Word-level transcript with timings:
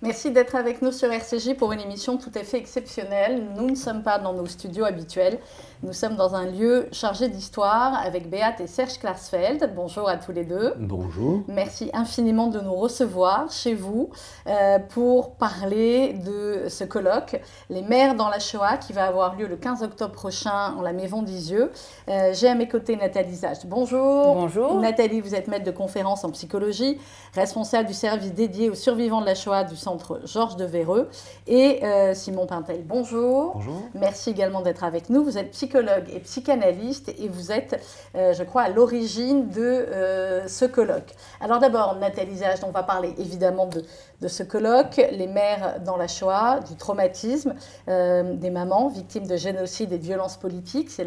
Merci 0.00 0.30
d'être 0.30 0.54
avec 0.54 0.80
nous 0.80 0.92
sur 0.92 1.10
RCJ 1.10 1.54
pour 1.56 1.72
une 1.72 1.80
émission 1.80 2.18
tout 2.18 2.30
à 2.36 2.44
fait 2.44 2.58
exceptionnelle. 2.58 3.42
Nous 3.56 3.68
ne 3.68 3.74
sommes 3.74 4.04
pas 4.04 4.20
dans 4.20 4.32
nos 4.32 4.46
studios 4.46 4.84
habituels. 4.84 5.40
Nous 5.82 5.92
sommes 5.92 6.14
dans 6.14 6.36
un 6.36 6.46
lieu 6.46 6.86
chargé 6.92 7.28
d'histoire 7.28 7.94
avec 8.04 8.30
Béat 8.30 8.54
et 8.60 8.68
Serge 8.68 8.96
Klarsfeld. 9.00 9.72
Bonjour 9.74 10.08
à 10.08 10.16
tous 10.16 10.30
les 10.30 10.44
deux. 10.44 10.74
Bonjour. 10.78 11.42
Merci 11.48 11.90
infiniment 11.94 12.46
de 12.46 12.60
nous 12.60 12.76
recevoir 12.76 13.50
chez 13.50 13.74
vous 13.74 14.10
euh, 14.46 14.78
pour 14.78 15.34
parler 15.34 16.12
de 16.12 16.68
ce 16.68 16.84
colloque, 16.84 17.40
Les 17.68 17.82
mères 17.82 18.14
dans 18.14 18.28
la 18.28 18.38
Shoah, 18.38 18.76
qui 18.76 18.92
va 18.92 19.04
avoir 19.04 19.34
lieu 19.34 19.48
le 19.48 19.56
15 19.56 19.82
octobre 19.82 20.12
prochain 20.12 20.74
en 20.78 20.82
la 20.82 20.92
Maison 20.92 21.22
d'Isieux. 21.22 21.72
Euh, 22.08 22.32
J'ai 22.34 22.46
à 22.46 22.54
mes 22.54 22.68
côtés 22.68 22.94
Nathalie 22.94 23.34
Zach. 23.34 23.66
Bonjour. 23.66 24.34
Bonjour. 24.34 24.78
Nathalie, 24.80 25.20
vous 25.20 25.34
êtes 25.34 25.48
maître 25.48 25.64
de 25.64 25.72
conférence 25.72 26.22
en 26.22 26.30
psychologie, 26.30 26.98
responsable 27.34 27.88
du 27.88 27.94
service 27.94 28.32
dédié 28.32 28.70
aux 28.70 28.76
survivants 28.76 29.20
de 29.20 29.26
la 29.26 29.34
Shoah 29.34 29.64
du 29.64 29.74
centre 29.74 29.87
Georges 30.24 30.56
de 30.56 30.64
Véreux. 30.64 31.08
Et 31.46 31.84
euh, 31.84 32.14
Simon 32.14 32.46
Pintel, 32.46 32.82
bonjour. 32.84 33.52
Bonjour. 33.54 33.82
Merci 33.94 34.30
également 34.30 34.60
d'être 34.60 34.84
avec 34.84 35.08
nous. 35.10 35.24
Vous 35.24 35.38
êtes 35.38 35.50
psychologue 35.52 36.04
et 36.12 36.20
psychanalyste 36.20 37.14
et 37.18 37.28
vous 37.28 37.52
êtes, 37.52 37.80
euh, 38.14 38.32
je 38.32 38.42
crois, 38.42 38.62
à 38.62 38.68
l'origine 38.68 39.48
de 39.48 39.60
euh, 39.60 40.48
ce 40.48 40.64
colloque. 40.64 41.14
Alors 41.40 41.58
d'abord, 41.58 41.96
Nathalie 41.96 42.38
Zage, 42.38 42.58
on 42.66 42.70
va 42.70 42.82
parler 42.82 43.14
évidemment 43.18 43.66
de, 43.66 43.84
de, 44.20 44.28
ce 44.28 44.42
colloque, 44.42 44.96
les 44.96 45.26
mères 45.26 45.80
dans 45.84 45.96
la 45.96 46.08
Shoah, 46.08 46.60
du 46.68 46.76
traumatisme, 46.76 47.54
des 47.86 48.50
mamans 48.50 48.88
victimes 48.88 49.26
de 49.26 49.36
génocide 49.36 49.92
et 49.92 49.98
de 49.98 50.02
violences 50.02 50.36
politiques. 50.36 50.90
C'est 50.90 51.06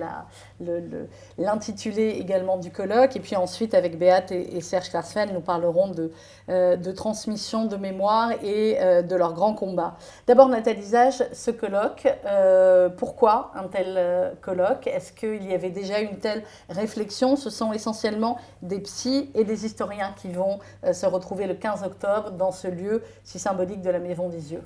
l'intitulé 1.38 2.10
également 2.20 2.58
du 2.58 2.72
colloque. 2.72 3.16
Et 3.16 3.20
puis 3.20 3.36
ensuite, 3.36 3.74
avec 3.74 3.98
Béat 3.98 4.32
et, 4.32 4.58
et 4.58 4.62
Serge 4.62 4.90
Klarsfeld, 4.90 5.34
nous 5.34 5.42
parlerons 5.42 5.92
de, 5.92 6.12
de 6.48 6.92
transmission 6.92 7.66
de 7.66 7.76
mémoire 7.76 8.32
et 8.44 8.71
euh, 8.80 9.02
de 9.02 9.16
leur 9.16 9.34
grand 9.34 9.54
combat. 9.54 9.96
D'abord, 10.28 10.48
Nathalie 10.50 10.84
Zage, 10.84 11.24
ce 11.34 11.52
colloque, 11.52 12.08
euh, 12.26 12.90
pourquoi 12.90 13.52
un 13.56 13.68
tel 13.68 13.96
euh, 13.98 14.32
colloque? 14.42 14.88
Est-ce 14.88 15.14
qu'il 15.14 15.50
y 15.50 15.54
avait 15.54 15.70
déjà 15.70 16.00
une 16.00 16.18
telle 16.18 16.44
réflexion? 16.70 17.36
Ce 17.36 17.50
sont 17.50 17.74
essentiellement 17.74 18.38
des 18.62 18.80
psys 18.80 19.30
et 19.36 19.44
des 19.44 19.66
historiens 19.66 20.14
qui 20.16 20.30
vont 20.30 20.60
se 20.92 21.06
retrouver 21.06 21.48
le 21.48 21.54
15 21.54 21.84
octobre 21.84 22.32
dans 22.32 22.52
ce 22.52 22.68
lieu 22.68 23.04
si 23.24 23.40
symbolique 23.40 23.82
de 23.82 23.90
la 23.90 24.00
Maison 24.00 24.30
des 24.30 24.54
Yeux. 24.54 24.64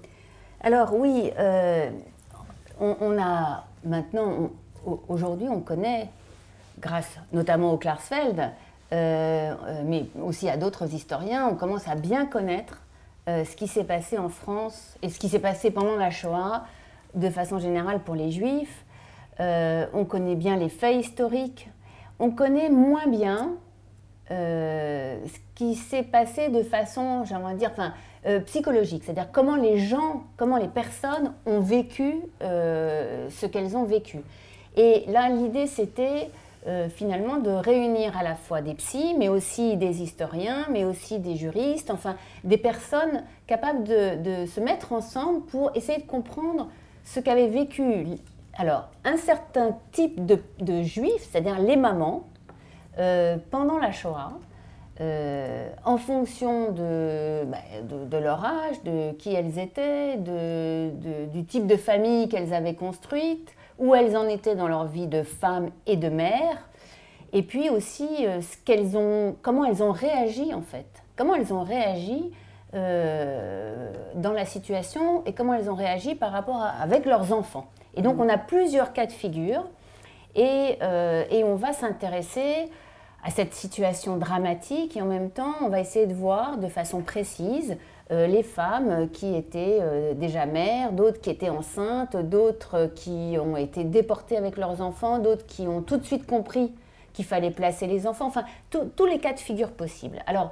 Alors 0.62 0.94
oui, 0.94 1.31
on, 2.80 3.17
a 3.22 3.64
maintenant, 3.84 4.50
aujourd'hui, 5.08 5.47
on 5.50 5.62
connaît, 5.62 6.09
grâce 6.80 7.17
notamment 7.31 7.72
au 7.72 7.78
Klarsfeld, 7.78 8.52
mais 8.92 10.06
aussi 10.22 10.50
à 10.50 10.58
d'autres 10.58 10.94
historiens, 10.94 11.47
on 11.47 11.56
commence 11.56 11.88
à 11.88 11.95
bien 11.95 12.25
connaître 12.25 12.80
ce 13.28 13.56
qui 13.56 13.68
s'est 13.68 13.84
passé 13.84 14.18
en 14.18 14.30
France 14.30 14.98
et 15.02 15.09
ce 15.09 15.20
qui 15.20 15.30
s'est 15.30 15.40
passé 15.40 15.72
pendant 15.72 15.95
la 15.95 16.12
Shoah, 16.12 16.66
de 17.16 17.30
façon 17.30 17.59
générale 17.59 18.00
pour 18.00 18.16
les 18.16 18.31
Juifs. 18.31 18.86
Euh, 19.40 19.86
on 19.94 20.06
connaît 20.06 20.36
bien 20.36 20.56
les 20.56 20.70
faits 20.70 20.95
historiques. 20.95 21.70
On 22.20 22.31
connaît 22.31 22.70
moins 22.70 23.08
bien 23.08 23.53
euh, 24.31 25.18
ce 25.26 25.40
qui 25.56 25.76
s'est 25.76 26.03
passé 26.03 26.50
de 26.50 26.64
façon, 26.64 27.26
j'aimerais 27.26 27.56
dire, 27.56 27.70
enfin, 27.72 27.94
euh, 28.26 28.40
psychologique, 28.40 29.03
c'est-à-dire 29.03 29.31
comment 29.31 29.56
les 29.56 29.78
gens, 29.78 30.23
comment 30.38 30.58
les 30.58 30.68
personnes 30.68 31.34
ont 31.46 31.59
vécu 31.59 32.16
euh, 32.42 33.30
ce 33.30 33.46
qu'elles 33.46 33.78
ont 33.78 33.84
vécu. 33.84 34.20
Et 34.78 35.03
là, 35.08 35.30
l'idée, 35.30 35.68
c'était 35.68 36.30
euh, 36.67 36.89
finalement 36.89 37.38
de 37.38 37.52
réunir 37.52 38.17
à 38.17 38.23
la 38.23 38.33
fois 38.33 38.61
des 38.61 38.73
psys, 38.73 39.16
mais 39.19 39.30
aussi 39.30 39.77
des 39.77 40.02
historiens, 40.02 40.66
mais 40.72 40.83
aussi 40.83 41.19
des 41.19 41.35
juristes, 41.35 41.91
enfin, 41.91 42.16
des 42.44 42.57
personnes 42.57 43.23
capables 43.45 43.83
de, 43.83 44.47
se 44.47 44.59
mettre 44.59 44.91
ensemble 44.91 45.45
pour 45.45 45.69
essayer 45.75 45.99
de 45.99 46.07
comprendre 46.07 46.69
ce 47.03 47.19
qu'avaient 47.19 47.49
vécu, 47.49 48.07
alors, 48.57 48.89
un 49.03 49.17
certain 49.17 49.77
type 49.91 50.25
de, 50.25 50.81
juifs, 50.81 51.30
c'est-à-dire 51.30 51.59
les 51.59 51.75
mamans, 51.75 52.23
euh, 52.97 53.38
pendant 53.51 53.78
la 53.78 53.91
Shoah, 53.91 54.31
euh, 55.01 55.69
en 55.84 55.97
fonction 55.97 56.72
de, 56.72 57.44
bah, 57.45 57.57
de, 57.84 58.06
de, 58.06 58.17
leur 58.17 58.44
âge, 58.44 58.81
de 58.84 59.11
qui 59.11 59.34
elles 59.34 59.59
étaient, 59.59 60.17
de, 60.17 61.25
du 61.31 61.45
type 61.45 61.67
de 61.67 61.75
famille 61.75 62.28
qu'elles 62.28 62.56
avaient 62.56 62.75
construite, 62.75 63.54
où 63.80 63.96
elles 63.96 64.16
en 64.16 64.28
étaient 64.28 64.56
dans 64.56 64.68
leur 64.68 64.86
vie 64.86 65.08
de 65.08 65.24
femme 65.24 65.69
et 65.86 65.97
de 65.97 66.09
mère, 66.09 66.69
et 67.34 67.44
puis 67.44 67.69
aussi 67.69 68.08
euh, 68.22 68.41
ce 68.41 68.58
qu'elles 68.63 68.97
ont, 68.97 69.36
comment 69.41 69.66
elles 69.66 69.84
ont 69.84 69.91
réagi 69.91 70.53
en 70.53 70.62
fait, 70.62 71.03
comment 71.16 71.36
elles 71.36 71.53
ont 71.53 71.63
réagi 71.63 72.31
euh, 72.74 73.91
dans 74.16 74.31
la 74.31 74.46
situation 74.46 75.24
et 75.25 75.34
comment 75.34 75.53
elles 75.53 75.69
ont 75.69 75.75
réagi 75.75 76.16
par 76.16 76.31
rapport 76.31 76.62
avec 76.62 77.06
leurs 77.06 77.34
enfants. 77.34 77.68
Et 77.96 78.02
donc 78.02 78.19
on 78.19 78.30
a 78.30 78.38
plusieurs 78.38 78.94
cas 78.94 79.06
de 79.06 79.12
figure 79.12 79.66
et, 80.35 80.78
euh, 80.81 81.24
et 81.30 81.44
on 81.44 81.56
va 81.56 81.74
s'intéresser 81.74 82.69
à 83.24 83.31
cette 83.31 83.53
situation 83.53 84.18
dramatique 84.18 84.96
et 84.96 85.02
en 85.02 85.06
même 85.06 85.30
temps 85.30 85.56
on 85.62 85.69
va 85.69 85.80
essayer 85.80 86.06
de 86.06 86.14
voir 86.14 86.58
de 86.58 86.68
façon 86.68 87.02
précise 87.02 87.78
euh, 88.11 88.27
les 88.27 88.43
femmes 88.43 89.09
qui 89.11 89.35
étaient 89.35 89.79
euh, 89.81 90.13
déjà 90.13 90.45
mères, 90.45 90.91
d'autres 90.91 91.19
qui 91.19 91.29
étaient 91.29 91.49
enceintes, 91.49 92.16
d'autres 92.16 92.91
qui 92.95 93.38
ont 93.39 93.57
été 93.57 93.83
déportées 93.83 94.38
avec 94.38 94.57
leurs 94.57 94.81
enfants, 94.81 95.19
d'autres 95.19 95.45
qui 95.45 95.67
ont 95.67 95.81
tout 95.81 95.97
de 95.97 96.03
suite 96.03 96.25
compris 96.25 96.73
qu'il 97.13 97.25
fallait 97.25 97.51
placer 97.51 97.88
les 97.88 98.05
enfants, 98.07 98.27
enfin 98.27 98.43
tous 98.69 99.05
les 99.05 99.19
cas 99.19 99.33
de 99.33 99.39
figure 99.39 99.71
possibles. 99.71 100.19
Alors 100.27 100.51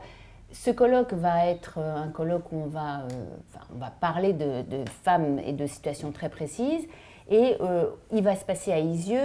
ce 0.54 0.72
colloque 0.72 1.14
va 1.14 1.48
être 1.48 1.80
un 1.80 2.10
colloque 2.10 2.52
où 2.52 2.58
on 2.58 2.68
va, 2.68 3.00
euh, 3.00 3.08
enfin, 3.50 3.66
on 3.76 3.80
va 3.80 3.90
parler 3.90 4.34
de, 4.34 4.64
femmes 5.04 5.40
et 5.40 5.52
de 5.52 5.66
situations 5.66 6.12
très 6.12 6.30
précises 6.30 6.88
et 7.30 7.56
euh, 7.62 7.86
il 8.12 8.24
va 8.24 8.36
se 8.36 8.46
passer 8.46 8.72
à 8.72 8.80
Isieux, 8.80 9.20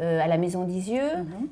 euh, 0.00 0.20
à 0.20 0.28
la 0.28 0.36
maison 0.36 0.64
d'Isieux. 0.64 1.00
-hmm. 1.00 1.48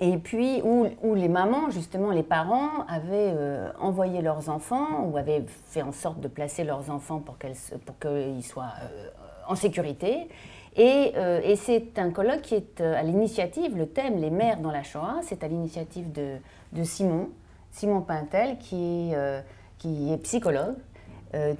Et 0.00 0.16
puis, 0.16 0.62
où, 0.62 1.14
les 1.14 1.28
mamans, 1.28 1.70
justement, 1.70 2.10
les 2.10 2.22
parents, 2.22 2.84
avaient 2.88 3.32
euh, 3.34 3.68
envoyé 3.80 4.22
leurs 4.22 4.48
enfants 4.48 5.04
ou 5.04 5.16
avaient 5.16 5.44
fait 5.66 5.82
en 5.82 5.90
sorte 5.90 6.20
de 6.20 6.28
placer 6.28 6.62
leurs 6.62 6.88
enfants 6.90 7.18
pour 7.18 7.36
qu'ils 7.38 8.44
soient 8.44 8.72
euh, 8.82 9.08
en 9.48 9.56
sécurité. 9.56 10.28
Et, 10.76 11.12
euh, 11.16 11.40
et 11.42 11.56
c'est 11.56 11.98
un 11.98 12.10
colloque 12.10 12.42
qui 12.42 12.54
est 12.54 12.80
à 12.80 13.02
l'initiative, 13.02 13.76
le 13.76 13.88
thème 13.88 14.20
Les 14.20 14.30
mères 14.30 14.60
dans 14.60 14.70
la 14.70 14.84
Shoah, 14.84 15.16
c'est 15.22 15.42
à 15.42 15.48
l'initiative 15.48 16.12
de, 16.12 16.84
Simon, 16.84 17.30
Simon 17.72 18.00
Pintel, 18.02 18.58
qui 18.58 19.12
est, 19.12 20.22
psychologue. 20.22 20.76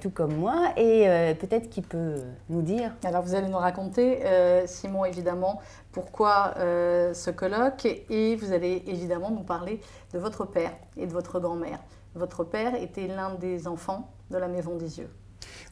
Tout 0.01 0.09
comme 0.09 0.35
moi, 0.35 0.73
et 0.77 1.05
peut-être 1.35 1.69
qu'il 1.69 1.83
peut 1.83 2.15
nous 2.49 2.63
dire. 2.63 2.95
Alors 3.03 3.21
vous 3.21 3.35
allez 3.35 3.49
nous 3.49 3.57
raconter, 3.59 4.19
Simon, 4.65 5.05
évidemment, 5.05 5.61
pourquoi 5.99 6.53
ce 6.57 7.29
colloque, 7.29 7.85
et 8.09 8.35
vous 8.37 8.53
allez 8.53 8.83
évidemment 8.87 9.31
nous 9.31 9.43
parler 9.43 9.81
de 10.13 10.19
votre 10.19 10.45
père 10.45 10.71
et 10.95 11.05
de 11.05 11.11
votre 11.11 11.41
grand-mère. 11.41 11.79
Votre 12.15 12.45
père 12.45 12.75
était 12.75 13.07
l'un 13.07 13.35
des 13.35 13.67
enfants 13.67 14.09
de 14.31 14.37
la 14.37 14.47
Maison 14.47 14.77
des. 14.77 15.09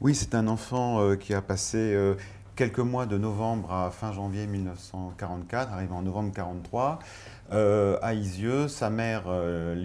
Oui, 0.02 0.14
c'est 0.16 0.36
un 0.36 0.48
enfant 0.48 1.16
qui 1.16 1.34
a 1.34 1.42
passé 1.42 1.96
quelques 2.58 2.80
mois 2.80 3.06
de 3.06 3.18
novembre 3.18 3.72
à 3.72 3.92
fin 3.92 4.12
janvier 4.12 4.48
1944, 4.48 5.72
arrivé 5.72 5.94
en 5.94 6.02
novembre 6.02 6.30
1943. 6.30 7.00
Euh, 7.54 7.98
à 8.02 8.14
Isieux, 8.14 8.68
sa 8.68 8.90
mère 8.90 9.24
euh, 9.28 9.76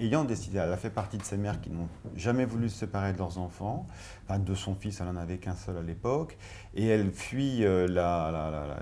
ayant, 0.00 0.24
décidé, 0.24 0.58
elle 0.58 0.72
a 0.72 0.76
fait 0.76 0.90
partie 0.90 1.16
de 1.16 1.22
ces 1.22 1.38
mères 1.38 1.60
qui 1.62 1.70
n'ont 1.70 1.88
jamais 2.14 2.44
voulu 2.44 2.68
se 2.68 2.80
séparer 2.80 3.14
de 3.14 3.18
leurs 3.18 3.38
enfants, 3.38 3.86
de 4.28 4.54
son 4.54 4.74
fils, 4.74 5.00
elle 5.00 5.06
n'en 5.06 5.16
avait 5.16 5.38
qu'un 5.38 5.54
seul 5.54 5.78
à 5.78 5.82
l'époque, 5.82 6.36
et 6.74 6.88
elle 6.88 7.10
fuit, 7.12 7.64
euh, 7.64 7.86
la, 7.88 8.76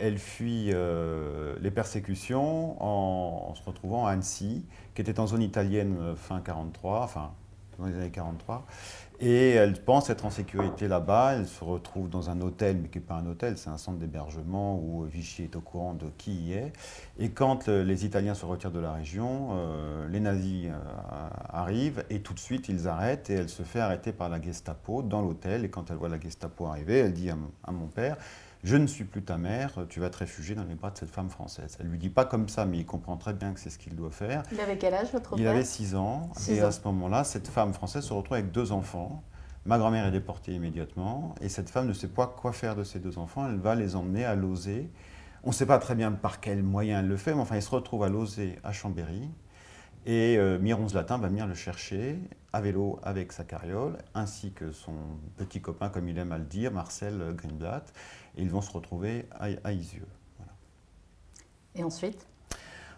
elle, 0.00 0.18
fuit 0.18 0.70
euh, 0.72 1.54
les 1.60 1.70
persécutions 1.70 2.82
en, 2.82 3.54
se 3.54 3.62
retrouvant 3.64 4.06
à 4.06 4.12
Annecy, 4.12 4.64
qui 4.94 5.02
était 5.02 5.20
en 5.20 5.26
zone 5.26 5.42
italienne 5.42 6.14
fin 6.16 6.40
43, 6.40 7.02
enfin 7.02 7.32
dans 7.78 7.86
les 7.86 7.94
années 7.94 8.10
43. 8.10 8.66
Et 9.24 9.50
elle 9.50 9.74
pense 9.74 10.10
être 10.10 10.24
en 10.24 10.30
sécurité 10.30 10.88
là-bas. 10.88 11.34
Elle 11.34 11.46
se 11.46 11.62
retrouve 11.62 12.08
dans 12.10 12.28
un 12.28 12.40
hôtel, 12.40 12.78
mais 12.82 12.88
qui 12.88 12.98
n'est 12.98 13.04
pas 13.04 13.14
un 13.14 13.26
hôtel, 13.26 13.56
c'est 13.56 13.70
un 13.70 13.78
centre 13.78 13.98
d'hébergement 13.98 14.76
où 14.82 15.04
Vichy 15.04 15.44
est 15.44 15.54
au 15.54 15.60
courant 15.60 15.94
de 15.94 16.06
qui 16.18 16.32
y 16.32 16.52
est. 16.54 16.72
Et 17.20 17.30
quand 17.30 17.68
les 17.68 18.04
Italiens 18.04 18.34
se 18.34 18.44
retirent 18.44 18.72
de 18.72 18.80
la 18.80 18.92
région, 18.92 19.50
euh, 19.52 20.08
les 20.08 20.18
nazis 20.18 20.66
euh, 20.66 21.28
arrivent 21.48 22.04
et 22.10 22.20
tout 22.20 22.34
de 22.34 22.40
suite 22.40 22.68
ils 22.68 22.88
arrêtent 22.88 23.30
et 23.30 23.34
elle 23.34 23.48
se 23.48 23.62
fait 23.62 23.80
arrêter 23.80 24.12
par 24.12 24.28
la 24.28 24.42
Gestapo 24.42 25.02
dans 25.02 25.22
l'hôtel. 25.22 25.64
Et 25.64 25.70
quand 25.70 25.90
elle 25.90 25.98
voit 25.98 26.08
la 26.08 26.18
Gestapo 26.18 26.66
arriver, 26.66 26.98
elle 26.98 27.12
dit 27.12 27.30
à 27.30 27.70
mon 27.70 27.86
père 27.86 28.16
je 28.64 28.76
ne 28.76 28.86
suis 28.86 29.04
plus 29.04 29.22
ta 29.22 29.38
mère, 29.38 29.72
tu 29.88 29.98
vas 29.98 30.08
te 30.08 30.18
réfugier 30.18 30.54
dans 30.54 30.62
les 30.62 30.76
bras 30.76 30.90
de 30.90 30.98
cette 30.98 31.10
femme 31.10 31.30
française. 31.30 31.76
Elle 31.80 31.86
ne 31.86 31.92
lui 31.92 31.98
dit 31.98 32.10
pas 32.10 32.24
comme 32.24 32.48
ça, 32.48 32.64
mais 32.64 32.78
il 32.78 32.86
comprend 32.86 33.16
très 33.16 33.32
bien 33.32 33.52
que 33.52 33.58
c'est 33.58 33.70
ce 33.70 33.78
qu'il 33.78 33.96
doit 33.96 34.12
faire. 34.12 34.44
Il 34.52 34.60
avait 34.60 34.78
quel 34.78 34.94
âge, 34.94 35.10
votre 35.12 35.32
il 35.32 35.42
père 35.42 35.52
Il 35.52 35.56
avait 35.56 35.64
6 35.64 35.96
ans. 35.96 36.30
Six 36.36 36.52
et 36.52 36.62
ans. 36.62 36.68
à 36.68 36.70
ce 36.70 36.80
moment-là, 36.84 37.24
cette 37.24 37.48
femme 37.48 37.74
française 37.74 38.04
se 38.04 38.12
retrouve 38.12 38.34
avec 38.36 38.52
deux 38.52 38.70
enfants. 38.70 39.24
Ma 39.66 39.78
grand-mère 39.78 40.06
est 40.06 40.12
déportée 40.12 40.54
immédiatement. 40.54 41.34
Et 41.40 41.48
cette 41.48 41.70
femme 41.70 41.88
ne 41.88 41.92
sait 41.92 42.08
pas 42.08 42.28
quoi 42.28 42.52
faire 42.52 42.76
de 42.76 42.84
ces 42.84 43.00
deux 43.00 43.18
enfants. 43.18 43.48
Elle 43.48 43.58
va 43.58 43.74
les 43.74 43.96
emmener 43.96 44.24
à 44.24 44.36
Lausée. 44.36 44.88
On 45.42 45.48
ne 45.48 45.54
sait 45.54 45.66
pas 45.66 45.78
très 45.78 45.96
bien 45.96 46.12
par 46.12 46.38
quel 46.38 46.62
moyen 46.62 47.00
elle 47.00 47.08
le 47.08 47.16
fait, 47.16 47.34
mais 47.34 47.40
enfin, 47.40 47.56
ils 47.56 47.62
se 47.62 47.70
retrouvent 47.70 48.04
à 48.04 48.08
Lausée, 48.08 48.60
à 48.62 48.70
Chambéry. 48.70 49.28
Et 50.06 50.36
euh, 50.36 50.58
Miron 50.58 50.88
Zlatin 50.88 51.18
va 51.18 51.28
venir 51.28 51.46
le 51.48 51.54
chercher 51.54 52.18
à 52.52 52.60
vélo 52.60 52.98
avec 53.02 53.32
sa 53.32 53.44
carriole, 53.44 53.98
ainsi 54.14 54.52
que 54.52 54.72
son 54.72 54.94
petit 55.36 55.60
copain, 55.60 55.88
comme 55.88 56.08
il 56.08 56.18
aime 56.18 56.32
à 56.32 56.38
le 56.38 56.44
dire, 56.44 56.72
Marcel 56.72 57.34
Greenblatt. 57.36 57.92
Et 58.36 58.42
ils 58.42 58.50
vont 58.50 58.62
se 58.62 58.70
retrouver 58.70 59.26
à, 59.32 59.48
à 59.64 59.72
Isieux. 59.72 60.06
Et 61.74 61.82
ensuite? 61.82 62.26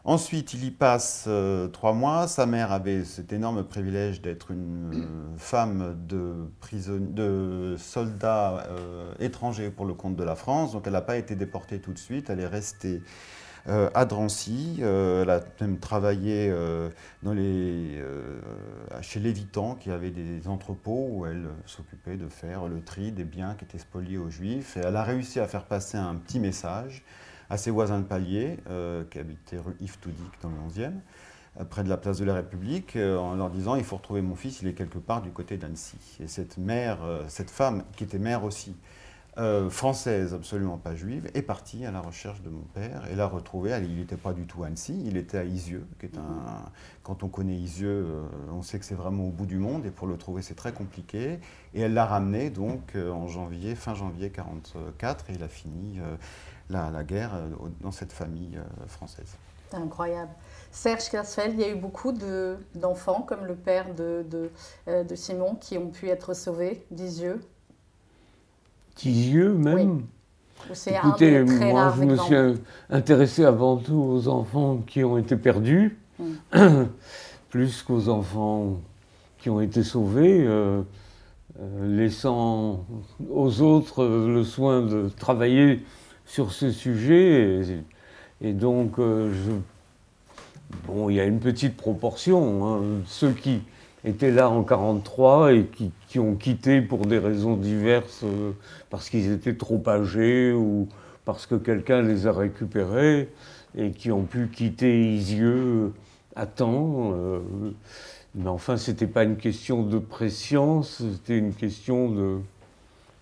Ensuite, 0.06 0.52
il 0.52 0.64
y 0.64 0.70
passe 0.70 1.24
euh, 1.28 1.66
trois 1.68 1.94
mois. 1.94 2.28
Sa 2.28 2.44
mère 2.44 2.72
avait 2.72 3.04
cet 3.04 3.32
énorme 3.32 3.64
privilège 3.64 4.20
d'être 4.20 4.50
une 4.50 4.92
euh, 4.94 5.38
femme 5.38 5.96
de, 6.06 6.50
de 6.98 7.76
soldat 7.78 8.66
euh, 8.68 9.14
étranger 9.18 9.70
pour 9.70 9.86
le 9.86 9.94
compte 9.94 10.14
de 10.16 10.22
la 10.22 10.34
France. 10.34 10.72
Donc, 10.72 10.86
elle 10.86 10.92
n'a 10.92 11.00
pas 11.00 11.16
été 11.16 11.36
déportée 11.36 11.80
tout 11.80 11.94
de 11.94 11.98
suite. 11.98 12.28
Elle 12.28 12.40
est 12.40 12.46
restée 12.46 13.02
à 13.66 14.04
Drancy. 14.04 14.80
elle 14.80 15.30
a 15.30 15.40
même 15.60 15.78
travaillé 15.78 16.52
les, 17.22 18.02
chez 19.00 19.20
Lévitan, 19.20 19.74
qui 19.74 19.90
avait 19.90 20.10
des 20.10 20.46
entrepôts 20.48 21.08
où 21.10 21.26
elle 21.26 21.46
s'occupait 21.66 22.16
de 22.16 22.28
faire 22.28 22.68
le 22.68 22.82
tri 22.82 23.12
des 23.12 23.24
biens 23.24 23.54
qui 23.54 23.64
étaient 23.64 23.78
spoliés 23.78 24.18
aux 24.18 24.30
Juifs. 24.30 24.76
Et 24.76 24.80
elle 24.80 24.96
a 24.96 25.02
réussi 25.02 25.40
à 25.40 25.46
faire 25.46 25.64
passer 25.64 25.96
un 25.96 26.14
petit 26.14 26.40
message 26.40 27.02
à 27.50 27.56
ses 27.56 27.70
voisins 27.70 28.00
de 28.00 28.04
palier, 28.04 28.58
euh, 28.68 29.04
qui 29.10 29.18
habitaient 29.18 29.58
rue 29.58 29.76
Yves 29.80 29.98
Toudic 29.98 30.32
dans 30.42 30.48
le 30.48 30.56
11e, 30.68 30.92
euh, 31.60 31.64
près 31.64 31.84
de 31.84 31.88
la 31.88 31.96
place 31.96 32.18
de 32.18 32.24
la 32.24 32.34
République, 32.34 32.96
euh, 32.96 33.16
en 33.18 33.34
leur 33.34 33.50
disant 33.50 33.76
il 33.76 33.84
faut 33.84 33.96
retrouver 33.96 34.22
mon 34.22 34.34
fils, 34.34 34.62
il 34.62 34.68
est 34.68 34.74
quelque 34.74 34.98
part 34.98 35.22
du 35.22 35.30
côté 35.30 35.56
d'Annecy. 35.56 35.98
Et 36.20 36.28
cette 36.28 36.58
mère, 36.58 36.98
cette 37.28 37.50
femme, 37.50 37.84
qui 37.96 38.04
était 38.04 38.18
mère 38.18 38.44
aussi, 38.44 38.74
française, 39.70 40.32
absolument 40.32 40.78
pas 40.78 40.94
juive, 40.94 41.30
est 41.34 41.42
partie 41.42 41.84
à 41.84 41.90
la 41.90 42.00
recherche 42.00 42.40
de 42.42 42.50
mon 42.50 42.62
père 42.74 43.02
et 43.10 43.16
l'a 43.16 43.26
retrouvé. 43.26 43.76
Il 43.82 43.96
n'était 43.96 44.16
pas 44.16 44.32
du 44.32 44.46
tout 44.46 44.62
à 44.62 44.68
Annecy, 44.68 45.02
il 45.04 45.16
était 45.16 45.38
à 45.38 45.44
Isieux, 45.44 45.86
qui 45.98 46.06
est 46.06 46.16
un. 46.18 46.70
Quand 47.02 47.22
on 47.22 47.28
connaît 47.28 47.56
Isieux, 47.56 48.06
on 48.52 48.62
sait 48.62 48.78
que 48.78 48.84
c'est 48.84 48.94
vraiment 48.94 49.24
au 49.24 49.30
bout 49.30 49.46
du 49.46 49.58
monde 49.58 49.86
et 49.86 49.90
pour 49.90 50.06
le 50.06 50.16
trouver 50.16 50.42
c'est 50.42 50.54
très 50.54 50.72
compliqué. 50.72 51.40
Et 51.74 51.80
elle 51.80 51.94
l'a 51.94 52.06
ramené 52.06 52.50
donc 52.50 52.94
en 52.96 53.26
janvier, 53.26 53.74
fin 53.74 53.94
janvier 53.94 54.30
44 54.30 55.30
et 55.30 55.34
il 55.34 55.42
a 55.42 55.48
fini 55.48 55.98
la, 56.70 57.04
guerre 57.04 57.34
euh, 57.34 57.48
dans 57.80 57.90
cette 57.90 58.12
famille 58.12 58.56
euh, 58.56 58.86
française. 58.86 59.36
Incroyable. 59.72 60.30
Serge 60.70 61.08
Kersfeld, 61.08 61.54
il 61.54 61.60
y 61.60 61.64
a 61.64 61.70
eu 61.70 61.74
beaucoup 61.74 62.12
d'enfants, 62.74 63.22
comme 63.22 63.44
le 63.44 63.56
père 63.56 63.94
de, 63.94 64.24
euh, 64.88 65.04
de, 65.04 65.14
Simon, 65.14 65.56
qui 65.56 65.78
ont 65.78 65.90
pu 65.90 66.08
être 66.08 66.34
sauvés, 66.34 66.86
d'Isieux. 66.90 67.40
D'Isieux 68.96 69.52
même 69.54 70.02
Écoutez, 70.86 71.42
moi 71.42 71.94
je 71.96 72.04
me 72.04 72.16
suis 72.16 72.36
intéressé 72.88 73.44
avant 73.44 73.76
tout 73.76 74.00
aux 74.00 74.28
enfants 74.28 74.78
qui 74.86 75.04
ont 75.04 75.18
été 75.18 75.36
perdus, 75.36 75.98
hmm. 76.18 76.84
plus 77.50 77.82
qu'aux 77.82 78.08
enfants 78.08 78.78
qui 79.38 79.50
ont 79.50 79.60
été 79.60 79.82
sauvés, 79.82 80.48
laissant 81.82 82.86
aux 83.30 83.60
autres 83.60 84.04
le 84.04 84.42
soin 84.42 84.80
de 84.80 85.10
travailler 85.10 85.82
sur 86.26 86.52
ce 86.52 86.70
sujet. 86.70 87.62
Et, 88.40 88.52
donc, 88.52 88.98
euh, 88.98 89.32
bon, 90.86 91.10
il 91.10 91.16
y 91.16 91.20
a 91.20 91.24
une 91.24 91.40
petite 91.40 91.76
proportion. 91.76 92.66
Hein. 92.66 92.82
Ceux 93.06 93.32
qui 93.32 93.62
étaient 94.04 94.30
là 94.30 94.48
en 94.48 94.60
1943 94.60 95.52
et 95.54 95.64
qui, 95.66 95.92
ont 96.18 96.34
quitté 96.34 96.80
pour 96.80 97.06
des 97.06 97.18
raisons 97.18 97.56
diverses, 97.56 98.22
euh, 98.24 98.52
parce 98.90 99.10
qu'ils 99.10 99.32
étaient 99.32 99.56
trop 99.56 99.82
âgés 99.86 100.52
ou 100.52 100.88
parce 101.24 101.46
que 101.46 101.54
quelqu'un 101.54 102.02
les 102.02 102.26
a 102.26 102.32
récupérés 102.32 103.28
et 103.76 103.90
qui 103.90 104.12
ont 104.12 104.24
pu 104.24 104.48
quitter 104.48 105.14
Isieux 105.14 105.92
à 106.36 106.46
temps. 106.46 107.12
Euh, 107.14 107.40
mais 108.34 108.48
enfin, 108.48 108.76
ce 108.76 108.90
n'était 108.90 109.06
pas 109.06 109.24
une 109.24 109.36
question 109.36 109.82
de 109.82 109.98
préscience, 109.98 111.02
c'était 111.14 111.38
une 111.38 111.54
question 111.54 112.10
de 112.10 112.38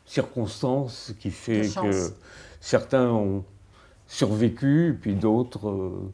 circonstance 0.07 1.15
qui 1.21 1.31
fait 1.31 1.69
que 1.69 2.13
Certains 2.63 3.09
ont 3.09 3.45
survécu, 4.07 4.97
puis 5.03 5.17
d'autres, 5.17 5.69
euh, 5.69 6.13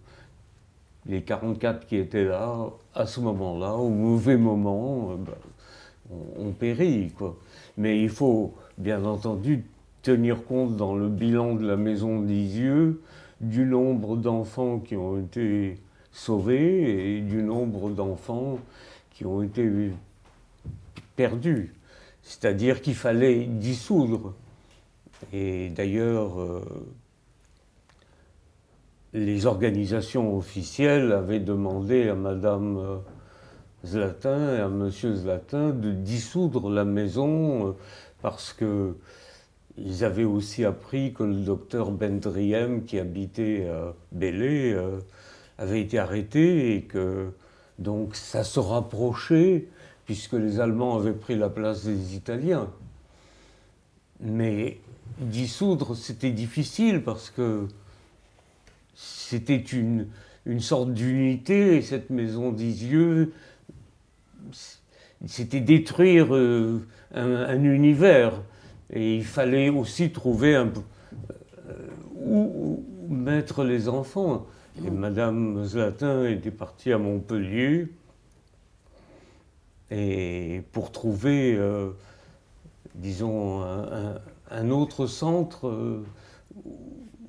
les 1.05 1.21
44 1.21 1.87
qui 1.87 1.97
étaient 1.97 2.25
là, 2.25 2.71
à 2.95 3.07
ce 3.07 3.21
moment-là, 3.21 3.75
au 3.75 3.91
mauvais 3.91 4.39
moment, 4.39 5.11
euh, 5.11 5.17
ben, 6.09 6.47
ont, 6.47 6.53
péri. 6.53 7.13
Quoi. 7.17 7.37
Mais 7.77 8.01
il 8.01 8.09
faut, 8.09 8.55
bien 8.77 9.05
entendu, 9.05 9.65
tenir 10.03 10.45
compte 10.45 10.77
dans 10.77 10.95
le 10.95 11.09
bilan 11.09 11.55
de 11.55 11.67
la 11.67 11.77
maison 11.77 12.21
d'Isieux 12.21 13.01
du 13.41 13.65
nombre 13.65 14.17
d'enfants 14.17 14.81
qui 14.81 14.97
ont 14.97 15.19
été 15.19 15.79
sauvés 16.13 17.17
et 17.17 17.21
du 17.21 17.43
nombre 17.43 17.91
d'enfants 17.91 18.59
qui 19.13 19.25
ont 19.25 19.43
été 19.43 19.93
perdus. 21.17 21.75
C'est-à-dire 22.23 22.81
qu'il 22.81 22.95
fallait 22.95 23.45
dissoudre 23.45 24.35
et 25.33 25.71
d'ailleurs, 25.71 26.41
euh, 26.41 26.63
les 29.13 29.47
organisations 29.47 30.37
officielles 30.37 31.13
avaient 31.13 31.41
demandé 31.41 32.09
à 32.09 32.15
Madame 32.15 32.77
euh, 32.79 32.97
Zlatin 33.87 34.65
à 34.65 34.69
Monsieur 34.69 35.15
Zlatin 35.15 35.71
de 35.71 35.93
dissoudre 35.93 36.71
la 36.71 36.85
maison 36.85 37.69
euh, 37.69 37.73
parce 38.23 38.53
que 38.53 38.97
ils 39.77 40.05
avaient 40.05 40.25
aussi 40.25 40.65
appris 40.65 41.13
que 41.13 41.23
le 41.23 41.37
docteur 41.37 41.93
Bendriem, 41.93 42.85
qui 42.85 42.99
habitait 42.99 43.69
à 43.69 43.95
Bélé, 44.11 44.77
avait 45.57 45.81
été 45.81 46.01
arrêté 46.01 46.75
et 46.75 46.83
que 46.83 47.31
donc 47.79 48.17
ça 48.17 48.43
se 48.43 48.59
rapprochait 48.59 49.69
puisque 50.05 50.33
les 50.33 50.59
Allemands 50.59 50.97
avaient 50.97 51.13
pris 51.13 51.37
la 51.37 51.51
place 51.51 51.85
des 51.85 52.17
Italiens. 52.17 52.71
Mais 54.21 54.81
dissoudre, 55.19 55.95
c'était 55.95 56.31
difficile 56.31 57.03
parce 57.03 57.31
que 57.31 57.69
c'était 58.95 59.57
une, 59.57 60.09
une 60.47 60.61
sorte 60.61 60.95
d'unité, 60.95 61.77
et 61.77 61.83
cette 61.83 62.09
maison 62.11 62.53
d'Isieux, 62.53 63.33
c'était 65.27 65.61
détruire 65.61 66.35
euh, 66.35 66.87
un, 67.12 67.62
univers. 67.65 68.43
Et 68.91 69.17
il 69.17 69.25
fallait 69.25 69.69
aussi 69.69 70.11
trouver 70.11 70.55
euh, 70.55 70.67
où, 72.15 72.85
mettre 73.09 73.65
les 73.65 73.89
enfants. 73.89 74.47
Et 74.85 74.91
Madame 74.91 75.65
Zlatin 75.65 76.27
était 76.27 76.50
partie 76.50 76.93
à 76.93 76.99
Montpellier 76.99 77.89
et 79.91 80.62
pour 80.73 80.93
trouver, 80.93 81.55
euh, 81.56 81.91
disons, 82.95 83.62
un, 83.62 84.71
autre 84.71 85.07
centre 85.07 86.02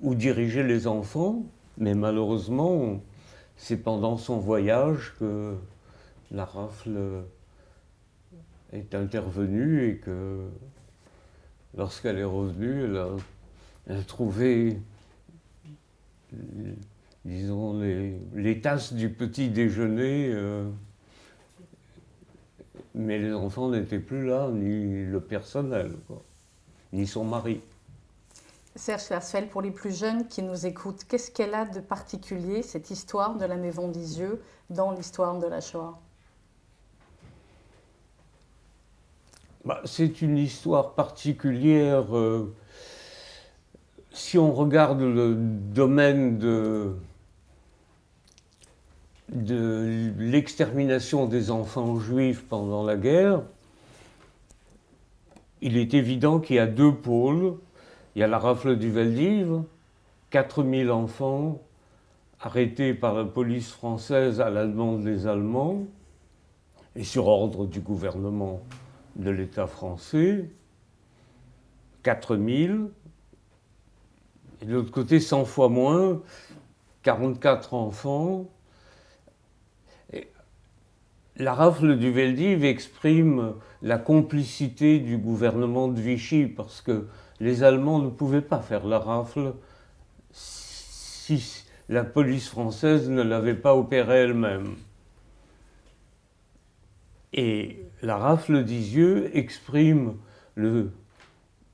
où 0.02 0.16
diriger 0.16 0.64
les 0.64 0.86
enfants, 0.86 1.46
mais 1.78 1.96
malheureusement, 1.96 3.02
c'est 3.56 3.78
pendant 3.78 4.18
son 4.18 4.40
voyage 4.40 5.14
que 5.20 5.56
la 6.32 6.46
rafle 6.46 7.24
est 8.72 8.94
intervenue 8.94 9.90
et 9.90 9.98
que 9.98 10.48
lorsqu'elle 11.76 12.18
est 12.18 12.24
revenue, 12.24 12.86
elle 12.86 13.98
a, 13.98 14.04
trouvé, 14.04 14.80
disons, 17.26 17.80
les, 17.80 18.62
tasses 18.62 18.94
du 18.94 19.10
petit 19.10 19.50
déjeuner. 19.50 20.32
Euh, 20.34 20.70
mais 22.96 23.18
les 23.20 23.34
enfants 23.34 23.70
n'étaient 23.70 24.00
plus 24.00 24.26
là, 24.26 24.50
ni 24.52 25.06
le 25.06 25.20
personnel 25.20 25.92
ni 26.94 27.08
son 27.08 27.24
mari. 27.24 27.62
Serge 28.76 29.04
Schwarzfeld, 29.04 29.50
pour 29.50 29.62
les 29.62 29.72
plus 29.72 29.98
jeunes 29.98 30.28
qui 30.28 30.42
nous 30.42 30.66
écoutent, 30.66 31.04
qu'est-ce 31.04 31.32
qu'elle 31.32 31.54
a 31.54 31.66
de 31.66 31.80
particulier, 31.80 32.62
cette 32.64 32.92
histoire 32.92 33.36
de 33.36 33.46
la 33.46 33.58
Maison 33.58 33.90
d'Isieux, 33.90 34.42
dans 34.70 34.92
l'histoire 34.92 35.38
de 35.38 35.48
la 35.48 35.62
Shoah? 35.62 36.00
Bah, 39.70 39.82
C'est 39.86 40.24
une 40.24 40.40
histoire 40.40 40.96
particulière. 40.96 42.18
Euh, 42.18 42.52
si 44.12 44.40
on 44.40 44.52
regarde 44.52 45.00
le 45.02 45.36
domaine 45.36 46.40
de, 46.40 46.96
l'extermination 50.18 51.28
des 51.28 51.52
enfants 51.52 52.00
juifs 52.00 52.44
pendant 52.50 52.84
la 52.84 52.98
guerre, 52.98 53.44
il 55.62 55.78
est 55.78 55.94
évident 55.94 56.40
qu'il 56.40 56.56
y 56.56 56.60
a 56.60 56.66
deux 56.66 56.96
pôles. 56.96 57.54
Il 58.16 58.22
y 58.22 58.24
a 58.24 58.28
la 58.28 58.40
rafle 58.40 58.76
du 58.76 58.90
Veldiv, 58.90 59.62
4000 60.32 60.90
enfants 60.90 61.62
arrêtés 62.42 62.96
par 62.96 63.14
la 63.14 63.26
police 63.26 63.70
française 63.70 64.42
à 64.42 64.50
la 64.50 64.66
demande 64.66 65.04
des 65.04 65.28
Allemands 65.28 65.84
et 66.96 67.04
sur 67.04 67.28
ordre 67.28 67.68
du 67.68 67.82
gouvernement 67.82 68.62
de 69.20 69.30
l'État 69.30 69.68
français. 69.68 70.50
4000. 72.04 72.88
Et 74.62 74.66
de 74.66 74.74
l'autre 74.74 74.92
côté, 74.92 75.20
100 75.20 75.46
fois 75.46 75.70
moins, 75.70 76.22
44 77.04 77.74
enfants. 77.74 78.50
la 81.38 81.54
rafle 81.54 81.98
du 81.98 82.12
Veldiv 82.12 82.66
exprime 82.66 83.54
la 83.82 83.98
complicité 83.98 85.00
du 85.00 85.18
gouvernement 85.18 85.88
de 85.88 86.02
Vichy 86.02 86.48
parce 86.48 86.82
que 86.82 87.08
les 87.40 87.64
Allemands 87.64 88.00
ne 88.00 88.10
pouvaient 88.10 88.42
pas 88.42 88.60
faire 88.60 88.86
la 88.86 89.00
rafle 89.00 89.54
si 90.34 91.64
la 91.88 92.04
police 92.04 92.50
française 92.50 93.10
ne 93.10 93.22
l'avait 93.22 93.56
pas 93.56 93.74
opérée 93.74 94.24
elle-même. 94.24 94.76
Et 97.32 97.89
la 98.02 98.18
rafle 98.18 98.64
d'Isieux 98.64 99.30
exprime 99.36 100.16
le 100.56 100.92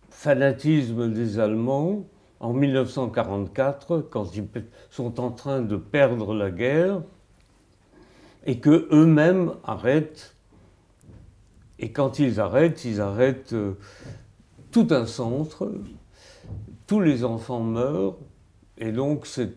fanatisme 0.10 1.12
des 1.12 1.40
Allemands 1.40 2.06
en 2.40 2.54
1944, 2.54 4.08
quand 4.10 4.36
ils 4.36 4.48
sont 4.90 5.20
en 5.20 5.32
train 5.32 5.62
de 5.62 5.76
perdre 5.78 6.34
la 6.34 6.52
guerre, 6.52 7.02
et 8.46 8.60
que 8.60 8.88
eux-mêmes 8.92 9.54
arrêtent. 9.64 10.36
Et 11.80 11.92
quand 11.92 12.20
ils 12.20 12.40
arrêtent, 12.40 12.86
ils 12.86 13.02
arrêtent 13.02 13.54
euh, 13.54 13.74
tout 14.72 14.88
un 14.92 15.06
centre, 15.06 15.72
tous 16.88 17.02
les 17.02 17.24
enfants 17.24 17.62
meurent, 17.62 18.18
et 18.78 18.92
donc 18.92 19.26
c'est 19.26 19.54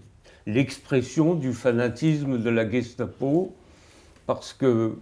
l'expression 0.47 1.35
du 1.35 1.53
fanatisme 1.53 2.39
de 2.39 2.51
la 2.51 2.69
Gestapo, 2.69 3.55
parce 4.27 4.53
que 4.53 4.97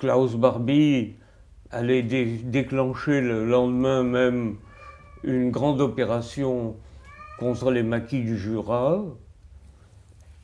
Klaus 0.00 0.34
Barbie 0.34 1.16
allait 1.70 2.02
déclencher 2.02 3.20
le 3.20 3.46
lendemain 3.46 4.02
même 4.02 4.56
une 5.22 5.50
grande 5.50 5.82
opération 5.82 6.74
contre 7.38 7.70
les 7.70 7.82
maquis 7.82 8.22
du 8.22 8.38
Jura, 8.38 9.04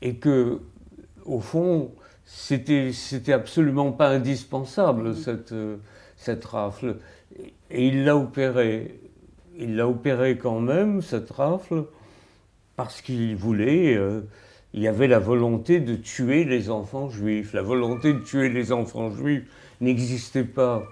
et 0.03 0.17
que, 0.17 0.61
au 1.25 1.39
fond, 1.39 1.91
c'était, 2.23 2.91
c'était 2.93 3.33
absolument 3.33 3.91
pas 3.91 4.09
indispensable, 4.09 5.15
cette, 5.15 5.55
cette 6.17 6.45
rafle. 6.45 6.97
Et 7.71 7.87
il 7.87 8.05
l'a 8.05 8.15
opéré. 8.15 9.01
Il 9.57 9.75
l'a 9.75 9.87
opéré 9.87 10.37
quand 10.37 10.59
même, 10.59 11.01
cette 11.01 11.31
rafle, 11.31 11.85
parce 12.75 13.01
qu'il 13.01 13.35
voulait. 13.35 13.97
Euh, 13.97 14.21
il 14.77 14.83
y 14.83 14.87
avait 14.87 15.07
la 15.07 15.17
volonté 15.17 15.79
de 15.79 15.95
tuer 15.95 16.43
les 16.43 16.69
enfants 16.69 17.09
juifs. 17.09 17.51
La 17.53 17.63
volonté 17.63 18.13
de 18.13 18.19
tuer 18.19 18.47
les 18.47 18.71
enfants 18.71 19.09
juifs 19.09 19.43
n'existait 19.81 20.43
pas 20.43 20.83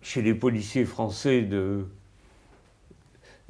chez 0.00 0.22
les 0.22 0.32
policiers 0.32 0.86
français 0.86 1.42
de, 1.42 1.84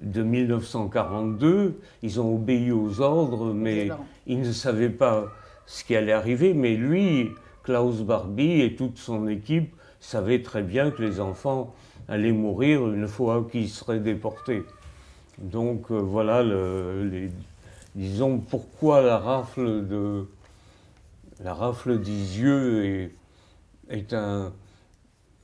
de 0.01 0.23
1942. 0.25 1.79
Ils 2.03 2.21
ont 2.21 2.35
obéi 2.35 2.73
aux 2.73 3.01
ordres, 3.01 3.55
mais 3.55 3.89
ils 4.27 4.41
ne 4.41 4.51
savaient 4.51 4.91
pas 4.91 5.29
ce 5.65 5.85
qui 5.85 5.95
allait 5.95 6.11
arriver. 6.11 6.53
Mais 6.53 6.75
lui, 6.75 7.29
Klaus 7.63 8.03
Barbie 8.03 8.63
et 8.63 8.75
toute 8.75 8.99
son 8.99 9.29
équipe 9.29 9.77
savaient 10.01 10.43
très 10.43 10.65
bien 10.65 10.91
que 10.91 11.03
les 11.03 11.21
enfants 11.21 11.73
allaient 12.09 12.33
mourir 12.33 12.85
une 12.89 13.07
fois 13.07 13.47
qu'ils 13.49 13.69
seraient 13.69 14.01
déportés. 14.01 14.65
Donc 15.39 15.93
euh, 15.93 15.99
voilà, 15.99 16.43
les, 16.43 17.31
disons, 17.95 18.39
pourquoi 18.39 19.03
la 19.03 19.19
rafle 19.19 19.87
de 19.87 20.27
la 21.41 21.55
rafle 21.55 22.01
d'Isieux 22.01 22.85
est, 22.85 23.11
est 23.91 24.13
un, 24.13 24.53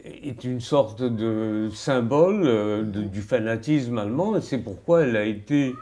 est 0.05 0.45
une 0.45 0.61
sorte 0.61 1.03
de 1.03 1.71
symbole 1.73 2.43
euh, 2.45 2.83
du 2.83 3.23
fanatisme 3.23 3.99
allemand 3.99 4.37
et 4.37 4.41
c'est 4.41 4.59
pourquoi 4.59 5.03
elle 5.03 5.17
a 5.17 5.25
été 5.25 5.75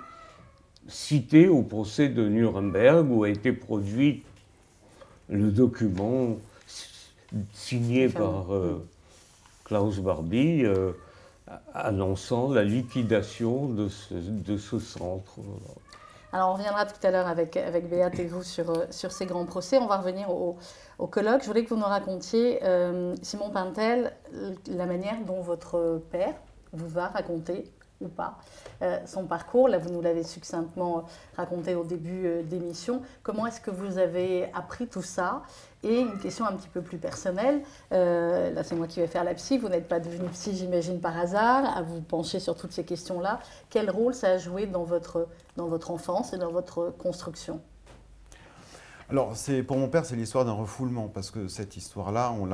citée 0.86 1.48
au 1.48 1.62
procès 1.62 2.08
de 2.08 2.28
Nuremberg 2.28 3.10
où 3.10 3.24
a 3.24 3.30
été 3.30 3.52
produit 3.52 4.22
le 5.28 5.50
document 5.50 6.36
signé 7.52 8.08
par 8.08 8.54
euh, 8.54 8.86
Klaus 9.64 9.98
Barbie 9.98 10.64
euh, 10.64 10.92
annonçant 11.74 12.52
la 12.52 12.64
liquidation 12.64 13.68
de 13.68 13.88
ce, 13.88 14.14
de 14.14 14.56
ce 14.56 14.78
centre. 14.78 15.38
Alors 16.34 16.48
on 16.48 16.54
reviendra 16.54 16.86
tout 16.86 17.06
à 17.06 17.10
l'heure 17.10 17.26
avec, 17.26 17.58
avec 17.58 17.90
Béat 17.90 18.10
et 18.18 18.24
vous 18.24 18.42
sur, 18.42 18.86
sur 18.90 19.12
ces 19.12 19.26
grands 19.26 19.44
procès. 19.44 19.76
On 19.76 19.86
va 19.86 19.98
revenir 19.98 20.30
au, 20.30 20.56
colloque, 21.06 21.42
je 21.42 21.46
voulais 21.46 21.62
que 21.62 21.68
vous 21.68 21.80
nous 21.80 21.84
racontiez, 21.84 22.60
euh, 22.62 23.14
Simon 23.20 23.50
Pintel, 23.50 24.16
la 24.66 24.86
manière 24.86 25.20
dont 25.26 25.42
votre 25.42 26.02
père 26.10 26.34
vous 26.72 26.88
va 26.88 27.08
raconter 27.08 27.70
ou 28.00 28.08
pas 28.08 28.38
euh, 28.80 28.98
son 29.06 29.26
parcours. 29.26 29.68
Là, 29.68 29.78
vous 29.78 29.90
nous 29.90 30.00
l'avez 30.00 30.24
succinctement 30.24 31.04
raconté 31.36 31.74
au 31.74 31.84
début 31.84 32.26
euh, 32.26 32.42
d'émission. 32.42 33.02
Comment 33.22 33.46
est-ce 33.46 33.60
que 33.60 33.70
vous 33.70 33.98
avez 33.98 34.50
appris 34.54 34.86
tout 34.86 35.02
ça? 35.02 35.42
Et 35.82 36.00
une 36.00 36.18
question 36.18 36.44
un 36.44 36.52
petit 36.52 36.68
peu 36.68 36.80
plus 36.80 36.98
personnelle. 36.98 37.62
là, 37.90 38.62
c'est 38.62 38.76
moi 38.76 38.86
qui 38.86 39.00
vais 39.00 39.06
faire 39.06 39.24
la 39.24 39.34
psy. 39.34 39.58
Vous 39.58 39.68
n'êtes 39.68 39.88
pas 39.88 40.00
devenu 40.00 40.28
psy, 40.28 40.54
j'imagine, 40.54 41.00
par 41.00 41.18
hasard, 41.18 41.76
à 41.76 41.82
vous 41.82 42.00
pencher 42.00 42.38
sur 42.38 42.56
toutes 42.56 42.72
ces 42.72 42.84
questions-là. 42.84 43.40
Quel 43.68 43.90
rôle 43.90 44.14
ça 44.14 44.28
a 44.28 44.38
joué 44.38 44.66
dans 44.66 44.84
votre, 44.84 45.26
dans 45.56 45.66
votre 45.66 45.90
enfance 45.90 46.32
et 46.32 46.38
dans 46.38 46.52
votre 46.52 46.94
construction? 46.98 47.60
Alors, 49.10 49.34
pour 49.66 49.76
mon 49.76 49.88
père, 49.88 50.06
c'est 50.06 50.16
l'histoire 50.16 50.44
d'un 50.44 50.52
refoulement, 50.52 51.08
parce 51.08 51.30
que 51.30 51.46
cette 51.48 51.76
histoire-là, 51.76 52.32
on 52.32 52.46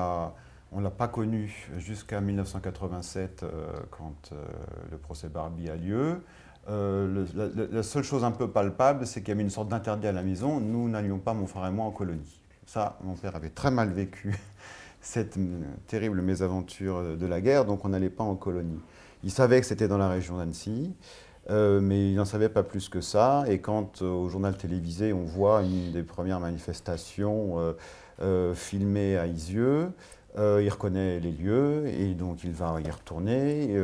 on 0.72 0.80
l'a 0.80 0.90
pas 0.90 1.08
connue 1.08 1.70
jusqu'à 1.78 2.20
1987, 2.20 3.42
euh, 3.42 3.68
quand 3.90 4.32
euh, 4.32 4.44
le 4.90 4.98
procès 4.98 5.28
Barbie 5.28 5.70
a 5.70 5.76
lieu. 5.76 6.22
Euh, 6.68 7.24
la, 7.72 7.82
seule 7.82 8.04
chose 8.04 8.24
un 8.24 8.32
peu 8.32 8.50
palpable, 8.50 9.06
c'est 9.06 9.20
qu'il 9.20 9.28
y 9.28 9.32
avait 9.32 9.42
une 9.42 9.50
sorte 9.50 9.68
d'interdit 9.68 10.08
à 10.08 10.12
la 10.12 10.22
maison. 10.22 10.60
Nous 10.60 10.88
n'allions 10.88 11.18
pas, 11.18 11.32
mon 11.32 11.46
frère 11.46 11.66
et 11.66 11.70
moi, 11.70 11.86
en 11.86 11.90
colonie. 11.90 12.37
Ça, 12.68 12.98
mon 13.02 13.14
père 13.14 13.34
avait 13.34 13.48
très 13.48 13.70
mal 13.70 13.88
vécu 13.88 14.36
cette 15.00 15.38
terrible 15.86 16.20
mésaventure 16.20 17.16
de 17.16 17.26
la 17.26 17.40
guerre, 17.40 17.64
donc 17.64 17.86
on 17.86 17.88
n'allait 17.88 18.10
pas 18.10 18.24
en 18.24 18.34
colonie. 18.34 18.78
Il 19.24 19.30
savait 19.30 19.58
que 19.58 19.66
c'était 19.66 19.88
dans 19.88 19.96
la 19.96 20.10
région 20.10 20.36
d'Annecy. 20.36 20.94
Euh, 21.48 21.80
mais 21.80 22.10
il 22.10 22.16
n'en 22.16 22.26
savait 22.26 22.50
pas 22.50 22.62
plus 22.62 22.90
que 22.90 23.00
ça. 23.00 23.44
Et 23.48 23.58
quand 23.58 24.02
euh, 24.02 24.10
au 24.10 24.28
journal 24.28 24.54
télévisé, 24.54 25.14
on 25.14 25.22
voit 25.22 25.62
une 25.62 25.92
des 25.92 26.02
premières 26.02 26.40
manifestations 26.40 27.74
euh, 28.20 28.54
filmées 28.54 29.16
à 29.16 29.26
Isieux, 29.26 29.90
il 30.36 30.68
reconnaît 30.68 31.18
les 31.20 31.32
lieux 31.32 31.86
et 31.86 32.14
donc 32.14 32.44
il 32.44 32.52
va 32.52 32.80
y 32.80 32.90
retourner. 32.90 33.74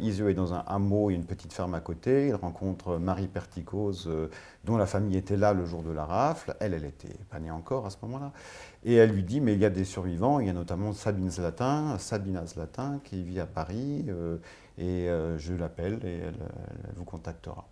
Isieux 0.00 0.30
est 0.30 0.34
dans 0.34 0.54
un 0.54 0.64
hameau, 0.66 1.10
il 1.10 1.14
y 1.14 1.16
a 1.16 1.18
une 1.18 1.26
petite 1.26 1.52
ferme 1.52 1.74
à 1.74 1.80
côté. 1.80 2.28
Il 2.28 2.34
rencontre 2.34 2.96
Marie 2.96 3.28
Perticose, 3.28 4.08
dont 4.64 4.76
la 4.76 4.86
famille 4.86 5.16
était 5.16 5.36
là 5.36 5.52
le 5.52 5.66
jour 5.66 5.82
de 5.82 5.90
la 5.90 6.06
rafle. 6.06 6.54
Elle, 6.60 6.72
elle 6.72 6.84
était 6.84 7.14
pas 7.30 7.40
née 7.40 7.50
encore 7.50 7.84
à 7.84 7.90
ce 7.90 7.96
moment-là. 8.02 8.32
Et 8.84 8.94
elle 8.94 9.10
lui 9.10 9.22
dit, 9.22 9.40
mais 9.40 9.52
il 9.54 9.58
y 9.58 9.64
a 9.64 9.70
des 9.70 9.84
survivants, 9.84 10.40
il 10.40 10.46
y 10.46 10.50
a 10.50 10.54
notamment 10.54 10.92
Sabine 10.92 11.30
Zlatin, 11.30 11.98
Sabina 11.98 12.46
Zlatin, 12.46 13.00
qui 13.04 13.22
vit 13.22 13.40
à 13.40 13.46
Paris, 13.46 14.06
et 14.78 15.08
euh, 15.08 15.36
je 15.38 15.54
l'appelle 15.54 15.98
et 16.04 16.18
elle, 16.18 16.38
vous 16.94 17.04
contactera. 17.04 17.66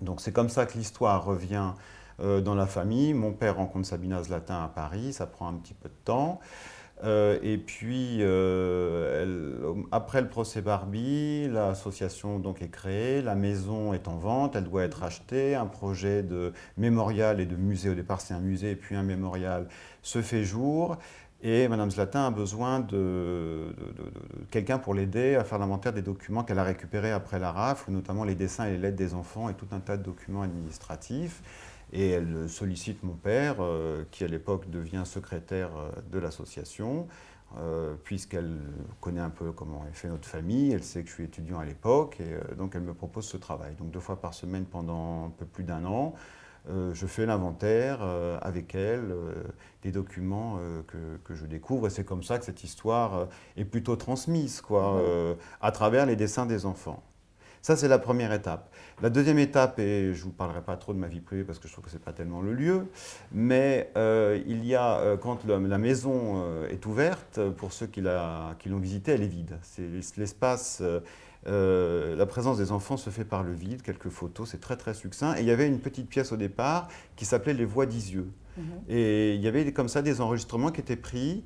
Donc 0.00 0.20
c'est 0.20 0.32
comme 0.32 0.48
ça 0.48 0.66
que 0.66 0.76
l'histoire 0.76 1.24
revient 1.24 1.72
euh, 2.20 2.40
dans 2.40 2.54
la 2.54 2.66
famille. 2.66 3.14
Mon 3.14 3.32
père 3.32 3.56
rencontre 3.56 3.88
Sabina 3.88 4.22
Zlatin 4.22 4.62
à 4.62 4.68
Paris, 4.68 5.12
ça 5.14 5.26
prend 5.26 5.48
un 5.48 5.54
petit 5.54 5.74
peu 5.74 5.88
de 5.88 5.94
temps. 6.04 6.40
Euh, 7.04 7.38
et 7.42 7.56
puis, 7.58 8.22
après 9.90 10.20
le 10.20 10.28
procès 10.28 10.62
Barbie, 10.62 11.48
l'association 11.48 12.38
donc 12.38 12.62
est 12.62 12.68
créée, 12.68 13.22
la 13.22 13.34
maison 13.34 13.92
est 13.94 14.08
en 14.08 14.16
vente, 14.16 14.56
elle 14.56 14.64
doit 14.64 14.84
être 14.84 15.02
achetée, 15.02 15.54
un 15.54 15.66
projet 15.66 16.22
de 16.22 16.52
mémorial 16.76 17.40
et 17.40 17.46
de 17.46 17.56
musée, 17.56 17.90
au 17.90 17.94
départ 17.94 18.20
c'est 18.20 18.34
un 18.34 18.40
musée, 18.40 18.76
puis 18.76 18.96
un 18.96 19.02
mémorial, 19.02 19.68
se 20.02 20.20
fait 20.22 20.44
jour. 20.44 20.98
Et 21.42 21.68
Mme 21.68 21.90
Zlatin 21.90 22.26
a 22.26 22.30
besoin 22.30 22.80
de, 22.80 23.74
quelqu'un 24.50 24.78
pour 24.78 24.92
l'aider 24.92 25.36
à 25.36 25.44
faire 25.44 25.58
l'inventaire 25.58 25.94
des 25.94 26.02
documents 26.02 26.44
qu'elle 26.44 26.58
a 26.58 26.64
récupérés 26.64 27.12
après 27.12 27.38
la 27.38 27.50
rafle, 27.50 27.90
notamment 27.90 28.24
les 28.24 28.34
dessins 28.34 28.66
et 28.66 28.72
les 28.72 28.78
lettres 28.78 28.96
des 28.96 29.14
enfants 29.14 29.48
et 29.48 29.54
tout 29.54 29.68
un 29.72 29.80
tas 29.80 29.96
de 29.96 30.02
documents 30.02 30.42
administratifs. 30.42 31.42
Et 31.92 32.10
elle 32.10 32.48
sollicite 32.48 33.02
mon 33.02 33.14
père, 33.14 33.56
euh, 33.60 34.04
qui 34.10 34.24
à 34.24 34.28
l'époque 34.28 34.70
devient 34.70 35.02
secrétaire 35.04 35.70
euh, 35.76 35.90
de 36.10 36.18
l'association, 36.18 37.08
euh, 37.58 37.94
puisqu'elle 38.04 38.58
connaît 39.00 39.20
un 39.20 39.30
peu 39.30 39.50
comment 39.50 39.84
est 39.90 39.96
fait 39.96 40.08
notre 40.08 40.28
famille, 40.28 40.72
elle 40.72 40.84
sait 40.84 41.02
que 41.02 41.08
je 41.08 41.14
suis 41.14 41.24
étudiant 41.24 41.58
à 41.58 41.64
l'époque, 41.64 42.18
et 42.20 42.54
donc 42.54 42.76
elle 42.76 42.82
me 42.82 42.94
propose 42.94 43.26
ce 43.26 43.36
travail. 43.36 43.74
Donc 43.74 43.90
deux 43.90 44.00
fois 44.00 44.20
par 44.20 44.34
semaine 44.34 44.64
pendant 44.64 45.26
un 45.26 45.30
peu 45.30 45.46
plus 45.46 45.64
d'un 45.64 45.84
an. 45.84 46.14
Je 46.68 47.06
fais 47.06 47.24
l'inventaire 47.24 48.02
avec 48.42 48.74
elle 48.74 49.14
des 49.82 49.90
documents 49.90 50.60
que, 50.86 51.34
je 51.34 51.46
découvre. 51.46 51.86
Et 51.86 51.90
c'est 51.90 52.04
comme 52.04 52.22
ça 52.22 52.38
que 52.38 52.44
cette 52.44 52.62
histoire 52.62 53.28
est 53.56 53.64
plutôt 53.64 53.96
transmise, 53.96 54.60
quoi, 54.60 55.02
à 55.62 55.72
travers 55.72 56.04
les 56.04 56.16
dessins 56.16 56.44
des 56.44 56.66
enfants. 56.66 57.02
Ça, 57.62 57.76
c'est 57.76 57.88
la 57.88 57.98
première 57.98 58.32
étape. 58.32 58.69
La 59.02 59.10
deuxième 59.10 59.38
étape, 59.38 59.78
et 59.78 60.12
je 60.12 60.18
ne 60.18 60.24
vous 60.24 60.30
parlerai 60.30 60.60
pas 60.60 60.76
trop 60.76 60.92
de 60.92 60.98
ma 60.98 61.08
vie 61.08 61.20
privée 61.20 61.44
parce 61.44 61.58
que 61.58 61.68
je 61.68 61.72
trouve 61.72 61.84
que 61.84 61.90
ce 61.90 61.96
n'est 61.96 62.02
pas 62.02 62.12
tellement 62.12 62.42
le 62.42 62.52
lieu, 62.52 62.86
mais 63.32 63.90
il 63.96 64.64
y 64.64 64.74
a, 64.74 65.16
quand 65.20 65.44
la, 65.46 65.78
maison 65.78 66.44
est 66.68 66.84
ouverte, 66.84 67.40
pour 67.56 67.72
ceux 67.72 67.86
qui 67.86 68.02
l'ont 68.02 68.78
visitée, 68.78 69.12
elle 69.12 69.22
est 69.22 69.26
vide. 69.26 69.58
C'est 69.62 70.16
l'espace 70.18 70.82
euh, 71.46 72.16
la 72.16 72.26
présence 72.26 72.58
des 72.58 72.70
enfants 72.70 72.96
se 72.96 73.08
fait 73.10 73.24
par 73.24 73.42
le 73.42 73.52
vide, 73.52 73.82
quelques 73.82 74.10
photos, 74.10 74.50
c'est 74.50 74.60
très 74.60 74.76
très 74.76 74.94
succinct. 74.94 75.36
Et 75.36 75.40
il 75.40 75.46
y 75.46 75.50
avait 75.50 75.66
une 75.66 75.80
petite 75.80 76.08
pièce 76.08 76.32
au 76.32 76.36
départ 76.36 76.88
qui 77.16 77.24
s'appelait 77.24 77.54
Les 77.54 77.64
Voix 77.64 77.86
d'Isieux. 77.86 78.30
Et 78.90 79.36
il 79.36 79.40
y 79.40 79.48
avait 79.48 79.72
comme 79.72 79.88
ça 79.88 80.02
des 80.02 80.20
enregistrements 80.20 80.70
qui 80.70 80.82
étaient 80.82 80.94
pris, 80.94 81.44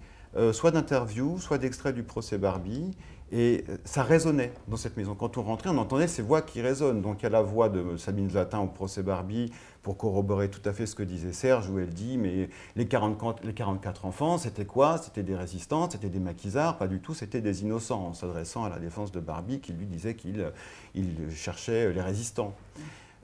soit 0.52 0.72
d'interviews, 0.72 1.38
soit 1.38 1.58
d'extraits 1.58 1.94
du 1.94 2.02
procès 2.02 2.38
Barbie. 2.38 2.90
Et 3.36 3.64
ça 3.84 4.04
résonnait 4.04 4.52
dans 4.68 4.76
cette 4.76 4.96
maison. 4.96 5.16
Quand 5.16 5.38
on 5.38 5.42
rentrait, 5.42 5.68
on 5.68 5.78
entendait 5.78 6.06
ces 6.06 6.22
voix 6.22 6.40
qui 6.40 6.60
résonnent. 6.60 7.02
Donc 7.02 7.20
il 7.20 7.22
y 7.24 7.26
a 7.26 7.30
la 7.30 7.42
voix 7.42 7.68
de 7.68 7.96
Sabine 7.96 8.30
Zatin 8.30 8.60
au 8.60 8.68
procès 8.68 9.02
Barbie 9.02 9.50
pour 9.82 9.96
corroborer 9.96 10.48
tout 10.48 10.60
à 10.64 10.72
fait 10.72 10.86
ce 10.86 10.94
que 10.94 11.02
disait 11.02 11.32
Serge, 11.32 11.68
où 11.68 11.80
elle 11.80 11.92
dit 11.92 12.16
Mais 12.16 12.48
les 12.76 12.86
44, 12.86 13.42
les 13.42 13.52
44 13.52 14.04
enfants, 14.04 14.38
c'était 14.38 14.66
quoi? 14.66 14.98
C'était 14.98 15.24
des 15.24 15.34
résistants, 15.34 15.90
c'était 15.90 16.10
des 16.10 16.20
maquisards? 16.20 16.78
Pas 16.78 16.86
du 16.86 17.00
tout, 17.00 17.12
c'était 17.12 17.40
des 17.40 17.62
innocents, 17.62 18.06
en 18.06 18.14
s'adressant 18.14 18.62
à 18.62 18.68
la 18.68 18.78
défense 18.78 19.10
de 19.10 19.18
Barbie 19.18 19.58
qui 19.58 19.72
lui 19.72 19.86
disait 19.86 20.14
qu'il 20.14 20.52
il 20.94 21.28
cherchait 21.34 21.92
les 21.92 22.02
résistants. 22.02 22.54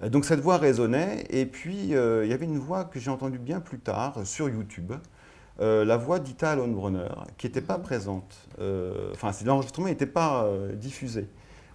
Donc 0.02 0.24
cette 0.24 0.40
voix 0.40 0.56
résonnait. 0.56 1.24
Et 1.30 1.46
puis 1.46 1.94
euh, 1.94 2.24
il 2.24 2.30
y 2.30 2.34
avait 2.34 2.46
une 2.46 2.58
voix 2.58 2.84
que 2.84 2.98
j'ai 2.98 3.10
entendue 3.10 3.38
bien 3.38 3.60
plus 3.60 3.78
tard 3.78 4.26
sur 4.26 4.48
YouTube. 4.48 4.92
Euh, 5.60 5.84
la 5.84 5.98
voix 5.98 6.18
d'Ita 6.20 6.56
Lohnbrunner, 6.56 7.08
qui 7.36 7.46
n'était 7.46 7.60
pas 7.60 7.78
présente. 7.78 8.48
Euh, 8.60 9.10
enfin, 9.12 9.30
l'enregistrement 9.44 9.88
n'était 9.88 10.06
pas 10.06 10.44
euh, 10.44 10.74
diffusé 10.74 11.28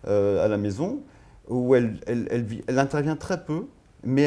à 0.08 0.48
la 0.48 0.58
maison, 0.58 1.01
où 1.48 1.74
elle, 1.74 2.00
elle, 2.06 2.77
intervient 2.77 3.15
très 3.15 3.44
peu, 3.44 3.65
mais 4.04 4.22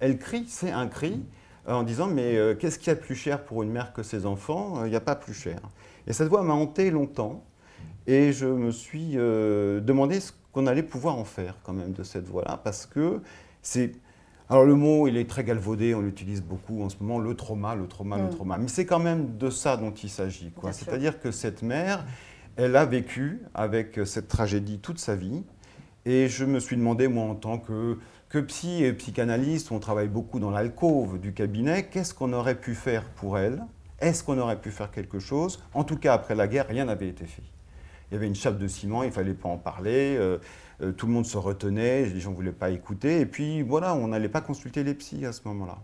elle, 0.00 0.18
crie, 0.18 0.46
c'est 0.48 0.70
un 0.70 0.86
cri, 0.86 1.22
en 1.66 1.82
disant 1.82 2.06
Mais 2.06 2.56
qu'est-ce 2.58 2.78
qu'il 2.78 2.88
y 2.88 2.90
a 2.90 2.96
plus 2.96 3.14
cher 3.14 3.44
pour 3.44 3.62
une 3.62 3.70
mère 3.70 3.92
que 3.92 4.02
ses 4.02 4.24
enfants? 4.24 4.82
Il 4.86 4.88
n'y 4.88 4.96
a 4.96 5.02
pas 5.02 5.14
plus 5.14 5.34
cher. 5.34 5.58
Et 6.06 6.14
cette 6.14 6.28
voix 6.28 6.42
m'a 6.42 6.54
hanté 6.54 6.90
longtemps, 6.90 7.44
et 8.06 8.32
je 8.32 8.46
me 8.46 8.70
suis 8.70 9.16
demandé 9.16 10.20
ce 10.20 10.32
qu'on 10.52 10.66
allait 10.66 10.82
pouvoir 10.82 11.18
en 11.18 11.24
faire 11.24 11.58
quand 11.64 11.74
même 11.74 11.92
de 11.92 12.02
cette 12.02 12.26
voix-là, 12.26 12.58
parce 12.64 12.86
que 12.86 13.20
c'est 13.60 13.92
alors 14.50 14.64
le 14.64 14.74
mot, 14.74 15.08
il 15.08 15.16
est 15.16 15.28
très 15.28 15.42
galvaudé, 15.42 15.94
on 15.94 16.00
l'utilise 16.00 16.42
beaucoup 16.42 16.82
en 16.82 16.90
ce 16.90 16.96
moment, 17.00 17.18
le 17.18 17.34
trauma, 17.34 17.74
le 17.74 17.86
trauma, 17.86 18.18
le 18.18 18.24
mm. 18.24 18.30
trauma. 18.30 18.58
Mais 18.58 18.68
c'est 18.68 18.84
quand 18.84 18.98
même 18.98 19.38
de 19.38 19.48
ça 19.48 19.76
dont 19.76 19.92
il 19.92 20.10
s'agit. 20.10 20.52
C'est-à-dire 20.70 21.18
que 21.18 21.30
cette 21.30 21.62
mère, 21.62 22.04
elle 22.56 22.76
a 22.76 22.84
vécu 22.84 23.40
avec 23.54 24.00
cette 24.04 24.28
tragédie 24.28 24.78
toute 24.78 24.98
sa 24.98 25.16
vie. 25.16 25.42
Et 26.04 26.28
je 26.28 26.44
me 26.44 26.60
suis 26.60 26.76
demandé, 26.76 27.08
moi, 27.08 27.24
en 27.24 27.34
tant 27.34 27.58
que, 27.58 27.98
que 28.28 28.38
psy 28.38 28.84
et 28.84 28.92
psychanalyste, 28.92 29.72
on 29.72 29.78
travaille 29.78 30.08
beaucoup 30.08 30.38
dans 30.38 30.50
l'alcôve 30.50 31.18
du 31.18 31.32
cabinet, 31.32 31.86
qu'est-ce 31.86 32.12
qu'on 32.12 32.34
aurait 32.34 32.60
pu 32.60 32.74
faire 32.74 33.04
pour 33.04 33.38
elle? 33.38 33.64
Est-ce 34.00 34.22
qu'on 34.22 34.38
aurait 34.38 34.60
pu 34.60 34.70
faire 34.70 34.90
quelque 34.90 35.18
chose? 35.18 35.62
En 35.72 35.84
tout 35.84 35.96
cas, 35.96 36.12
après 36.12 36.34
la 36.34 36.46
guerre, 36.46 36.66
rien 36.68 36.84
n'avait 36.84 37.08
été 37.08 37.24
fait. 37.24 37.42
Il 38.10 38.14
y 38.14 38.16
avait 38.18 38.26
une 38.26 38.34
chape 38.34 38.58
de 38.58 38.68
ciment, 38.68 39.02
il 39.02 39.08
ne 39.08 39.12
fallait 39.12 39.32
pas 39.32 39.48
en 39.48 39.56
parler. 39.56 40.16
Euh, 40.18 40.38
euh, 40.80 40.92
tout 40.92 41.06
le 41.06 41.12
monde 41.12 41.26
se 41.26 41.38
retenait, 41.38 42.06
les 42.06 42.20
gens 42.20 42.30
ne 42.30 42.36
voulaient 42.36 42.52
pas 42.52 42.70
écouter. 42.70 43.20
Et 43.20 43.26
puis 43.26 43.62
voilà, 43.62 43.94
on 43.94 44.08
n'allait 44.08 44.28
pas 44.28 44.40
consulter 44.40 44.84
les 44.84 44.94
psys 44.94 45.26
à 45.26 45.32
ce 45.32 45.40
moment-là. 45.46 45.78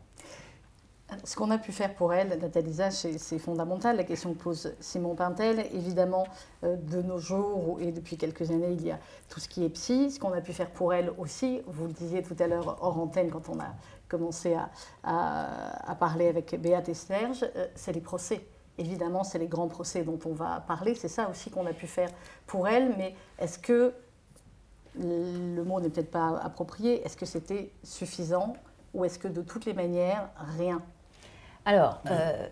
Ce 1.25 1.35
qu'on 1.35 1.51
a 1.51 1.59
pu 1.59 1.73
faire 1.73 1.95
pour 1.95 2.13
elle, 2.13 2.29
Nathalie 2.41 2.77
c'est 2.91 3.39
fondamental. 3.39 3.97
La 3.97 4.05
question 4.05 4.33
que 4.33 4.39
pose 4.39 4.75
Simon 4.81 5.15
Pintel, 5.15 5.67
évidemment, 5.73 6.27
euh, 6.65 6.77
de 6.77 7.03
nos 7.03 7.19
jours 7.19 7.79
et 7.81 7.91
depuis 7.91 8.17
quelques 8.17 8.51
années, 8.51 8.73
il 8.73 8.87
y 8.87 8.91
a 8.91 8.99
tout 9.29 9.41
ce 9.41 9.49
qui 9.49 9.65
est 9.65 9.69
psy. 9.71 10.11
Ce 10.11 10.21
qu'on 10.21 10.33
a 10.33 10.41
pu 10.41 10.53
faire 10.53 10.71
pour 10.71 10.95
elle 10.95 11.13
aussi, 11.19 11.63
vous 11.67 11.87
le 11.87 11.93
disiez 11.93 12.23
tout 12.23 12.37
à 12.39 12.47
l'heure 12.47 12.79
hors 12.81 12.99
antenne 12.99 13.31
quand 13.31 13.49
on 13.49 13.59
a 13.59 13.75
commencé 14.09 14.57
à, 15.05 15.97
parler 15.99 16.29
avec 16.29 16.61
Béat 16.61 16.83
et 16.89 16.95
Serge, 16.95 17.45
euh, 17.57 17.67
c'est 17.75 17.93
les 17.93 18.01
procès. 18.01 18.45
Évidemment, 18.79 19.25
c'est 19.25 19.39
les 19.39 19.47
grands 19.47 19.69
procès 19.69 20.03
dont 20.05 20.19
on 20.25 20.33
va 20.33 20.61
parler. 20.67 20.95
C'est 20.95 21.09
ça 21.09 21.29
aussi 21.29 21.51
qu'on 21.51 21.67
a 21.67 21.73
pu 21.73 21.87
faire 21.87 22.11
pour 22.47 22.67
elle. 22.67 22.95
Mais 22.97 23.15
est-ce 23.39 23.59
que 23.59 23.93
le 25.01 25.63
mot 25.65 25.81
n'est 25.81 25.89
peut-être 25.89 26.11
pas 26.11 26.39
approprié, 26.43 27.05
est-ce 27.05 27.17
que 27.17 27.27
c'était 27.27 27.73
suffisant 27.83 28.55
ou 28.95 29.05
est-ce 29.05 29.19
que 29.19 29.29
de 29.29 29.43
toutes 29.43 29.65
les 29.65 29.75
manières, 29.75 30.29
rien? 30.57 30.83
Alors, 31.65 32.01
euh, 32.11 32.47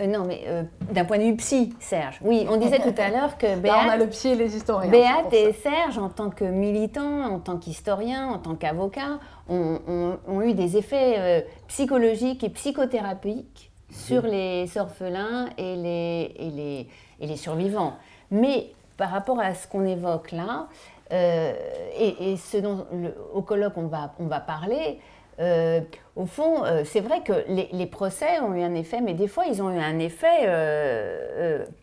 euh, 0.00 0.06
non, 0.06 0.24
mais 0.24 0.42
euh, 0.46 0.62
d'un 0.90 1.04
point 1.04 1.18
de 1.18 1.24
vue 1.24 1.36
psy, 1.36 1.74
Serge. 1.78 2.18
Oui, 2.22 2.46
on 2.50 2.56
disait 2.56 2.80
tout 2.80 3.00
à 3.00 3.10
l'heure 3.10 3.38
que 3.38 3.56
Béat, 3.60 3.84
on 3.86 3.90
a 3.90 3.96
le 3.96 4.08
psy 4.08 4.28
et 4.28 4.34
les 4.34 4.56
historiens. 4.56 4.90
Béat 4.90 5.28
et 5.32 5.52
Serge, 5.52 5.98
en 5.98 6.08
tant 6.08 6.30
que 6.30 6.44
militants, 6.44 7.24
en 7.24 7.38
tant 7.38 7.56
qu'historiens, 7.56 8.28
en 8.28 8.38
tant 8.38 8.54
qu'avocats, 8.54 9.18
ont, 9.48 10.42
eu 10.42 10.54
des 10.54 10.76
effets 10.76 11.46
psychologiques 11.68 12.42
et 12.42 12.50
psychothérapeutiques 12.50 13.70
sur 13.90 14.22
les 14.22 14.76
orphelins 14.76 15.48
et 15.56 15.76
les, 15.76 16.34
et 16.36 16.50
les, 16.50 16.88
et 17.20 17.26
les 17.26 17.36
survivants. 17.36 17.94
Mais 18.30 18.72
par 18.96 19.10
rapport 19.10 19.38
à 19.38 19.54
ce 19.54 19.68
qu'on 19.68 19.84
évoque 19.84 20.32
là, 20.32 20.66
euh, 21.12 21.52
et, 21.98 22.36
ce 22.36 22.58
dont 22.58 22.86
au 23.32 23.42
colloque 23.42 23.76
on 23.76 23.86
va, 23.86 24.12
on 24.18 24.26
va 24.26 24.40
parler, 24.40 24.98
euh, 25.38 25.80
au 26.16 26.24
fond, 26.24 26.64
euh, 26.64 26.82
c'est 26.84 27.00
vrai 27.00 27.20
que 27.22 27.44
les, 27.48 27.86
procès 27.86 28.40
ont 28.40 28.54
eu 28.54 28.62
un 28.62 28.74
effet, 28.74 29.00
mais 29.02 29.12
des 29.12 29.28
fois, 29.28 29.44
ils 29.46 29.62
ont 29.62 29.70
eu 29.70 29.78
un 29.78 29.98
effet 29.98 30.48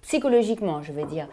psychologiquement, 0.02 0.82
je 0.82 0.92
veux 0.92 1.06
dire, 1.06 1.28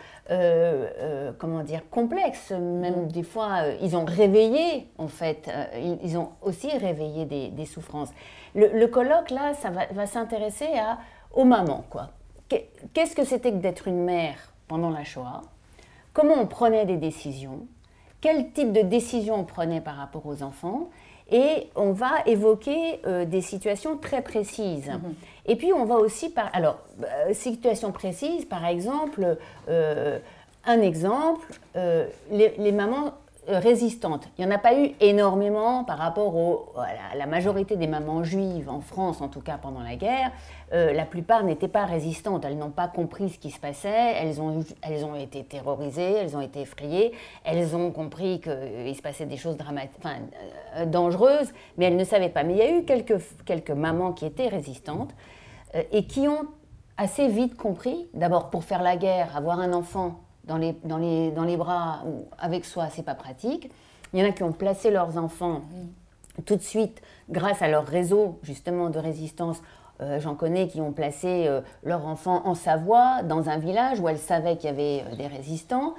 comment 1.39 1.63
dire, 1.63 1.83
complexe. 1.91 2.51
Même 2.51 3.05
mm. 3.05 3.09
des 3.09 3.23
fois, 3.23 3.63
ils 3.81 3.97
ont 3.97 4.05
réveillé, 4.05 4.89
en 4.99 5.09
fait, 5.09 5.51
ils, 6.03 6.17
ont 6.19 6.31
aussi 6.43 6.71
réveillé 6.77 7.25
des, 7.25 7.67
souffrances. 7.67 8.11
Le, 8.55 8.87
colloque, 8.87 9.31
là, 9.31 9.55
ça 9.55 9.71
va, 9.71 9.87
va 9.93 10.07
s'intéresser 10.07 10.69
aux 11.33 11.45
mamans, 11.45 11.85
quoi. 11.91 12.11
Qu'est-ce 12.95 13.15
que 13.15 13.25
c'était 13.25 13.53
que 13.53 13.59
d'être 13.59 13.87
une 13.87 14.05
mère 14.05 14.53
pendant 14.67 14.91
la 14.91 15.05
Shoah? 15.05 15.43
Comment 16.13 16.35
on 16.35 16.47
prenait 16.47 16.85
des 16.85 16.97
décisions? 16.97 17.69
Quel 18.21 18.51
type 18.51 18.73
de 18.73 18.83
décision 18.83 19.37
on 19.37 19.45
prenait 19.45 19.81
par 19.81 19.97
rapport 19.97 20.27
aux 20.27 20.43
enfants. 20.43 20.91
Et 21.33 21.69
on 21.77 21.93
va 21.93 22.11
évoquer 22.27 23.01
euh, 23.07 23.25
des 23.25 23.41
situations 23.41 23.97
très 23.97 24.21
précises. 24.21 24.89
Mhm. 24.89 25.15
Et 25.47 25.57
puis 25.57 25.73
on 25.73 25.85
va 25.85 25.95
aussi 25.97 26.29
par... 26.29 26.51
Alors, 26.53 26.79
euh, 27.05 27.33
situation 27.33 27.93
précise, 27.93 28.45
par 28.45 28.67
exemple, 28.67 29.37
euh, 29.69 30.19
un 30.65 30.81
exemple, 30.83 31.47
les, 31.75 32.53
les, 32.59 32.73
mamans 32.73 33.15
euh, 33.49 33.59
résistantes. 33.59 34.29
Il 34.37 34.45
n'y 34.47 34.53
en 34.53 34.55
a 34.55 34.59
pas 34.59 34.79
eu 34.79 34.91
énormément 35.01 35.83
par 35.83 35.97
rapport 35.97 36.75
à 36.77 37.17
la 37.17 37.27
majorité 37.27 37.75
des 37.77 37.87
mamans 37.87 38.23
juives 38.23 38.69
en 38.69 38.81
France, 38.81 39.23
en 39.23 39.29
tout 39.29 39.41
cas 39.41 39.57
pendant 39.57 39.81
la 39.81 39.97
guerre. 39.97 40.31
Euh, 40.73 40.93
la 40.93 41.05
plupart 41.05 41.43
n'étaient 41.43 41.69
pas 41.69 41.85
résistantes, 41.85 42.45
elles 42.45 42.57
n'ont 42.57 42.71
pas 42.71 42.87
compris 42.87 43.31
ce 43.31 43.39
qui 43.39 43.51
se 43.51 43.59
passait, 43.59 44.15
elles 44.17 44.41
ont, 44.41 44.65
elles 44.83 45.05
ont 45.05 45.17
été 45.17 45.43
terrorisées, 45.43 46.13
elles 46.13 46.37
ont 46.37 46.41
été 46.41 46.61
effrayées, 46.61 47.13
elles 47.45 47.75
ont 47.75 47.91
compris 47.91 48.41
qu'il 48.41 48.95
se 48.95 49.03
passait 49.03 49.27
des 49.27 49.37
choses 49.37 49.57
enfin, 49.61 50.13
euh, 50.77 50.87
dangereuses, 50.87 51.53
mais 51.77 51.87
elles 51.87 51.97
ne 51.97 52.05
savaient 52.05 52.29
pas. 52.29 52.45
Mais 52.45 52.53
il 52.53 52.59
y 52.59 52.63
a 52.63 52.71
eu 52.79 52.85
quelques, 52.85 53.21
quelques 53.45 53.71
mamans 53.71 54.13
qui 54.13 54.27
étaient 54.27 54.49
résistantes 54.49 55.15
et 55.93 56.05
qui 56.05 56.27
ont 56.27 56.47
assez 56.97 57.29
vite 57.29 57.57
compris, 57.57 58.09
d'abord 58.13 58.51
pour 58.51 58.65
faire 58.65 58.83
la 58.83 58.97
guerre, 58.97 59.37
avoir 59.37 59.61
un 59.61 59.73
enfant, 59.73 60.21
dans 60.45 60.57
les, 60.57 60.75
dans 60.85 60.99
les, 60.99 61.31
dans 61.31 61.45
les 61.45 61.57
bras 61.57 62.03
ou 62.07 62.27
avec 62.39 62.65
soi, 62.65 62.89
c'est 62.91 63.05
pas 63.05 63.15
pratique. 63.15 63.71
Il 64.13 64.21
y 64.21 64.23
en 64.23 64.29
a 64.29 64.33
qui 64.33 64.43
ont 64.43 64.53
placé 64.53 64.91
leurs 64.91 65.17
enfants 65.17 65.63
tout 66.45 66.57
de 66.57 66.63
suite 66.63 67.01
grâce 67.29 67.63
à 67.63 67.69
leur 67.69 67.87
réseau 67.87 68.39
justement 68.43 68.91
de 68.91 68.99
résistance. 68.99 69.63
Euh, 70.01 70.21
j'en 70.21 70.35
connais 70.35 70.69
qui 70.69 70.81
ont 70.81 70.93
placé 70.93 71.47
euh, 71.47 71.61
leur 71.83 72.07
enfant 72.07 72.43
en 72.47 72.55
Savoie, 72.55 73.23
dans 73.23 73.49
un 73.49 73.59
village 73.59 74.01
où 74.01 74.09
elles 74.09 74.19
savaient 74.19 74.57
qu'il 74.57 74.71
y 74.71 74.73
avait 74.73 75.05
euh, 75.07 75.17
des 75.17 75.27
résistants. 75.27 75.95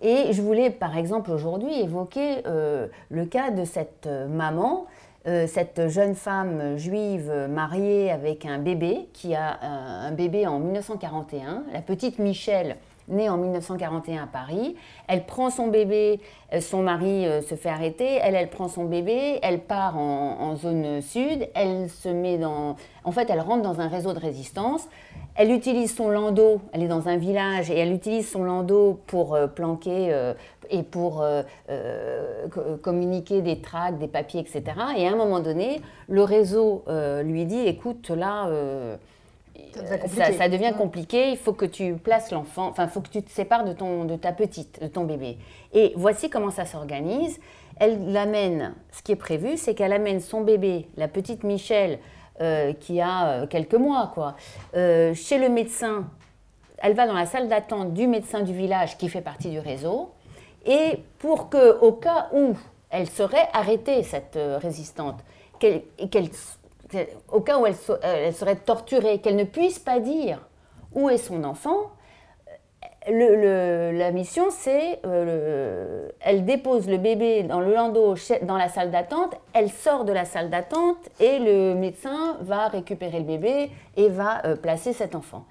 Et 0.00 0.32
je 0.32 0.42
voulais 0.42 0.70
par 0.70 0.96
exemple 0.96 1.30
aujourd'hui 1.30 1.80
évoquer 1.80 2.42
le 2.44 3.24
cas 3.24 3.52
de 3.52 3.64
cette 3.64 4.08
maman, 4.08 4.86
cette 5.24 5.86
jeune 5.86 6.16
femme 6.16 6.76
juive 6.76 7.32
mariée 7.48 8.10
avec 8.10 8.44
un 8.44 8.58
bébé 8.58 9.08
qui 9.12 9.36
a 9.36 9.60
un 9.62 10.10
bébé 10.10 10.48
en 10.48 10.58
1941, 10.58 11.62
la 11.72 11.82
petite 11.82 12.18
Michelle 12.18 12.78
née 13.12 13.28
en 13.28 13.36
1941 13.36 14.24
à 14.24 14.26
Paris. 14.26 14.76
Elle 15.06 15.24
prend 15.24 15.50
son 15.50 15.68
bébé, 15.68 16.20
euh, 16.52 16.60
son 16.60 16.82
mari 16.82 17.26
euh, 17.26 17.42
se 17.42 17.54
fait 17.54 17.68
arrêter, 17.68 18.18
elle, 18.22 18.34
elle 18.34 18.50
prend 18.50 18.68
son 18.68 18.84
bébé, 18.84 19.38
elle 19.42 19.60
part 19.60 19.96
en, 19.96 20.56
zone 20.56 21.00
sud, 21.00 21.48
elle 21.54 21.88
se 21.88 22.08
met 22.08 22.38
dans... 22.38 22.76
En 23.04 23.12
fait, 23.12 23.28
elle 23.30 23.40
rentre 23.40 23.62
dans 23.62 23.80
un 23.80 23.88
réseau 23.88 24.12
de 24.12 24.18
résistance. 24.18 24.88
Elle 25.34 25.50
utilise 25.50 25.94
son 25.94 26.10
landau, 26.10 26.60
elle 26.72 26.82
est 26.82 26.88
dans 26.88 27.08
un 27.08 27.16
village 27.16 27.70
et 27.70 27.78
elle 27.78 27.92
utilise 27.92 28.30
son 28.30 28.44
landau 28.44 29.00
pour 29.06 29.34
euh, 29.34 29.46
planquer 29.46 30.32
et 30.70 30.82
pour 30.82 31.24
communiquer 32.82 33.42
des 33.42 33.60
tracts, 33.60 33.98
des 33.98 34.08
papiers, 34.08 34.40
etc. 34.40 34.62
Et 34.96 35.06
à 35.06 35.12
un 35.12 35.16
moment 35.16 35.40
donné, 35.40 35.82
le 36.08 36.22
réseau 36.22 36.84
lui 37.22 37.44
dit, 37.44 37.66
écoute, 37.66 38.08
là 38.10 38.48
ça, 40.38 40.48
devient 40.48 40.72
compliqué, 40.76 41.30
il 41.30 41.36
faut 41.36 41.52
que 41.52 41.64
tu 41.64 41.94
places 41.94 42.30
l'enfant, 42.30 42.68
enfin, 42.68 42.84
il 42.84 42.90
faut 42.90 43.00
que 43.00 43.08
tu 43.08 43.22
te 43.22 43.30
sépares 43.30 43.64
de, 43.64 43.72
ton, 43.72 44.04
de 44.04 44.16
ta 44.16 44.32
petite, 44.32 44.80
de 44.82 44.86
ton 44.86 45.04
bébé. 45.04 45.38
Et 45.72 45.92
voici 45.96 46.30
comment 46.30 46.50
ça 46.50 46.64
s'organise. 46.64 47.40
Elle 47.78 48.12
l'amène, 48.12 48.74
ce 48.90 49.02
qui 49.02 49.12
est 49.12 49.16
prévu, 49.16 49.56
c'est 49.56 49.74
qu'elle 49.74 49.92
amène 49.92 50.20
son 50.20 50.42
bébé, 50.42 50.88
la 50.96 51.08
petite 51.08 51.42
Michelle, 51.42 51.98
euh, 52.40 52.72
qui 52.72 53.00
a 53.00 53.28
euh, 53.28 53.46
quelques 53.46 53.74
mois, 53.74 54.10
quoi, 54.12 54.36
euh, 54.74 55.14
chez 55.14 55.38
le 55.38 55.48
médecin. 55.48 56.06
Elle 56.78 56.94
va 56.94 57.06
dans 57.06 57.14
la 57.14 57.26
salle 57.26 57.48
d'attente 57.48 57.92
du 57.92 58.06
médecin 58.06 58.40
du 58.40 58.52
village 58.52 58.98
qui 58.98 59.08
fait 59.08 59.20
partie 59.20 59.50
du 59.50 59.58
réseau. 59.58 60.10
Et 60.66 60.98
pour 61.18 61.48
que, 61.48 61.78
au 61.80 61.92
cas 61.92 62.28
où 62.32 62.54
elle 62.90 63.08
serait 63.08 63.48
arrêtée, 63.52 64.02
cette 64.02 64.38
résistante, 64.60 65.20
qu'elle 65.58 65.82
au 67.30 67.40
cas 67.40 67.58
où 67.58 67.66
elle, 67.66 67.74
elle 68.02 68.34
serait 68.34 68.56
torturée, 68.56 69.20
qu'elle 69.20 69.36
ne 69.36 69.44
puisse 69.44 69.78
pas 69.78 70.00
dire 70.00 70.48
où 70.94 71.08
est 71.08 71.18
son 71.18 71.44
enfant, 71.44 71.92
le, 73.08 73.90
la 73.92 74.12
mission, 74.12 74.46
c'est 74.50 75.00
euh, 75.04 76.08
elle 76.20 76.44
dépose 76.44 76.88
le 76.88 76.98
bébé 76.98 77.42
dans 77.42 77.60
le 77.60 77.74
landau 77.74 78.14
dans 78.42 78.56
la 78.56 78.68
salle 78.68 78.90
d'attente, 78.90 79.34
elle 79.52 79.70
sort 79.70 80.04
de 80.04 80.12
la 80.12 80.24
salle 80.24 80.50
d'attente 80.50 81.08
et 81.18 81.38
le 81.38 81.74
médecin 81.74 82.36
va 82.40 82.68
récupérer 82.68 83.18
le 83.18 83.24
bébé 83.24 83.70
et 83.96 84.08
va 84.08 84.44
euh, 84.46 84.56
placer 84.56 84.92
cet 84.92 85.14
enfant. 85.14 85.44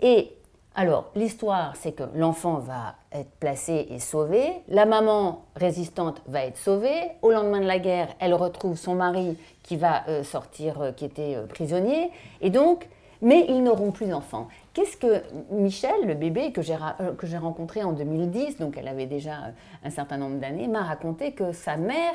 Et 0.00 0.32
alors, 0.74 1.12
l'histoire, 1.14 1.76
c'est 1.76 1.92
que 1.92 2.02
l'enfant 2.14 2.58
va 2.58 2.96
être 3.12 3.30
placé 3.38 3.86
et 3.90 4.00
sauvé, 4.00 4.52
la 4.68 4.86
maman 4.86 5.44
résistante 5.54 6.20
va 6.26 6.44
être 6.44 6.56
sauvée, 6.56 7.12
au 7.22 7.30
lendemain 7.30 7.60
de 7.60 7.66
la 7.66 7.78
guerre, 7.78 8.08
elle 8.18 8.34
retrouve 8.34 8.76
son 8.76 8.96
mari 8.96 9.38
qui 9.62 9.76
va 9.76 10.02
euh, 10.08 10.24
sortir, 10.24 10.92
qui 10.96 11.04
était 11.04 11.36
prisonnier, 11.48 12.10
et 12.40 12.50
donc, 12.50 12.88
mais 13.24 13.46
ils 13.48 13.62
n'auront 13.62 13.90
plus 13.90 14.06
d'enfants. 14.06 14.48
Qu'est-ce 14.74 14.96
que 14.96 15.22
Michel, 15.50 16.06
le 16.06 16.14
bébé 16.14 16.52
que 16.52 16.60
j'ai, 16.60 16.76
euh, 17.00 17.12
que 17.14 17.26
j'ai 17.26 17.38
rencontré 17.38 17.82
en 17.82 17.92
2010, 17.92 18.58
donc 18.58 18.76
elle 18.76 18.88
avait 18.88 19.06
déjà 19.06 19.32
euh, 19.32 19.50
un 19.84 19.90
certain 19.90 20.18
nombre 20.18 20.38
d'années, 20.38 20.68
m'a 20.68 20.82
raconté 20.82 21.32
que 21.32 21.52
sa 21.52 21.76
mère 21.76 22.14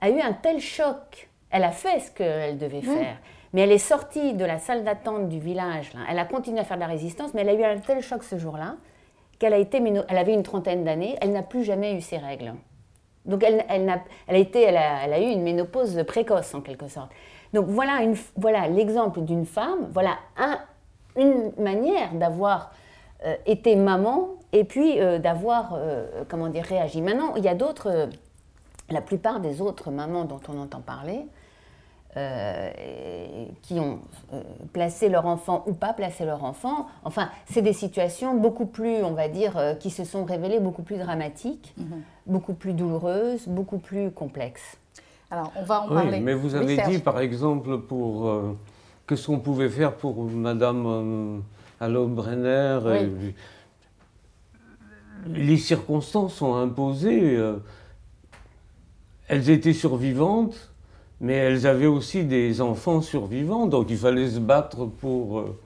a 0.00 0.10
eu 0.10 0.20
un 0.20 0.32
tel 0.32 0.60
choc. 0.60 1.28
Elle 1.50 1.64
a 1.64 1.72
fait 1.72 2.00
ce 2.00 2.10
qu'elle 2.10 2.58
devait 2.58 2.80
faire. 2.80 3.16
Mais 3.52 3.62
elle 3.62 3.72
est 3.72 3.78
sortie 3.78 4.34
de 4.34 4.44
la 4.44 4.58
salle 4.58 4.84
d'attente 4.84 5.28
du 5.28 5.40
village. 5.40 5.90
Elle 6.08 6.18
a 6.18 6.24
continué 6.24 6.60
à 6.60 6.64
faire 6.64 6.76
de 6.76 6.82
la 6.82 6.86
résistance, 6.86 7.34
mais 7.34 7.40
elle 7.40 7.48
a 7.48 7.54
eu 7.54 7.64
un 7.64 7.78
tel 7.78 8.00
choc 8.00 8.22
ce 8.22 8.38
jour-là 8.38 8.76
qu'elle 9.40 9.54
a 9.54 9.58
été, 9.58 9.82
elle 10.08 10.18
avait 10.18 10.34
une 10.34 10.42
trentaine 10.42 10.84
d'années. 10.84 11.16
Elle 11.20 11.32
n'a 11.32 11.42
plus 11.42 11.64
jamais 11.64 11.96
eu 11.96 12.00
ses 12.00 12.18
règles. 12.18 12.54
Donc 13.24 13.42
elle, 13.42 13.64
elle, 13.68 13.88
a, 13.88 14.36
été, 14.36 14.62
elle, 14.62 14.76
a, 14.76 15.04
elle 15.04 15.12
a 15.12 15.20
eu 15.20 15.30
une 15.30 15.42
ménopause 15.42 16.04
précoce 16.06 16.54
en 16.54 16.60
quelque 16.60 16.88
sorte. 16.88 17.10
Donc 17.52 17.66
voilà, 17.66 18.02
une, 18.02 18.16
voilà 18.36 18.68
l'exemple 18.68 19.22
d'une 19.22 19.44
femme, 19.44 19.88
voilà 19.92 20.18
un, 20.38 20.58
une 21.16 21.52
manière 21.58 22.12
d'avoir 22.14 22.72
euh, 23.26 23.34
été 23.46 23.76
maman 23.76 24.28
et 24.52 24.64
puis 24.64 25.00
euh, 25.00 25.18
d'avoir, 25.18 25.74
euh, 25.74 26.24
comment 26.28 26.48
dire, 26.48 26.64
réagi. 26.64 27.02
Maintenant, 27.02 27.34
il 27.36 27.44
y 27.44 27.48
a 27.48 27.54
d'autres, 27.54 28.08
la 28.88 29.00
plupart 29.00 29.40
des 29.40 29.60
autres 29.60 29.90
mamans 29.90 30.24
dont 30.24 30.40
on 30.48 30.58
entend 30.58 30.80
parler, 30.80 31.26
qui 33.62 33.78
ont 33.78 34.00
placé 34.72 35.08
leur 35.08 35.26
enfant 35.26 35.62
ou 35.66 35.74
pas 35.74 35.92
placé 35.92 36.24
leur 36.24 36.44
enfant, 36.44 36.86
enfin, 37.04 37.30
c'est 37.46 37.62
des 37.62 37.72
situations 37.72 38.34
beaucoup 38.36 38.66
plus, 38.66 39.04
on 39.04 39.12
va 39.12 39.28
dire, 39.28 39.76
qui 39.78 39.90
se 39.90 40.04
sont 40.04 40.24
révélées 40.24 40.58
beaucoup 40.58 40.82
plus 40.82 40.98
dramatiques, 40.98 41.72
mhm. 41.78 42.02
beaucoup 42.26 42.54
plus 42.54 42.72
douloureuses, 42.72 43.46
beaucoup 43.46 43.78
plus 43.78 44.10
complexes. 44.10 44.76
Alors, 45.30 45.52
on 45.56 45.62
va 45.62 45.82
en 45.82 45.88
oui, 45.88 45.94
parler. 45.94 46.20
Mais 46.20 46.34
vous 46.34 46.56
avez 46.56 46.76
dit, 46.88 46.98
par 46.98 47.20
exemple, 47.20 47.78
pour 47.78 48.28
Qu'est-ce 49.10 49.26
qu'on 49.26 49.40
pouvait 49.40 49.68
faire 49.68 49.96
pour 49.96 50.22
Madame 50.22 50.86
euh, 50.86 51.40
Alon 51.80 52.06
Brenner 52.10 52.78
Les 55.26 55.56
circonstances 55.56 56.40
ont 56.42 56.54
imposé. 56.54 57.36
Euh, 57.36 57.56
elles 59.26 59.50
étaient 59.50 59.72
survivantes, 59.72 60.69
mais 61.20 61.34
elles 61.34 61.66
avaient 61.66 61.86
aussi 61.86 62.24
des 62.24 62.60
enfants 62.60 63.02
survivants, 63.02 63.66
donc 63.66 63.88
il 63.90 63.98
fallait 63.98 64.30
se 64.30 64.38
battre 64.38 64.86
pour, 64.86 65.40
euh, 65.40 65.58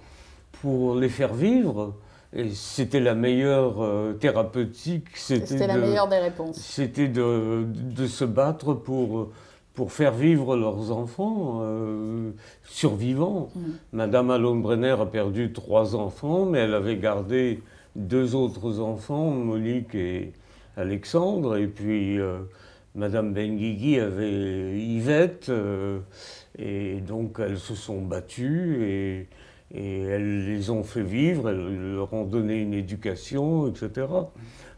pour 0.62 0.95
les 0.97 1.09
faire 1.09 1.35
vivre. 1.35 1.95
Et 2.37 2.51
c'était 2.51 2.99
la 2.99 3.14
meilleure 3.14 3.77
thérapeutique. 4.19 5.07
C'était 5.14 5.69
la 5.69 5.77
meilleure 5.77 6.09
des 6.09 6.19
réponses. 6.19 6.57
C'était 6.57 7.07
de, 7.07 7.64
de, 7.64 8.07
se 8.09 8.25
battre 8.25 8.75
pour 8.75 9.29
pour 9.75 9.93
faire 9.93 10.12
vivre 10.12 10.57
leurs 10.57 10.93
enfants 10.93 11.59
euh, 11.62 12.31
survivants. 12.64 13.51
Mm. 13.55 13.61
Madame 13.93 14.31
Alon 14.31 14.64
a 14.64 15.07
perdu 15.07 15.53
trois 15.53 15.97
enfants, 15.97 16.47
mais 16.47 16.61
elle 16.61 16.75
avait 16.75 16.97
gardé 16.97 17.61
deux 17.97 18.35
autres 18.35 18.81
enfants, 18.81 19.31
Monique 19.31 19.95
et 19.95 20.33
Alexandre, 20.77 21.57
et 21.57 21.67
puis 21.67 22.19
euh, 22.19 22.38
Madame 22.95 23.33
Benguigui 23.35 23.99
avait 23.99 24.79
Yvette, 24.79 25.49
euh, 25.49 25.99
et 26.59 27.01
donc 27.01 27.41
elles 27.41 27.59
se 27.59 27.75
sont 27.75 28.01
battues 28.01 28.85
et, 28.85 29.29
et, 29.75 30.03
elles 30.03 30.47
les 30.47 30.71
ont 30.71 30.85
fait 30.85 31.03
vivre, 31.03 31.51
elles 31.51 31.95
leur 31.95 32.13
ont 32.13 32.25
donné 32.25 32.61
une 32.61 32.75
éducation, 32.75 33.67
etc. 33.67 34.07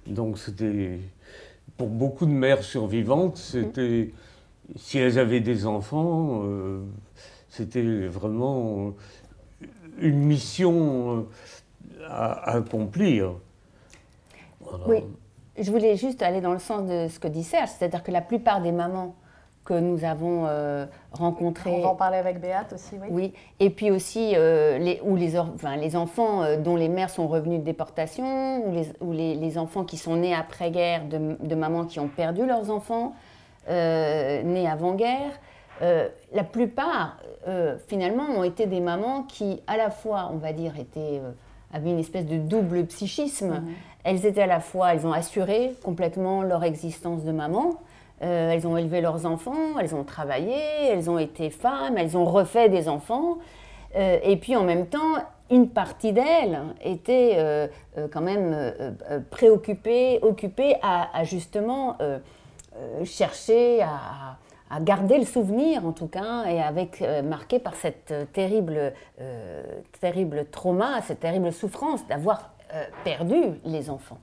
Donc 0.06 0.38
c'était, 0.38 0.98
pour 1.76 1.88
beaucoup 1.88 2.24
de 2.24 2.30
mères 2.30 2.62
survivantes, 2.62 3.36
c'était 3.36 4.12
si 4.74 4.98
elles 4.98 5.18
avaient 5.18 5.40
des 5.40 5.66
enfants, 5.66 6.42
euh, 6.44 6.80
c'était 7.50 8.06
vraiment 8.06 8.94
une 9.98 10.18
mission 10.18 11.18
euh, 11.18 12.06
à, 12.08 12.56
accomplir. 12.56 13.34
Oui, 14.86 14.98
je 15.58 15.70
voulais 15.70 15.96
juste 15.96 16.22
aller 16.22 16.40
dans 16.40 16.52
le 16.52 16.58
sens 16.58 16.88
de 16.88 17.08
ce 17.08 17.18
que 17.18 17.28
dit 17.28 17.44
Serge, 17.44 17.68
c'est-à-dire 17.68 18.02
que 18.02 18.10
la 18.10 18.20
plupart 18.20 18.60
des 18.60 18.72
mamans 18.72 19.14
que 19.64 19.74
nous 19.74 20.04
avons 20.04 20.44
euh, 20.46 20.86
rencontrées... 21.10 21.70
On 21.70 21.82
va 21.82 21.88
en 21.88 21.96
parler 21.96 22.18
avec 22.18 22.40
Béate 22.40 22.72
aussi, 22.72 22.94
oui. 23.00 23.08
Oui, 23.10 23.32
et 23.58 23.70
puis 23.70 23.90
aussi 23.90 24.30
les, 24.30 25.00
ou 25.02 25.16
les, 25.16 25.36
enfin, 25.36 25.76
les 25.76 25.96
enfants 25.96 26.42
dont 26.58 26.76
les 26.76 26.88
mères 26.88 27.10
sont 27.10 27.26
revenues 27.26 27.58
de 27.58 27.64
déportation, 27.64 28.64
ou 28.64 28.72
les, 28.72 28.86
ou 29.00 29.12
les, 29.12 29.58
enfants 29.58 29.82
qui 29.82 29.96
sont 29.96 30.16
nés 30.16 30.34
après-guerre 30.34 31.06
de, 31.06 31.36
de 31.40 31.54
mamans 31.56 31.84
qui 31.84 31.98
ont 31.98 32.06
perdu 32.06 32.46
leurs 32.46 32.70
enfants, 32.70 33.14
euh, 33.68 34.42
nées 34.44 34.68
avant-guerre, 34.68 35.32
euh, 35.82 36.08
la 36.32 36.44
plupart, 36.44 37.18
euh, 37.48 37.76
finalement, 37.88 38.26
ont 38.36 38.44
été 38.44 38.66
des 38.66 38.78
mamans 38.78 39.24
qui, 39.24 39.60
à 39.66 39.76
la 39.76 39.90
fois, 39.90 40.30
on 40.32 40.36
va 40.36 40.52
dire, 40.52 40.78
étaient, 40.78 41.20
avaient 41.72 41.90
une 41.90 41.98
espèce 41.98 42.26
de 42.26 42.38
double 42.38 42.86
psychisme. 42.86 43.54
Mhm. 43.54 43.74
Elles 44.06 44.24
étaient 44.24 44.42
à 44.42 44.46
la 44.46 44.60
fois, 44.60 44.94
elles 44.94 45.06
ont 45.06 45.12
assuré 45.12 45.74
complètement 45.82 46.42
leur 46.42 46.64
existence 46.64 47.24
de 47.24 47.32
maman, 47.32 47.74
elles 48.20 48.66
ont 48.66 48.78
élevé 48.78 49.02
leurs 49.02 49.26
enfants, 49.26 49.78
elles 49.78 49.94
ont 49.94 50.04
travaillé, 50.04 50.56
elles 50.90 51.10
ont 51.10 51.18
été 51.18 51.50
femmes, 51.50 51.98
elles 51.98 52.16
ont 52.16 52.24
refait 52.24 52.70
des 52.70 52.88
enfants. 52.88 53.36
et 53.94 54.36
puis 54.40 54.56
en 54.56 54.62
même 54.62 54.86
temps, 54.86 55.16
une 55.50 55.68
partie 55.68 56.14
d'elles 56.14 56.60
était 56.82 57.68
quand 58.10 58.22
même 58.22 58.72
préoccupée, 59.30 60.20
occupée 60.22 60.76
à 60.82 61.24
justement 61.24 61.98
euh, 62.78 63.04
chercher 63.04 63.82
à, 63.82 64.36
garder 64.80 65.16
le 65.16 65.24
souvenir 65.24 65.86
en 65.86 65.92
tout 65.92 66.08
cas 66.08 66.44
et 66.46 66.60
avec 66.60 67.00
euh, 67.00 67.22
marqué 67.22 67.58
par 67.58 67.76
cette 67.76 68.10
euh, 68.10 68.24
terrible, 68.30 68.92
terrible 70.00 70.46
trauma, 70.50 71.00
cette 71.02 71.20
terrible 71.20 71.52
souffrance 71.52 72.06
d'avoir 72.08 72.50
perdu 73.04 73.36
les 73.64 73.90
enfants. 73.90 74.18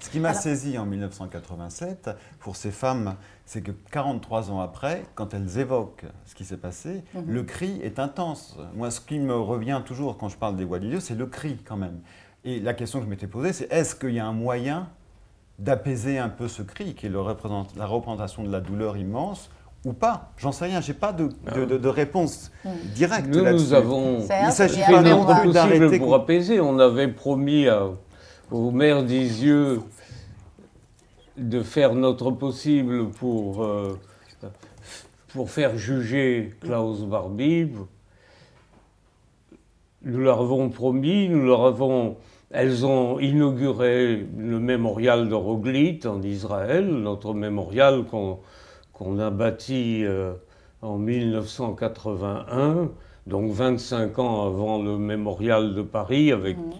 Ce 0.00 0.10
qui 0.10 0.20
m'a 0.20 0.34
saisi 0.34 0.78
en 0.78 0.86
1987 0.86 2.10
pour 2.40 2.56
ces 2.56 2.70
femmes, 2.70 3.16
c'est 3.46 3.62
que 3.62 3.72
43 3.90 4.50
ans 4.50 4.60
après, 4.60 5.04
quand 5.14 5.34
elles 5.34 5.58
évoquent 5.58 6.06
ce 6.24 6.34
qui 6.34 6.44
s'est 6.44 6.56
passé, 6.56 7.04
mhm. 7.14 7.24
le 7.26 7.42
cri 7.42 7.80
est 7.82 7.98
intense. 7.98 8.56
Moi, 8.74 8.90
ce 8.90 9.00
qui 9.00 9.18
me 9.18 9.36
revient 9.36 9.82
toujours 9.84 10.18
quand 10.18 10.28
je 10.28 10.36
parle 10.36 10.56
des 10.56 10.64
voix 10.64 10.78
Dieu, 10.78 11.00
c'est 11.00 11.14
le 11.14 11.26
cri 11.26 11.58
quand 11.64 11.76
même. 11.76 12.00
Et 12.44 12.60
la 12.60 12.74
question 12.74 13.00
que 13.00 13.04
je 13.04 13.10
m'étais 13.10 13.26
posée, 13.26 13.52
c'est 13.52 13.72
est-ce 13.72 13.94
qu'il 13.94 14.14
y 14.14 14.20
a 14.20 14.26
un 14.26 14.32
moyen 14.32 14.88
d'apaiser 15.58 16.18
un 16.18 16.28
peu 16.28 16.46
ce 16.46 16.62
cri, 16.62 16.94
qui 16.94 17.06
est 17.06 17.08
le 17.08 17.18
la 17.76 17.86
représentation 17.86 18.44
de 18.44 18.50
la 18.50 18.60
douleur 18.60 18.96
immense, 18.96 19.50
ou 19.84 19.92
pas 19.92 20.32
J'en 20.38 20.52
sais 20.52 20.66
rien, 20.66 20.80
j'ai 20.80 20.94
pas 20.94 21.12
de, 21.12 21.28
de, 21.64 21.88
réponse 21.88 22.50
hmm. 22.64 22.70
directe 22.94 23.28
nous, 23.28 23.44
là-dessus. 23.44 23.64
Nous 23.64 23.74
avons 23.74 24.18
Il 24.20 24.52
s'agit 24.52 24.80
pas 24.80 25.02
notre 25.02 25.42
possible 25.42 25.98
pour 25.98 26.14
apaiser. 26.14 26.60
On 26.60 26.78
avait 26.78 27.08
promis 27.08 27.66
au 28.50 28.70
maire 28.70 29.02
d'Isieux 29.04 29.80
de 31.36 31.62
faire 31.62 31.94
notre 31.94 32.30
possible 32.32 33.10
pour, 33.10 33.62
euh, 33.62 33.98
pour 35.28 35.50
faire 35.50 35.76
juger 35.76 36.54
Klaus 36.60 37.02
Barbie. 37.02 37.70
Nous 40.02 40.18
leur 40.18 40.40
avons 40.40 40.68
promis, 40.68 41.28
nous 41.28 41.44
leur 41.44 41.64
avons 41.64 42.16
elles 42.50 42.86
ont 42.86 43.18
inauguré 43.18 44.26
le 44.38 44.58
mémorial 44.58 45.28
de 45.28 45.34
Roglit 45.34 46.00
en 46.06 46.22
Israël, 46.22 46.86
notre 46.86 47.34
mémorial 47.34 48.04
qu'on 48.04 48.38
a 49.00 49.30
bâti 49.30 50.04
euh, 50.04 50.34
en 50.82 50.98
1981, 50.98 52.90
donc 53.26 53.52
25 53.52 54.18
ans 54.18 54.46
avant 54.46 54.82
le 54.82 54.98
mémorial 54.98 55.74
de 55.74 55.82
Paris, 55.82 56.32
avec, 56.32 56.56
mhm. 56.56 56.72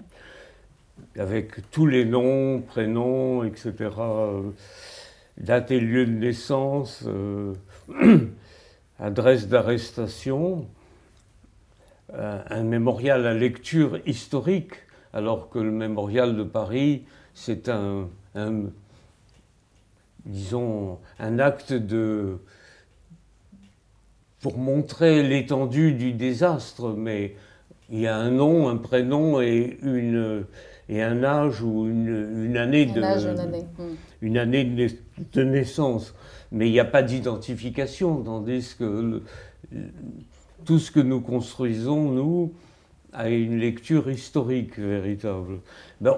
avec 1.18 1.70
tous 1.70 1.86
les 1.86 2.04
noms, 2.04 2.60
prénoms, 2.60 3.44
etc., 3.44 3.74
euh, 3.98 4.42
date 5.36 5.70
et 5.70 5.80
lieu 5.80 6.06
de 6.06 6.12
naissance, 6.12 7.04
euh, 7.06 7.54
adresse 8.98 9.48
d'arrestation, 9.48 10.66
un 12.10 12.62
mémorial 12.62 13.26
à 13.26 13.34
lecture 13.34 13.98
historique 14.06 14.72
alors 15.12 15.48
que 15.50 15.58
le 15.58 15.70
mémorial 15.70 16.36
de 16.36 16.42
Paris, 16.42 17.04
c'est 17.34 17.68
un, 17.68 18.08
disons, 20.28 20.98
un 21.18 21.38
acte 21.38 21.72
de, 21.72 22.38
pour 24.40 24.58
montrer 24.58 25.22
l'étendue 25.22 25.92
du 25.92 26.12
désastre, 26.12 26.94
mais 26.96 27.34
il 27.90 28.00
y 28.00 28.06
a 28.06 28.16
un 28.16 28.30
nom, 28.30 28.68
un 28.68 28.76
prénom 28.76 29.40
et, 29.40 29.78
une, 29.82 30.44
et 30.88 31.02
un 31.02 31.24
âge 31.24 31.62
ou 31.62 31.86
une, 31.86 32.44
une 32.44 32.56
année, 32.56 32.86
de, 32.86 33.00
hmm. 33.00 33.96
une 34.20 34.38
année 34.38 34.64
de, 34.64 35.42
naissance. 35.42 36.14
Mais 36.52 36.68
il 36.68 36.72
n'y 36.72 36.80
a 36.80 36.84
pas 36.84 37.02
d'identification, 37.02 38.22
tandis 38.22 38.76
que 38.78 39.22
tout 40.64 40.78
ce 40.78 40.90
que 40.90 41.00
nous 41.00 41.20
construisons, 41.20 42.10
nous, 42.10 42.52
a 43.12 43.28
une 43.28 43.58
lecture 43.58 44.10
historique 44.10 44.78
véritable. 44.78 45.60
Ben, 46.00 46.14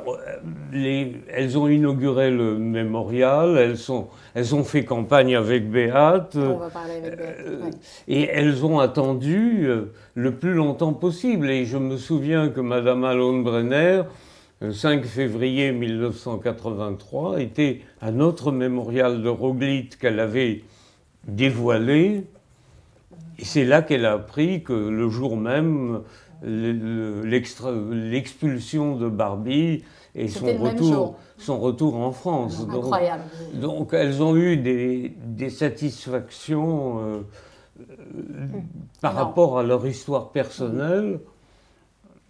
les, 0.72 1.12
elles 1.28 1.56
ont 1.56 1.68
inauguré 1.68 2.30
le 2.30 2.58
mémorial, 2.58 3.56
elles, 3.56 3.78
sont, 3.78 4.08
elles 4.34 4.54
ont 4.54 4.64
fait 4.64 4.84
campagne 4.84 5.36
avec 5.36 5.70
Béate. 5.70 6.36
On 6.36 6.56
va 6.56 6.68
parler 6.68 6.94
avec 6.94 7.16
Béate. 7.16 7.36
Euh, 7.46 7.70
et 8.08 8.24
elles 8.24 8.64
ont 8.64 8.80
attendu 8.80 9.66
euh, 9.66 9.92
le 10.14 10.34
plus 10.34 10.54
longtemps 10.54 10.92
possible. 10.92 11.48
Et 11.48 11.64
je 11.64 11.78
me 11.78 11.96
souviens 11.96 12.48
que 12.48 12.60
Madame 12.60 13.04
Alone 13.04 13.44
Brenner, 13.44 14.02
le 14.60 14.72
5 14.72 15.04
février 15.04 15.72
1983, 15.72 17.40
était 17.40 17.80
à 18.00 18.10
notre 18.10 18.52
mémorial 18.52 19.22
de 19.22 19.28
Roglitz 19.28 19.96
qu'elle 19.96 20.20
avait 20.20 20.64
dévoilé. 21.26 22.24
Et 23.38 23.44
c'est 23.44 23.64
là 23.64 23.80
qu'elle 23.80 24.04
a 24.04 24.12
appris 24.12 24.62
que 24.62 24.72
le 24.72 25.08
jour 25.08 25.36
même, 25.36 26.02
l'expulsion 26.42 28.96
de 28.96 29.08
Barbie 29.08 29.84
et 30.14 30.28
son 30.28 30.56
retour, 30.56 31.16
son 31.38 31.58
retour 31.60 31.96
en 31.96 32.12
France. 32.12 32.64
Incroyable. 32.68 33.24
Donc, 33.54 33.92
elles 33.92 34.22
ont 34.22 34.36
eu 34.36 34.56
des, 34.56 35.50
satisfactions 35.50 37.00
euh, 37.00 37.22
par 39.00 39.14
rapport 39.14 39.58
à 39.58 39.62
leur 39.62 39.86
histoire 39.86 40.30
personnelle. 40.30 41.20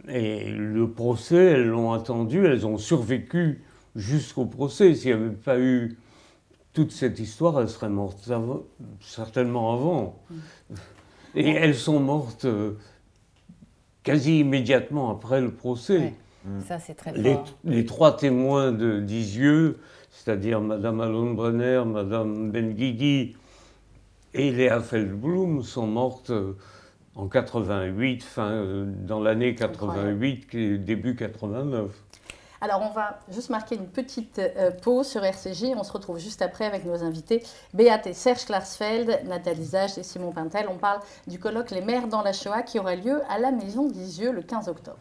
Et 0.08 0.50
le 0.50 0.90
procès, 0.90 1.52
elles 1.52 1.68
l'ont 1.68 1.92
attendu, 1.92 2.46
elles 2.46 2.66
ont 2.66 2.78
survécu 2.78 3.62
jusqu'au 3.96 4.46
procès. 4.46 4.94
S'il 4.94 5.14
n'y 5.14 5.22
avait 5.22 5.34
pas 5.34 5.58
eu 5.58 5.98
toute 6.72 6.92
cette 6.92 7.18
histoire, 7.18 7.60
elles 7.60 7.68
seraient 7.68 7.88
mortes 7.88 8.30
certainement 9.00 9.74
avant. 9.74 10.20
Mm. 10.30 10.36
Et 11.36 11.50
elles 11.50 11.76
sont 11.76 12.00
mortes 12.00 12.44
euh, 12.44 12.76
quasi 14.02 14.40
immédiatement 14.40 15.10
après 15.10 15.40
le 15.40 15.50
procès. 15.50 16.12
Mm. 16.44 16.60
Ça, 16.66 16.78
c'est 16.78 16.94
très 16.94 17.12
les, 17.12 17.36
les, 17.64 17.84
trois 17.84 18.16
témoins 18.16 18.72
de 18.72 19.00
Dizieux, 19.00 19.78
c'est-à-dire 20.10 20.60
Madame 20.60 21.00
Alon 21.00 21.34
Brenner, 21.34 21.82
Madame 21.86 22.50
Benguigui 22.50 23.36
et 24.34 24.50
Léa 24.50 24.80
Feldblum, 24.80 25.62
sont 25.62 25.86
mortes 25.86 26.30
euh, 26.30 26.56
en 27.14 27.28
88, 27.28 28.22
fin, 28.22 28.50
euh, 28.50 28.84
dans 28.86 29.20
l'année 29.20 29.54
88, 29.54 30.56
début 30.82 31.14
89. 31.14 31.90
Alors, 32.62 32.82
on 32.82 32.90
va 32.90 33.20
juste 33.30 33.48
marquer 33.48 33.76
une 33.76 33.86
petite 33.86 34.38
euh, 34.38 34.70
pause 34.70 35.08
sur 35.08 35.24
RCJ. 35.24 35.72
On 35.76 35.82
se 35.82 35.92
retrouve 35.92 36.18
juste 36.18 36.42
après 36.42 36.66
avec 36.66 36.84
nos 36.84 37.02
invités 37.02 37.42
Béat 37.72 38.02
et 38.04 38.12
Serge 38.12 38.44
Klarsfeld, 38.44 39.22
Nathalie 39.26 39.64
Zage 39.64 39.96
et 39.96 40.02
Simon 40.02 40.30
Pintel. 40.30 40.66
On 40.70 40.76
parle 40.76 41.00
du 41.26 41.38
colloque 41.38 41.70
Les 41.70 41.80
mères 41.80 42.06
dans 42.06 42.22
la 42.22 42.34
Shoah 42.34 42.62
qui 42.62 42.78
aura 42.78 42.96
lieu 42.96 43.22
à 43.30 43.38
la 43.38 43.50
Maison 43.50 43.86
d'Isieux 43.86 44.30
le 44.30 44.42
15 44.42 44.68
octobre. 44.68 44.98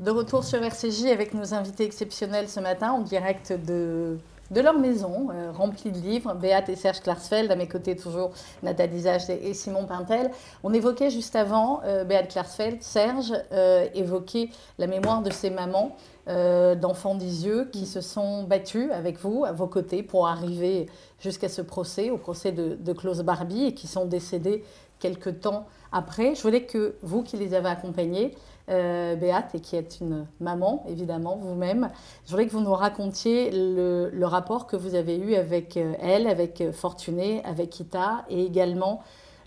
De 0.00 0.10
retour 0.10 0.42
sur 0.42 0.60
RCJ 0.60 1.06
avec 1.06 1.32
nos 1.32 1.54
invités 1.54 1.84
exceptionnels 1.84 2.48
ce 2.48 2.58
matin 2.58 2.90
en 2.90 3.00
direct 3.00 3.52
de 3.52 4.18
de 4.54 4.60
leur 4.60 4.78
maison, 4.78 5.28
euh, 5.30 5.50
remplie 5.52 5.90
de 5.90 5.98
livres. 5.98 6.32
Béat 6.34 6.64
et 6.68 6.76
Serge 6.76 7.00
Klarsfeld, 7.00 7.50
à 7.50 7.56
mes 7.56 7.68
côtés 7.68 7.96
toujours 7.96 8.30
Nathalie 8.62 9.00
Zage 9.00 9.28
et, 9.28 9.52
Simon 9.52 9.84
Pintel. 9.84 10.30
On 10.62 10.72
évoquait 10.72 11.10
juste 11.10 11.36
avant, 11.36 11.80
euh, 11.84 12.04
Béat 12.04 12.22
Klarsfeld, 12.22 12.82
Serge 12.82 13.32
euh, 13.52 13.86
évoquait 13.94 14.48
la 14.78 14.86
mémoire 14.86 15.22
de 15.22 15.30
ses 15.30 15.50
mamans 15.50 15.96
d'enfants 16.26 17.16
d'Isieux 17.16 17.68
qui 17.70 17.84
se 17.84 18.00
sont 18.00 18.44
battus 18.44 18.90
avec 18.92 19.20
vous, 19.20 19.44
à 19.44 19.52
vos 19.52 19.66
côtés, 19.66 20.02
pour 20.02 20.26
arriver 20.26 20.86
jusqu'à 21.20 21.50
ce 21.50 21.60
procès, 21.60 22.08
au 22.08 22.16
procès 22.16 22.50
de, 22.50 22.76
de 22.80 22.92
Klaus 22.94 23.18
Barbie, 23.20 23.66
et 23.66 23.74
qui 23.74 23.86
sont 23.86 24.06
décédés 24.06 24.64
quelque 25.00 25.28
temps 25.28 25.66
après. 25.92 26.34
Je 26.34 26.40
voulais 26.40 26.62
que 26.62 26.94
vous 27.02 27.22
qui 27.22 27.36
les 27.36 27.52
avez 27.52 27.68
accompagnés, 27.68 28.34
euh, 28.70 29.14
Béate, 29.16 29.54
et 29.54 29.60
qui 29.60 29.76
est 29.76 30.00
une 30.00 30.26
maman, 30.40 30.84
évidemment, 30.88 31.36
vous-même. 31.36 31.90
Je 32.24 32.30
voudrais 32.30 32.46
que 32.46 32.52
vous 32.52 32.60
nous 32.60 32.72
racontiez 32.72 33.50
le, 33.52 34.24
rapport 34.24 34.66
que 34.66 34.76
vous 34.76 34.94
avez 34.94 35.18
eu 35.18 35.34
avec 35.34 35.76
euh, 35.76 35.94
elle, 36.00 36.26
avec 36.26 36.60
euh, 36.60 36.72
Fortuné, 36.72 37.42
avec 37.44 37.78
Ita, 37.78 38.24
et 38.30 38.44
également 38.44 39.02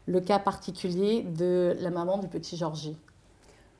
le 0.05 0.21
cas 0.21 0.39
particulier 0.39 1.23
de 1.23 1.75
la 1.79 1.89
maman 1.89 2.17
du 2.19 2.27
petit 2.27 2.57
Georgie. 2.57 2.97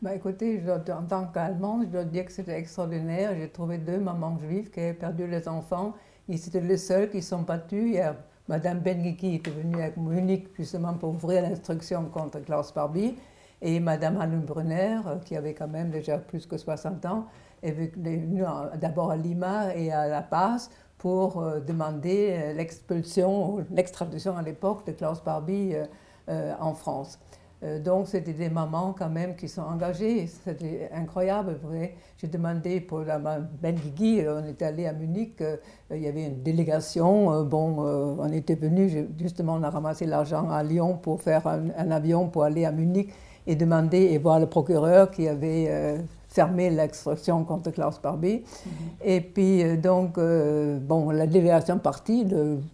Bah 0.02 0.14
écoutez, 0.14 0.62
en 0.70 1.04
tant 1.04 1.26
qu'Allemande, 1.28 1.84
je 1.86 1.90
dois 1.90 2.04
dire 2.04 2.26
que 2.26 2.32
c'était 2.32 2.58
extraordinaire. 2.58 3.34
J'ai 3.36 3.50
trouvé 3.50 3.78
deux 3.78 3.98
mamans 3.98 4.38
juives 4.38 4.70
qui 4.70 4.80
avaient 4.80 4.94
perdu 4.94 5.26
les 5.26 5.48
enfants. 5.48 5.94
Ils 6.28 6.48
étaient 6.48 6.62
les 6.62 6.78
seuls 6.78 7.10
qui 7.10 7.22
sont 7.22 7.42
battus. 7.42 7.98
A 7.98 8.16
Madame 8.48 8.80
Benguigui 8.80 9.18
qui 9.18 9.36
était 9.36 9.52
venue 9.52 9.82
avec 9.82 9.98
Munich 9.98 10.48
justement 10.58 10.94
pour 10.94 11.10
ouvrir 11.10 11.42
l'instruction 11.42 12.06
contre 12.06 12.40
Klaus 12.40 12.74
Barbie. 12.74 13.16
Et 13.62 13.80
Madame 13.80 14.20
Anne 14.22 14.42
Brunner, 14.42 15.00
euh, 15.08 15.18
qui 15.18 15.36
avait 15.36 15.54
quand 15.54 15.68
même 15.68 15.90
déjà 15.90 16.18
plus 16.18 16.46
que 16.46 16.58
60 16.58 17.06
ans, 17.06 17.26
est 17.64 17.72
venue 17.72 18.44
d'abord 18.80 19.12
à 19.12 19.18
Lima 19.18 19.76
et 19.76 19.92
à 19.92 20.08
La 20.08 20.22
Paz 20.22 20.70
pour 21.00 21.42
euh, 21.42 21.60
demander 21.60 22.36
euh, 22.38 22.54
l'expulsion, 22.54 23.66
l'extradition 23.72 24.38
à 24.38 24.44
l'époque 24.44 24.86
de 24.86 24.92
Klaus 24.92 25.24
Barbie 25.24 25.76
en 26.60 26.74
France. 26.74 27.20
Donc, 27.86 28.08
c'était 28.08 28.34
des 28.34 28.50
mamans 28.50 28.94
quand 28.96 29.10
même 29.10 29.36
qui 29.38 29.48
sont 29.48 29.62
engagées. 29.62 30.28
C'était 30.28 30.90
incroyable, 30.94 31.58
vrai. 31.64 31.96
J'ai 32.18 32.28
demandé 32.28 32.82
pour 32.82 33.00
la 33.00 33.18
Ben 33.18 33.76
Guigui, 33.76 34.24
on 34.28 34.46
était 34.46 34.66
allé 34.66 34.86
à 34.88 34.94
Munich, 34.94 35.42
il 35.90 36.02
y 36.02 36.08
avait 36.08 36.26
une 36.26 36.44
délégation. 36.44 37.46
bon, 37.46 37.80
on 38.20 38.32
était 38.34 38.56
venu, 38.56 39.08
justement, 39.18 39.54
on 39.54 39.64
a 39.64 39.70
ramassé 39.70 40.06
l'argent 40.06 40.50
à 40.52 40.62
Lyon 40.64 40.98
pour 41.02 41.22
faire 41.22 41.48
un, 41.48 41.92
avion 41.92 42.28
pour 42.28 42.44
aller 42.44 42.66
à 42.66 42.74
Munich 42.74 43.10
et 43.48 43.56
demander 43.56 43.98
et 43.98 44.18
voir 44.18 44.40
le 44.40 44.46
procureur 44.46 45.10
qui 45.10 45.28
avait 45.28 45.68
euh, 45.70 45.98
fermé 46.28 46.70
l'extraction 46.70 47.46
contre 47.46 47.72
Klaus 47.72 48.00
Barbie. 48.02 48.44
Mhm. 48.44 48.72
Et 49.04 49.22
puis, 49.22 49.64
euh, 49.64 49.78
donc, 49.78 50.18
euh, 50.18 50.78
bon, 50.80 51.10
la 51.10 51.26
délégation 51.26 51.80
partie, 51.80 52.28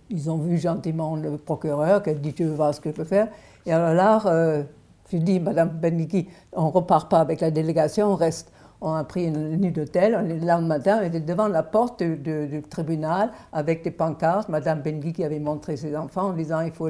ils 0.10 0.32
ont 0.32 0.38
vu 0.38 0.58
gentiment 0.58 1.16
le 1.16 1.38
procureur 1.38 2.02
qui 2.02 2.10
a 2.10 2.14
dit 2.16 2.34
Tu 2.34 2.44
veux 2.44 2.56
voir 2.56 2.74
ce 2.74 2.82
que 2.82 2.90
je 2.90 2.96
peux 2.96 3.04
faire 3.04 3.28
Et 3.68 3.72
alors 3.72 3.94
là, 3.94 4.66
je 5.12 5.18
dis 5.18 5.40
Madame 5.40 5.70
Beniki, 5.70 6.28
on 6.54 6.66
ne 6.66 6.72
repart 6.72 7.10
pas 7.10 7.20
avec 7.20 7.40
la 7.40 7.52
délégation, 7.52 8.08
on 8.12 8.16
reste. 8.16 8.52
On 8.86 8.96
a 8.96 9.06
pris 9.06 9.28
une 9.28 9.56
nuit 9.56 9.72
d'hôtel, 9.72 10.20
on 10.22 10.30
est 10.30 10.40
là 10.44 10.60
le 10.60 10.68
matin, 10.68 11.00
on 11.02 11.06
était 11.06 11.22
devant 11.22 11.48
la 11.48 11.64
porte 11.64 12.04
du, 12.04 12.62
tribunal 12.70 13.32
avec 13.54 13.82
des 13.82 13.92
pancartes. 13.92 14.50
Madame 14.50 14.82
Benguigui 14.82 15.24
avait 15.24 15.40
montré 15.40 15.78
ses 15.78 15.96
enfants 15.96 16.32
en 16.32 16.34
disant 16.34 16.60
il 16.60 16.74
faut 16.74 16.90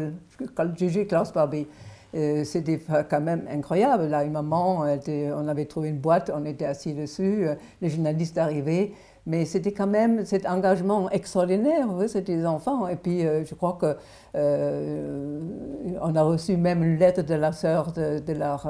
juger 0.76 1.06
Klaus 1.06 1.32
Barbie. 1.32 1.68
Euh, 2.16 2.44
c'était 2.44 2.80
quand 3.10 3.22
même 3.22 3.46
incroyable. 3.50 4.06
Là, 4.06 4.24
une 4.24 4.34
maman, 4.34 4.86
on 4.86 5.48
avait 5.48 5.66
trouvé 5.66 5.90
une 5.90 5.98
boîte, 5.98 6.32
on 6.34 6.46
était 6.46 6.66
assis 6.66 6.94
dessus, 6.94 7.48
euh, 7.48 7.56
les 7.82 7.90
journalistes 7.90 8.38
arrivaient. 8.38 8.92
Mais 9.26 9.46
c'était 9.46 9.72
quand 9.72 9.88
même 9.88 10.26
cet 10.26 10.46
engagement 10.46 11.10
extraordinaire, 11.10 11.88
c'était 12.08 12.36
des 12.36 12.46
enfants. 12.46 12.88
Et 12.90 12.98
puis, 12.98 13.26
euh, 13.26 13.46
je 13.46 13.56
crois 13.56 13.78
que 13.80 13.96
on 16.02 16.16
a 16.16 16.22
reçu 16.24 16.58
même 16.58 16.84
une 16.84 16.98
lettre 16.98 17.22
de 17.22 17.34
la 17.34 17.52
sœur 17.52 17.94
de, 17.94 18.20
de 18.20 18.34
leur 18.34 18.68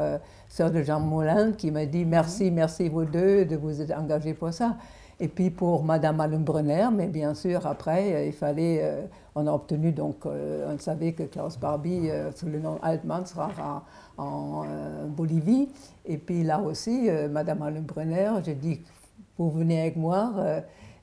sœur 0.50 0.70
de 0.72 0.82
Jean 0.84 1.00
Moulin 1.00 1.54
qui 1.54 1.72
m'a 1.72 1.86
dit 1.86 2.06
merci, 2.06 2.52
merci 2.52 2.90
vous 2.90 3.06
deux 3.06 3.46
de 3.46 3.56
vous 3.56 3.82
être 3.82 3.98
engagés 3.98 4.34
pour 4.34 4.54
ça. 4.54 4.76
Et 5.20 5.28
puis 5.28 5.50
pour 5.50 5.84
Madame 5.84 6.20
Allenbrunner, 6.20 6.90
mais 6.94 7.08
bien 7.08 7.34
sûr, 7.34 7.66
après, 7.68 8.28
il 8.28 8.34
fallait 8.34 9.08
on 9.36 9.48
a 9.48 9.52
obtenu 9.52 9.92
donc, 9.92 10.26
euh, 10.26 10.72
on 10.74 10.78
savait 10.78 11.14
que 11.14 11.24
Klaus 11.24 11.58
Barbie, 11.58 12.10
euh, 12.10 12.32
sous 12.34 12.48
le 12.48 12.60
nom 12.60 12.78
Altmann, 12.82 13.26
sera 13.26 13.84
en, 14.18 14.64
euh, 14.68 15.08
Bolivie. 15.08 15.70
Et 16.06 16.18
puis 16.18 16.44
là 16.44 16.60
aussi, 16.60 17.10
Madame 17.32 17.62
Allenbrunner, 17.62 18.32
j'ai 18.44 18.56
dit, 18.56 18.82
vous 19.38 19.50
venez 19.50 19.82
avec 19.82 19.96
moi. 19.96 20.34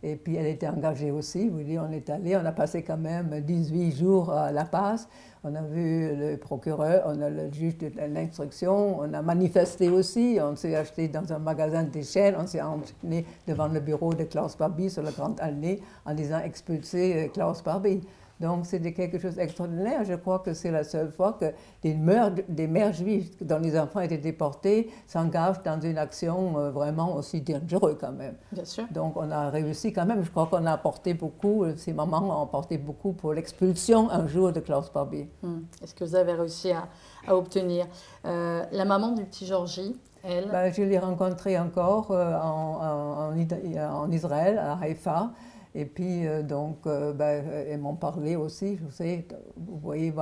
et 0.03 0.17
puis 0.17 0.37
elle 0.37 0.47
était 0.47 0.69
engagée 0.69 1.11
aussi. 1.11 1.49
Vous 1.49 1.55
voyez, 1.55 1.79
on 1.79 1.91
est 1.91 2.09
allé, 2.09 2.37
on 2.37 2.45
a 2.45 2.53
passé 2.53 2.83
quand 2.83 2.97
même 2.97 3.41
18 3.41 3.93
jours 3.93 4.31
à 4.31 4.53
La 4.53 4.65
Paz. 4.65 5.09
On 5.43 5.55
a 5.55 5.63
vu 5.63 6.15
le 6.15 6.37
procureur, 6.37 7.05
on 7.07 7.19
a 7.23 7.31
le 7.31 7.51
juge 7.51 7.79
de 7.79 7.91
l'instruction, 8.13 9.01
on 9.01 9.15
a 9.15 9.23
manifesté 9.23 9.89
aussi, 9.89 10.39
on 10.39 10.55
s'est 10.55 10.77
acheté 10.77 11.09
dans 11.09 11.33
un 11.33 11.39
magasin 11.39 11.83
de 11.83 11.99
on 12.39 12.47
s'est 12.47 12.61
enchaîné 12.61 13.25
devant 13.49 13.69
le 13.69 13.81
bureau 13.81 14.13
de 14.13 14.25
Klaus 14.25 14.55
Barbie 14.55 14.91
sur 14.91 15.03
la 15.03 15.13
Grande 15.13 15.41
Allée 15.41 15.81
en 16.05 16.13
disant 16.13 16.41
expulser 16.41 17.31
Klaus 17.33 17.63
Barbie. 17.63 18.03
Donc 18.41 18.65
c'était 18.65 18.93
quelque 18.93 19.19
chose 19.19 19.35
d'extraordinaire. 19.35 20.03
Je 20.05 20.15
crois 20.15 20.39
que 20.39 20.55
c'est 20.55 20.71
la 20.71 20.83
seule 20.83 21.11
fois 21.11 21.35
que 21.35 21.47
des 21.83 21.95
mères, 21.95 22.33
des 22.49 22.67
mères 22.67 22.93
juives 22.93 23.31
dont 23.43 23.59
les 23.59 23.79
enfants 23.79 24.01
étaient 24.01 24.17
déportés 24.19 24.91
s'engagent 25.07 25.63
dans 25.63 25.79
une 25.81 25.99
action 25.99 26.59
euh, 26.59 26.71
vraiment 26.71 27.15
aussi 27.17 27.43
dangereuse 27.43 27.97
quand 28.01 28.13
même. 28.13 28.37
Bien 28.51 28.65
sûr. 28.65 28.85
Donc 28.91 29.17
on 29.17 29.31
a 29.31 29.51
réussi 29.51 29.93
quand 29.93 30.07
même. 30.07 30.25
Je 30.25 30.31
crois 30.31 30.47
qu'on 30.47 30.65
a 30.65 30.73
apporté 30.73 31.13
beaucoup, 31.13 31.65
euh, 31.65 31.75
ces 31.77 31.93
mamans 31.93 32.41
ont 32.41 32.43
apporté 32.43 32.79
beaucoup 32.79 33.13
pour 33.13 33.35
l'expulsion 33.35 34.11
un 34.11 34.27
jour 34.27 34.53
de 34.53 34.61
Klaus 34.61 34.91
Barbie. 34.93 35.29
Hmm. 35.43 35.61
Est-ce 35.83 35.95
que 35.95 36.05
vous 36.05 36.15
avez 36.15 36.33
réussi 36.33 36.71
à, 36.73 36.89
à 37.27 37.37
obtenir 37.37 37.87
euh, 38.25 38.65
La 38.73 38.87
maman 38.87 39.13
du 39.13 39.25
petit 39.25 39.45
Georgie, 39.47 39.97
elle? 40.25 40.49
Ben, 40.51 40.73
Je 40.73 40.83
l'ai 40.83 40.99
rencontrée 40.99 41.59
encore 41.59 42.11
en, 42.11 43.31
en, 43.31 43.37
en, 43.37 44.11
Israël, 44.11 44.59
à 44.59 44.79
Haïfa. 44.81 45.31
Et 45.75 45.85
puis, 45.85 46.27
euh, 46.27 46.43
donc, 46.43 46.79
euh, 46.87 47.13
ben, 47.13 47.45
ils 47.71 47.79
m'ont 47.79 47.95
parlé 47.95 48.35
aussi, 48.35 48.79
je 48.85 48.93
sais, 48.93 49.25
vous 49.57 49.79
voyez, 49.79 50.13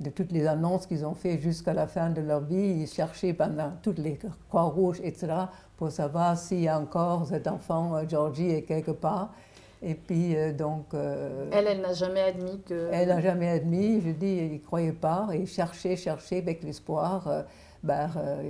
de 0.00 0.10
toutes 0.10 0.32
les 0.32 0.46
annonces 0.46 0.86
qu'ils 0.86 1.04
ont 1.04 1.14
fait 1.14 1.38
jusqu'à 1.38 1.74
la 1.74 1.86
fin 1.86 2.08
de 2.08 2.22
leur 2.22 2.40
vie. 2.40 2.80
Ils 2.82 2.86
cherchaient 2.86 3.34
pendant 3.34 3.72
toutes 3.82 3.98
les 3.98 4.18
croix 4.48 4.62
rouges, 4.62 5.00
etc., 5.02 5.32
pour 5.76 5.90
savoir 5.90 6.38
s'il 6.38 6.60
y 6.60 6.68
a 6.68 6.78
encore 6.78 7.26
cet 7.26 7.46
enfant, 7.48 7.96
euh, 7.96 8.04
Georgie, 8.08 8.50
est 8.50 8.62
quelque 8.62 8.92
part. 8.92 9.34
Et 9.82 9.94
puis, 9.94 10.34
donc... 10.56 10.94
elle, 10.94 11.66
elle 11.66 11.82
n'a 11.82 11.92
jamais 11.92 12.22
admis 12.22 12.58
que... 12.62 12.88
Elle 12.90 13.08
n'a 13.08 13.20
jamais 13.20 13.50
admis. 13.50 14.00
Je 14.00 14.12
dis, 14.12 14.36
ils 14.36 14.52
ne 14.54 14.58
croyaient 14.58 14.92
pas. 14.92 15.28
Ils 15.34 15.46
cherchaient, 15.46 15.96
cherchaient 15.96 16.38
avec 16.38 16.62
l'espoir. 16.62 17.44
ben, 17.82 18.08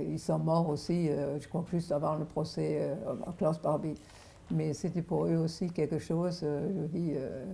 ils 0.09 0.17
sont 0.19 0.39
morts 0.39 0.69
aussi, 0.69 1.09
je 1.09 1.45
crois, 1.49 1.65
juste 1.69 1.91
avant 1.91 2.15
le 2.15 2.23
procès 2.23 2.89
à 3.27 3.33
Klaus 3.37 3.61
Barbie. 3.61 3.95
Mais 4.51 4.73
c'était 4.73 5.01
pour 5.01 5.25
eux 5.25 5.37
aussi 5.37 5.69
quelque 5.71 5.97
chose, 5.97 6.41
euh, 6.43 6.87
euh, 6.95 7.45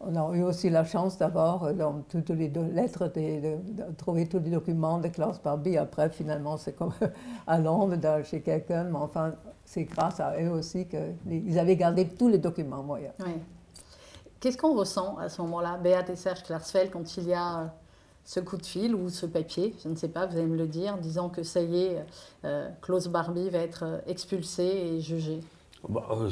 on 0.00 0.14
a 0.14 0.36
eu 0.36 0.42
aussi 0.42 0.68
la 0.68 0.84
chance 0.84 1.16
d'avoir 1.16 1.64
euh, 1.64 1.72
dans 1.72 2.02
toutes 2.08 2.30
les 2.30 2.48
lettres, 2.48 3.10
de, 3.14 3.58
trouver 3.96 4.26
tous 4.26 4.38
les 4.38 4.50
documents 4.50 4.98
de 4.98 5.08
Klaus 5.08 5.40
Barbie. 5.42 5.78
Après, 5.78 6.10
finalement, 6.10 6.56
c'est 6.56 6.72
comme 6.72 6.92
à 7.46 7.58
Londres, 7.58 7.96
chez 8.24 8.42
quelqu'un, 8.42 8.84
mais 8.84 8.98
enfin, 8.98 9.32
c'est 9.64 9.84
grâce 9.84 10.20
à 10.20 10.40
eux 10.40 10.50
aussi 10.50 10.86
qu'ils 10.86 11.58
avaient 11.58 11.76
gardé 11.76 12.06
tous 12.06 12.28
les 12.28 12.38
documents 12.38 12.82
moyens. 12.82 13.14
Oui. 13.20 13.32
Qu'est-ce 14.40 14.58
qu'on 14.58 14.76
ressent 14.76 15.16
à 15.16 15.28
ce 15.28 15.40
moment-là, 15.42 15.78
Béat 15.78 16.08
et 16.08 16.16
Serge 16.16 16.44
Klarsfeld, 16.44 16.90
quand 16.90 17.16
il 17.16 17.26
y 17.26 17.34
a 17.34 17.74
ce 18.24 18.38
coup 18.38 18.56
de 18.58 18.66
fil 18.66 18.94
ou 18.94 19.08
ce 19.08 19.26
papier, 19.26 19.74
je 19.82 19.88
ne 19.88 19.96
sais 19.96 20.08
pas, 20.08 20.26
vous 20.26 20.36
allez 20.36 20.46
me 20.46 20.56
le 20.56 20.68
dire, 20.68 20.96
disant 20.98 21.28
que 21.28 21.42
ça 21.42 21.60
y 21.60 21.82
est, 21.82 22.04
Klaus 22.82 23.08
Barbie 23.08 23.48
va 23.48 23.58
être 23.58 24.00
expulsé 24.06 24.62
et 24.62 25.00
jugé? 25.00 25.40
Bah, 25.88 26.06
euh, 26.12 26.30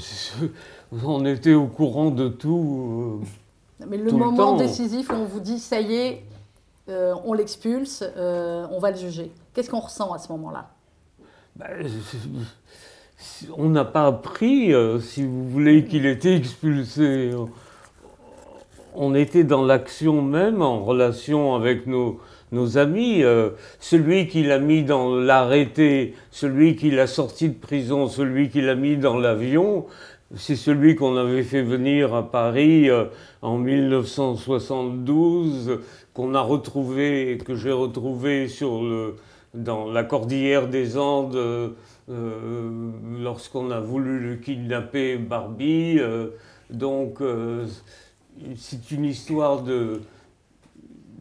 on 1.04 1.24
était 1.24 1.54
au 1.54 1.66
courant 1.66 2.10
de 2.10 2.28
tout. 2.28 3.22
Euh, 3.80 3.86
Mais 3.88 3.96
le 3.96 4.12
moment 4.12 4.56
décisif 4.56 5.10
où 5.10 5.14
on 5.14 5.24
vous 5.24 5.40
dit 5.40 5.58
ça 5.58 5.80
y 5.80 5.94
est, 5.94 6.22
euh, 6.88 7.14
on 7.24 7.32
l'expulse, 7.32 8.04
on 8.16 8.78
va 8.78 8.90
le 8.90 8.96
juger. 8.96 9.32
Qu'est-ce 9.54 9.70
qu'on 9.70 9.80
ressent 9.80 10.12
à 10.12 10.18
ce 10.18 10.30
moment-là? 10.32 10.70
Bah, 11.56 11.66
On 13.56 13.70
n'a 13.70 13.84
pas 13.84 14.06
appris, 14.06 14.72
si 15.00 15.24
vous 15.24 15.48
voulez, 15.48 15.86
qu'il 15.86 16.04
était 16.04 16.36
expulsé. 16.36 17.32
On 18.94 19.14
était 19.14 19.44
dans 19.44 19.64
l'action 19.64 20.22
même, 20.22 20.62
en 20.62 20.84
relation 20.84 21.54
avec 21.54 21.86
nos, 21.86 22.20
nos 22.52 22.78
amis, 22.78 23.22
euh, 23.22 23.50
celui 23.80 24.28
qui 24.28 24.42
l'a 24.42 24.58
mis 24.58 24.84
dans 24.84 25.16
l'arrêté, 25.16 26.14
celui 26.30 26.76
qui 26.76 26.90
l'a 26.90 27.06
sorti 27.06 27.48
de 27.48 27.54
prison, 27.54 28.08
celui 28.08 28.50
qui 28.50 28.60
l'a 28.60 28.74
mis 28.74 28.96
dans 28.96 29.18
l'avion, 29.18 29.86
c'est 30.34 30.56
celui 30.56 30.96
qu'on 30.96 31.16
avait 31.16 31.42
fait 31.42 31.62
venir 31.62 32.14
à 32.14 32.30
Paris 32.30 32.90
euh, 32.90 33.06
en 33.42 33.58
1972, 33.58 35.80
qu'on 36.14 36.34
a 36.34 36.40
retrouvé, 36.40 37.38
que 37.44 37.54
j'ai 37.54 37.72
retrouvé 37.72 38.48
dans 39.54 39.90
la 39.90 40.04
cordillère 40.04 40.68
des 40.68 40.98
Andes 40.98 41.36
euh, 41.36 41.70
lorsqu'on 43.20 43.70
a 43.70 43.80
voulu 43.80 44.20
le 44.20 44.36
kidnapper 44.36 45.16
Barbie. 45.16 46.00
donc 46.70 47.18
c'est 48.56 48.90
une 48.90 49.04
histoire 49.04 49.62
de 49.62 50.00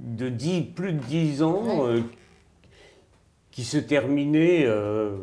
de 0.05 0.29
plus 0.61 0.93
de 0.93 0.99
dix 0.99 1.41
ans 1.41 1.87
euh, 1.87 2.01
qui 3.51 3.63
se 3.63 3.77
terminait 3.77 4.65
euh, 4.65 5.17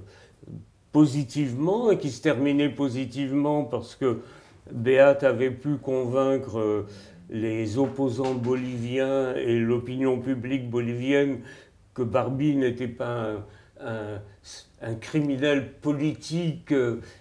positivement 0.90 1.90
et 1.90 1.98
qui 1.98 2.10
se 2.10 2.20
terminait 2.20 2.68
positivement 2.68 3.64
parce 3.64 3.94
que 3.94 4.20
Béat 4.72 5.18
avait 5.22 5.50
pu 5.50 5.76
convaincre 5.76 6.58
euh, 6.58 6.86
les 7.30 7.78
opposants 7.78 8.34
boliviens 8.34 9.34
et 9.36 9.58
l'opinion 9.58 10.18
publique 10.18 10.68
bolivienne 10.68 11.40
que 11.94 12.02
Barbie 12.02 12.56
n'était 12.56 12.88
pas 12.88 13.36
un, 13.80 14.20
un, 14.82 14.94
criminel 14.96 15.72
politique 15.74 16.74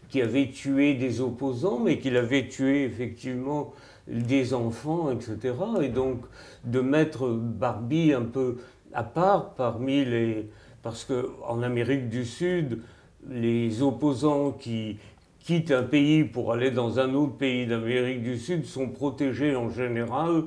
qui 0.10 0.22
avait 0.22 0.50
tué 0.50 0.96
des 0.96 1.22
opposants, 1.22 1.80
mais 1.80 1.98
qu'il 2.00 2.18
avait 2.18 2.48
tué 2.48 2.84
effectivement 2.84 3.74
des 4.08 4.54
enfants, 4.54 5.12
etc. 5.12 5.56
Et 5.82 5.90
donc 5.90 6.22
de 6.64 6.80
mettre 6.80 7.30
Barbie 7.30 8.14
un 8.14 8.24
peu 8.24 8.58
à 8.94 9.04
part 9.04 9.54
parmi 9.56 10.06
les... 10.06 10.50
Parce 10.84 11.06
qu'en 11.06 11.62
Amérique 11.62 12.10
du 12.10 12.26
Sud, 12.26 12.82
les 13.30 13.84
opposants 13.84 14.52
qui 14.52 14.98
quittent 15.40 15.72
un 15.72 15.84
pays 15.84 16.24
pour 16.24 16.54
aller 16.54 16.72
dans 16.72 17.00
un 17.00 17.14
autre 17.14 17.38
pays 17.38 17.68
d'Amérique 17.68 18.24
du 18.24 18.38
Sud 18.38 18.66
sont 18.66 18.90
protégés 18.90 19.56
en 19.56 19.70
général 19.70 20.46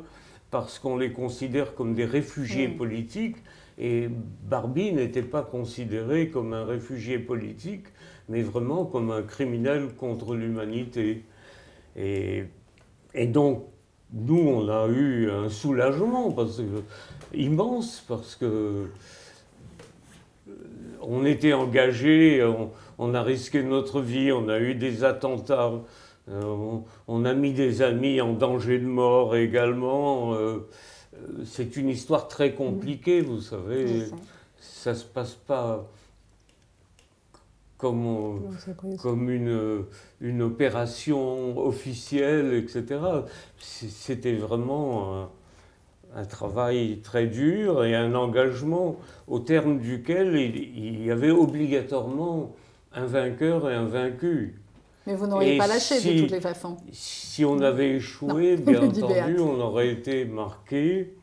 parce 0.50 0.78
qu'on 0.78 0.96
les 0.96 1.12
considère 1.12 1.74
comme 1.74 1.94
des 1.94 2.04
réfugiés 2.04 2.68
politiques. 2.68 3.36
Et 3.78 4.08
Barbie 4.48 4.92
n'était 4.92 5.22
pas 5.22 5.42
considéré 5.42 6.28
comme 6.30 6.52
un 6.52 6.64
réfugié 6.64 7.18
politique, 7.18 7.86
mais 8.28 8.42
vraiment 8.42 8.84
comme 8.84 9.10
un 9.10 9.22
criminel 9.22 9.94
contre 9.96 10.34
l'humanité. 10.34 11.24
Et 11.96 12.44
et 13.14 13.26
donc, 13.26 13.64
nous, 14.14 14.38
on 14.38 14.68
a 14.68 14.86
eu 14.86 15.28
un 15.30 15.48
soulagement 15.48 16.30
parce 16.30 16.58
que, 16.58 16.82
immense 17.36 18.04
parce 18.06 18.36
que 18.36 18.44
euh, 18.44 18.86
on 21.00 21.24
était 21.26 21.52
engagés, 21.52 22.42
on, 22.98 23.14
a 23.14 23.22
risqué 23.22 23.62
notre 23.62 24.00
vie, 24.00 24.30
on 24.30 24.48
a 24.48 24.60
eu 24.60 24.76
des 24.76 25.02
attentats, 25.02 25.72
euh, 26.30 26.78
on, 27.08 27.24
a 27.24 27.34
mis 27.34 27.52
des 27.52 27.82
amis 27.82 28.20
en 28.20 28.32
danger 28.32 28.78
de 28.78 28.86
mort 28.86 29.34
également. 29.34 30.34
Euh, 30.34 30.68
c'est 31.44 31.76
une 31.76 31.88
histoire 31.88 32.28
très 32.28 32.52
compliquée, 32.54 33.20
vous 33.20 33.40
savez. 33.40 34.06
Ça 34.60 34.92
ne 34.92 34.96
se 34.96 35.04
passe 35.04 35.34
pas 35.34 35.90
comme, 37.84 38.40
comme 39.02 39.28
une, 39.28 39.84
une, 40.22 40.40
opération 40.40 41.58
officielle, 41.58 42.54
etc. 42.54 42.98
C'était 43.58 44.32
vraiment 44.32 45.28
un, 46.16 46.24
travail 46.24 47.00
très 47.02 47.26
dur 47.26 47.84
et 47.84 47.94
un 47.94 48.14
engagement 48.14 48.96
au 49.28 49.38
terme 49.38 49.80
duquel 49.80 50.34
il, 50.34 51.04
y 51.04 51.10
avait 51.10 51.30
obligatoirement 51.30 52.54
un 52.94 53.04
vainqueur 53.04 53.70
et 53.70 53.74
un 53.74 53.84
vaincu. 53.84 54.58
Mais 55.06 55.14
vous 55.14 55.26
n'auriez 55.26 55.58
pas 55.58 55.66
lâché 55.66 56.00
de 56.00 56.22
toutes 56.22 56.30
les 56.30 56.40
façons. 56.40 56.78
Si 56.90 57.44
on 57.44 57.60
avait 57.60 57.96
échoué, 57.96 58.56
bien 58.56 58.82
entendu, 58.88 59.38
on 59.40 59.60
aurait 59.60 59.90
été 59.90 60.24
marqué. 60.24 61.14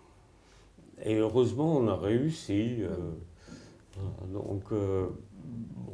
Et 1.03 1.15
heureusement, 1.15 1.77
on 1.77 1.87
a 1.87 1.95
réussi. 1.95 2.83
Euh, 2.83 2.89
donc, 4.31 4.63
euh, 4.71 5.07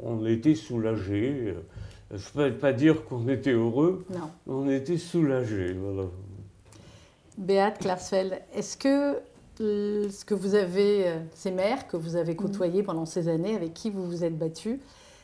on 0.02 0.24
était 0.26 0.54
soulagés. 0.54 1.54
Je 2.10 2.16
ne 2.16 2.50
peux 2.50 2.56
pas 2.56 2.72
dire 2.72 3.04
qu'on 3.04 3.28
était 3.28 3.52
heureux, 3.52 4.04
non. 4.10 4.30
on 4.46 4.68
était 4.68 4.96
soulagés. 4.96 5.74
Voilà. 5.74 6.08
Béate 7.36 7.78
Klarsfeld, 7.78 8.40
est-ce 8.54 8.76
que 8.76 9.18
ce 9.58 10.24
que 10.24 10.34
vous 10.34 10.54
avez, 10.54 11.08
euh, 11.08 11.18
ces 11.34 11.50
mères 11.50 11.88
que 11.88 11.96
vous 11.96 12.16
avez 12.16 12.36
côtoyées 12.36 12.82
pendant 12.82 13.06
ces 13.06 13.28
années, 13.28 13.56
avec 13.56 13.74
qui 13.74 13.90
vous 13.90 14.06
vous 14.06 14.24
êtes 14.24 14.38
battue, 14.38 14.80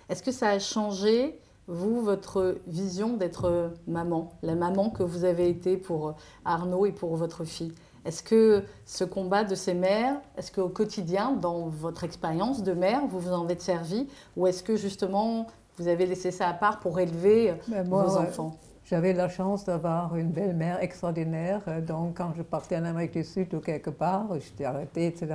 est-ce 0.09 0.23
que 0.23 0.33
ça 0.33 0.49
a 0.51 0.59
changé, 0.59 1.39
vous, 1.67 2.03
votre 2.03 2.57
vision 2.67 3.17
d'être 3.17 3.71
maman, 3.87 4.33
la 4.43 4.55
maman 4.55 4.91
que 4.91 5.03
vous 5.03 5.25
avez 5.25 5.49
été 5.49 5.77
pour 5.77 6.15
Arnaud 6.45 6.85
et 6.85 6.93
pour 6.93 7.17
votre 7.17 7.45
fille? 7.45 7.73
Est-ce 8.05 8.23
que 8.23 8.65
ce 8.85 9.05
combat 9.05 9.45
de 9.45 9.55
ces 9.55 9.75
mères, 9.75 10.17
est-ce 10.37 10.53
qu'au 10.53 10.69
quotidien, 10.69 11.33
dans 11.33 11.69
votre 11.69 12.05
expérience 12.05 12.63
de 12.63 12.73
mère, 12.73 13.07
vous 13.07 13.19
vous 13.19 13.33
en 13.33 13.49
êtes 13.49 13.63
servi 13.63 14.09
Ou 14.37 14.47
est-ce 14.47 14.63
que 14.63 14.77
justement, 14.77 15.47
vous 15.79 15.89
avez 15.89 16.07
laissé 16.07 16.31
ça 16.31 16.49
à 16.49 16.55
part 16.55 16.81
pour 16.81 17.01
élever 17.01 17.55
ben, 17.69 17.83
vos 17.83 18.17
enfants? 18.17 18.59
J'avais 18.85 19.15
la 19.15 19.31
chance 19.31 19.65
d'avoir 19.65 20.15
une 20.17 20.31
belle-mère 20.31 20.83
extraordinaire. 20.83 21.63
Euh, 21.69 21.81
donc, 21.81 22.19
quand 22.19 22.35
je 22.37 22.43
partais 22.43 22.77
en 22.77 22.85
Amérique 22.85 23.13
du 23.13 23.25
Sud 23.25 23.55
ou 23.55 23.61
quelque 23.61 23.89
part, 23.89 24.29
j'étais 24.39 24.65
arrêtée, 24.65 25.07
etc., 25.07 25.29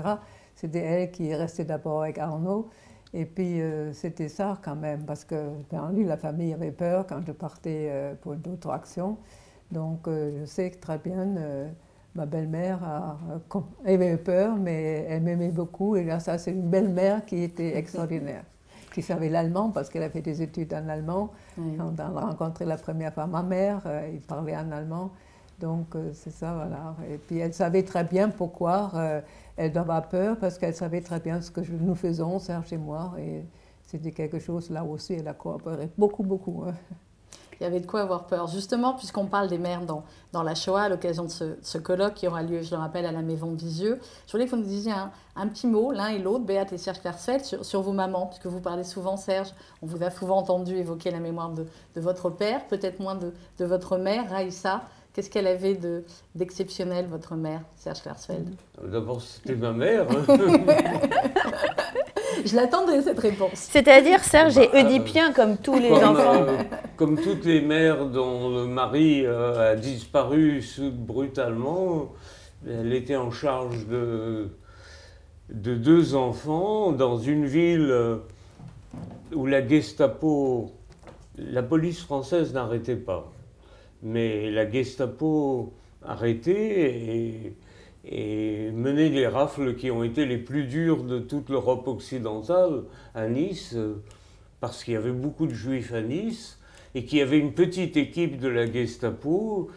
c'était 0.54 0.80
elle 0.80 1.12
qui 1.12 1.30
est 1.30 1.36
restée 1.36 1.64
d'abord 1.64 2.04
avec 2.04 2.20
Arnaud. 2.20 2.70
Et 3.12 3.26
puis, 3.26 3.60
euh, 3.60 3.91
c'était 3.93 4.28
ça 4.28 4.60
quand 4.64 4.76
même, 4.76 5.04
parce 5.04 5.26
que, 5.26 5.50
bien 5.72 5.91
lui, 5.91 6.06
la 6.06 6.18
famille 6.18 6.54
avait 6.54 6.72
peur 6.72 7.08
quand 7.08 7.22
je 7.26 7.32
partais 7.32 7.88
euh, 7.89 8.14
pour 8.22 8.36
d'autres 8.36 8.70
actions. 8.70 9.18
Donc, 9.72 10.08
je 10.08 10.46
sais 10.46 10.72
très 10.72 10.98
bien 10.98 11.36
ma 12.16 12.26
belle-mère 12.26 12.80
avait 13.86 14.18
peur, 14.18 14.55
mais 14.55 15.05
elle 15.10 15.24
m'aimait 15.24 15.51
beaucoup. 15.51 15.95
Et 15.95 16.03
là, 16.03 16.20
ça, 16.20 16.38
c'est 16.38 16.51
une 16.51 16.70
belle-mère 16.70 17.26
qui 17.26 17.43
était 17.43 17.78
extraordinaire, 17.78 18.43
qui 18.93 19.01
savait 19.01 19.30
l'allemand 19.30 19.70
parce 19.70 19.89
qu'elle 19.89 20.03
a 20.03 20.10
fait 20.10 20.22
des 20.22 20.41
études 20.41 20.74
en 20.74 20.88
allemand. 20.89 21.32
Quand 21.55 21.93
on 21.97 22.18
a 22.18 22.22
rencontré 22.22 22.66
la 22.66 22.78
première 22.78 23.14
fois 23.14 23.28
ma 23.28 23.43
mère, 23.43 23.82
euh, 23.86 24.10
il 24.14 24.22
parlait 24.22 24.57
en 24.57 24.72
allemand. 24.72 25.12
Donc, 25.60 25.95
euh, 25.95 26.12
c'est 26.14 26.32
ça, 26.32 26.53
voilà. 26.53 26.95
Et 27.12 27.18
puis, 27.18 27.39
elle 27.39 27.53
savait 27.53 27.84
très 27.84 28.05
bien 28.05 28.30
pourquoi 28.30 28.91
euh, 28.95 29.22
elle 29.57 29.74
doit 29.74 29.82
avoir 29.82 30.07
peur, 30.07 30.38
parce 30.38 30.57
qu'elle 30.57 30.74
savait 30.74 31.01
très 31.01 31.20
bien 31.20 31.41
ce 31.41 31.51
que 31.51 31.62
nous 31.70 31.95
faisons, 31.95 32.39
Serge 32.39 32.72
et 32.72 32.78
moi. 32.78 33.14
Et 33.20 33.43
c'était 33.86 34.12
quelque 34.12 34.39
chose, 34.39 34.70
là 34.70 34.84
aussi, 34.84 35.14
elle 35.14 35.28
a 35.28 35.34
coopéré 35.34 35.89
beaucoup, 35.97 36.24
beaucoup. 36.24 36.64
Hein 36.66 36.74
il 37.60 37.64
y 37.64 37.66
avait 37.66 37.80
de 37.80 37.86
quoi 37.86 38.01
avoir 38.01 38.26
peur. 38.26 38.47
Justement, 38.47 38.93
puisqu'on 38.93 39.26
parle 39.26 39.47
des 39.47 39.57
mères 39.57 39.82
dans, 39.82 40.03
dans 40.32 40.43
la 40.43 40.55
Shoah, 40.55 40.84
à 40.84 40.89
l'occasion 40.89 41.26
de 41.26 41.30
ce, 41.62 41.78
colloque 41.78 42.14
qui 42.14 42.28
aura 42.28 42.43
lieu, 42.43 42.62
je 42.62 42.72
le 42.72 42.78
rappelle, 42.78 43.05
à 43.05 43.12
la 43.12 43.22
Maison 43.22 43.53
Visieux, 43.53 43.99
je 44.28 44.32
voulais 44.32 44.45
que 44.45 44.51
vous 44.51 44.57
nous 44.57 44.64
disiez 44.64 44.93
un, 45.36 45.47
petit 45.47 45.68
mot, 45.68 45.91
l'un 45.91 46.07
et 46.07 46.20
l'autre, 46.20 46.45
Béat 46.45 46.68
et 46.72 46.78
Serge 46.78 47.01
Klarsfeld, 47.01 47.43
sur, 47.43 47.66
sur, 47.66 47.82
vos 47.82 47.91
mamans, 47.91 48.28
puisque 48.28 48.45
vous 48.45 48.62
parlez 48.62 48.84
souvent, 48.84 49.18
Serge, 49.18 49.49
on 49.82 49.88
vous 49.88 50.03
a 50.03 50.12
souvent 50.12 50.38
entendu 50.38 50.76
évoquer 50.76 51.12
la 51.12 51.20
mémoire 51.20 51.49
de, 51.49 51.66
de 51.95 52.01
votre 52.01 52.30
père, 52.30 52.66
peut-être 52.68 52.99
moins 52.99 53.16
de, 53.16 53.34
de, 53.57 53.66
votre 53.66 53.97
mère, 53.97 54.30
Raïssa. 54.30 54.84
Qu'est-ce 55.14 55.30
qu'elle 55.30 55.47
avait 55.47 55.78
d'exceptionnel, 56.36 57.07
votre 57.07 57.36
mère, 57.36 57.62
Serge 57.76 58.03
Klarsfeld 58.03 58.47
D'abord, 58.82 59.22
c'était 59.22 59.55
ma 59.55 59.74
mère. 59.74 60.07
Hein. 60.10 60.24
Je 62.46 62.56
l'attendais, 62.56 63.02
cette 63.02 63.20
réponse. 63.20 63.54
C'est-à-dire, 63.54 64.24
Serge 64.24 64.58
est 64.58 64.72
bah, 64.72 64.80
oedipien 64.80 65.32
comme 65.34 65.58
tous 65.58 65.80
les 65.80 65.92
enfants. 65.92 66.44
Euh, 66.48 66.64
comme 66.98 67.20
toutes 67.20 67.46
les 67.46 67.62
mères 67.62 68.06
dont 68.06 68.50
le 68.50 68.66
mari 68.66 69.26
euh, 69.26 69.74
a 69.74 69.76
disparu 69.76 70.64
brutalement, 70.92 72.14
elle 72.68 72.94
était 72.94 73.16
en 73.16 73.32
charge 73.32 73.88
de, 73.88 74.50
de 75.50 75.76
deux 75.76 76.16
enfants 76.16 76.92
dans 76.92 77.18
une 77.18 77.46
ville 77.46 77.90
euh, 77.90 78.18
où 79.34 79.46
la 79.46 79.66
Gestapo, 79.66 80.72
la 81.38 81.64
police 81.64 82.02
française 82.02 82.54
n'arrêtait 82.54 82.96
pas. 82.96 83.32
Mais 84.02 84.50
la 84.50 84.70
Gestapo 84.70 85.74
arrêtait 86.06 86.82
et 86.82 87.54
et 88.12 88.72
mener 88.72 89.10
les 89.10 89.28
rafles 89.28 89.76
qui 89.76 89.91
ont 89.91 90.03
été 90.03 90.26
les 90.26 90.39
plus 90.39 90.64
dures 90.64 91.03
de 91.03 91.20
toute 91.20 91.49
l'Europe 91.49 91.88
occidentale 91.88 92.84
à 93.14 93.28
Nice, 93.28 93.74
euh, 93.76 94.01
parce 94.60 94.84
qu'il 94.84 94.95
y 94.95 94.97
avait 94.97 95.12
beaucoup 95.12 95.45
de 95.45 95.53
juifs 95.53 95.93
à 95.93 96.01
Nice, 96.01 96.60
et 96.95 97.05
qu'il 97.05 97.20
y 97.20 97.22
avait 97.22 97.38
une 97.38 97.53
petite 97.53 97.97
équipe 97.97 98.39
de 98.39 98.47
la 98.47 98.70
Gestapo 98.72 99.70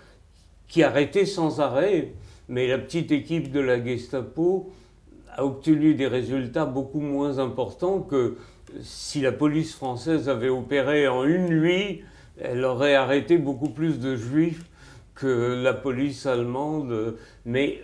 qui 0.66 0.82
arrêtait 0.82 1.26
sans 1.26 1.60
arrêt, 1.60 2.14
mais 2.48 2.66
la 2.66 2.78
petite 2.78 3.12
équipe 3.12 3.52
de 3.52 3.60
la 3.60 3.84
Gestapo 3.84 4.70
a 5.34 5.44
obtenu 5.44 5.94
des 5.94 6.06
résultats 6.06 6.64
beaucoup 6.64 7.00
moins 7.00 7.38
importants 7.38 8.00
que 8.00 8.38
si 8.80 9.20
la 9.20 9.32
police 9.32 9.74
française 9.74 10.30
avait 10.30 10.48
opéré 10.48 11.06
en 11.06 11.24
une 11.24 11.48
nuit, 11.48 12.02
elle 12.40 12.64
aurait 12.64 12.94
arrêté 12.94 13.36
beaucoup 13.36 13.68
plus 13.68 14.00
de 14.00 14.16
juifs 14.16 14.64
que 15.14 15.62
la 15.62 15.74
police 15.74 16.24
allemande. 16.24 17.16
Mais 17.44 17.82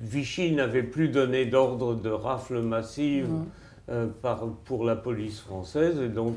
Vichy 0.00 0.52
n'avait 0.52 0.82
plus 0.82 1.08
donné 1.08 1.46
d'ordre 1.46 1.94
de 1.94 2.10
rafle 2.10 2.60
massive 2.62 3.28
euh, 3.88 4.06
pour 4.64 4.84
la 4.84 4.96
police 4.96 5.40
française, 5.40 6.00
et 6.00 6.08
donc 6.08 6.36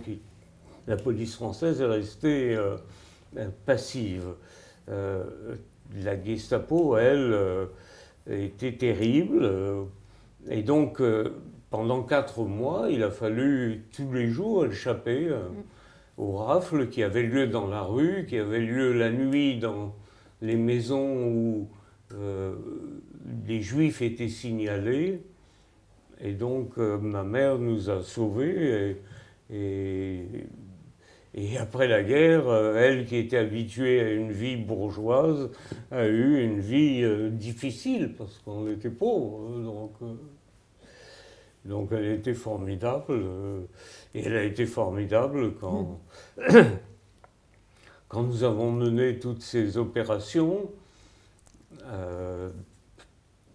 la 0.87 0.97
police 0.97 1.35
française 1.35 1.81
est 1.81 1.85
restée 1.85 2.55
euh, 2.55 2.77
passive. 3.65 4.25
Euh, 4.89 5.23
la 6.03 6.21
Gestapo, 6.21 6.97
elle, 6.97 7.35
était 8.29 8.73
terrible, 8.73 9.51
et 10.47 10.61
donc 10.61 11.01
pendant 11.71 12.03
quatre 12.03 12.43
mois, 12.43 12.89
il 12.91 13.01
a 13.01 13.09
fallu 13.09 13.85
tous 13.95 14.11
les 14.13 14.27
jours 14.27 14.67
échapper 14.67 15.35
aux 16.19 16.33
rafles 16.33 16.89
qui 16.89 17.01
avaient 17.01 17.23
lieu 17.23 17.47
dans 17.47 17.65
la 17.65 17.81
rue, 17.81 18.27
qui 18.29 18.37
avaient 18.37 18.59
lieu 18.59 18.93
la 18.93 19.09
nuit 19.09 19.57
dans 19.57 19.95
les 20.43 20.57
maisons 20.57 21.25
où 21.25 21.69
euh, 22.13 22.55
les 23.47 23.61
Juifs 23.61 24.01
étaient 24.01 24.29
signalés, 24.29 25.21
et 26.21 26.33
donc 26.33 26.77
euh, 26.77 26.97
ma 26.97 27.23
mère 27.23 27.57
nous 27.57 27.89
a 27.89 28.01
sauvés. 28.01 28.97
Et, 29.51 30.21
après 31.57 31.87
la 31.87 32.03
guerre, 32.03 32.47
euh, 32.47 32.75
elle 32.75 33.05
qui 33.05 33.15
était 33.15 33.37
habituée 33.37 34.01
à 34.01 34.11
une 34.11 34.31
vie 34.31 34.57
bourgeoise, 34.57 35.49
a 35.91 36.05
eu 36.07 36.43
une 36.43 36.59
vie 36.59 37.03
difficile 37.31 38.13
parce 38.17 38.39
qu'on 38.39 38.69
était 38.69 38.89
pauvres. 38.89 39.59
Donc, 39.59 39.93
donc 41.65 41.91
elle 41.91 42.05
était 42.05 42.33
formidable. 42.33 43.23
et 44.15 44.21
elle 44.25 44.35
a 44.35 44.43
été 44.43 44.65
formidable 44.65 45.53
quand, 45.55 45.99
quand 48.07 48.23
nous 48.23 48.43
avons 48.43 48.71
mené 48.71 49.19
toutes 49.19 49.41
ces 49.41 49.77
opérations. 49.77 50.69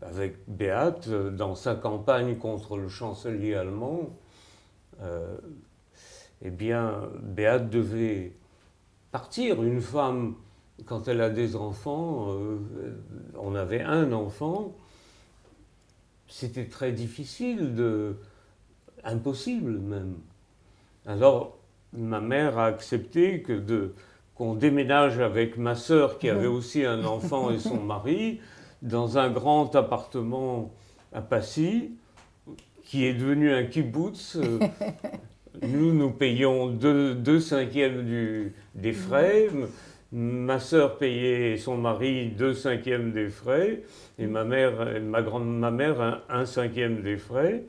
Euh, 0.05 0.09
avec 0.09 0.37
Beat 0.49 1.09
dans 1.09 1.55
sa 1.55 1.75
campagne 1.75 2.37
contre 2.37 2.77
le 2.77 2.89
chancelier 2.89 3.55
allemand, 3.55 4.17
euh, 5.03 5.37
eh 6.43 6.51
bien, 6.51 7.09
Beat 7.23 7.69
devait 7.71 8.33
partir. 9.11 9.63
Une 9.63 9.81
femme, 9.81 10.35
quand 10.87 11.09
elle 11.09 11.21
a 11.21 11.31
des 11.31 11.57
enfants, 11.57 12.29
euh, 12.29 12.59
on 13.39 13.55
avait 13.55 13.83
un 13.83 14.13
enfant, 14.13 14.75
c'était 16.29 16.67
très 16.67 16.93
difficile, 16.93 17.75
de, 17.75 18.17
impossible 19.05 19.79
même. 19.79 20.15
Alors, 21.07 21.59
ma 21.93 22.21
mère 22.21 22.59
a 22.59 22.67
accepté 22.67 23.43
que 23.43 23.53
de, 23.53 23.95
qu'on 24.35 24.55
déménage 24.55 25.21
avec 25.21 25.59
ma 25.59 25.75
sœur 25.75 26.19
qui 26.19 26.29
avait 26.29 26.47
aussi 26.47 26.85
un 26.85 27.05
enfant 27.05 27.51
et 27.51 27.59
son 27.59 27.81
mari 27.81 28.41
dans 28.85 29.19
un 29.19 29.31
grand 29.31 29.75
appartement 29.75 30.73
à 31.13 31.23
Passy 31.23 31.93
qui 32.85 33.07
est 33.07 33.15
devenu 33.15 33.53
un 33.53 33.65
kibbutz. 33.65 34.39
Nous, 35.63 35.95
nous 35.95 36.11
payons 36.11 36.67
deux, 36.69 37.41
cinquièmes 37.41 38.05
du, 38.05 38.55
des 38.75 38.93
frais. 38.93 39.49
Ma 40.13 40.61
sœur 40.61 40.99
payait 40.99 41.57
son 41.57 41.77
mari 41.77 42.29
deux 42.29 42.55
cinquièmes 42.55 43.13
des 43.13 43.29
frais 43.29 43.83
et 44.19 44.27
ma 44.27 44.45
mère, 44.45 45.01
ma 45.01 45.23
grande 45.23 45.49
ma 45.59 45.71
mère 45.71 46.01
un, 46.01 46.21
un 46.29 46.45
cinquième 46.45 47.03
des 47.03 47.17
frais. 47.17 47.65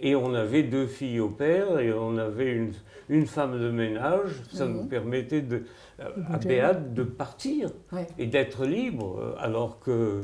Et 0.00 0.16
on 0.16 0.34
avait 0.34 0.62
deux 0.62 0.86
filles 0.86 1.20
au 1.20 1.28
père 1.28 1.78
et 1.78 1.92
on 1.92 2.16
avait 2.16 2.52
une, 2.52 2.72
une 3.08 3.26
femme 3.26 3.60
de 3.60 3.70
ménage. 3.70 4.30
Ça 4.52 4.66
nous 4.66 4.86
permettait 4.86 5.42
de, 5.42 5.64
à 5.98 6.38
Béat 6.38 6.74
de 6.74 7.02
partir 7.02 7.70
et 8.18 8.26
d'être 8.26 8.64
libre, 8.64 9.36
alors 9.38 9.78
que 9.78 10.22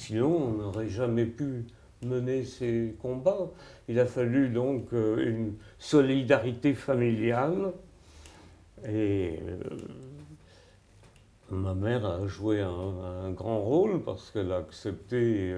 sinon 0.00 0.34
on 0.34 0.50
n'aurait 0.52 0.88
jamais 0.88 1.26
pu 1.26 1.64
mener 2.02 2.44
ces 2.44 2.94
combats. 3.02 3.50
Il 3.88 4.00
a 4.00 4.06
fallu 4.06 4.48
donc 4.48 4.92
euh, 4.92 5.30
une 5.30 5.54
solidarité 5.78 6.72
familiale 6.72 7.72
et 8.88 9.38
euh, 9.46 9.58
ma 11.50 11.74
mère 11.74 12.06
a 12.06 12.26
joué 12.26 12.60
un, 12.60 13.30
grand 13.32 13.60
rôle 13.60 14.02
parce 14.02 14.30
qu'elle 14.30 14.52
a 14.52 14.56
accepté. 14.56 15.54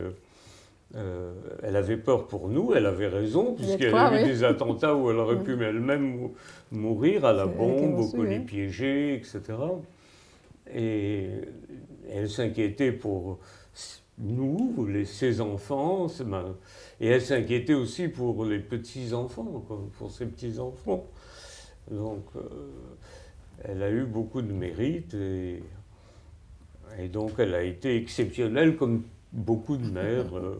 Euh, 0.94 1.32
elle 1.62 1.76
avait 1.76 1.96
peur 1.96 2.26
pour 2.26 2.48
nous, 2.48 2.74
elle 2.74 2.84
avait 2.84 3.08
raison, 3.08 3.54
puisqu'il 3.54 3.84
y 3.84 3.94
avait 3.94 4.24
eu 4.24 4.26
des 4.26 4.44
attentats 4.44 4.94
où 4.94 5.10
elle 5.10 5.16
aurait 5.16 5.42
pu 5.42 5.52
elle-même 5.52 6.28
mourir 6.70 7.24
à 7.24 7.32
la 7.32 7.46
bombe, 7.46 7.98
au 7.98 8.08
colis 8.08 8.40
piégé, 8.40 9.14
etc. 9.14 9.40
Et 10.74 11.30
elle 12.10 12.28
s'inquiétait 12.28 12.92
pour 12.92 13.38
nous, 14.18 14.86
les, 14.86 15.04
ses 15.04 15.40
enfants, 15.40 16.06
et 17.00 17.08
elle 17.08 17.22
s'inquiétait 17.22 17.74
aussi 17.74 18.08
pour 18.08 18.44
les 18.44 18.58
petits-enfants, 18.58 19.64
pour 19.98 20.10
ses 20.10 20.26
petits-enfants. 20.26 21.04
Donc, 21.90 22.24
euh, 22.36 22.48
elle 23.64 23.82
a 23.82 23.90
eu 23.90 24.04
beaucoup 24.04 24.42
de 24.42 24.52
mérite 24.52 25.14
et, 25.14 25.62
et, 26.98 27.08
donc 27.08 27.32
elle 27.38 27.54
a 27.54 27.62
été 27.62 27.96
exceptionnelle 27.96 28.76
comme 28.76 29.02
beaucoup 29.32 29.76
de 29.76 29.90
mères. 29.90 30.36
Euh, 30.36 30.58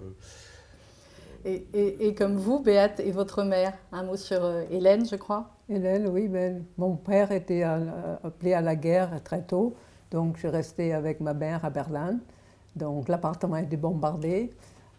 et, 1.44 1.66
et, 1.74 2.14
comme 2.14 2.36
vous, 2.36 2.60
Béate 2.60 3.00
et 3.00 3.12
votre 3.12 3.44
mère, 3.44 3.74
un 3.92 4.02
mot 4.02 4.16
sur 4.16 4.44
euh, 4.44 4.64
Hélène, 4.70 5.06
je 5.06 5.16
crois 5.16 5.50
Hélène, 5.68 6.08
oui. 6.08 6.28
Ben, 6.28 6.64
mon 6.76 6.96
père 6.96 7.32
était 7.32 7.62
appelé 7.62 8.52
à 8.52 8.60
la 8.60 8.76
guerre 8.76 9.22
très 9.22 9.42
tôt, 9.42 9.74
donc 10.10 10.36
je 10.38 10.48
restée 10.48 10.92
avec 10.92 11.20
ma 11.20 11.34
mère 11.34 11.64
à 11.64 11.70
Berlin. 11.70 12.18
Donc 12.76 13.08
l'appartement 13.08 13.54
a 13.54 13.62
été 13.62 13.76
bombardé. 13.76 14.50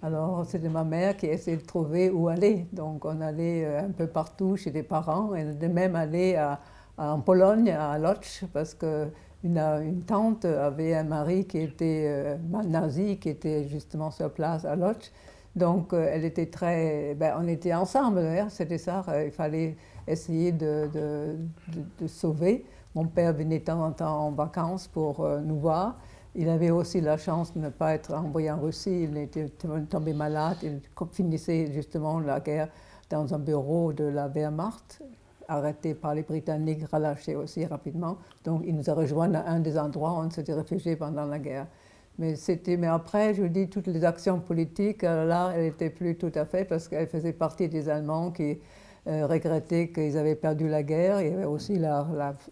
Alors 0.04 0.46
c'était 0.46 0.70
ma 0.70 0.84
mère 0.84 1.16
qui 1.16 1.28
essayait 1.28 1.58
de 1.58 1.66
trouver 1.66 2.10
où 2.10 2.28
aller. 2.28 2.68
Donc 2.74 3.06
on 3.06 3.22
allait 3.22 3.66
euh, 3.66 3.86
un 3.86 3.92
peu 3.92 4.06
partout 4.08 4.58
chez 4.58 4.70
des 4.70 4.84
parents 4.84 5.34
et 5.34 5.46
de 5.46 5.68
même 5.68 5.96
aller 5.96 6.36
à, 6.36 6.60
en 6.98 7.22
Pologne, 7.22 7.70
à 7.72 7.98
Lodz, 7.98 8.44
parce 8.54 8.74
que 8.74 9.08
une, 9.44 10.04
tante 10.06 10.46
avait 10.46 10.94
un 10.94 11.04
mari 11.04 11.46
qui 11.46 11.60
était 11.60 12.06
euh, 12.08 12.38
nazi, 12.66 13.18
qui 13.18 13.30
était 13.30 13.68
justement 13.68 14.12
sur 14.12 14.30
place 14.32 14.66
à 14.66 14.76
Lodz. 14.76 15.12
Donc, 15.56 15.94
euh, 15.94 16.10
elle 16.12 16.26
était 16.26 16.48
très. 16.48 17.16
Ben, 17.16 17.36
on 17.40 17.48
était 17.48 17.74
ensemble, 17.74 18.22
d'ailleurs, 18.22 18.52
c'était 18.52 18.78
ça. 18.78 19.04
il 19.24 19.32
fallait 19.32 19.76
essayer 20.08 20.52
de, 20.52 21.38
sauver. 22.08 22.66
Mon 22.96 23.06
père 23.06 23.34
venait 23.34 23.60
de 23.60 23.64
temps 23.64 23.84
en 23.86 23.92
temps 23.92 24.28
en 24.28 24.32
vacances 24.32 24.88
pour 24.88 25.28
nous 25.44 25.60
voir. 25.60 25.98
Il 26.36 26.50
avait 26.50 26.72
aussi 26.72 27.00
la 27.00 27.18
chance 27.18 27.54
de 27.54 27.60
ne 27.60 27.70
pas 27.70 27.94
être 27.94 28.14
envoyé 28.14 28.50
en 28.50 28.60
Russie. 28.60 29.04
Il 29.04 29.18
était 29.18 29.50
tombé 29.90 30.14
malade. 30.14 30.58
Il 30.64 30.80
finissait 31.12 31.72
justement 31.72 32.20
la 32.20 32.40
guerre 32.40 32.70
dans 33.10 33.34
un 33.34 33.40
bureau 33.40 33.94
de 33.94 34.06
la 34.06 34.28
Wehrmacht, 34.28 35.02
arrêté 35.48 35.94
par 35.94 36.16
les 36.16 36.24
Britanniques, 36.24 36.88
relâché 36.92 37.36
aussi 37.36 37.66
rapidement. 37.66 38.18
Donc 38.44 38.64
il 38.66 38.76
nous 38.76 38.90
a 38.90 38.94
rejoints 38.94 39.34
à 39.36 39.48
un 39.52 39.60
des 39.60 39.78
endroits 39.78 40.14
où 40.14 40.26
on 40.26 40.30
s'était 40.32 40.54
réfugié 40.54 40.96
pendant 40.96 41.26
la 41.26 41.38
guerre. 41.38 41.68
Mais, 42.18 42.36
mais 42.68 42.88
après, 42.88 43.34
je 43.34 43.42
vous 43.42 43.50
dis, 43.50 43.68
toutes 43.70 43.88
les 43.88 44.04
actions 44.04 44.40
politiques, 44.40 45.04
euh, 45.04 45.26
là, 45.26 45.52
elle 45.56 45.64
n'était 45.64 45.90
plus 45.90 46.16
tout 46.16 46.32
à 46.36 46.46
fait 46.46 46.64
parce 46.64 46.88
qu'elle 46.88 47.08
faisait 47.08 47.34
partie 47.34 47.68
des 47.68 47.90
Allemands 47.90 48.32
qui 48.32 48.60
euh, 49.06 49.28
regrettaient 49.28 49.90
qu'ils 49.90 50.18
avaient 50.18 50.36
perdu 50.36 50.70
la 50.70 50.82
guerre. 50.82 51.20
Il 51.20 51.28
y 51.28 51.34
avait 51.34 51.44
aussi 51.44 51.78
la, 51.78 52.08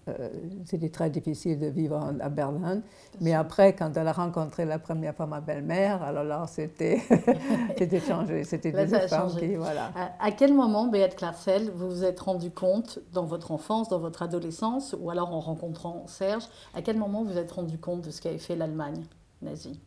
euh, 0.09 0.29
c'était 0.65 0.89
très 0.89 1.09
difficile 1.09 1.57
de 1.57 1.67
vivre 1.67 2.13
à 2.19 2.27
Berlin. 2.27 2.81
Mais 3.21 3.33
après, 3.33 3.73
quand 3.73 3.95
elle 3.95 4.07
a 4.07 4.11
rencontré 4.11 4.65
la 4.65 4.77
première 4.77 5.15
fois 5.15 5.27
ma 5.27 5.39
belle-mère, 5.39 6.03
alors 6.03 6.25
là, 6.25 6.45
c'était, 6.47 7.01
c'était 7.77 8.01
changé. 8.01 8.43
C'était 8.43 8.71
des 8.73 8.85
femmes 9.07 9.33
qui, 9.39 9.55
voilà. 9.55 9.91
À, 10.19 10.31
quel 10.31 10.53
moment, 10.53 10.87
Beat 10.87 11.15
Klarsfeld, 11.15 11.71
vous 11.73 11.89
vous 11.89 12.03
êtes 12.03 12.19
rendu 12.19 12.51
compte 12.51 12.99
dans 13.13 13.25
votre 13.25 13.51
enfance, 13.51 13.87
dans 13.87 13.99
votre 13.99 14.21
adolescence, 14.21 14.93
ou 14.99 15.09
alors 15.09 15.33
en 15.33 15.39
rencontrant 15.39 16.03
Serge, 16.07 16.43
à 16.73 16.81
quel 16.81 16.97
moment 16.97 17.23
vous 17.23 17.31
vous 17.31 17.37
êtes 17.37 17.51
rendu 17.51 17.77
compte 17.77 18.01
de 18.01 18.11
ce 18.11 18.21
qu'avait 18.21 18.37
fait 18.37 18.57
l'Allemagne 18.57 19.03
nazie? 19.41 19.79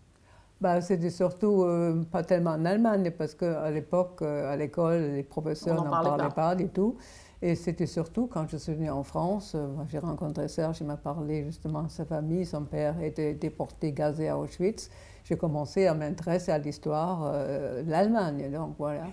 Bah, 0.64 0.80
C'était 0.80 1.10
surtout 1.10 1.62
euh, 1.62 2.02
pas 2.10 2.22
tellement 2.22 2.52
en 2.52 2.64
Allemagne, 2.64 3.10
parce 3.10 3.34
qu'à 3.34 3.70
l'époque, 3.70 4.22
euh, 4.22 4.50
à 4.50 4.56
l'école, 4.56 5.12
les 5.14 5.22
professeurs 5.22 5.76
n'en 5.76 5.90
parlaient, 5.90 6.30
pas. 6.34 6.54
du 6.54 6.68
tout. 6.68 6.96
Et 7.42 7.54
c'était 7.54 7.84
surtout 7.84 8.26
quand 8.26 8.48
je 8.48 8.56
suis 8.56 8.72
venue 8.72 8.90
en 8.90 9.02
France, 9.02 9.52
euh, 9.54 9.66
j'ai 9.88 9.98
rencontré 9.98 10.48
Serge, 10.48 10.78
il 10.80 10.86
m'a 10.86 10.96
parlé 10.96 11.44
justement 11.44 11.82
de 11.82 11.90
sa 11.90 12.06
famille, 12.06 12.46
son 12.46 12.64
père 12.64 12.98
était 13.02 13.34
déporté, 13.34 13.92
gazé 13.92 14.30
à 14.30 14.38
Auschwitz. 14.38 14.88
J'ai 15.24 15.36
commencé 15.36 15.86
à 15.86 15.92
m'intéresser 15.92 16.50
à 16.50 16.56
l'histoire 16.56 17.30
de 17.30 17.90
l'Allemagne, 17.90 18.50
donc 18.50 18.76
voilà. 18.78 19.04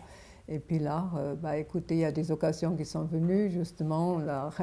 Et 0.54 0.60
puis 0.60 0.80
là, 0.80 1.06
euh, 1.16 1.34
bah, 1.34 1.56
écoutez, 1.56 1.96
il 1.96 2.00
y 2.02 2.06
a 2.06 2.12
des 2.12 2.30
occasions 2.30 2.76
qui 2.76 2.84
sont 2.84 3.06
venues, 3.06 3.50
justement, 3.50 4.20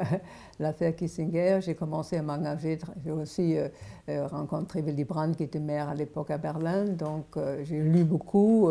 l'affaire 0.61 0.95
Kissinger. 0.95 1.61
J'ai 1.63 1.75
commencé 1.75 2.19
à 2.19 2.23
m'engager. 2.23 2.79
J'ai 3.03 3.11
aussi 3.11 3.57
euh, 3.57 3.69
euh, 4.11 4.27
rencontré 4.27 4.83
Willy 4.83 5.05
Brandt, 5.05 5.39
qui 5.39 5.45
était 5.45 5.59
maire 5.59 5.89
à 5.89 5.95
l'époque 5.95 6.31
à 6.31 6.37
Berlin. 6.37 6.85
Donc, 6.85 7.39
j'ai 7.63 7.81
lu 7.81 8.05
beaucoup. 8.05 8.71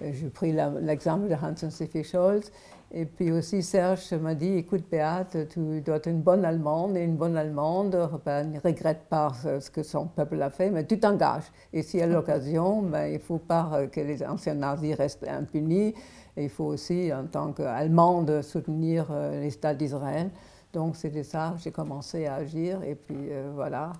j'ai 0.00 0.30
pris 0.30 0.54
l'exemple 0.80 1.28
de 1.28 1.34
Hansen 1.34 1.70
Sophie 1.70 2.02
Scholz. 2.02 2.50
Et 2.90 3.04
puis 3.04 3.30
aussi, 3.30 3.62
Serge 3.62 4.14
m'a 4.14 4.34
dit 4.34 4.54
Écoute, 4.54 4.84
Beate, 4.90 5.48
tu 5.50 5.82
dois 5.82 5.96
être 5.96 6.08
une 6.08 6.22
bonne 6.22 6.46
Allemande, 6.46 6.96
et 6.96 7.02
une 7.02 7.16
bonne 7.16 7.36
Allemande 7.36 8.08
ben, 8.24 8.50
ne 8.50 8.58
regrette 8.58 9.02
pas 9.10 9.32
ce 9.60 9.70
que 9.70 9.82
son 9.82 10.06
peuple 10.06 10.40
a 10.40 10.48
fait, 10.48 10.70
mais 10.70 10.86
tu 10.86 10.98
t'engages. 10.98 11.52
Et 11.74 11.82
y 11.82 12.00
a 12.00 12.06
l'occasion, 12.06 12.80
ben, 12.80 13.08
il 13.08 13.14
ne 13.14 13.18
faut 13.18 13.36
pas 13.36 13.86
que 13.92 14.00
les 14.00 14.24
anciens 14.24 14.54
nazis 14.54 14.94
restent 14.94 15.28
impunis. 15.28 15.94
Et 16.38 16.44
il 16.44 16.50
faut 16.50 16.66
aussi, 16.66 17.12
en 17.12 17.26
tant 17.26 17.52
qu'Allemande, 17.52 18.42
soutenir 18.42 19.08
euh, 19.10 19.40
l'État 19.40 19.74
d'Israël. 19.74 20.30
Donc 20.74 20.96
c'était 20.96 21.24
ça, 21.24 21.54
j'ai 21.56 21.70
commencé 21.70 22.26
à 22.26 22.34
agir 22.34 22.82
et 22.82 22.94
puis 22.94 23.16
euh, 23.30 23.50
voilà. 23.54 23.94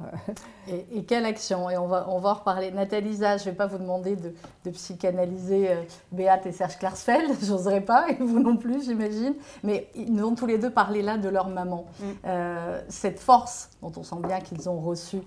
Et, 0.69 1.03
quelle 1.05 1.25
action? 1.25 1.71
Et 1.71 1.79
on 1.79 1.89
va, 1.89 2.07
on 2.11 2.19
va 2.19 2.29
en 2.29 2.35
reparler. 2.35 2.71
Nathalie 2.71 3.17
je 3.17 3.23
ne 3.23 3.39
vais 3.39 3.53
pas 3.53 3.67
vous 3.67 3.79
demander 3.79 4.17
de, 4.17 4.35
de 4.67 4.71
psychanalyser 4.71 5.71
euh, 5.71 5.83
Béat 6.13 6.43
et 6.45 6.53
Serge 6.53 6.79
Klarsfeld, 6.79 7.33
j'oserais 7.43 7.81
pas, 7.81 8.11
et 8.11 8.17
vous 8.23 8.39
non 8.39 8.59
plus 8.59 8.85
j'imagine, 8.85 9.35
mais 9.65 9.89
ils 9.97 10.13
nous 10.13 10.27
ont 10.27 10.35
tous 10.35 10.45
les 10.45 10.59
deux 10.59 10.71
parlé 10.71 11.01
là 11.01 11.17
de 11.17 11.31
leur 11.31 11.49
maman. 11.49 11.87
Mm. 12.01 12.29
cette 12.89 13.19
force 13.19 13.71
dont 13.81 13.93
on 13.97 14.03
sent 14.03 14.21
bien 14.27 14.41
qu'ils 14.41 14.69
ont 14.69 14.79
reçu 14.79 15.21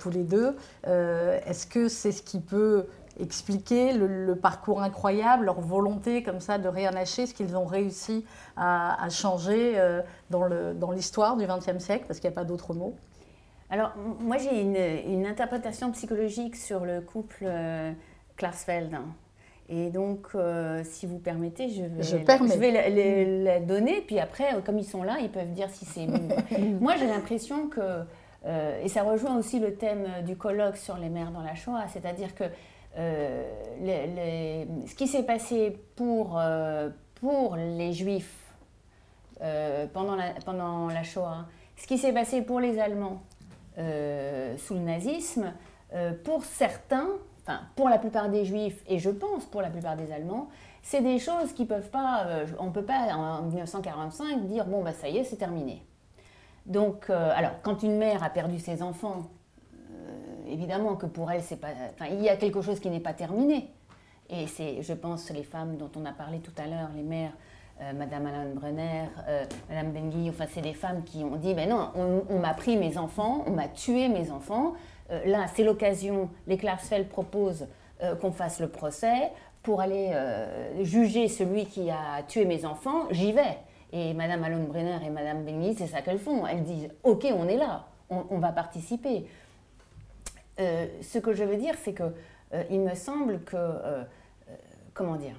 tous 0.00 0.10
les 0.10 0.24
deux, 0.24 0.56
est-ce 0.84 1.66
que 1.66 1.88
c'est 1.88 2.12
ce 2.12 2.22
qui 2.22 2.40
peut 2.40 2.86
expliquer 3.20 3.92
le, 3.92 4.34
parcours 4.34 4.82
incroyable, 4.82 5.46
leur 5.46 5.60
volonté 5.60 6.22
comme 6.22 6.40
ça 6.40 6.58
de 6.58 6.68
rien 6.68 6.90
lâcher, 6.90 7.26
ce 7.26 7.34
qu'ils 7.34 7.56
ont 7.56 7.64
réussi 7.64 8.24
à, 8.56 9.08
changer 9.10 9.74
euh, 9.76 10.02
dans 10.30 10.90
l'histoire 10.90 11.36
du 11.36 11.46
XXe 11.46 11.82
siècle, 11.82 12.04
parce 12.06 12.20
qu'il 12.20 12.28
n'y 12.28 12.34
a 12.34 12.40
pas 12.40 12.44
d'autre 12.44 12.74
mot 12.74 12.94
Alors, 13.70 13.92
moi 14.20 14.36
j'ai 14.38 14.60
une, 14.60 15.26
interprétation 15.26 15.90
psychologique 15.92 16.56
sur 16.56 16.84
le 16.84 17.00
couple 17.00 17.44
euh, 17.44 17.92
Klarsfeld. 18.36 18.96
Et 19.70 19.88
donc, 19.88 20.26
euh, 20.34 20.82
si 20.84 21.06
vous 21.06 21.18
permettez, 21.18 21.70
je 21.70 21.84
vais, 21.84 22.02
je 22.02 22.18
je 22.18 22.58
vais 22.58 23.42
la, 23.42 23.60
donner. 23.60 24.02
Puis 24.02 24.18
après, 24.18 24.60
comme 24.62 24.78
ils 24.78 24.84
sont 24.84 25.02
là, 25.02 25.16
ils 25.22 25.30
peuvent 25.30 25.52
dire 25.52 25.70
si 25.70 25.86
c'est... 25.86 26.06
moi, 26.80 26.96
j'ai 26.96 27.06
l'impression 27.06 27.68
que... 27.68 28.02
et 28.82 28.88
ça 28.88 29.04
rejoint 29.04 29.38
aussi 29.38 29.60
le 29.60 29.74
thème 29.74 30.06
du 30.26 30.36
colloque 30.36 30.76
sur 30.76 30.98
les 30.98 31.08
mères 31.08 31.30
dans 31.30 31.40
la 31.40 31.54
Shoah, 31.54 31.86
c'est-à-dire 31.88 32.34
que 32.34 32.44
euh, 32.96 34.64
ce 34.86 34.94
qui 34.94 35.08
s'est 35.08 35.24
passé 35.24 35.76
pour, 35.96 36.38
euh, 36.38 36.90
pour 37.16 37.56
les 37.56 37.92
Juifs 37.92 38.54
euh, 39.42 39.86
pendant, 39.92 40.14
la, 40.14 40.32
pendant 40.44 40.88
la 40.88 41.02
Shoah, 41.02 41.46
ce 41.76 41.86
qui 41.86 41.98
s'est 41.98 42.12
passé 42.12 42.42
pour 42.42 42.60
les 42.60 42.78
Allemands 42.78 43.22
sous 43.76 44.74
le 44.74 44.80
nazisme, 44.80 45.52
pour 46.22 46.44
certains, 46.44 47.08
enfin 47.42 47.62
pour 47.74 47.88
la 47.88 47.98
plupart 47.98 48.28
des 48.28 48.44
Juifs, 48.44 48.84
et 48.86 49.00
je 49.00 49.10
pense 49.10 49.46
pour 49.46 49.62
la 49.62 49.68
plupart 49.68 49.96
des 49.96 50.12
Allemands, 50.12 50.48
c'est 50.80 51.00
des 51.00 51.18
choses 51.18 51.52
qui 51.52 51.64
peuvent 51.64 51.90
pas, 51.90 52.24
on 52.60 52.70
peut 52.70 52.84
pas 52.84 53.12
en 53.16 53.42
1945 53.42 54.46
dire 54.46 54.66
bon 54.66 54.84
bah 54.84 54.92
ça 54.92 55.08
y 55.08 55.18
est 55.18 55.24
c'est 55.24 55.38
terminé. 55.38 55.82
Donc 56.66 57.10
alors 57.10 57.60
quand 57.64 57.82
une 57.82 57.98
mère 57.98 58.22
a 58.22 58.30
perdu 58.30 58.60
ses 58.60 58.80
enfants 58.80 59.24
évidemment 60.54 60.94
que 60.94 61.06
pour 61.06 61.30
elle, 61.30 61.42
c'est 61.42 61.60
pas, 61.60 61.68
il 62.10 62.22
y 62.22 62.28
a 62.28 62.36
quelque 62.36 62.62
chose 62.62 62.80
qui 62.80 62.88
n'est 62.88 63.00
pas 63.00 63.12
terminé. 63.12 63.68
Et 64.30 64.46
c'est, 64.46 64.82
je 64.82 64.94
pense, 64.94 65.30
les 65.30 65.42
femmes 65.42 65.76
dont 65.76 65.90
on 65.96 66.04
a 66.06 66.12
parlé 66.12 66.38
tout 66.38 66.52
à 66.56 66.66
l'heure, 66.66 66.88
les 66.96 67.02
mères, 67.02 67.32
euh, 67.82 67.92
Madame 67.92 68.26
Alain 68.26 68.54
Brenner, 68.54 69.04
euh, 69.28 69.44
Madame 69.68 69.92
Bengui, 69.92 70.30
enfin, 70.30 70.44
c'est 70.48 70.62
des 70.62 70.72
femmes 70.72 71.02
qui 71.04 71.24
ont 71.24 71.36
dit, 71.36 71.54
ben 71.54 71.68
non, 71.68 71.90
on, 72.30 72.38
m'a 72.38 72.54
pris 72.54 72.76
mes 72.76 72.96
enfants, 72.96 73.42
on 73.46 73.50
m'a 73.50 73.68
tué 73.68 74.08
mes 74.08 74.30
enfants. 74.30 74.74
Euh, 75.10 75.20
là, 75.26 75.46
c'est 75.54 75.64
l'occasion, 75.64 76.30
les 76.46 76.56
Klarsfeld 76.56 77.08
proposent 77.08 77.66
qu'on 78.20 78.32
fasse 78.32 78.60
le 78.60 78.68
procès 78.68 79.30
pour 79.62 79.80
aller 79.80 80.12
juger 80.82 81.28
celui 81.28 81.64
qui 81.64 81.90
a 81.90 82.22
tué 82.26 82.44
mes 82.44 82.66
enfants, 82.66 83.04
j'y 83.12 83.32
vais. 83.32 83.56
Et 83.92 84.12
Madame 84.12 84.44
Alain 84.44 84.58
Brenner 84.58 84.98
et 85.06 85.08
Madame 85.08 85.42
Bengui, 85.42 85.74
c'est 85.74 85.86
ça 85.86 86.02
qu'elles 86.02 86.18
font. 86.18 86.46
Elles 86.46 86.64
disent, 86.64 86.90
ok, 87.02 87.26
on 87.34 87.48
est 87.48 87.56
là, 87.56 87.86
on 88.10 88.38
va 88.40 88.52
participer. 88.52 89.26
Euh, 90.60 90.86
ce 91.02 91.18
que 91.18 91.32
je 91.32 91.44
veux 91.44 91.56
dire, 91.56 91.74
c'est 91.82 91.92
que 91.92 92.14
euh, 92.52 92.62
il 92.70 92.80
me 92.80 92.94
semble 92.94 93.40
que, 93.40 93.56
euh, 93.56 94.04
comment 94.92 95.16
dire, 95.16 95.36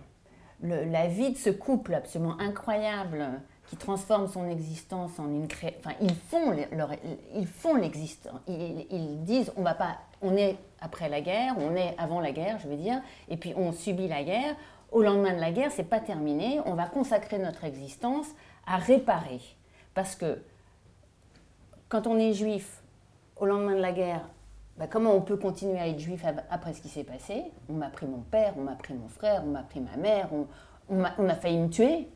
la 0.62 1.08
vie 1.08 1.32
de 1.32 1.38
ce 1.38 1.50
couple 1.50 1.94
absolument 1.94 2.40
incroyable 2.40 3.26
qui 3.68 3.78
transforme 3.78 4.28
son 4.28 4.50
existence 4.50 5.20
en 5.20 5.28
une 5.28 5.48
création. 5.48 5.80
Enfin, 5.80 5.96
ils 6.02 6.16
font 6.16 6.52
leur, 6.72 6.92
ils 7.34 7.48
font 7.48 7.76
l'existence. 7.76 8.40
Ils, 8.48 8.86
ils, 8.90 9.24
disent 9.24 9.52
on 9.58 9.64
va 9.64 9.74
pas, 9.74 9.98
on 10.22 10.36
est 10.36 10.58
après 10.82 11.10
la 11.10 11.22
guerre, 11.22 11.56
on 11.58 11.76
est 11.76 11.96
avant 11.98 12.20
la 12.20 12.32
guerre, 12.32 12.60
je 12.60 12.68
veux 12.68 12.78
dire, 12.78 13.02
et 13.30 13.38
puis 13.38 13.54
on 13.56 13.72
subit 13.72 14.08
la 14.08 14.24
guerre. 14.24 14.56
Au 14.92 15.02
lendemain 15.02 15.34
de 15.34 15.40
la 15.40 15.52
guerre, 15.52 15.72
c'est 15.72 15.84
pas 15.84 16.00
terminé. 16.00 16.62
On 16.66 16.74
va 16.74 16.86
consacrer 16.86 17.38
notre 17.38 17.64
existence 17.66 18.28
à 18.66 18.78
réparer, 18.78 19.42
parce 19.94 20.16
que 20.16 20.42
quand 21.90 22.08
on 22.08 22.18
est 22.18 22.34
juif, 22.34 22.82
au 23.38 23.46
lendemain 23.46 23.76
de 23.76 23.82
la 23.82 23.92
guerre, 23.92 24.22
bah, 24.78 24.88
comment 24.88 25.14
on 25.14 25.22
peut 25.22 25.38
continuer 25.38 25.80
à 25.80 25.88
être 25.88 26.00
juif 26.00 26.26
après 26.50 26.74
ce 26.74 26.82
qui 26.82 26.90
s'est 26.90 27.06
passé? 27.06 27.44
On 27.70 27.74
m'a 27.74 27.90
pris 27.90 28.08
mon 28.08 28.20
père, 28.20 28.54
on 28.58 28.62
m'a 28.62 28.76
pris 28.76 28.94
mon 28.94 29.08
frère, 29.08 29.44
on 29.46 29.52
m'a 29.52 29.64
pris 29.64 29.80
ma 29.80 29.96
mère, 29.96 30.30
on, 30.90 31.04
a, 31.04 31.36
failli 31.36 31.60
me 31.60 31.70
tuer. 31.70 32.10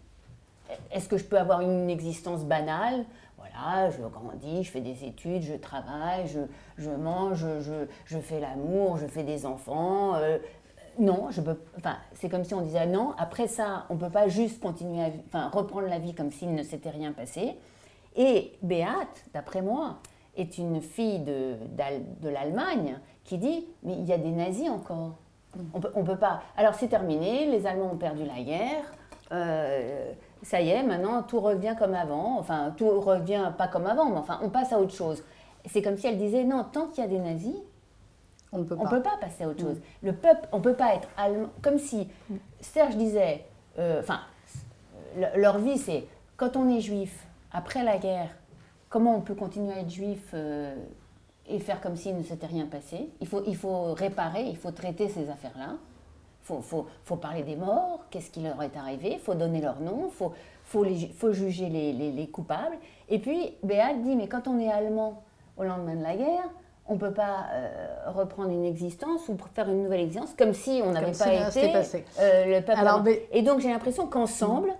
Est-ce 0.91 1.07
que 1.07 1.17
je 1.17 1.23
peux 1.23 1.37
avoir 1.37 1.61
une 1.61 1.89
existence 1.89 2.43
banale? 2.43 3.05
Voilà, 3.37 3.89
je 3.89 4.01
grandis, 4.01 4.63
je 4.63 4.71
fais 4.71 4.81
des 4.81 5.05
études, 5.05 5.41
je 5.41 5.53
travaille, 5.53 6.27
je, 6.77 6.89
mange, 6.89 7.45
je, 8.05 8.17
fais 8.19 8.41
l'amour, 8.41 8.97
je 8.97 9.07
fais 9.07 9.23
des 9.23 9.45
enfants. 9.45 10.15
Euh, 10.15 10.37
non, 10.99 11.27
je 11.31 11.39
peux. 11.39 11.57
Enfin, 11.77 11.95
c'est 12.13 12.27
comme 12.27 12.43
si 12.43 12.53
on 12.53 12.61
disait 12.61 12.85
non. 12.85 13.13
Après 13.17 13.47
ça, 13.47 13.85
on 13.89 13.95
ne 13.95 13.99
peut 13.99 14.09
pas 14.09 14.27
juste 14.27 14.61
continuer 14.61 15.13
enfin, 15.27 15.47
reprendre 15.47 15.87
la 15.87 15.97
vie 15.97 16.13
comme 16.13 16.31
s'il 16.31 16.53
ne 16.53 16.63
s'était 16.63 16.89
rien 16.89 17.13
passé. 17.13 17.55
Et 18.17 18.51
Béate, 18.61 19.23
d'après 19.33 19.61
moi, 19.61 19.99
est 20.37 20.57
une 20.57 20.81
fille 20.81 21.19
de, 21.19 21.55
de 22.21 22.29
l'Allemagne 22.29 22.99
qui 23.23 23.37
dit 23.37 23.67
Mais 23.83 23.93
il 23.93 24.05
y 24.05 24.13
a 24.13 24.17
des 24.17 24.31
nazis 24.31 24.69
encore. 24.69 25.15
On 25.73 25.79
peut, 25.79 25.91
on 25.95 26.03
peut 26.03 26.17
pas. 26.17 26.41
Alors 26.57 26.75
c'est 26.75 26.87
terminé, 26.89 27.45
les 27.47 27.65
Allemands 27.65 27.91
ont 27.93 27.97
perdu 27.97 28.23
la 28.25 28.41
guerre. 28.43 28.83
Euh, 29.31 30.11
ça 30.43 30.61
y 30.61 30.69
est, 30.69 30.83
maintenant 30.83 31.21
tout 31.23 31.39
revient 31.39 31.75
comme 31.77 31.93
avant. 31.93 32.37
Enfin, 32.39 32.73
tout 32.77 32.99
revient 33.01 33.51
pas 33.57 33.67
comme 33.67 33.85
avant, 33.87 34.09
mais 34.09 34.17
enfin, 34.17 34.39
on 34.43 34.49
passe 34.49 34.71
à 34.73 34.79
autre 34.79 34.93
chose. 34.93 35.23
C'est 35.65 35.81
comme 35.81 35.97
si 35.97 36.07
elle 36.07 36.17
disait 36.17 36.43
non, 36.43 36.63
tant 36.71 36.87
qu'il 36.87 37.03
y 37.03 37.07
a 37.07 37.09
des 37.09 37.19
nazis, 37.19 37.55
On 38.53 38.59
ne 38.59 38.63
peut 38.63 38.75
peut 38.77 39.01
pas 39.01 39.17
passer 39.19 39.43
à 39.43 39.47
autre 39.49 39.59
chose. 39.61 39.81
Le 40.01 40.13
peuple, 40.13 40.47
on 40.51 40.61
peut 40.61 40.73
pas 40.73 40.95
être 40.95 41.07
allemand. 41.17 41.49
Comme 41.61 41.77
si 41.77 42.07
Serge 42.61 42.95
disait, 42.95 43.45
euh, 43.77 43.99
enfin, 44.01 44.21
le- 45.17 45.39
leur 45.41 45.57
vie, 45.57 45.77
c'est 45.77 46.05
quand 46.37 46.55
on 46.55 46.69
est 46.69 46.79
juif 46.79 47.27
après 47.51 47.83
la 47.83 47.97
guerre, 47.97 48.29
comment 48.89 49.15
on 49.15 49.21
peut 49.21 49.35
continuer 49.35 49.73
à 49.73 49.79
être 49.79 49.89
juif 49.89 50.31
euh, 50.33 50.75
et 51.47 51.59
faire 51.59 51.81
comme 51.81 51.95
s'il 51.95 52.17
ne 52.17 52.23
s'était 52.23 52.47
rien 52.47 52.65
passé 52.65 53.09
il 53.21 53.27
faut, 53.27 53.41
il 53.47 53.55
faut 53.55 53.93
réparer, 53.93 54.43
il 54.43 54.57
faut 54.57 54.71
traiter 54.71 55.07
ces 55.09 55.29
affaires-là. 55.29 55.75
Il 56.41 56.45
faut, 56.55 56.61
faut, 56.61 56.87
faut 57.03 57.15
parler 57.17 57.43
des 57.43 57.55
morts, 57.55 58.05
qu'est-ce 58.09 58.31
qui 58.31 58.39
leur 58.41 58.61
est 58.63 58.75
arrivé, 58.75 59.11
il 59.13 59.19
faut 59.19 59.35
donner 59.35 59.61
leur 59.61 59.79
nom, 59.81 60.05
il 60.07 60.11
faut, 60.15 60.31
faut, 60.63 60.83
les 60.83 60.95
ju- 60.95 61.09
faut 61.15 61.31
juger 61.31 61.69
les, 61.69 61.93
les- 61.93 62.11
les 62.11 62.27
coupables. 62.27 62.75
Et 63.07 63.19
puis, 63.19 63.53
Béat 63.61 63.93
dit, 63.95 64.15
mais 64.15 64.27
quand 64.27 64.47
on 64.47 64.57
est 64.59 64.71
allemand 64.71 65.21
au 65.57 65.63
lendemain 65.63 65.95
de 65.95 66.01
la 66.01 66.15
guerre, 66.15 66.49
on 66.87 66.95
ne 66.95 66.99
peut 66.99 67.13
pas 67.13 67.45
euh, 67.53 67.95
reprendre 68.15 68.49
une 68.49 68.65
existence 68.65 69.29
ou 69.29 69.37
faire 69.53 69.69
une 69.69 69.83
nouvelle 69.83 69.99
existence 69.99 70.33
comme 70.35 70.53
si 70.55 70.81
on 70.83 70.91
n'avait 70.91 71.11
pas 71.11 71.25
été 71.49 71.71
passé. 71.71 72.03
euh, 72.19 72.45
le 72.45 72.65
peuple 72.65 72.79
Alors, 72.79 72.93
allemand. 72.95 73.03
mais- 73.05 73.27
Et 73.31 73.43
donc 73.43 73.59
j'ai 73.59 73.69
l'impression 73.69 74.07
qu'ensemble, 74.07 74.73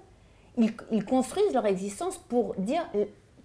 ils, 0.58 0.72
ils 0.92 1.06
construisent 1.06 1.54
leur 1.54 1.68
existence 1.68 2.18
pour 2.18 2.56
dire 2.58 2.82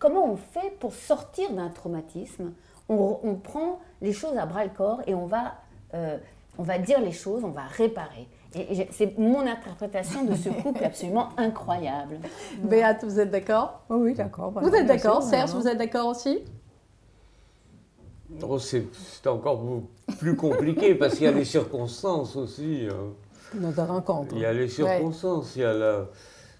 comment 0.05 0.31
on 0.31 0.37
fait 0.37 0.77
pour 0.81 0.93
sortir 0.93 1.51
d'un 1.55 1.71
traumatisme. 1.71 2.53
On, 2.91 3.19
on 3.23 3.37
prend 3.37 3.81
les 4.03 4.13
choses 4.13 4.37
à 4.37 4.45
bras 4.45 4.63
le 4.65 4.71
corps 4.71 5.01
et 5.07 5.15
on 5.15 5.25
va, 5.25 5.55
euh, 5.95 6.19
on 6.59 6.63
va 6.63 6.77
dire 6.77 7.01
les 7.01 7.13
choses, 7.13 7.43
on 7.43 7.49
va 7.53 7.63
réparer. 7.63 8.29
Et, 8.55 8.71
et 8.71 8.75
j'ai- 8.75 8.89
c'est 8.93 9.17
mon 9.17 9.47
interprétation 9.47 10.25
de 10.25 10.35
ce 10.35 10.51
couple 10.51 10.85
absolument 10.91 11.31
incroyable. 11.39 12.19
Béate, 12.59 13.03
vous 13.05 13.19
êtes 13.19 13.31
d'accord? 13.31 13.81
Oh 13.89 13.95
oui, 13.95 14.13
d'accord. 14.13 14.51
Vous 14.51 14.75
êtes 14.75 14.87
d'accord? 14.87 15.23
Serge, 15.23 15.53
vous 15.53 15.67
êtes 15.67 15.79
d'accord 15.79 16.09
aussi? 16.09 16.41
Oh, 18.43 18.59
c'est 18.59 18.85
c'est 18.93 19.27
encore 19.29 19.63
plus 20.19 20.37
compliqué 20.37 20.95
parce 20.97 21.15
qu'il 21.15 21.25
y 21.25 21.29
a 21.29 21.33
les 21.33 21.47
circonstances 21.47 22.37
aussi. 22.37 22.89
hein. 22.91 23.73
Rencontre. 23.87 24.35
Il 24.35 24.41
y 24.43 24.45
a 24.45 24.53
les 24.53 24.69
circonstances, 24.69 25.57
il, 25.57 25.63
y 25.63 25.65
a 25.65 25.73
la, 25.73 26.07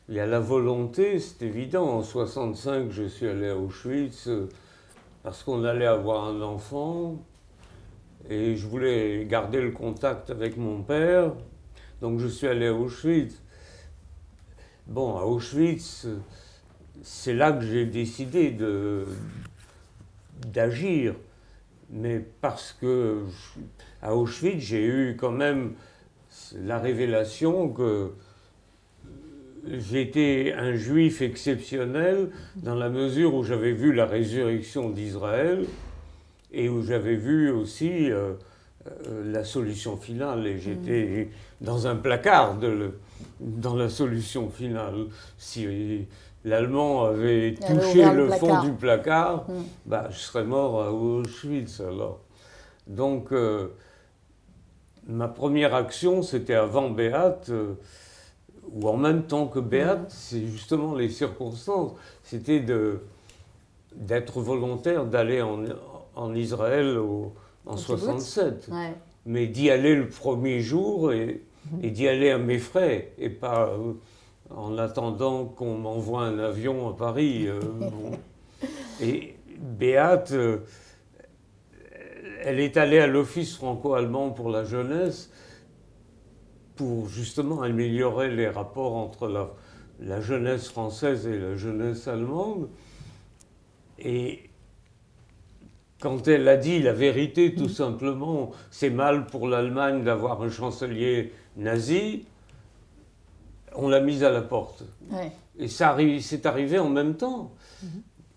il 0.09 0.15
y 0.17 0.21
a 0.21 0.27
la 0.27 0.41
volonté, 0.41 1.19
c'est 1.19 1.43
évident. 1.43 1.85
En 1.89 2.03
65, 2.03 2.91
je 2.91 3.05
suis 3.05 3.27
allé 3.27 3.49
à 3.49 3.57
Auschwitz 3.57 4.29
euh, 4.29 4.49
parce 5.23 5.43
qu'on 5.43 5.65
allait 5.65 5.87
avoir 5.87 6.25
un 6.29 6.43
enfant 6.43 7.17
et 8.29 8.57
je 8.57 8.67
voulais 8.67 9.25
garder 9.27 9.61
le 9.61 9.71
contact 9.71 10.31
avec 10.31 10.57
mon 10.57 10.83
père. 10.83 11.33
Donc 12.03 12.19
je 12.19 12.27
suis 12.27 12.47
allé 12.47 12.67
à 12.67 12.75
Auschwitz. 12.75 13.41
Bon, 14.87 15.17
à 15.17 15.25
Auschwitz, 15.25 16.07
c'est 17.03 17.35
là 17.35 17.53
que 17.53 17.63
j'ai 17.63 17.87
décidé 17.87 18.51
de- 18.51 19.07
d'agir. 20.47 21.15
Mais 21.91 22.19
parce 22.41 22.77
que 22.79 23.23
à 24.03 24.15
Auschwitz, 24.15 24.61
j'ai 24.61 24.85
eu 24.85 25.17
quand 25.19 25.31
même 25.33 25.75
la 26.55 26.79
révélation 26.79 27.69
que 27.71 28.13
j'étais 29.69 30.55
un 30.57 30.75
juif 30.75 31.23
exceptionnel 31.23 32.31
dans 32.57 32.75
la 32.75 32.89
mesure 32.91 33.35
où 33.35 33.45
j'avais 33.45 33.73
vu 33.73 33.93
la 33.93 34.07
résurrection 34.07 34.91
d'Israël 34.91 35.65
et 36.53 36.69
où 36.69 36.83
j'avais 36.83 37.17
vu 37.17 37.51
aussi 37.51 38.11
euh, 38.11 38.33
euh, 38.87 39.33
la 39.33 39.45
solution 39.45 39.97
finale. 39.97 40.47
Et 40.47 40.59
j'étais 40.59 41.29
dans 41.61 41.87
un 41.87 41.97
placard 41.97 42.59
de 42.59 42.69
le- 42.69 42.99
dans 43.41 43.75
la 43.77 43.89
solution 43.89 44.49
finale. 44.51 45.07
Si 45.39 46.07
l'Allemand 46.45 47.05
avait 47.05 47.55
touché 47.55 48.05
le, 48.05 48.27
le 48.27 48.29
fond 48.31 48.47
placard. 48.47 48.65
du 48.65 48.73
placard, 48.73 49.45
Mm. 49.49 49.53
bah, 49.87 50.09
je 50.11 50.19
serais 50.19 50.45
mort 50.45 50.83
à 50.83 50.93
Auschwitz 50.93 51.81
alors. 51.81 52.21
Donc, 52.87 53.33
euh, 53.33 53.69
ma 55.09 55.27
première 55.29 55.75
action, 55.75 56.23
c'était 56.23 56.55
avant 56.55 56.91
Béate, 56.91 57.51
ou 58.73 58.89
en 58.89 58.97
même 58.97 59.25
temps 59.25 59.47
que 59.47 59.59
Béate, 59.61 60.11
c'est 60.11 60.47
justement 60.47 60.95
les 60.95 61.09
circonstances. 61.09 61.93
C'était 62.23 62.61
de- 62.61 63.01
d'être 63.95 64.41
volontaire 64.41 65.05
d'aller 65.05 65.41
en, 65.43 65.61
en 66.17 66.35
Israël 66.35 66.99
au- 66.99 67.33
en 67.67 67.73
Au 67.75 67.77
kibbutz. 67.77 68.01
67. 68.01 68.69
Ouais. 68.71 68.93
Mais 69.27 69.47
d'y 69.47 69.71
aller 69.71 69.95
le 69.95 70.09
premier 70.09 70.61
jour 70.61 71.13
et, 71.13 71.43
et 71.83 71.91
d'y 71.91 72.09
aller 72.09 72.31
à 72.31 72.39
mes 72.39 72.59
frais, 72.59 73.13
et 73.19 73.31
pas 73.31 73.69
euh, 73.71 73.93
en 74.55 74.77
attendant 74.79 75.45
qu'on 75.47 75.77
m'envoie 75.79 76.23
un 76.23 76.39
avion 76.39 76.89
à 76.91 76.93
Paris. 76.97 77.47
euh, 77.49 77.61
bon. 77.81 78.13
Et 79.01 79.35
Béate, 79.59 80.33
euh, 80.33 80.59
elle 82.43 82.61
est 82.61 82.77
allée 82.77 82.99
à 82.99 83.07
l'Office 83.07 83.57
franco-allemand 83.57 84.31
pour 84.31 84.51
la 84.51 84.65
jeunesse 84.65 85.31
pour 86.77 87.09
justement 87.09 87.63
améliorer 87.63 88.31
les 88.35 88.49
rapports 88.49 88.95
entre 88.97 89.29
la, 89.29 89.51
la 90.01 90.21
jeunesse 90.21 90.69
française 90.69 91.27
et 91.27 91.39
la 91.39 91.57
jeunesse 91.57 92.09
allemande. 92.09 92.69
Et 93.99 94.51
quand 96.01 96.27
elle 96.29 96.49
a 96.49 96.57
dit 96.57 96.81
la 96.83 96.93
vérité, 96.93 97.55
tout 97.55 97.69
simplement, 97.69 98.51
c'est 98.71 98.91
mal 98.91 99.27
pour 99.27 99.47
l'Allemagne 99.49 100.03
d'avoir 100.05 100.43
un 100.43 100.51
chancelier 100.51 101.33
nazi, 101.57 102.25
on 103.77 103.89
l'a 103.89 104.01
mise 104.01 104.23
à 104.25 104.31
la 104.31 104.43
porte. 104.43 104.85
Ouais. 105.11 105.33
Et 105.59 105.69
ça 105.69 105.97
arri- 105.97 106.21
c'est 106.21 106.47
arrivé 106.47 106.79
en 106.79 106.91
même 106.91 107.15
temps. 107.17 107.53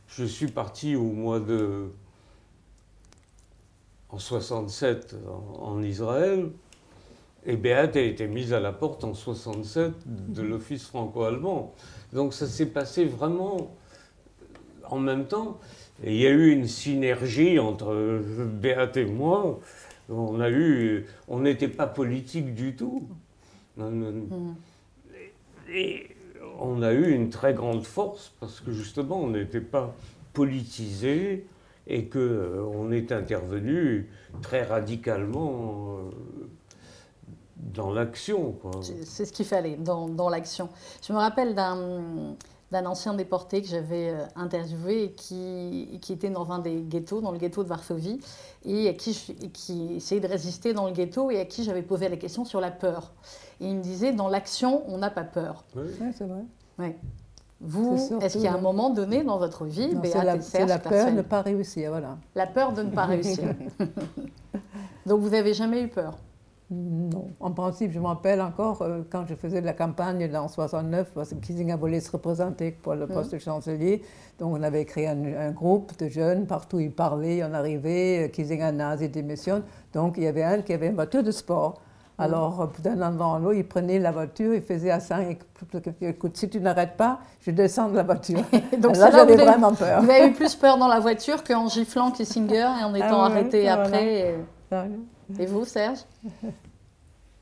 Je 0.08 0.24
suis 0.24 0.48
parti 0.48 0.96
au 0.96 1.04
mois 1.12 1.40
de. 1.40 1.90
en 4.10 4.20
67 4.20 5.16
en, 5.28 5.64
en 5.64 5.84
Israël. 5.84 6.50
Et 7.50 7.56
Beate 7.56 7.96
a 7.96 8.02
été 8.02 8.28
mise 8.28 8.52
à 8.52 8.60
la 8.60 8.74
porte 8.74 9.06
en 9.06 9.14
67 9.14 9.94
de 10.06 10.42
l'Office 10.42 10.86
franco-allemand. 10.86 11.74
Donc 12.12 12.34
ça 12.34 12.46
s'est 12.46 12.68
passé 12.68 13.06
vraiment 13.06 13.74
en 14.84 15.00
même 15.00 15.28
temps. 15.28 15.58
Et 16.04 16.14
il 16.14 16.22
y 16.22 16.28
a 16.28 16.30
eu 16.30 16.52
une 16.52 16.68
synergie 16.68 17.58
entre 17.58 18.22
Beate 18.46 18.98
et 18.98 19.06
moi. 19.06 19.62
On 20.10 20.42
a 20.42 20.50
eu. 20.50 21.06
On 21.30 21.40
n'était 21.40 21.70
pas 21.70 21.88
politique 21.88 22.54
du 22.54 22.76
tout. 22.76 23.08
Non. 23.78 24.14
Et 25.70 26.08
on 26.60 26.82
a 26.82 26.92
eu 26.92 27.12
une 27.12 27.30
très 27.30 27.54
grande 27.54 27.86
force 27.86 28.34
parce 28.42 28.60
que 28.60 28.72
justement 28.72 29.22
on 29.22 29.30
n'était 29.30 29.62
pas 29.62 29.96
politisé 30.34 31.46
et 31.88 32.06
que 32.06 32.20
euh, 32.20 32.64
on 32.74 32.92
est 32.92 33.12
intervenu 33.12 34.08
très 34.42 34.64
radicalement 34.64 35.98
euh, 35.98 36.48
dans 37.60 37.92
l'action. 37.92 38.54
quoi. 38.54 38.72
C'est- 38.82 39.26
ce 39.26 39.32
qu'il 39.32 39.46
fallait 39.46 39.76
dans, 39.78 40.08
dans 40.08 40.30
l'action. 40.30 40.70
Je 41.06 41.14
me 41.14 41.18
rappelle 41.18 41.56
d'un 41.56 42.36
d'un 42.70 42.86
ancien 42.86 43.14
déporté 43.14 43.62
que 43.62 43.68
j'avais 43.70 44.10
euh, 44.10 44.26
interviewé 44.36 45.04
et 45.06 45.12
qui, 45.14 46.00
qui 46.02 46.12
était 46.12 46.30
dans 46.30 46.52
un 46.52 46.60
des 46.60 46.82
ghettos, 46.82 47.22
dans 47.22 47.32
le 47.32 47.38
ghetto 47.38 47.64
de 47.64 47.70
Varsovie, 47.70 48.20
et 48.66 48.90
à 48.90 48.94
qui, 48.94 49.14
je- 49.14 49.32
qui 49.48 49.94
essayait 49.96 50.20
de 50.20 50.28
résister 50.28 50.74
dans 50.74 50.86
le 50.86 50.92
ghetto 50.92 51.32
et 51.32 51.40
à 51.40 51.46
qui 51.46 51.64
j'avais 51.64 51.82
posé 51.82 52.10
la 52.10 52.18
question 52.18 52.44
sur 52.44 52.60
la 52.60 52.70
peur. 52.72 53.14
Et 53.62 53.70
il 53.70 53.76
me 53.78 53.82
disait, 53.82 54.12
dans 54.12 54.28
l'action, 54.28 54.84
on 54.90 54.98
n'a 54.98 55.10
pas 55.10 55.24
peur. 55.24 55.64
Oui. 55.78 55.84
Oui, 56.02 56.08
c'est 56.14 56.26
vrai. 56.26 56.42
Ouais. 56.78 56.98
Vous, 57.62 57.96
est-ce 58.20 58.34
qu'il 58.34 58.42
y 58.44 58.48
a 58.48 58.54
un 58.54 58.60
moment 58.60 58.90
donné 58.90 59.24
dans 59.24 59.38
votre 59.38 59.64
vie, 59.64 59.92
C'est 60.04 60.26
la, 60.26 60.42
Serge 60.42 60.68
la 60.68 60.78
peur 60.80 61.06
de 61.06 61.12
ne 61.12 61.22
pas 61.22 61.42
réussir, 61.44 61.92
voilà. 61.92 62.18
la 62.36 62.48
peur 62.48 62.74
de 62.74 62.84
ne 62.84 62.92
pas 62.92 63.06
réussir 63.06 63.56
Donc 65.06 65.22
vous 65.22 65.30
n'avez 65.30 65.54
jamais 65.54 65.82
eu 65.84 65.88
peur? 65.88 66.18
Non. 66.70 67.30
En 67.40 67.52
principe, 67.52 67.92
je 67.94 68.00
me 68.00 68.08
rappelle 68.08 68.42
encore 68.42 68.82
euh, 68.82 69.00
quand 69.10 69.26
je 69.26 69.36
faisais 69.36 69.62
de 69.62 69.66
la 69.66 69.72
campagne 69.74 70.30
dans 70.30 70.50
69, 70.50 71.12
parce 71.16 71.30
que 71.30 71.36
Kissinger 71.36 71.76
voulait 71.76 72.02
se 72.02 72.12
représenter 72.12 72.72
pour 72.72 72.94
le 72.94 73.08
poste 73.08 73.32
de 73.34 73.40
chancelier. 73.40 74.02
Donc, 74.38 74.54
on 74.58 74.62
avait 74.62 74.84
créé 74.84 75.08
un, 75.08 75.24
un 75.40 75.52
groupe 75.52 75.98
de 75.98 76.10
jeunes, 76.10 76.46
partout 76.46 76.80
ils 76.82 76.92
parlaient, 76.92 77.42
on 77.50 77.54
arrivait, 77.54 78.26
euh, 78.26 78.28
Kissinger 78.28 78.74
nazi 78.74 79.08
démissionne. 79.08 79.64
Donc, 79.94 80.16
il 80.18 80.24
y 80.24 80.28
avait 80.28 80.44
un 80.44 80.62
qui 80.62 80.74
avait 80.74 80.88
une 80.88 80.96
voiture 80.96 81.24
de 81.24 81.32
sport. 81.32 81.80
Alors, 82.20 82.62
euh, 82.62 82.66
d'un 82.84 83.02
endroit 83.02 83.36
à 83.38 83.40
l'autre, 83.40 83.54
il 83.56 83.66
prenait 83.68 84.00
la 84.00 84.12
voiture, 84.12 84.54
il 84.54 84.62
faisait 84.62 84.92
à 84.92 85.00
5, 85.00 85.38
écoute, 86.02 86.36
si 86.36 86.50
tu 86.50 86.60
n'arrêtes 86.60 86.98
pas, 86.98 87.20
je 87.40 87.52
descends 87.52 87.88
de 87.90 87.96
la 87.96 88.04
voiture. 88.04 88.42
Donc 88.78 88.98
là, 88.98 89.10
j'avais 89.12 89.38
vraiment 89.38 89.74
peur. 89.74 90.02
Vous 90.02 90.10
avez 90.10 90.28
eu 90.28 90.34
plus 90.34 90.54
peur 90.56 90.78
dans 90.78 90.88
la 90.90 91.00
voiture 91.00 91.44
qu'en 91.46 91.70
giflant 91.70 92.12
Kissinger 92.12 92.68
et 92.82 92.84
en 92.84 92.94
étant 92.94 93.06
Ah 93.08 93.30
ouais, 93.30 93.32
arrêté 93.32 93.70
après. 93.70 94.16
et- 94.32 94.36
Ah, 94.72 94.84
Et 95.40 95.46
vous, 95.46 95.66
Serge? 95.66 96.00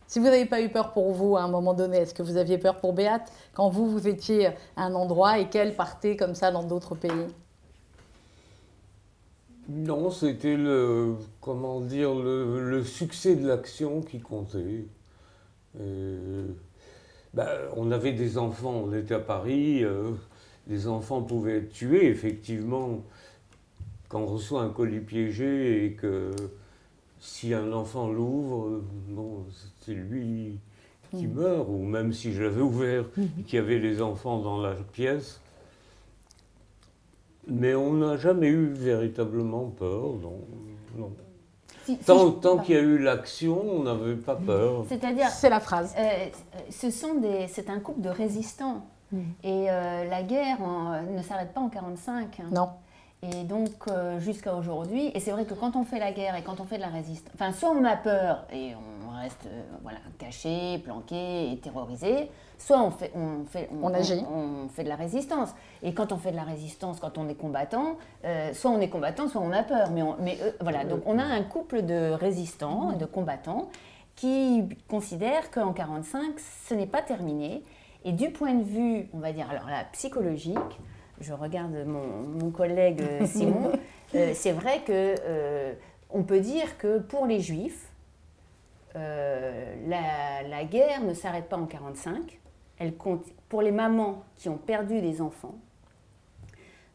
Si 0.07 0.19
vous 0.19 0.25
n'avez 0.25 0.45
pas 0.45 0.61
eu 0.61 0.69
peur 0.69 0.93
pour 0.93 1.11
vous 1.13 1.35
à 1.35 1.41
un 1.41 1.47
moment 1.47 1.73
donné, 1.73 1.97
est-ce 1.97 2.13
que 2.13 2.21
vous 2.21 2.37
aviez 2.37 2.59
peur 2.59 2.79
pour 2.79 2.93
Béate? 2.93 3.31
Quand 3.53 3.69
vous, 3.69 3.89
vous 3.89 4.07
étiez 4.07 4.47
à 4.75 4.83
un 4.83 4.93
endroit 4.93 5.39
et 5.39 5.49
qu'elle 5.49 5.75
partait 5.75 6.15
comme 6.15 6.35
ça 6.35 6.51
dans 6.51 6.63
d'autres 6.63 6.93
pays? 6.93 7.25
Non, 9.67 10.11
c'était 10.11 10.57
le, 10.57 11.15
comment 11.41 11.81
dire, 11.81 12.13
le, 12.13 12.83
succès 12.83 13.35
de 13.35 13.47
l'action 13.47 14.01
qui 14.01 14.19
comptait. 14.19 14.85
Et 15.79 16.17
ben, 17.33 17.47
On 17.75 17.91
avait 17.91 18.13
des 18.13 18.37
enfants, 18.37 18.83
on 18.85 18.93
était 18.93 19.15
à 19.15 19.19
Paris, 19.19 19.83
euh, 19.83 20.11
les 20.67 20.87
enfants 20.87 21.23
pouvaient 21.23 21.57
être 21.57 21.71
tués, 21.71 22.07
effectivement. 22.09 23.01
Quand 24.07 24.19
on 24.19 24.27
reçoit 24.27 24.61
un 24.61 24.69
colis 24.69 24.99
piégé 24.99 25.85
et 25.85 25.93
que 25.93 26.29
si 27.19 27.53
un 27.53 27.71
enfant 27.73 28.07
l'ouvre, 28.07 28.81
bon, 29.09 29.45
c'est 29.81 29.93
lui 29.93 30.59
qui 31.11 31.27
Mm. 31.27 31.33
meurt, 31.33 31.67
ou 31.69 31.77
même 31.77 32.11
si 32.13 32.33
je 32.33 32.43
l'avais 32.43 32.61
ouvert 32.61 33.05
et 33.39 33.43
qu'il 33.43 33.55
y 33.59 33.61
avait 33.61 33.79
les 33.79 34.01
enfants 34.01 34.39
dans 34.39 34.59
la 34.61 34.73
pièce. 34.73 35.39
Mais 37.47 37.75
on 37.75 37.93
n'a 37.93 38.17
jamais 38.17 38.47
eu 38.47 38.67
véritablement 38.73 39.65
peur, 39.67 40.13
non. 40.21 40.39
non. 40.97 41.11
Si- 41.85 41.97
Tant, 41.99 42.57
qu'il 42.57 42.73
y 42.73 42.77
a 42.79 42.81
eu 42.81 42.97
l'action, 42.97 43.61
on 43.61 43.83
n'avait 43.83 44.15
pas 44.15 44.35
peur. 44.35 44.85
C'est-à-dire, 44.89 45.29
C'est 45.29 45.51
la 45.51 45.59
phrase. 45.59 45.93
Euh, 45.99 46.09
ce 46.71 46.89
sont 46.89 47.13
des, 47.15 47.47
c'est 47.47 47.69
un 47.69 47.79
couple 47.79 48.01
de 48.01 48.09
résistants. 48.09 48.87
Et 49.43 49.69
euh, 49.69 50.03
la 50.09 50.23
guerre 50.23 50.61
en- 50.61 50.99
ne 51.03 51.21
s'arrête 51.21 51.53
pas 51.53 51.61
en 51.61 51.69
45. 51.69 52.39
hein. 52.39 52.45
Non. 52.51 52.69
Et 53.33 53.43
donc 53.43 53.69
euh, 53.87 54.19
jusqu'à 54.19 54.53
aujourd'hui, 54.55 55.11
et 55.13 55.19
c'est 55.19 55.31
vrai 55.31 55.45
que 55.45 55.53
quand 55.53 55.75
on 55.75 55.83
fait 55.83 55.99
la 55.99 56.11
guerre 56.11 56.35
et 56.35 56.43
quand 56.43 56.59
on 56.59 56.65
fait 56.65 56.77
de 56.77 56.81
la 56.81 56.89
résistance, 56.89 57.31
enfin 57.33 57.51
soit 57.53 57.69
on 57.69 57.83
a 57.85 57.95
peur 57.95 58.45
et 58.53 58.73
on 58.75 59.19
reste 59.21 59.45
euh, 59.47 59.61
voilà, 59.81 59.97
caché, 60.19 60.77
planqué 60.79 61.51
et 61.51 61.57
terrorisé, 61.57 62.29
soit 62.57 62.81
on 62.81 62.91
fait, 62.91 63.11
on, 63.15 63.45
fait, 63.45 63.69
On 63.81 63.93
agit. 63.93 64.23
on 64.31 64.67
fait 64.69 64.83
de 64.83 64.89
la 64.89 64.95
résistance. 64.95 65.49
Et 65.81 65.93
quand 65.93 66.11
on 66.11 66.17
fait 66.17 66.31
de 66.31 66.35
la 66.35 66.43
résistance, 66.43 66.99
quand 66.99 67.17
on 67.17 67.27
est 67.29 67.35
combattant, 67.35 67.95
euh, 68.25 68.53
soit 68.53 68.71
on 68.71 68.79
est 68.81 68.89
combattant, 68.89 69.27
soit 69.27 69.41
on 69.41 69.51
a 69.51 69.63
peur. 69.63 69.89
Mais, 69.91 70.01
on- 70.03 70.17
mais 70.19 70.37
euh, 70.41 70.51
voilà, 70.61 70.83
donc 70.83 71.01
on 71.05 71.17
a 71.17 71.23
un 71.23 71.43
couple 71.43 71.83
de 71.83 72.11
résistants, 72.11 72.91
de 72.93 73.05
combattants, 73.05 73.69
qui 74.15 74.63
considèrent 74.87 75.49
qu'en 75.51 75.73
45, 75.73 76.39
ce 76.67 76.73
n'est 76.73 76.85
pas 76.87 77.01
terminé. 77.01 77.63
Et 78.05 78.11
du 78.11 78.29
point 78.29 78.53
de 78.53 78.63
vue, 78.63 79.09
on 79.13 79.19
va 79.19 79.33
dire, 79.33 79.49
alors 79.49 79.65
là, 79.67 79.83
psychologique, 79.93 80.55
je 81.21 81.33
regarde 81.33 81.73
mon, 81.85 82.05
mon 82.05 82.51
collègue 82.51 83.01
euh, 83.01 83.25
Simon, 83.27 83.71
euh, 84.15 84.31
c'est 84.33 84.51
vrai 84.51 84.81
que 84.85 85.15
euh, 85.21 85.73
on 86.09 86.23
peut 86.23 86.39
dire 86.39 86.77
que 86.77 86.99
pour 86.99 87.25
les 87.25 87.39
Juifs, 87.39 87.89
euh, 88.95 89.75
la, 89.87 90.47
la 90.47 90.63
guerre 90.63 91.01
ne 91.03 91.13
s'arrête 91.13 91.49
pas 91.49 91.57
en 91.57 91.65
45. 91.65 92.39
Elle 92.77 92.95
compte 92.95 93.23
pour 93.49 93.61
les 93.61 93.71
mamans 93.71 94.23
qui 94.35 94.49
ont 94.49 94.57
perdu 94.57 95.01
des 95.01 95.21
enfants, 95.21 95.55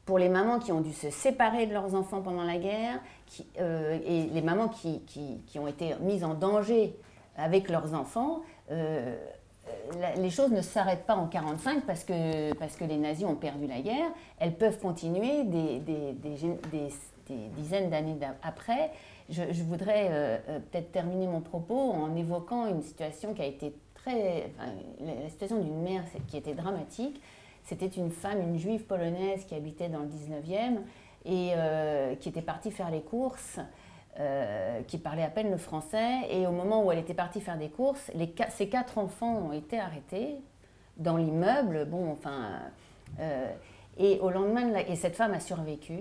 pour 0.04 0.18
les 0.18 0.28
mamans 0.28 0.58
qui 0.58 0.72
ont 0.72 0.80
dû 0.80 0.92
se 0.92 1.10
séparer 1.10 1.66
de 1.66 1.72
leurs 1.72 1.94
enfants 1.94 2.20
pendant 2.22 2.44
la 2.44 2.58
guerre, 2.58 3.00
qui, 3.26 3.46
et 3.58 4.24
les 4.32 4.42
mamans 4.42 4.68
qui, 4.68 5.00
qui- 5.02 5.40
qui 5.46 5.58
ont 5.58 5.68
été 5.68 5.94
mises 6.00 6.24
en 6.24 6.34
danger 6.34 6.94
avec 7.36 7.70
leurs 7.70 7.94
enfants, 7.94 8.40
les 10.16 10.30
choses 10.30 10.50
ne 10.50 10.60
s'arrêtent 10.62 11.06
pas 11.06 11.16
en 11.16 11.26
45 11.26 11.84
parce 11.86 12.04
que, 12.04 12.52
parce 12.54 12.76
que 12.76 12.84
les 12.84 12.96
nazis 12.96 13.24
ont 13.26 13.34
perdu 13.36 13.66
la 13.66 13.80
guerre. 13.80 14.10
Elles 14.38 14.54
peuvent 14.54 14.78
continuer 14.78 15.44
des, 15.44 15.78
des- 15.80 16.12
des 16.12 17.48
dizaines 17.56 17.90
d'années 17.90 18.14
d'a- 18.14 18.34
après. 18.42 18.90
Je, 19.28 19.62
voudrais 19.62 20.08
euh, 20.10 20.38
euh, 20.48 20.58
peut-être 20.58 20.90
terminer 20.90 21.28
mon 21.28 21.40
propos 21.40 21.78
en 21.78 22.16
évoquant 22.16 22.66
une 22.66 22.82
situation 22.82 23.32
qui 23.34 23.42
a 23.42 23.46
été 23.46 23.72
très... 23.94 24.50
la, 25.00 25.28
situation 25.28 25.60
d'une 25.60 25.80
mère 25.82 26.02
qui 26.26 26.36
était 26.36 26.54
dramatique. 26.54 27.20
C'était 27.62 27.86
une 27.86 28.10
femme, 28.10 28.40
une 28.40 28.58
juive 28.58 28.82
polonaise 28.84 29.44
qui 29.44 29.54
habitait 29.54 29.88
dans 29.88 30.00
le 30.00 30.06
19e 30.08 30.78
et 31.26 31.52
euh, 31.54 32.16
qui 32.16 32.28
était 32.30 32.42
partie 32.42 32.72
faire 32.72 32.90
les 32.90 33.02
courses, 33.02 33.60
euh, 34.18 34.82
qui 34.82 34.98
parlait 34.98 35.22
à 35.22 35.28
peine 35.30 35.50
le 35.50 35.56
français. 35.56 36.20
Et 36.30 36.46
au 36.46 36.52
moment 36.52 36.84
où 36.84 36.90
elle 36.92 36.98
était 36.98 37.14
partie 37.14 37.40
faire 37.40 37.56
des 37.58 37.68
courses, 37.70 38.10
les, 38.14 38.34
ses 38.50 38.68
quatre 38.68 38.98
enfants 38.98 39.36
ont 39.36 39.52
été 39.52 39.78
arrêtés 39.78 40.36
dans 40.96 41.16
l'immeuble. 41.16 41.86
Bon, 41.86 42.10
enfin. 42.12 42.50
euh, 43.20 43.50
et 43.98 44.18
au 44.20 44.30
lendemain, 44.30 44.74
et 44.88 44.96
cette 44.96 45.16
femme 45.16 45.34
a 45.34 45.40
survécu. 45.40 45.98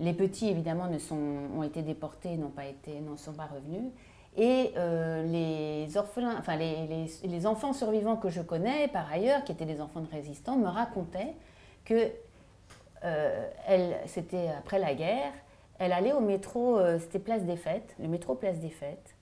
Les 0.00 0.12
petits, 0.12 0.48
évidemment, 0.50 0.88
ne 0.88 0.98
sont, 0.98 1.16
ont 1.56 1.62
été 1.62 1.82
déportés, 1.82 2.36
n'ont 2.36 2.50
pas 2.50 2.66
été, 2.66 3.00
n'en 3.00 3.16
sont 3.16 3.32
pas 3.32 3.46
revenus. 3.46 3.90
Et 4.36 4.72
euh, 4.76 5.22
les 5.22 5.96
orphelins, 5.96 6.36
enfin 6.38 6.56
les, 6.56 6.86
les- 6.86 7.28
les 7.28 7.46
enfants 7.46 7.72
survivants 7.72 8.16
que 8.16 8.28
je 8.28 8.42
connais, 8.42 8.88
par 8.88 9.10
ailleurs, 9.10 9.44
qui 9.44 9.52
étaient 9.52 9.64
des 9.64 9.80
enfants 9.80 10.00
de 10.00 10.10
résistants, 10.10 10.56
me 10.56 10.68
racontaient 10.68 11.34
que 11.84 12.10
c'était 14.06 14.48
après 14.58 14.78
la 14.80 14.94
guerre, 14.94 15.32
elle 15.78 15.92
allait 15.92 16.12
au 16.12 16.20
métro, 16.20 16.78
euh, 16.78 16.98
c'était 16.98 17.18
Place 17.18 17.44
des 17.44 17.56
Fêtes, 17.56 17.94
le 18.00 18.08
métro 18.08 18.34
Place 18.34 18.58
des 18.60 18.70
Fêtes, 18.70 19.14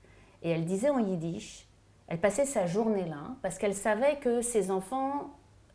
et 0.42 0.50
elle 0.50 0.64
disait 0.64 0.90
en 0.90 0.98
yiddish, 0.98 1.66
elle 2.08 2.18
passait 2.18 2.44
sa 2.44 2.66
journée 2.66 3.04
là, 3.06 3.22
parce 3.42 3.58
qu'elle 3.58 3.74
savait 3.74 4.16
que 4.16 4.40
ses 4.42 4.70
enfants, 4.70 5.30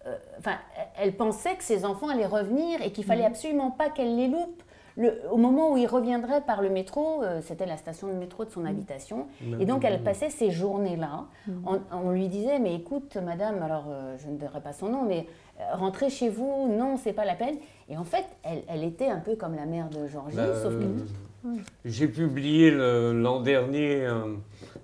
euh, 0.06 0.16
enfin, 0.38 0.56
elle 0.98 1.16
pensait 1.16 1.56
que 1.56 1.64
ses 1.64 1.86
enfants 1.86 2.10
allaient 2.10 2.26
revenir 2.26 2.82
et 2.82 2.92
qu'il 2.92 3.04
fallait 3.04 3.26
absolument 3.26 3.72
pas 3.72 3.90
qu'elle 3.90 4.16
les 4.16 4.28
loupe. 4.28 4.64
Le- 4.96 5.22
au 5.32 5.38
moment 5.38 5.72
où 5.72 5.78
ils 5.78 5.88
reviendraient 5.88 6.42
par 6.42 6.62
le 6.62 6.70
métro, 6.70 7.24
euh, 7.24 7.42
c'était 7.42 7.66
la 7.66 7.78
station 7.78 8.08
de 8.08 8.14
métro 8.14 8.44
de 8.44 8.50
son 8.50 8.66
habitation, 8.66 9.28
et 9.62 9.66
donc 9.66 9.84
elle 9.86 10.04
passait 10.04 10.30
ces 10.30 10.52
journées-là. 10.52 11.26
On, 11.66 11.80
on 11.92 12.12
lui 12.12 12.28
disait, 12.28 12.60
mais 12.60 12.76
écoute, 12.76 13.16
madame, 13.18 13.62
alors 13.64 13.86
je 14.18 14.28
ne 14.28 14.38
donnerai 14.38 14.60
pas 14.62 14.74
son 14.74 14.90
nom, 14.90 15.04
mais 15.04 15.26
rentrez 15.74 16.10
chez 16.10 16.30
vous, 16.30 16.68
non, 16.70 16.98
c'est 16.98 17.14
pas 17.14 17.26
la 17.26 17.36
peine. 17.36 17.58
Et 17.90 17.98
en 17.98 18.04
fait, 18.04 18.26
elle, 18.44 18.64
elle 18.68 18.84
était 18.84 19.08
un 19.08 19.20
peu 19.20 19.36
comme 19.36 19.56
la 19.56 19.66
mère 19.66 19.90
de 19.90 20.08
Georgie, 20.08 20.36
Bah, 20.36 20.56
sauf 20.62 20.74
que... 20.74 20.84
euh, 20.84 21.56
J'ai 21.86 22.08
publié 22.08 22.72
l'an 22.72 23.42
dernier 23.42 24.06
euh, 24.06 24.36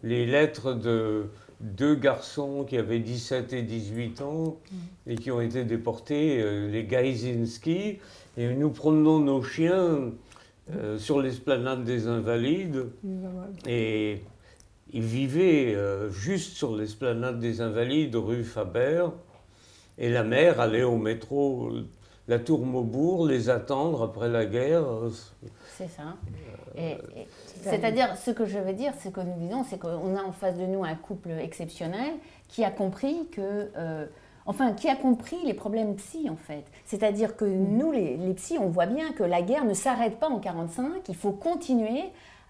les 0.04 0.26
lettres 0.26 0.74
de 0.74 1.26
deux 1.62 1.96
garçons 1.96 2.66
qui 2.68 2.78
avaient 2.78 3.00
17 3.00 3.54
et 3.54 3.62
18 3.62 4.22
ans 4.22 4.58
et 5.08 5.16
qui 5.16 5.32
ont 5.32 5.40
été 5.42 5.64
déportés, 5.64 6.42
euh, 6.42 6.70
les 6.70 6.84
Gaizinski, 6.84 8.00
et 8.38 8.54
nous 8.56 8.70
promenons 8.72 9.20
nos 9.20 9.42
chiens 9.44 10.12
euh, 10.76 10.98
sur 10.98 11.22
l'esplanade 11.22 11.84
des 11.84 12.08
Invalides. 12.08 12.88
Et 13.68 14.22
ils 14.92 15.04
vivaient 15.04 15.76
euh, 15.76 16.10
juste 16.10 16.54
sur 16.58 16.76
l'esplanade 16.76 17.40
des 17.40 17.62
Invalides, 17.62 18.16
rue 18.16 18.44
Faber, 18.44 19.06
et 19.98 20.10
la 20.10 20.24
mère 20.24 20.60
allait 20.60 20.84
au 20.84 20.98
métro, 20.98 21.72
la 22.28 22.40
tour 22.40 22.66
Maubourg, 22.66 23.28
les 23.28 23.50
attendre 23.50 24.02
après 24.04 24.30
la 24.30 24.46
guerre. 24.46 24.84
C'est 25.78 25.88
ça. 25.90 26.04
Et- 26.78 26.92
et- 26.92 27.28
C'est-à-dire, 27.62 28.16
ce 28.18 28.32
que 28.32 28.46
je 28.46 28.58
veux 28.60 28.74
dire, 28.74 28.94
ce 29.04 29.10
que 29.10 29.22
nous 29.22 29.38
disons, 29.40 29.64
c'est 29.64 29.80
qu'on 29.80 30.16
a 30.16 30.24
en 30.24 30.32
face 30.32 30.58
de 30.58 30.66
nous 30.66 30.84
un 30.84 30.96
couple 30.96 31.32
exceptionnel 31.32 32.14
qui 32.48 32.64
a 32.64 32.72
compris 32.72 33.28
que. 33.32 33.70
euh, 33.78 34.06
enfin, 34.46 34.74
qui 34.74 34.88
a 34.90 34.96
compris 34.96 35.38
les 35.46 35.54
problèmes 35.54 35.96
psy, 35.96 36.30
en 36.30 36.36
fait. 36.36 36.64
C'est-à-dire 36.86 37.36
que 37.36 37.46
nous, 37.46 37.92
les, 37.92 38.16
les 38.18 38.34
psys, 38.36 38.58
on 38.60 38.70
voit 38.70 38.86
bien 38.86 39.12
que 39.14 39.24
la 39.24 39.42
guerre 39.42 39.66
ne 39.66 39.74
s'arrête 39.74 40.20
pas 40.20 40.28
en 40.30 40.40
45, 40.40 41.08
il 41.10 41.16
faut 41.16 41.32
continuer 41.32 42.04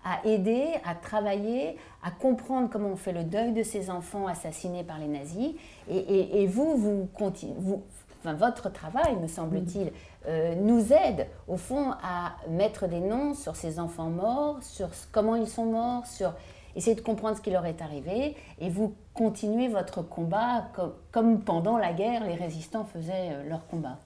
à 0.03 0.23
aider, 0.27 0.65
à 0.85 0.93
travailler, 0.93 1.77
à 2.03 2.11
comprendre 2.11 2.69
comment 2.71 2.89
on 2.89 2.95
fait 2.95 3.11
le 3.13 3.23
deuil 3.23 3.53
de 3.53 3.63
ces 3.63 3.89
enfants 3.89 4.27
assassinés 4.27 4.83
par 4.83 4.99
les 4.99 5.07
nazis. 5.07 5.53
Et, 5.89 5.97
et- 5.97 6.41
et 6.43 6.47
vous, 6.47 6.75
vous, 6.75 7.07
conti- 7.17 7.53
vous 7.57 7.81
enfin, 8.25 8.33
votre 8.33 8.71
travail, 8.71 9.15
me 9.17 9.27
semble-t-il, 9.27 9.91
euh, 10.27 10.55
nous 10.55 10.91
aide 10.91 11.27
au 11.47 11.57
fond 11.57 11.91
à 12.03 12.33
mettre 12.49 12.87
des 12.87 12.99
noms 12.99 13.33
sur 13.33 13.55
ces 13.55 13.79
enfants 13.79 14.09
morts, 14.09 14.57
sur 14.61 14.89
comment 15.11 15.35
ils 15.35 15.47
sont 15.47 15.65
morts, 15.65 16.05
sur 16.07 16.33
essayer 16.75 16.95
de 16.95 17.01
comprendre 17.01 17.37
ce 17.37 17.41
qui 17.41 17.51
leur 17.51 17.65
est 17.65 17.81
arrivé. 17.81 18.35
Et 18.59 18.69
vous 18.69 18.93
continuez 19.13 19.67
votre 19.67 20.01
combat 20.01 20.65
comme, 20.73 20.93
comme 21.11 21.39
pendant 21.41 21.77
la 21.77 21.93
guerre, 21.93 22.25
les 22.25 22.35
résistants 22.35 22.85
faisaient 22.85 23.31
euh, 23.31 23.49
leur 23.49 23.65
combat. 23.67 23.97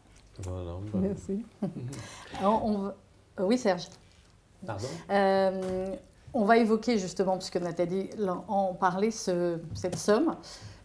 Voilà, 0.44 0.72
Merci. 0.94 1.44
Alors, 2.40 2.64
on 2.66 2.78
va- 2.78 2.96
euh, 3.40 3.44
Oui, 3.44 3.58
Serge. 3.58 3.88
pardon? 4.66 4.86
Euh, 5.10 5.96
on 6.34 6.46
va 6.46 6.58
évoquer 6.58 6.98
justement, 7.00 7.38
puisque 7.38 7.58
Nathalie 7.58 8.10
en 8.48 8.74
parlait, 8.74 9.12
ce- 9.12 9.60
cette 9.74 9.98
somme, 9.98 10.36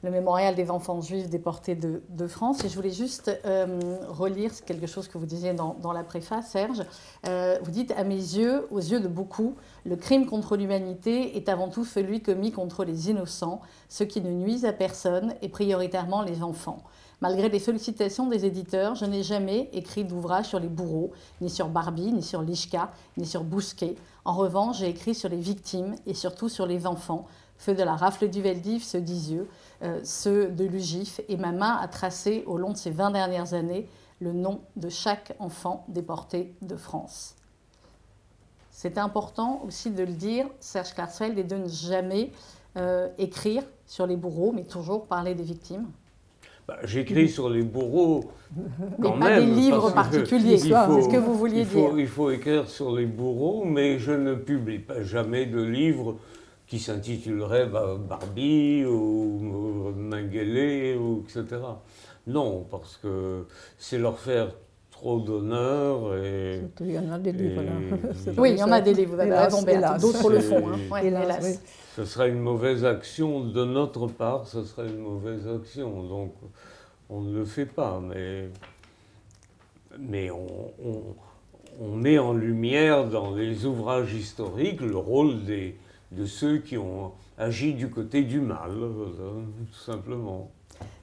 le 0.05 0.11
mémorial 0.11 0.55
des 0.55 0.70
enfants 0.70 1.00
juifs 1.00 1.30
déportés 1.30 1.74
de, 1.74 2.26
France. 2.26 2.62
Et 2.64 2.68
je 2.68 2.74
voulais 2.74 2.90
juste 2.90 3.30
euh, 3.44 3.96
relire 4.09 4.52
quelque 4.66 4.86
chose 4.86 5.09
que 5.09 5.18
vous 5.18 5.26
disiez 5.26 5.55
dans, 5.55 5.92
la 5.92 6.05
préface, 6.05 6.50
Serge. 6.50 6.82
Euh, 7.26 7.59
vous 7.62 7.70
dites, 7.70 7.92
à 7.96 8.05
mes 8.05 8.14
yeux, 8.14 8.66
aux 8.70 8.80
yeux 8.80 9.00
de 9.00 9.09
beaucoup, 9.09 9.55
le 9.84 9.96
crime 9.96 10.26
contre 10.26 10.57
l'humanité 10.57 11.36
est 11.36 11.48
avant 11.48 11.68
tout 11.68 11.84
celui 11.84 12.22
commis 12.22 12.52
contre 12.52 12.84
les 12.84 13.11
innocents, 13.11 13.61
ceux 13.88 14.05
qui 14.05 14.20
ne 14.20 14.30
nuisent 14.30 14.64
à 14.66 14.72
personne, 14.72 15.34
et 15.42 15.48
prioritairement 15.48 16.22
les 16.22 16.42
enfants. 16.42 16.78
Malgré 17.20 17.48
les 17.48 17.59
sollicitations 17.59 18.26
des 18.26 18.44
éditeurs, 18.44 18.94
je 18.94 19.07
n'ai 19.07 19.22
jamais 19.22 19.70
écrit 19.72 20.05
d'ouvrage 20.05 20.46
sur 20.46 20.61
les 20.61 20.68
bourreaux, 20.68 21.12
ni 21.40 21.48
sur 21.48 21.68
Barbie, 21.68 22.12
ni 22.12 22.22
sur 22.22 22.42
Lishka, 22.42 22.90
ni 23.16 23.24
sur 23.24 23.44
Bousquet. 23.44 23.96
En 24.26 24.34
revanche, 24.34 24.78
j'ai 24.78 24.88
écrit 24.88 25.14
sur 25.14 25.28
les 25.28 25.38
victimes 25.38 25.94
et 26.07 26.14
surtout 26.14 26.48
sur 26.48 26.66
les 26.66 26.86
enfants, 26.86 27.26
ceux 27.59 27.74
de 27.74 27.82
la 27.82 27.96
rafle 27.96 28.28
du 28.28 28.42
Veldiv, 28.42 28.82
ceux 28.82 29.00
d'Isieux, 29.00 29.48
euh, 29.48 29.63
ceux 30.03 30.49
de 30.49 30.64
l'UGIF, 30.64 31.20
et 31.28 31.37
ma 31.37 31.53
main 31.53 31.78
a 31.80 31.89
tracé 31.89 32.45
au 32.47 32.59
long 32.59 32.72
de 32.72 32.76
ces 32.76 32.91
20 32.91 33.11
dernières 33.11 33.55
années 33.55 33.89
le 34.20 34.32
nom 34.32 34.61
de 34.76 34.89
chaque 34.89 35.35
enfant 35.39 35.85
déporté 35.89 36.55
de 36.62 36.76
France. 36.76 37.37
C'est 38.70 38.99
important 38.99 39.62
aussi 39.66 39.91
de 39.91 40.03
le 40.03 40.12
dire, 40.12 40.47
Serge 40.59 40.95
Klarsfeld, 40.95 41.39
et 41.39 41.45
de 41.45 41.57
ne 41.57 41.68
jamais 41.68 42.32
euh, 42.76 43.09
écrire 43.18 43.62
sur 43.87 44.07
les 44.07 44.16
bourreaux, 44.16 44.53
mais 44.53 44.64
toujours 44.64 45.07
parler 45.07 45.35
des 45.35 45.45
victimes. 45.45 45.87
Bah, 46.66 46.78
J'écris 46.82 47.28
sur 47.28 47.51
les 47.51 47.62
bourreaux. 47.62 48.32
Mais 48.57 48.64
quand 49.03 49.18
pas 49.18 49.30
même, 49.30 49.47
des 49.47 49.55
livres 49.55 49.91
particuliers, 49.93 50.59
c'est 50.59 50.70
ce 50.70 51.09
que 51.09 51.18
vous 51.18 51.35
vouliez 51.35 51.61
il 51.61 51.66
faut, 51.66 51.91
dire. 51.91 51.99
Il 51.99 52.09
faut 52.09 52.30
écrire 52.30 52.68
sur 52.68 52.93
les 52.95 53.07
bourreaux, 53.07 53.64
mais 53.64 53.99
je 53.99 54.12
ne 54.12 54.35
publie 54.35 54.78
pas 54.78 55.03
jamais 55.03 55.47
de 55.47 55.62
livre 55.62 56.16
qui 56.66 56.78
s'intitulerait 56.78 57.66
bah, 57.66 57.96
Barbie 57.98 58.84
ou 58.86 59.88
euh, 59.88 59.92
Mengele, 59.92 60.96
ou 60.98 61.22
etc. 61.28 61.44
Non, 62.26 62.66
parce 62.70 62.96
que 62.96 63.46
c'est 63.78 63.98
leur 63.98 64.18
faire 64.18 64.48
trop 64.90 65.20
d'honneur 65.20 66.16
et. 66.16 66.60
Surtout, 66.60 66.84
il 66.84 66.92
y 66.92 66.98
en 66.98 67.12
a 67.12 67.18
des 67.18 67.32
livres 67.32 67.62
là. 67.62 67.72
Et- 67.72 68.30
Oui, 68.40 68.52
il 68.52 68.58
y 68.58 68.62
en 68.62 68.72
a 68.72 68.80
des 68.80 68.94
livres, 68.94 69.14
vous 69.14 69.20
avez 69.20 69.28
Hélas, 69.28 69.44
raison, 69.54 69.62
Béate. 69.62 69.78
hélas. 69.78 70.00
D'autres 70.00 70.30
le 70.30 70.40
font. 70.40 70.68
hein. 70.68 70.78
Ouais, 70.90 71.06
Hélas, 71.06 71.24
hélas. 71.24 71.40
oui. 71.44 71.68
Ce 71.96 72.04
serait 72.06 72.30
une 72.30 72.40
mauvaise 72.40 72.84
action 72.84 73.40
de 73.44 73.64
notre 73.64 74.06
part, 74.06 74.46
ce 74.48 74.64
serait 74.64 74.88
une 74.88 74.98
mauvaise 74.98 75.46
action. 75.46 76.02
Donc, 76.04 76.32
on 77.10 77.20
ne 77.20 77.34
le 77.36 77.44
fait 77.44 77.66
pas, 77.66 78.00
mais, 78.02 78.48
mais 79.98 80.30
on, 80.30 80.46
on- 80.84 81.02
on 81.80 81.96
met 81.96 82.18
en 82.18 82.32
lumière 82.32 83.04
dans 83.08 83.34
les 83.34 83.66
ouvrages 83.66 84.14
historiques 84.14 84.80
le 84.80 84.96
rôle 84.96 85.44
des, 85.44 85.76
de 86.14 86.26
ceux 86.26 86.58
qui 86.58 86.78
ont 86.78 87.12
agi 87.38 87.74
du 87.74 87.90
côté 87.90 88.22
du 88.22 88.40
mal, 88.40 88.72
voilà, 88.72 89.32
tout 89.72 89.78
simplement. 89.78 90.50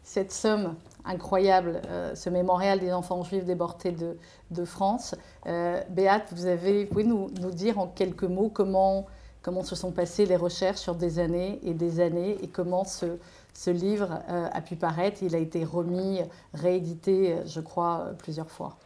cette 0.04 0.32
somme 0.32 0.76
incroyable, 1.04 1.82
euh, 1.88 2.16
ce 2.16 2.30
mémorial 2.30 2.80
des 2.80 2.94
enfants 2.94 3.24
juifs 3.24 3.46
déportés 3.46 3.92
de, 3.92 4.66
France. 4.66 5.16
Euh, 5.48 5.82
Béate, 5.90 6.28
vous, 6.32 6.46
avez, 6.46 6.86
pouvez 6.86 7.04
nous, 7.04 7.30
dire 7.30 7.80
en 7.80 7.88
quelques 7.88 8.24
mots 8.24 8.52
comment, 8.54 9.08
comment 9.42 9.64
se 9.64 9.76
sont 9.76 9.92
passées 9.92 10.26
les 10.26 10.36
recherches 10.36 10.80
sur 10.80 10.96
des 10.96 11.20
années 11.20 11.60
et 11.64 11.74
des 11.74 12.00
années 12.00 12.38
et 12.44 12.48
comment 12.48 12.84
ce, 12.84 13.18
ce 13.54 13.70
livre 13.70 14.20
euh, 14.30 14.48
a 14.52 14.62
pu 14.62 14.76
paraître. 14.76 15.24
Il 15.24 15.36
a 15.36 15.40
été 15.40 15.64
remis, 15.64 16.22
réédité, 16.54 17.34
euh, 17.34 17.46
je 17.46 17.60
crois, 17.60 18.06
euh, 18.08 18.14
plusieurs 18.14 18.50
fois. 18.50 18.78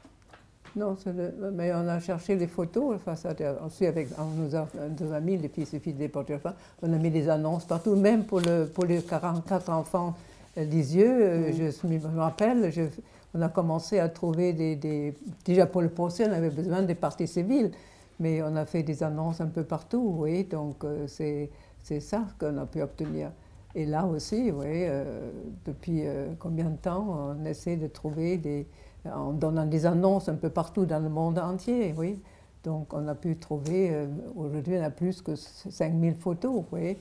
Non, 0.76 0.98
le- 1.06 1.52
mais 1.52 1.72
on 1.74 1.88
a 1.88 2.00
cherché 2.00 2.36
les 2.36 2.48
photos, 2.48 2.96
enfin, 2.96 3.16
ça, 3.16 3.34
aussi 3.66 3.86
avec 3.86 4.10
on 4.20 4.26
nous 4.42 4.56
a, 4.56 4.68
nos 5.00 5.14
amis, 5.14 5.38
les 5.38 5.48
fils 5.48 5.74
et 5.74 5.80
filles 5.80 5.94
déportés, 5.94 6.36
enfin, 6.36 6.54
on 6.82 6.92
a 6.92 6.98
mis 6.98 7.10
des 7.12 7.30
annonces 7.30 7.64
partout, 7.66 7.96
même 7.96 8.26
pour, 8.26 8.42
le, 8.42 8.66
pour 8.66 8.84
les 8.86 9.02
44 9.02 9.70
enfants 9.70 10.16
euh, 10.58 10.66
d'Isieux, 10.66 11.08
euh, 11.10 11.52
je 11.54 11.88
me 11.88 12.20
rappelle, 12.20 12.72
je- 12.74 12.82
on 13.34 13.42
a 13.42 13.48
commencé 13.50 14.00
à 14.00 14.10
trouver 14.10 14.52
des, 14.54 14.76
des- 14.76 15.14
Déjà 15.46 15.66
pour 15.66 15.82
le 15.82 15.90
procès, 15.90 16.28
on 16.28 16.34
avait 16.34 16.50
besoin 16.50 16.82
des 16.82 16.96
parties 16.96 17.28
civiles, 17.28 17.72
mais 18.20 18.42
on 18.44 18.56
a 18.58 18.66
fait 18.66 18.84
des 18.84 19.02
annonces 19.02 19.40
un 19.40 19.48
peu 19.48 19.64
partout, 19.64 20.16
oui, 20.20 20.44
donc 20.44 20.84
euh, 20.84 21.06
c'est 21.08 22.00
ça 22.02 22.24
qu'on 22.38 22.58
a 22.58 22.66
pu 22.66 22.82
obtenir. 22.82 23.32
Et 23.76 23.86
là 23.86 24.06
aussi, 24.06 24.52
oui, 24.52 24.66
euh, 24.68 25.30
depuis 25.66 26.02
euh, 26.06 26.28
combien 26.40 26.66
de 26.70 26.78
temps 26.78 27.36
on 27.40 27.46
essaie 27.46 27.76
de 27.78 27.88
trouver 27.88 28.38
des 28.38 28.66
en 29.14 29.32
donnant 29.32 29.66
des 29.66 29.86
annonces 29.86 30.30
un 30.30 30.36
peu 30.36 30.50
partout 30.50 30.86
dans 30.86 31.00
le 31.00 31.10
monde 31.10 31.40
entier, 31.40 31.94
oui. 31.98 32.20
Donc 32.64 32.94
on 32.94 33.08
a 33.08 33.16
pu 33.16 33.38
trouver, 33.38 33.92
euh, 33.92 34.08
aujourd'hui 34.36 34.78
on 34.80 34.84
a 34.84 34.90
plus 34.90 35.22
que 35.22 35.36
5000 35.36 36.16
photos, 36.16 36.64
oui. 36.72 36.98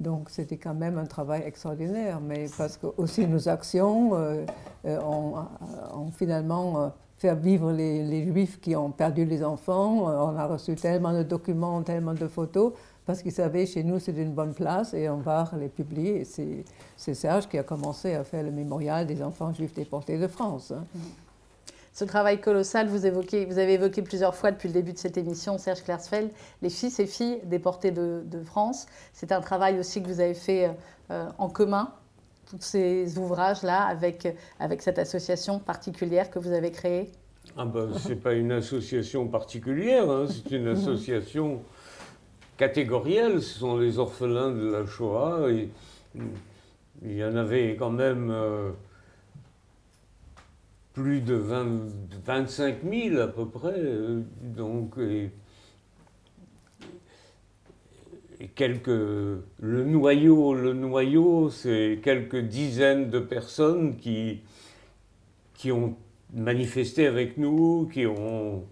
Donc 0.00 0.30
c'était 0.30 0.56
quand 0.56 0.74
même 0.74 0.98
un 0.98 1.04
travail 1.04 1.42
extraordinaire, 1.44 2.20
mais 2.20 2.46
parce 2.56 2.76
que 2.76 2.86
aussi 2.96 3.26
nos 3.26 3.48
actions 3.48 4.14
euh, 4.14 4.44
euh, 4.86 5.00
ont, 5.00 6.10
finalement 6.12 6.92
fait 7.18 7.34
vivre 7.36 7.70
les, 7.70 8.24
juifs 8.24 8.58
qui 8.60 8.74
ont 8.74 8.90
perdu 8.90 9.24
les 9.24 9.44
enfants. 9.44 10.06
On 10.06 10.36
a 10.36 10.46
reçu 10.46 10.74
tellement 10.74 11.12
de 11.12 11.22
documents, 11.22 11.82
tellement 11.82 12.14
de 12.14 12.26
photos, 12.26 12.72
parce 13.06 13.22
qu'ils 13.22 13.32
savaient 13.32 13.66
chez 13.66 13.84
nous 13.84 14.00
c'est 14.00 14.16
une 14.16 14.32
bonne 14.32 14.54
place 14.54 14.94
et 14.94 15.08
on 15.08 15.18
va 15.18 15.48
les 15.60 15.68
publier. 15.68 16.24
C'est 16.24 17.14
Serge 17.14 17.48
qui 17.48 17.58
a 17.58 17.62
commencé 17.62 18.14
à 18.14 18.24
faire 18.24 18.42
le 18.42 18.50
mémorial 18.50 19.06
des 19.06 19.22
enfants 19.22 19.52
juifs 19.52 19.74
déportés 19.74 20.18
de 20.18 20.26
France. 20.26 20.72
hein. 20.72 20.84
Ce 21.92 22.04
travail 22.04 22.40
colossal, 22.40 22.88
vous, 22.88 23.04
évoquez, 23.04 23.44
vous 23.44 23.58
avez 23.58 23.74
évoqué 23.74 24.00
plusieurs 24.00 24.34
fois 24.34 24.50
depuis 24.50 24.68
le 24.68 24.74
début 24.74 24.94
de 24.94 24.98
cette 24.98 25.18
émission, 25.18 25.58
Serge 25.58 25.82
Klersfeld, 25.82 26.30
les 26.62 26.70
fils 26.70 26.98
et 27.00 27.06
filles 27.06 27.40
déportés 27.44 27.90
de, 27.90 28.22
de 28.24 28.42
France. 28.42 28.86
C'est 29.12 29.30
un 29.30 29.40
travail 29.40 29.78
aussi 29.78 30.02
que 30.02 30.08
vous 30.08 30.20
avez 30.20 30.34
fait 30.34 30.70
euh, 31.10 31.28
en 31.36 31.50
commun, 31.50 31.92
tous 32.48 32.60
ces 32.60 33.18
ouvrages-là, 33.18 33.82
avec, 33.82 34.26
avec 34.58 34.80
cette 34.80 34.98
association 34.98 35.58
particulière 35.58 36.30
que 36.30 36.38
vous 36.38 36.52
avez 36.52 36.70
créée. 36.70 37.10
Ah 37.56 37.66
ben, 37.66 37.90
c'est 37.98 38.16
pas 38.16 38.32
une 38.32 38.52
association 38.52 39.28
particulière, 39.28 40.08
hein, 40.08 40.26
c'est 40.28 40.56
une 40.56 40.68
association 40.68 41.62
catégorielle. 42.56 43.42
Ce 43.42 43.58
sont 43.58 43.76
les 43.76 43.98
orphelins 43.98 44.50
de 44.50 44.70
la 44.70 44.86
Shoah. 44.86 45.50
Et, 45.50 45.68
il 47.04 47.16
y 47.16 47.24
en 47.24 47.36
avait 47.36 47.74
quand 47.76 47.90
même 47.90 48.30
euh, 48.30 48.70
plus 50.92 51.20
de 51.20 51.34
20 51.34 51.66
25 52.24 52.76
000 52.88 53.18
à 53.20 53.28
peu 53.28 53.46
près. 53.48 53.74
euh, 53.76 54.22
Donc, 54.42 54.94
et, 54.98 55.30
et 58.40 58.48
quelques, 58.48 58.88
le 58.88 59.84
noyau, 59.84 60.54
le 60.54 60.72
noyau, 60.74 61.50
c'est 61.50 62.00
quelques 62.02 62.40
dizaines 62.40 63.10
de 63.10 63.20
personnes 63.20 63.96
qui, 63.96 64.40
qui 65.54 65.70
ont 65.72 65.96
manifesté 66.34 67.06
avec 67.06 67.36
nous, 67.38 67.88
qui 67.92 68.06
ont 68.06 68.64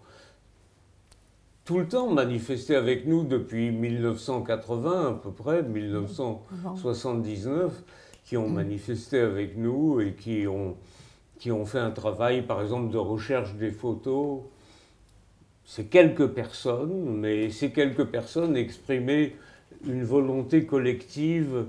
tout 1.64 1.78
le 1.78 1.86
temps 1.86 2.10
manifesté 2.12 2.74
avec 2.74 3.06
nous 3.06 3.22
depuis 3.24 3.70
1980 3.70 5.08
à 5.08 5.12
peu 5.14 5.30
près, 5.30 5.62
1979, 5.62 7.72
qui 8.24 8.36
ont 8.36 8.48
manifesté 8.48 9.20
avec 9.20 9.56
nous 9.56 10.00
et 10.00 10.14
qui 10.14 10.46
ont, 10.48 10.76
qui 11.40 11.50
ont 11.50 11.64
fait 11.64 11.78
un 11.78 11.90
travail, 11.90 12.42
par 12.42 12.60
exemple, 12.60 12.92
de 12.92 12.98
recherche 12.98 13.54
des 13.54 13.70
photos. 13.70 14.42
C'est 15.64 15.86
quelques 15.86 16.28
personnes, 16.28 17.16
mais 17.16 17.48
ces 17.50 17.70
quelques 17.70 18.04
personnes 18.04 18.56
exprimaient 18.56 19.34
une 19.86 20.04
volonté 20.04 20.66
collective. 20.66 21.64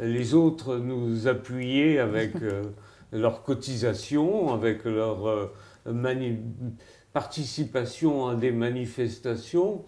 Les 0.00 0.34
autres 0.34 0.76
nous 0.76 1.28
appuyaient 1.28 2.00
avec 2.00 2.34
euh, 2.42 2.64
leur 3.12 3.44
cotisation, 3.44 4.52
avec 4.52 4.84
leur 4.84 5.28
euh, 5.28 5.46
participation 7.12 8.26
à 8.26 8.34
des 8.34 8.50
manifestations, 8.50 9.84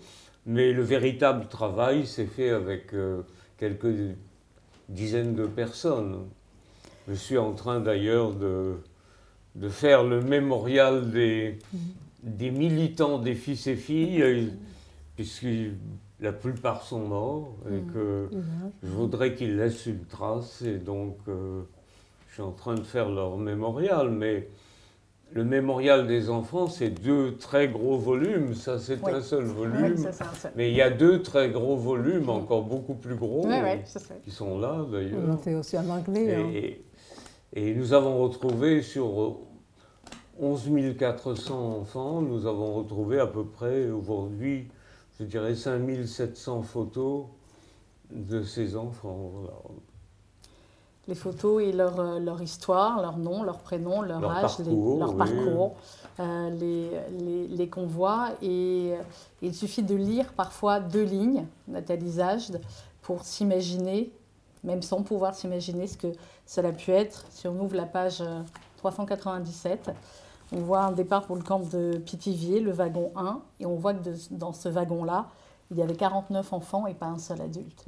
mais 0.47 0.73
le 0.73 0.83
véritable 0.83 1.49
travail 1.49 2.07
s'est 2.07 2.27
fait 2.27 2.51
avec 2.51 2.95
euh, 2.95 3.23
quelques 3.59 4.15
dizaines 4.89 5.35
de 5.35 5.47
personnes. 5.47 6.21
Je 7.09 7.15
suis 7.15 7.39
en 7.39 7.53
train 7.53 7.81
d'ailleurs 7.81 8.33
de, 8.33 8.77
de 9.55 9.69
faire 9.69 10.03
le 10.05 10.21
mémorial 10.21 11.11
des, 11.11 11.59
des 12.23 12.51
militants 12.51 13.19
des 13.19 13.35
fils 13.35 13.67
et 13.67 13.77
filles, 13.77 14.51
puisque 15.17 15.47
la 16.21 16.33
plupart 16.33 16.83
sont 16.83 17.01
morts, 17.01 17.55
et 17.71 17.93
que 17.93 18.29
je 18.83 18.89
voudrais 18.89 19.35
qu'ils 19.35 19.57
laissent 19.57 19.87
une 19.87 20.05
trace, 20.05 20.63
et 20.63 20.79
donc 20.79 21.17
euh, 21.29 21.63
je 22.29 22.35
suis 22.35 22.43
en 22.43 22.51
train 22.53 22.75
de 22.75 22.83
faire 22.83 23.09
leur 23.11 23.37
mémorial, 23.37 24.11
mais 24.11 24.49
le 25.33 25.45
mémorial 25.45 26.07
des 26.07 26.31
enfants, 26.31 26.69
c'est 26.69 26.91
deux 26.91 27.37
très 27.37 27.69
gros 27.69 27.97
volumes, 27.99 28.55
ça 28.55 28.79
c'est 28.79 28.99
Oui. 29.05 29.13
un 29.13 29.21
seul 29.21 29.45
Oui, 29.47 29.53
volume, 29.53 29.97
ça, 29.97 30.13
c'est 30.13 30.25
un 30.25 30.35
seul. 30.35 30.53
mais 30.57 30.71
il 30.71 30.77
y 30.77 30.83
a 30.83 30.91
deux 30.91 31.23
très 31.23 31.51
gros 31.51 31.77
volumes, 31.77 32.29
encore 32.29 32.63
beaucoup 32.65 32.95
plus 32.95 33.17
gros, 33.17 33.47
Oui, 33.47 33.55
oui, 33.63 33.81
ça, 33.85 34.01
c'est- 34.01 34.21
qui 34.23 34.31
sont 34.31 34.59
là 34.59 34.79
On 34.81 34.91
d'ailleurs. 34.91 35.27
l'a 35.29 35.37
fait 35.37 35.55
aussi 35.55 35.77
en 35.79 35.89
anglais. 35.89 36.35
hein. 36.35 36.51
Et, 37.57 37.75
nous 37.75 37.93
avons 37.93 38.19
retrouvé 38.23 38.83
sur 38.83 39.37
11 40.41 40.69
400 40.99 41.79
enfants, 41.81 42.21
nous 42.21 42.47
avons 42.47 42.75
retrouvé 42.75 43.21
à 43.21 43.27
peu 43.29 43.45
près 43.45 43.91
aujourd'hui, 43.91 44.69
je 45.21 45.25
dirais 45.25 45.55
5 45.55 45.81
700 46.05 46.63
photos 46.63 47.27
de 48.11 48.43
ces 48.43 48.77
enfants. 48.77 49.31
les 51.07 51.15
photos 51.15 51.63
et 51.63 51.71
leur, 51.73 52.01
euh, 52.01 52.19
leur 52.19 52.41
histoire, 52.43 53.01
leur 53.01 53.19
nom, 53.19 53.43
leur 53.45 53.59
prénom, 53.59 54.03
leur, 54.03 54.21
Leur 54.21 54.31
âge, 54.33 54.59
les- 54.61 54.65
leur 54.99 55.11
oui. 55.13 55.17
parcours, 55.19 55.75
euh, 56.19 56.51
les, 56.51 56.91
les, 57.21 57.47
les 57.49 57.69
convois. 57.69 58.31
Et 58.43 58.95
euh, 58.95 59.03
il 59.43 59.55
suffit 59.55 59.83
de 59.83 59.95
lire 59.95 60.33
parfois 60.33 60.81
deux 60.81 61.03
lignes, 61.05 61.45
Nathalie 61.69 62.13
Zajde, 62.13 62.61
pour 63.03 63.23
s'imaginer, 63.23 64.11
même 64.65 64.83
sans 64.83 65.03
pouvoir 65.03 65.35
s'imaginer 65.35 65.87
ce 65.87 65.97
que 65.97 66.09
cela 66.47 66.71
a 66.71 66.73
pu 66.73 66.91
être. 66.91 67.27
Si 67.31 67.47
on 67.47 67.61
ouvre 67.61 67.77
la 67.77 67.87
page 67.87 68.21
euh, 68.21 68.43
397, 68.79 69.91
on 70.53 70.61
voit 70.61 70.81
un 70.81 70.93
départ 70.93 71.27
pour 71.27 71.37
le 71.37 71.43
camp 71.43 71.61
de 71.61 71.99
Pithiviers, 71.99 72.61
le 72.61 72.73
wagon 72.73 73.13
1, 73.17 73.41
et 73.61 73.67
on 73.67 73.77
voit 73.77 73.95
que 73.95 74.11
dans 74.31 74.53
ce 74.53 74.69
wagon-là, 74.69 75.27
il 75.71 75.79
y 75.79 75.83
avait 75.83 75.95
49 75.97 76.53
enfants 76.53 76.87
et 76.87 76.95
pas 76.95 77.07
un 77.07 77.19
seul 77.19 77.41
adulte. 77.41 77.85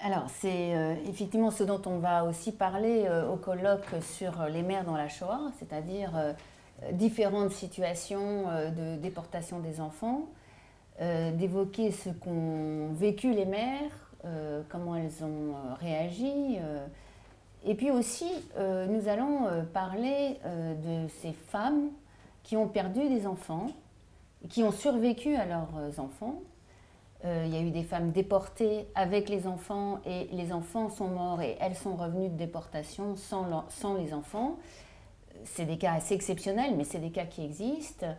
Alors, 0.00 0.26
c'est 0.28 0.76
euh, 0.76 0.94
effectivement 1.08 1.50
ce 1.50 1.64
dont 1.64 1.80
on 1.86 1.98
va 1.98 2.24
aussi 2.24 2.52
parler 2.52 3.06
euh, 3.06 3.28
au 3.28 3.36
colloque 3.36 3.86
sur 4.02 4.44
les 4.50 4.62
mères 4.62 4.84
dans 4.84 4.96
la 4.96 5.08
Shoah, 5.08 5.50
c'est-à-dire 5.58 6.34
euh, 6.82 6.92
différentes 6.92 7.52
situations 7.52 8.48
euh, 8.48 8.70
de 8.70 9.00
déportation 9.00 9.60
des 9.60 9.80
enfants, 9.80 10.28
euh, 11.00 11.30
d'évoquer 11.32 11.92
ce 11.92 12.10
qu'ont 12.10 12.92
vécu 12.92 13.32
les 13.32 13.44
mères, 13.44 14.03
euh, 14.24 14.62
comment 14.68 14.96
elles 14.96 15.22
ont 15.22 15.54
euh, 15.54 15.74
réagi, 15.80 16.56
euh, 16.58 16.86
Et 17.64 17.74
puis 17.74 17.90
aussi, 17.90 18.30
nous 18.56 19.08
allons 19.08 19.48
parler 19.72 20.38
de 20.44 21.08
ces 21.20 21.32
femmes 21.32 21.88
qui 22.42 22.56
ont 22.56 22.68
perdu 22.68 23.08
des 23.08 23.26
enfants, 23.26 23.68
qui 24.50 24.62
ont 24.62 24.72
survécu 24.72 25.34
à 25.34 25.46
leurs 25.46 25.98
enfants. 25.98 26.42
il 27.24 27.48
y 27.48 27.56
a 27.56 27.62
eu 27.62 27.70
des 27.70 27.82
femmes 27.82 28.10
déportées 28.12 28.86
avec 28.94 29.30
les 29.30 29.46
enfants 29.46 30.00
et 30.04 30.28
les 30.30 30.52
enfants 30.52 30.90
sont 30.90 31.08
morts 31.08 31.40
et 31.40 31.56
elles 31.58 31.74
sont 31.74 31.96
revenues 31.96 32.28
de 32.28 32.36
déportation 32.36 33.16
sans, 33.16 33.64
sans 33.70 33.94
les 33.94 34.12
enfants. 34.12 34.58
C'est 35.44 35.64
des 35.64 35.78
cas 35.78 35.94
assez 35.94 36.14
exceptionnels, 36.14 36.74
mais 36.76 36.84
c'est 36.84 37.00
des 37.00 37.12
cas 37.12 37.24
qui 37.24 37.42
existent. 37.42 38.14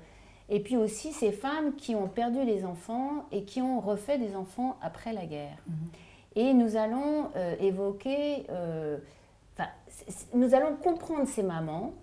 Et 0.50 0.60
puis 0.60 0.78
aussi 0.78 1.12
ces 1.12 1.32
femmes 1.32 1.76
qui 1.76 1.96
ont 1.96 2.08
perdu 2.08 2.44
les 2.46 2.66
enfants 2.66 3.26
et 3.32 3.44
qui 3.44 3.62
ont 3.62 3.80
refait 3.80 4.18
des 4.18 4.36
enfants 4.36 4.78
après 4.82 5.14
la 5.14 5.26
guerre. 5.26 5.58
Mhm. 5.68 5.76
Et 6.38 6.54
nous 6.54 6.76
allons 6.76 7.30
évoquer 7.60 8.46
nous 10.34 10.54
allons 10.54 10.76
comprendre 10.76 11.28
ces 11.28 11.44
mamans 11.44 11.94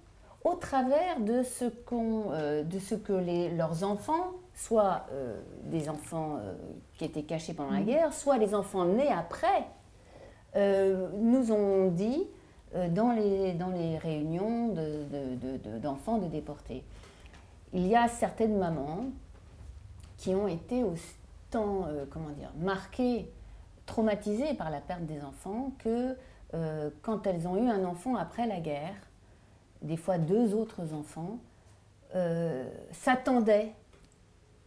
au 0.44 0.54
travers 0.54 1.20
de 1.20 1.42
ce, 1.42 1.66
euh, 1.92 2.64
de 2.64 2.78
ce 2.78 2.94
que 2.94 3.12
les, 3.12 3.50
leurs 3.50 3.84
enfants, 3.84 4.32
soit 4.54 5.06
euh, 5.12 5.40
des 5.64 5.88
enfants 5.88 6.36
euh, 6.38 6.54
qui 6.98 7.04
étaient 7.04 7.22
cachés 7.22 7.54
pendant 7.54 7.70
la 7.70 7.80
mm. 7.80 7.84
guerre, 7.84 8.12
soit 8.12 8.38
les 8.38 8.54
enfants 8.54 8.84
nés 8.84 9.10
après, 9.10 9.66
nous 10.54 11.50
ont 11.50 11.88
dit 11.88 12.26
dans, 12.90 13.12
les, 13.12 13.54
dans 13.54 13.70
les 13.70 13.96
réunions 13.96 14.74
d'enfants 15.82 16.18
de, 16.18 16.24
de, 16.24 16.30
déportés. 16.30 16.84
Il 17.72 17.86
y 17.86 17.96
a 17.96 18.08
certaines 18.08 18.56
mamans 18.58 19.06
qui 20.18 20.34
ont 20.34 20.46
été 20.46 20.84
autant 20.84 21.88
comment 22.10 22.30
dire, 22.30 22.50
marquées, 22.58 23.30
traumatisées 23.86 24.54
par 24.54 24.70
la 24.70 24.80
perte 24.80 25.04
des 25.06 25.22
enfants 25.22 25.72
que 25.78 26.16
euh, 26.54 26.90
quand 27.00 27.26
elles 27.26 27.48
ont 27.48 27.56
eu 27.56 27.68
un 27.68 27.84
enfant 27.84 28.16
après 28.16 28.46
la 28.46 28.60
guerre, 28.60 28.94
des 29.80 29.96
fois 29.96 30.18
deux 30.18 30.54
autres 30.54 30.92
enfants, 30.92 31.38
euh, 32.14 32.68
s'attendaient, 32.92 33.72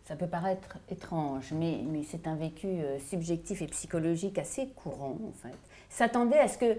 ça 0.05 0.15
peut 0.15 0.27
paraître 0.27 0.77
étrange, 0.89 1.53
mais, 1.53 1.81
mais 1.87 2.03
c'est 2.03 2.27
un 2.27 2.35
vécu 2.35 2.67
euh, 2.67 2.99
subjectif 2.99 3.61
et 3.61 3.67
psychologique 3.67 4.37
assez 4.37 4.67
courant 4.69 5.17
en 5.27 5.31
fait, 5.31 5.55
s'attendaient 5.89 6.39
à 6.39 6.47
ce 6.47 6.57
que 6.57 6.77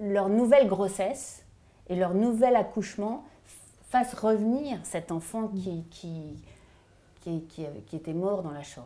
leur 0.00 0.28
nouvelle 0.28 0.68
grossesse 0.68 1.44
et 1.88 1.96
leur 1.96 2.14
nouvel 2.14 2.56
accouchement 2.56 3.24
fassent 3.88 4.14
revenir 4.14 4.78
cet 4.84 5.12
enfant 5.12 5.48
qui, 5.48 5.84
qui, 5.90 6.36
qui, 7.20 7.42
qui 7.86 7.96
était 7.96 8.12
mort 8.12 8.42
dans 8.42 8.52
la 8.52 8.62
Shoah. 8.62 8.84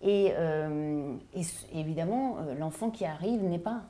Et, 0.00 0.26
et 0.26 1.42
évidemment, 1.74 2.36
l'enfant 2.58 2.90
qui 2.90 3.04
arrive 3.04 3.42
n'est 3.42 3.58
pas 3.58 3.82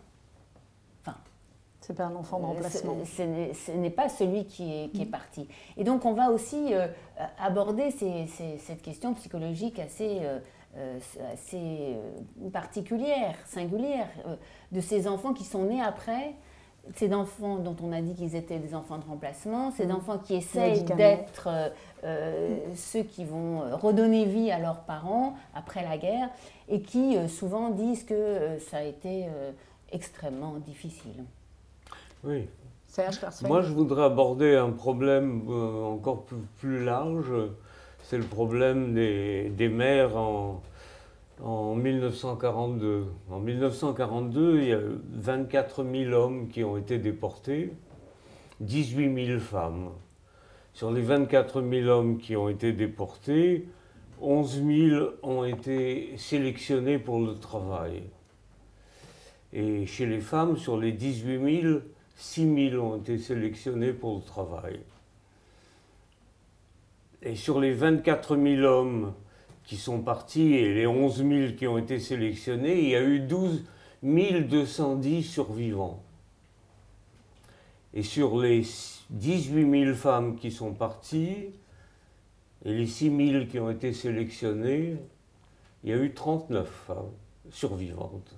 c'est 1.88 1.94
pas 1.94 2.04
un 2.04 2.16
enfant 2.16 2.38
de 2.38 2.44
euh, 2.44 2.48
remplacement. 2.48 2.98
Ce 3.06 3.72
n'est 3.72 3.90
pas 3.90 4.10
celui 4.10 4.44
qui 4.44 4.70
est, 4.74 4.88
qui 4.90 5.02
est, 5.02 5.06
mm. 5.06 5.10
parti. 5.10 5.48
Et 5.78 5.84
donc 5.84 6.04
on 6.04 6.12
va 6.12 6.30
aussi 6.30 6.74
euh, 6.74 6.86
aborder 7.38 7.90
cette 7.90 8.82
question 8.82 9.14
psychologique 9.14 9.78
assez, 9.78 10.18
euh, 10.76 10.98
assez 11.32 11.96
particulière, 12.52 13.36
singulière, 13.46 14.08
de 14.70 14.80
ces 14.82 15.08
enfants 15.08 15.32
qui 15.32 15.44
sont 15.44 15.64
nés 15.64 15.80
après, 15.80 16.34
ces 16.94 17.12
enfants 17.12 17.56
dont 17.56 17.76
on 17.82 17.92
a 17.92 18.00
dit 18.00 18.14
qu'ils 18.14 18.34
étaient 18.36 18.58
des 18.58 18.74
enfants 18.74 18.98
de 18.98 19.04
remplacement, 19.04 19.70
ces 19.70 19.86
mm. 19.86 19.92
enfants 19.92 20.18
qui 20.18 20.34
essayent 20.34 20.82
d'être 20.82 21.48
ceux 22.76 23.02
qui 23.02 23.24
vont 23.24 23.76
redonner 23.76 24.24
vie 24.24 24.50
à 24.50 24.58
leurs 24.58 24.80
parents 24.80 25.34
après 25.54 25.82
la 25.82 25.98
guerre 25.98 26.28
et 26.68 26.80
qui 26.80 27.16
souvent 27.28 27.70
disent 27.70 28.04
que 28.04 28.58
ça 28.70 28.78
a 28.78 28.82
été 28.82 29.26
extrêmement 29.92 30.54
difficile. 30.58 31.24
Oui. 32.24 32.48
Moi, 33.42 33.62
je 33.62 33.72
voudrais 33.72 34.04
aborder 34.04 34.56
un 34.56 34.70
problème 34.70 35.42
euh, 35.48 35.84
encore 35.84 36.24
plus, 36.58 36.84
large. 36.84 37.32
C'est 38.02 38.18
le 38.18 38.24
problème 38.24 38.94
des, 38.94 39.50
des 39.50 39.68
mères 39.68 40.16
en, 40.16 40.60
en 41.42 41.74
1942. 41.74 43.06
En 43.30 43.38
1942, 43.38 44.60
il 44.60 44.68
y 44.68 44.72
a 44.72 44.80
24 45.12 45.84
000 45.84 46.12
hommes 46.12 46.48
qui 46.48 46.64
ont 46.64 46.76
été 46.76 46.98
déportés, 46.98 47.72
18 48.60 49.26
000 49.26 49.40
femmes. 49.40 49.90
Sur 50.72 50.90
les 50.90 51.02
24 51.02 51.62
000 51.62 51.88
hommes 51.88 52.18
qui 52.18 52.36
ont 52.36 52.48
été 52.48 52.72
déportés, 52.72 53.66
11 54.20 54.64
000 54.64 55.06
ont 55.22 55.44
été 55.44 56.16
sélectionnés 56.16 56.98
pour 56.98 57.20
le 57.20 57.34
travail. 57.34 58.02
Et 59.52 59.86
chez 59.86 60.06
les 60.06 60.20
femmes, 60.20 60.56
sur 60.56 60.76
les 60.76 60.92
18 60.92 61.62
000, 61.62 61.80
6 62.16 62.70
000 62.70 62.82
ont 62.84 62.96
été 62.96 63.18
sélectionnés 63.18 63.92
pour 63.92 64.16
le 64.16 64.22
travail. 64.22 64.80
Et 67.22 67.34
sur 67.34 67.60
les 67.60 67.72
24 67.72 68.36
000 68.36 68.62
hommes 68.62 69.14
sont 69.76 70.00
partis 70.00 70.54
et 70.54 70.74
les 70.74 70.86
11 70.86 71.16
000 71.28 71.52
qui 71.52 71.66
ont 71.66 71.78
été 71.78 71.98
sélectionnés, 71.98 72.80
il 72.80 72.88
y 72.88 72.96
a 72.96 73.02
eu 73.02 73.20
12 73.20 73.64
210 74.02 75.22
survivants. 75.22 76.02
Et 77.94 78.02
sur 78.02 78.38
les 78.38 78.62
18 79.10 79.84
000 79.84 79.94
femmes 79.94 80.36
qui 80.36 80.50
sont 80.50 80.72
parties 80.72 81.50
et 82.64 82.72
les 82.72 82.86
6 82.86 83.30
000 83.32 83.46
qui 83.46 83.58
ont 83.58 83.70
été 83.70 83.92
sélectionnées, 83.92 84.96
il 85.84 85.90
y 85.90 85.92
a 85.92 85.96
eu 85.96 86.12
39 86.12 86.68
femmes 86.86 87.12
survivantes. 87.50 88.34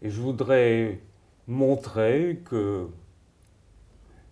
Et 0.00 0.10
je 0.10 0.20
voudrais 0.20 1.00
montrer 1.46 2.40
que, 2.44 2.88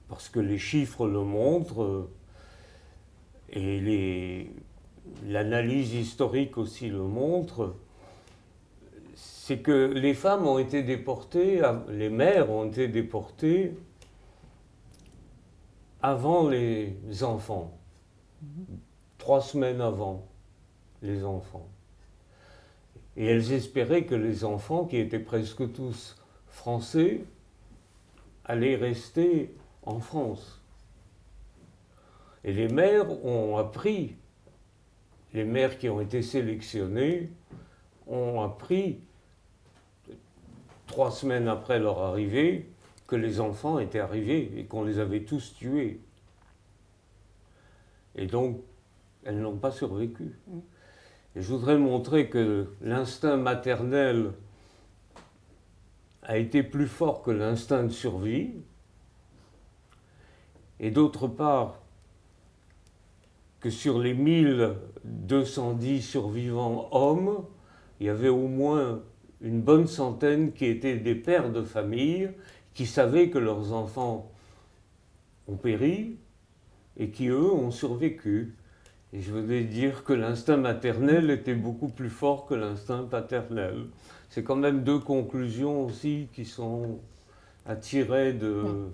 parce 0.09 0.29
que 0.29 0.41
les 0.41 0.59
chiffres 0.59 1.07
le 1.07 1.21
montrent, 1.21 2.09
et 3.53 4.51
l'analyse 5.27 5.95
historique 5.95 6.59
aussi 6.59 6.89
le 6.89 7.03
montre, 7.03 7.75
c'est 9.15 9.59
que 9.59 9.93
les 9.93 10.15
femmes 10.15 10.47
ont 10.47 10.59
été 10.59 10.83
déportées, 10.83 11.61
les 11.89 12.09
mères 12.09 12.51
ont 12.51 12.67
été 12.67 12.89
déportées 12.89 13.77
avant 16.03 16.49
les 16.49 16.97
enfants, 17.23 17.77
trois 19.19 19.41
semaines 19.41 19.81
avant 19.81 20.27
les 21.03 21.25
enfants. 21.25 21.69
Et 23.17 23.27
elles 23.27 23.53
espéraient 23.53 24.05
que 24.05 24.15
les 24.15 24.45
enfants, 24.45 24.85
qui 24.85 24.97
étaient 24.97 25.19
presque 25.19 25.73
tous 25.73 26.17
français 26.47 27.25
allaient 28.45 28.77
rester 28.77 29.55
en 29.83 30.01
France. 30.01 30.63
Et 32.45 32.53
les 32.53 32.69
maires 32.69 33.25
ont 33.25 33.57
appris, 33.59 34.17
les 35.33 35.45
maires 35.45 35.79
qui 35.79 35.89
ont 35.89 36.01
été 36.01 36.23
sélectionnés 36.23 37.31
ont 38.07 38.41
appris, 38.41 39.01
trois 40.87 41.11
semaines 41.11 41.49
après 41.49 41.79
leur 41.79 42.01
arrivée, 42.01 42.71
que 43.07 43.17
les 43.17 43.41
enfants 43.41 43.79
étaient 43.79 44.01
arrivés 44.01 44.53
et 44.57 44.67
qu'on 44.67 44.85
les 44.85 44.99
avait 44.99 45.25
tous 45.25 45.55
tués. 45.55 46.01
Et 48.15 48.27
donc, 48.27 48.61
elles 49.25 49.41
n'ont 49.41 49.57
pas 49.57 49.71
survécu. 49.71 50.39
Mm. 50.47 50.59
Et 51.37 51.43
je 51.43 51.49
voudrais 51.49 51.79
montrer 51.79 52.29
que 52.29 52.67
l'instinct 52.81 53.37
maternel 53.37 54.33
a 56.23 56.39
été 56.39 56.63
plus 56.63 56.87
fort 56.87 57.23
que 57.23 57.31
l'instinct 57.31 57.85
de 57.85 57.89
survie, 57.89 58.53
et 60.79 60.91
d'autre 60.91 61.29
part, 61.29 61.80
que 63.61 63.71
sur 63.71 63.99
les 63.99 64.15
1210 64.15 66.03
survivants 66.03 66.89
hommes, 66.93 67.45
il 68.01 68.07
y 68.07 68.09
avait 68.09 68.29
au 68.29 68.49
moins 68.49 69.01
une 69.41 69.61
bonne 69.61 69.87
centaine 69.87 70.53
qui 70.53 70.67
étaient 70.67 70.97
des 70.97 71.15
pères 71.15 71.51
de 71.51 71.63
famille, 71.63 72.31
qui 72.75 72.87
savaient 72.87 73.31
que 73.31 73.39
leurs 73.39 73.73
enfants 73.73 74.31
ont 75.49 75.57
péri 75.57 76.17
et 76.97 77.11
qui, 77.11 77.29
eux, 77.29 77.53
ont 77.53 77.71
survécu. 77.71 78.57
Et 79.13 79.21
je 79.21 79.33
voulais 79.33 79.65
dire 79.65 80.05
que 80.05 80.13
l'instinct 80.13 80.57
maternel 80.57 81.31
était 81.31 81.55
beaucoup 81.55 81.89
plus 81.89 82.11
fort 82.11 82.47
que 82.47 82.55
l'instinct 82.55 83.05
paternel 83.05 83.87
c'est 84.31 84.45
quand 84.45 84.57
même 84.57 84.85
deux 84.85 85.01
conclusions 85.01 85.85
aussi 85.85 86.29
qui 86.33 86.45
sont 86.45 87.01
à 87.67 87.75
tirer 87.75 88.33
de, 88.33 88.89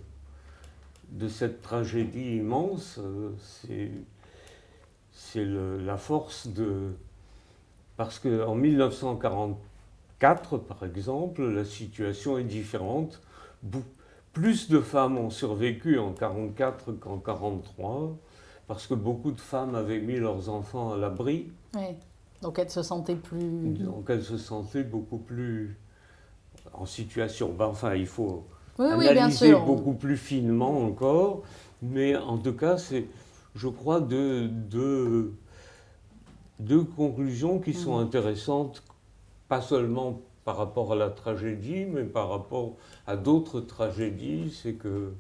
de 1.11 1.29
cette 1.29 1.61
tragédie 1.61 2.39
immense. 2.39 2.99
C'est 3.39 3.91
la 5.35 5.97
force 5.97 6.49
de... 6.49 6.93
Parce 7.97 8.19
qu'en 8.19 8.55
1944, 8.55 10.59
par 10.59 10.85
exemple, 10.85 11.43
la 11.43 11.65
situation 11.65 12.39
est 12.39 12.45
différente. 12.45 13.21
Plus 14.33 14.69
de 14.69 14.81
femmes 14.81 15.19
ont 15.19 15.31
survécu 15.31 15.99
en 15.99 16.11
1944 16.11 16.93
qu'en 17.01 17.17
1943, 17.17 18.17
parce 18.67 18.87
que 18.87 18.95
beaucoup 18.95 19.33
de 19.33 19.41
femmes 19.41 19.75
avaient 19.75 20.01
mis 20.01 20.19
leurs 20.19 20.51
enfants 20.51 20.93
à 20.93 20.97
l'abri. 20.97 21.51
Oui. 21.75 21.97
Donc 22.43 22.59
elle 22.59 22.71
se 22.71 22.83
sentait 22.83 23.17
plus... 23.17 23.73
Donc 23.79 24.05
elle 24.09 24.23
se 24.23 24.37
sentait 24.37 24.83
beaucoup 24.83 25.19
plus 25.19 25.77
en 26.75 26.87
situation. 26.87 27.53
Ben, 27.53 27.67
enfin, 27.67 27.95
il 27.95 28.07
faut 28.07 28.45
Oui, 28.79 28.87
oui, 28.97 29.09
bien 29.09 29.25
analyser 29.25 29.49
sûr. 29.49 29.65
beaucoup 29.65 29.95
plus 29.95 30.19
finement 30.19 30.85
encore, 30.85 31.43
mais 31.83 32.17
en 32.17 32.39
tout 32.39 32.53
cas, 32.53 32.77
c'est, 32.77 33.07
je 33.57 33.69
crois, 33.69 34.01
deux, 34.01 34.49
deux, 34.49 35.33
deux 36.61 36.85
conclusions 36.85 37.59
qui 37.59 37.75
sont 37.75 37.97
Mhm. 37.97 38.05
intéressantes, 38.05 38.83
pas 39.49 39.61
seulement 39.61 40.21
par 40.45 40.57
rapport 40.59 40.93
à 40.93 40.97
la 40.97 41.11
tragédie, 41.11 41.87
mais 41.87 42.05
par 42.05 42.29
rapport 42.31 42.77
à 43.07 43.17
d'autres 43.17 43.61
tragédies, 43.61 44.51
c'est 44.53 44.75
que 44.75 45.13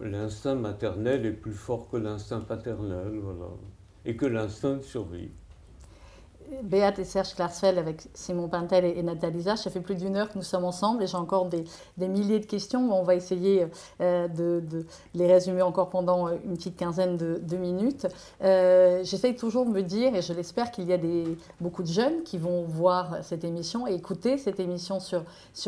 l'instinct 0.00 0.54
maternel 0.54 1.26
est 1.26 1.32
plus 1.32 1.52
fort 1.54 1.88
que 1.90 1.96
l'instinct 1.96 2.40
paternel, 2.40 3.18
voilà, 3.22 3.50
et 4.04 4.16
que 4.16 4.26
l'instinct 4.26 4.76
de 4.76 4.82
survie. 4.82 5.30
Béate 6.62 6.98
et 6.98 7.04
Serge 7.04 7.34
Klarsfeld 7.34 7.78
avec 7.78 8.08
Simon 8.14 8.48
Pintel 8.48 8.84
et, 8.84 9.02
Nathalie 9.02 9.42
Zach, 9.42 9.58
ça 9.58 9.70
fait 9.70 9.80
plus 9.80 9.94
d'une 9.94 10.16
heure 10.16 10.30
que 10.30 10.36
nous 10.36 10.44
sommes 10.44 10.64
ensemble 10.64 11.02
et 11.02 11.06
j'ai 11.06 11.16
encore 11.16 11.46
des, 11.46 11.64
milliers 11.98 12.40
de 12.40 12.46
questions. 12.46 12.92
On 12.92 13.02
va 13.02 13.14
essayer 13.14 13.66
euh, 14.00 14.28
de, 14.28 14.62
les 15.14 15.26
résumer 15.26 15.62
encore 15.62 15.88
pendant 15.88 16.28
euh, 16.28 16.32
une 16.44 16.56
petite 16.56 16.76
quinzaine 16.76 17.16
de, 17.16 17.56
minutes. 17.56 18.06
Euh, 18.42 19.02
J'essaye 19.04 19.36
toujours 19.36 19.64
de 19.64 19.70
me 19.70 19.82
dire, 19.82 20.14
et 20.14 20.22
je 20.22 20.32
l'espère, 20.32 20.70
qu'il 20.70 20.88
y 20.88 20.92
a 20.92 20.98
beaucoup 21.60 21.82
de 21.82 21.88
jeunes 21.88 22.22
qui 22.24 22.38
vont 22.38 22.64
voir 22.64 23.18
cette 23.22 23.44
émission 23.44 23.86
et 23.86 23.94
écouter 23.94 24.38
cette 24.38 24.60
émission 24.60 24.98
sur, 25.00 25.22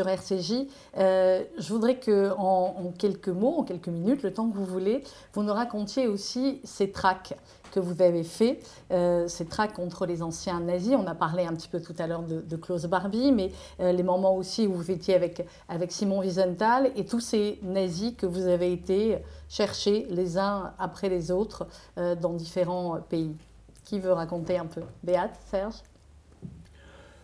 RCJ. 0.08 0.66
Euh, 0.98 1.42
je 1.58 1.72
voudrais 1.72 1.98
que, 1.98 2.32
en 2.36 2.92
quelques 2.98 3.28
mots, 3.28 3.58
en 3.58 3.62
quelques 3.62 3.88
minutes, 3.88 4.22
le 4.22 4.32
temps 4.32 4.48
que 4.48 4.56
vous 4.56 4.64
voulez, 4.64 5.02
vous 5.32 5.42
nous 5.42 5.52
racontiez 5.52 6.06
aussi 6.06 6.60
ces 6.64 6.90
tracks 6.90 7.34
que 7.76 7.80
vous 7.80 8.00
avez 8.00 8.24
fait, 8.24 8.58
euh, 8.90 9.28
ces 9.28 9.44
tracks 9.44 9.74
contre 9.74 10.06
les 10.06 10.22
anciens 10.22 10.60
nazis. 10.60 10.94
On 10.98 11.06
a 11.06 11.14
parlé 11.14 11.44
un 11.44 11.52
petit 11.52 11.68
peu 11.68 11.78
tout 11.78 11.94
à 11.98 12.06
l'heure 12.06 12.22
de, 12.22 12.56
Klaus 12.56 12.86
Barbie, 12.86 13.32
mais 13.32 13.52
euh, 13.80 13.92
les 13.92 14.02
moments 14.02 14.34
aussi 14.34 14.66
où 14.66 14.72
vous 14.72 14.90
étiez 14.90 15.14
avec, 15.14 15.46
Simon 15.90 16.20
Wiesenthal 16.20 16.90
et 16.96 17.04
tous 17.04 17.20
ces 17.20 17.58
nazis 17.62 18.14
que 18.16 18.24
vous 18.24 18.46
avez 18.46 18.72
été 18.72 19.18
chercher 19.50 20.06
les 20.08 20.38
uns 20.38 20.72
après 20.78 21.10
les 21.10 21.30
autres 21.30 21.66
euh, 21.98 22.14
dans 22.14 22.32
différents 22.32 22.98
pays. 23.10 23.36
Qui 23.84 24.00
veut 24.00 24.12
raconter 24.12 24.56
un 24.56 24.64
peu? 24.64 24.80
Béate, 25.02 25.38
Serge? 25.50 25.82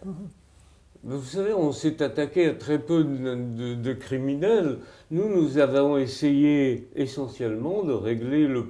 Mais 0.05 1.17
Vous 1.17 1.25
savez, 1.25 1.55
on 1.55 1.73
s'est 1.73 2.03
attaqué 2.03 2.49
à 2.49 2.55
très 2.55 2.79
peu 2.79 3.05
de, 3.05 3.93
criminels. 3.95 4.81
Nous, 5.11 5.31
nous 5.31 5.57
avons 5.57 5.97
essayé 5.97 6.91
essentiellement 6.95 7.85
de 7.85 7.95
régler 7.95 8.47
le 8.47 8.67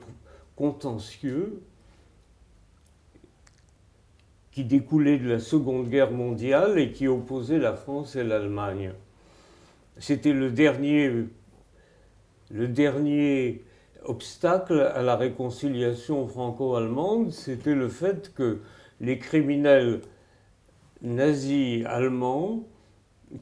contentieux 0.55 1.61
qui 4.53 4.65
découlait 4.65 5.19
de 5.19 5.29
la 5.29 5.39
Seconde 5.39 5.89
Guerre 5.89 6.13
mondiale 6.13 6.79
et 6.79 6.93
qui 6.93 7.09
opposait 7.09 7.59
la 7.59 7.73
France 7.73 8.17
et 8.17 8.23
l'Allemagne. 8.23 8.93
C'était 9.99 10.33
le 10.33 10.51
dernier, 10.51 11.11
le 12.51 12.69
dernier 12.69 13.63
obstacle 14.05 14.81
à 14.95 15.03
la 15.03 15.17
réconciliation 15.17 16.27
franco-allemande, 16.27 17.31
c'était 17.33 17.75
le 17.75 17.89
fait 17.89 18.33
que 18.35 18.61
les 19.01 19.19
criminels 19.19 20.01
nazis 21.01 21.85
allemands 21.87 22.63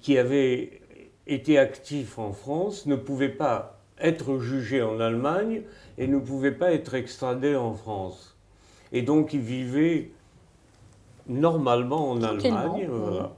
qui 0.01 0.17
avaient 0.17 0.81
été 1.27 1.59
actifs 1.59 2.19
en 2.19 2.33
France 2.33 2.87
ne 2.87 2.97
pouvaient 2.97 3.29
pas 3.29 3.81
être 3.99 4.39
jugés 4.39 4.83
en 4.83 5.01
Allemagne 5.01 5.63
et 5.99 6.07
ne 6.07 6.19
pouvaient 6.19 6.53
pas 6.53 6.73
être 6.73 6.95
extradés 6.95 7.57
en 7.57 7.75
France. 7.75 8.37
Et 8.93 9.03
donc 9.03 9.35
ils 9.35 9.41
vivaient 9.41 10.11
normalement 11.31 12.11
en 12.11 12.23
Allemagne. 12.23 12.89
oui. 12.91 12.99
voilà. 12.99 13.37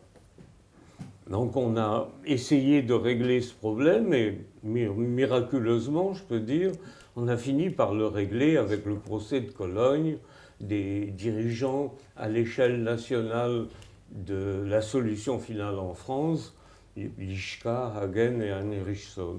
Donc 1.31 1.57
on 1.57 1.77
a 1.77 2.09
essayé 2.25 2.83
de 2.83 2.93
régler 2.95 3.41
ce 3.41 3.55
problème 3.55 4.13
et 4.13 4.39
mi- 4.65 4.87
miraculeusement, 4.89 6.13
je 6.15 6.23
peux 6.25 6.41
dire, 6.41 6.73
on 7.17 7.29
a 7.29 7.37
fini 7.37 7.71
par 7.71 7.95
le 7.95 8.07
régler 8.07 8.57
avec 8.57 8.85
le 8.87 8.97
procès 8.97 9.41
de 9.41 9.51
Cologne 9.51 10.19
des 10.61 11.07
dirigeants 11.07 11.95
à 12.17 12.29
l'échelle 12.29 12.83
nationale 12.83 13.67
de 14.11 14.63
la 14.67 14.83
solution 14.83 15.39
finale 15.39 15.79
en 15.79 15.95
France, 15.95 16.55
Lischka, 16.97 17.95
Hagen 17.97 18.41
et 18.43 18.51
Heinrichson. 18.51 19.39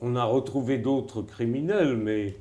On 0.00 0.16
a 0.16 0.24
retrouvé 0.24 0.78
d'autres 0.78 1.22
criminels, 1.22 1.96
mais 1.96 2.36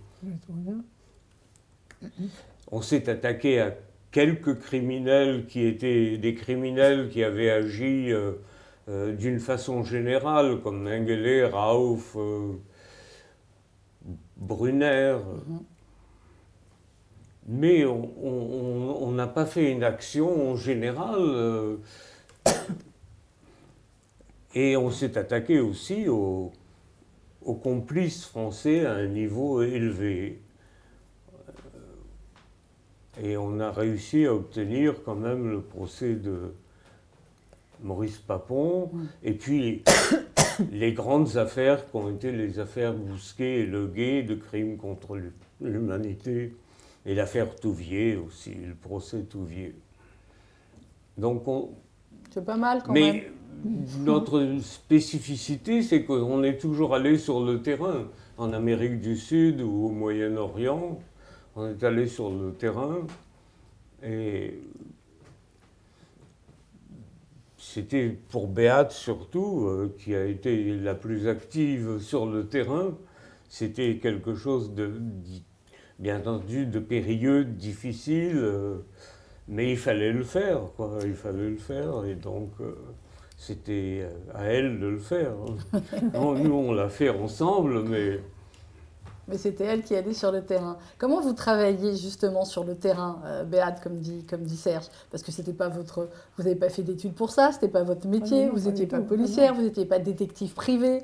on 2.71 2.81
s'est 2.81 3.09
attaqué 3.09 3.59
à 3.61 3.75
quelques 4.11 4.59
criminels 4.59 5.45
qui 5.47 5.65
étaient 5.65 6.17
des 6.17 6.33
criminels 6.33 7.09
qui 7.09 7.23
avaient 7.23 7.49
agi 7.49 8.11
euh, 8.11 8.33
euh, 8.89 9.13
d'une 9.15 9.39
façon 9.39 9.83
générale, 9.83 10.61
comme 10.61 10.83
Mengele, 10.83 11.45
Rauf, 11.45 12.15
euh, 12.15 12.53
Brunner. 14.37 15.17
Mais 17.47 17.85
on- 17.85 19.11
n'a 19.11 19.27
pas 19.27 19.45
fait 19.45 19.71
une 19.71 19.83
action 19.83 20.55
générale. 20.55 21.15
euh, 21.19 21.77
et 24.53 24.77
on 24.77 24.91
s'est 24.91 25.17
attaqué 25.17 25.59
aussi 25.59 26.07
aux, 26.07 26.51
aux 27.41 27.55
complices 27.55 28.25
français 28.25 28.85
à 28.85 28.93
un 28.93 29.07
niveau 29.07 29.61
élevé. 29.61 30.39
Et 33.23 33.37
on 33.37 33.59
a 33.59 33.71
réussi 33.71 34.25
à 34.25 34.33
obtenir 34.33 35.03
quand 35.03 35.15
même 35.15 35.49
le 35.49 35.61
procès 35.61 36.13
de 36.13 36.53
Maurice 37.83 38.17
Papon. 38.17 38.91
Et 39.23 39.33
puis 39.33 39.83
les 40.71 40.93
grandes 40.93 41.37
affaires 41.37 41.89
qui 41.89 41.95
ont 41.95 42.09
été 42.09 42.31
les 42.31 42.59
affaires 42.59 42.93
Bousquet 42.93 43.61
et 43.61 43.65
Leguet 43.65 44.23
de 44.23 44.35
crimes 44.35 44.77
contre 44.77 45.19
l'humanité. 45.61 46.55
Et 47.05 47.15
l'affaire 47.15 47.55
Touvier 47.55 48.17
aussi, 48.17 48.53
le 48.53 48.75
procès 48.75 49.21
Touvier. 49.23 49.73
Donc 51.17 51.47
on, 51.47 51.69
C'est 52.29 52.45
pas 52.45 52.57
mal 52.57 52.83
quand 52.85 52.93
même. 52.93 53.15
mais 53.15 53.31
notre 53.99 54.57
spécificité, 54.61 55.81
c'est 55.81 56.03
qu'on 56.03 56.43
est 56.43 56.57
toujours 56.57 56.93
allé 56.93 57.17
sur 57.17 57.43
le 57.43 57.61
terrain. 57.61 58.07
En 58.37 58.53
Amérique 58.53 59.01
du 59.01 59.17
Sud 59.17 59.61
ou 59.61 59.87
au 59.87 59.89
Moyen-Orient, 59.89 60.99
on 61.57 61.67
est 61.69 61.83
allé 61.83 62.07
sur 62.07 62.29
le 62.29 62.53
terrain. 62.53 62.99
Et 64.03 64.59
c'était 67.57 68.09
pour 68.29 68.47
Béate 68.47 68.91
surtout, 68.91 69.65
euh, 69.67 69.93
qui 69.99 70.15
a 70.15 70.25
été 70.25 70.75
la 70.77 70.95
plus 70.95 71.27
active 71.27 71.99
sur 71.99 72.25
le 72.27 72.47
terrain, 72.47 72.95
c'était 73.49 73.97
quelque 73.97 74.35
chose 74.35 74.73
de, 74.75 74.91
bien 75.99 76.19
entendu, 76.19 76.65
de 76.67 76.79
périlleux, 76.79 77.45
de 77.45 77.51
difficile. 77.51 78.33
euh, 78.37 78.77
mais 79.47 79.71
il 79.71 79.77
fallait 79.77 80.11
le 80.11 80.23
faire, 80.23 80.59
quoi. 80.75 80.99
Il 81.05 81.13
fallait 81.15 81.49
le 81.49 81.57
faire, 81.57 82.05
et 82.05 82.15
donc 82.15 82.51
euh, 82.61 82.75
c'était 83.37 84.05
à 84.33 84.43
elle 84.45 84.79
de 84.79 84.87
le 84.87 84.99
faire. 84.99 85.31
hein. 85.73 85.81
Non, 86.13 86.35
nous, 86.35 86.53
on 86.53 86.73
l'a 86.73 86.89
fait 86.89 87.09
ensemble, 87.09 87.83
mais 87.83 88.19
Mais 89.27 89.37
c'était 89.37 89.65
elle 89.65 89.83
qui 89.83 89.93
allait 89.95 90.13
sur 90.13 90.31
le 90.31 90.41
terrain. 90.41 90.77
Comment 90.97 91.19
vous 91.19 91.33
travaillez 91.33 91.97
justement 91.97 92.45
sur 92.45 92.63
le 92.63 92.75
terrain, 92.75 93.19
euh, 93.25 93.43
Béate, 93.43 93.81
comme 93.83 93.97
dit, 93.97 94.23
comme 94.23 94.43
dit 94.43 94.55
Serge? 94.55 94.85
Parce 95.11 95.21
que 95.21 95.31
c'était 95.33 95.53
pas 95.53 95.67
votre, 95.67 96.07
vous 96.37 96.43
n'avez 96.43 96.55
pas 96.55 96.69
fait 96.69 96.83
d'études 96.83 97.13
pour 97.13 97.31
ça, 97.31 97.51
c'était 97.51 97.67
pas 97.67 97.83
votre 97.83 98.07
métier, 98.07 98.43
Ah 98.43 98.47
non, 98.47 98.53
vous 98.53 98.69
n'étiez 98.69 98.87
pas 98.87 98.99
policière, 99.01 99.53
vous 99.53 99.63
n'étiez 99.63 99.85
pas 99.85 99.99
détective 99.99 100.53
privé. 100.53 101.03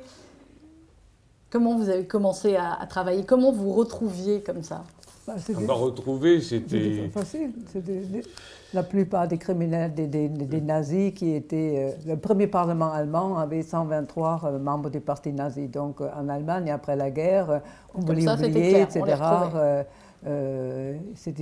Comment 1.50 1.76
vous 1.76 1.90
avez 1.90 2.08
commencé 2.08 2.56
à, 2.56 2.74
à 2.74 2.86
travailler? 2.88 3.26
Comment 3.26 3.52
vous 3.52 3.74
retrouviez 3.74 4.42
comme 4.42 4.64
ça? 4.64 4.84
Bah, 5.26 5.34
on 5.38 5.40
c'était- 5.40 5.64
va 5.66 5.74
retrouver, 5.74 6.42
C'était 6.42 6.70
c'était... 6.70 7.08
facile. 7.10 7.52
C'était 7.72 7.92
des- 8.02 8.24
la 8.74 8.84
plupart 8.84 9.28
des 9.28 9.38
criminels, 9.38 9.94
des, 9.94 10.08
des- 10.08 10.28
des 10.30 10.62
nazis 10.62 11.14
qui 11.14 11.34
étaient. 11.34 11.94
euh, 12.08 12.12
le 12.14 12.18
premier 12.18 12.48
parlement 12.48 12.92
allemand 12.92 13.38
avait 13.38 13.62
123 13.62 14.42
euh, 14.46 14.60
membres 14.60 14.90
du 14.90 15.00
parti 15.00 15.32
nazi. 15.32 15.68
Donc 15.68 16.02
euh, 16.02 16.10
en 16.20 16.28
Allemagne, 16.28 16.72
après 16.72 16.96
la 16.96 17.10
guerre, 17.12 17.62
on 17.94 18.00
Comme 18.00 18.06
voulait 18.16 18.22
ça, 18.26 18.34
oublier, 18.36 18.82
etc. 18.82 19.02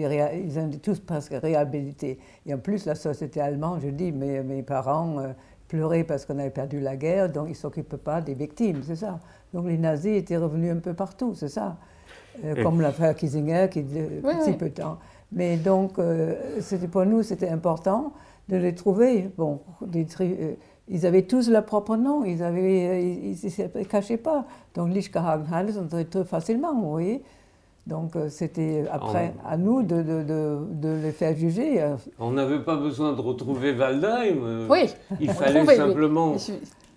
réa- 0.07 0.31
ils 0.45 0.59
ont 0.59 0.69
tous 0.81 0.99
presque 0.99 1.33
réhabilités. 1.33 2.19
Et 2.45 2.53
en 2.53 2.57
plus, 2.57 2.85
la 2.85 2.95
société 2.95 3.39
allemande, 3.41 3.79
je 3.83 3.89
dis, 3.89 4.11
mes, 4.11 4.41
mes 4.43 4.63
parents 4.63 5.19
euh, 5.19 5.27
pleuraient 5.67 6.03
parce 6.03 6.25
qu'on 6.25 6.37
avait 6.39 6.49
perdu 6.49 6.79
la 6.81 6.95
guerre, 6.97 7.31
donc 7.31 7.45
ils 7.47 7.51
ne 7.51 7.55
s'occupaient 7.55 7.97
pas 7.97 8.19
des 8.21 8.33
victimes, 8.33 8.81
c'est 8.85 8.95
ça. 8.97 9.19
Donc 9.53 9.67
les 9.67 9.77
nazis 9.77 10.17
étaient 10.17 10.37
revenus 10.37 10.71
un 10.73 10.79
peu 10.79 10.93
partout, 10.93 11.33
c'est 11.35 11.47
ça. 11.47 11.77
Euh, 12.43 12.63
comme 12.63 12.81
l'affaire 12.81 13.15
Kissinger, 13.15 13.67
qui 13.71 13.83
de 13.83 13.99
Oui, 14.23 14.33
si 14.43 14.49
oui. 14.51 14.55
peu 14.57 14.69
de 14.69 14.75
temps. 14.75 14.97
Mais 15.31 15.57
donc, 15.57 15.99
euh, 15.99 16.35
c'était 16.59 16.87
pour 16.87 17.05
nous, 17.05 17.23
c'était 17.23 17.49
important 17.49 18.13
de 18.49 18.57
les 18.57 18.73
trouver. 18.75 19.29
Bon, 19.37 19.59
des 19.85 20.05
tri- 20.05 20.35
euh, 20.39 20.53
ils 20.87 21.05
avaient 21.05 21.21
tous 21.23 21.49
leur 21.49 21.65
propre 21.65 21.95
nom, 21.95 22.25
ils 22.25 22.43
avaient, 22.43 22.87
euh, 22.87 22.99
ils 22.99 23.37
ne 23.43 23.49
se 23.49 23.83
cachaient 23.83 24.17
pas. 24.17 24.45
Donc, 24.75 24.89
on 24.89 25.87
trouvait 25.87 26.05
très 26.05 26.25
facilement, 26.25 26.73
vous 26.73 26.91
voyez. 26.91 27.21
Donc 27.87 28.15
euh, 28.15 28.29
c'était 28.29 28.85
après 28.91 29.33
à 29.43 29.57
nous 29.57 29.81
de, 29.81 30.03
de, 30.03 30.59
de, 30.71 30.89
les 31.01 31.11
faire 31.11 31.35
juger. 31.35 31.83
On 32.19 32.31
n'avait 32.31 32.59
pas 32.59 32.75
besoin 32.75 33.13
de 33.13 33.21
retrouver 33.21 33.73
Waldheim. 33.75 34.67
Oui. 34.69 34.85
Il 35.19 35.31
fallait 35.41 35.65
simplement 35.65 36.35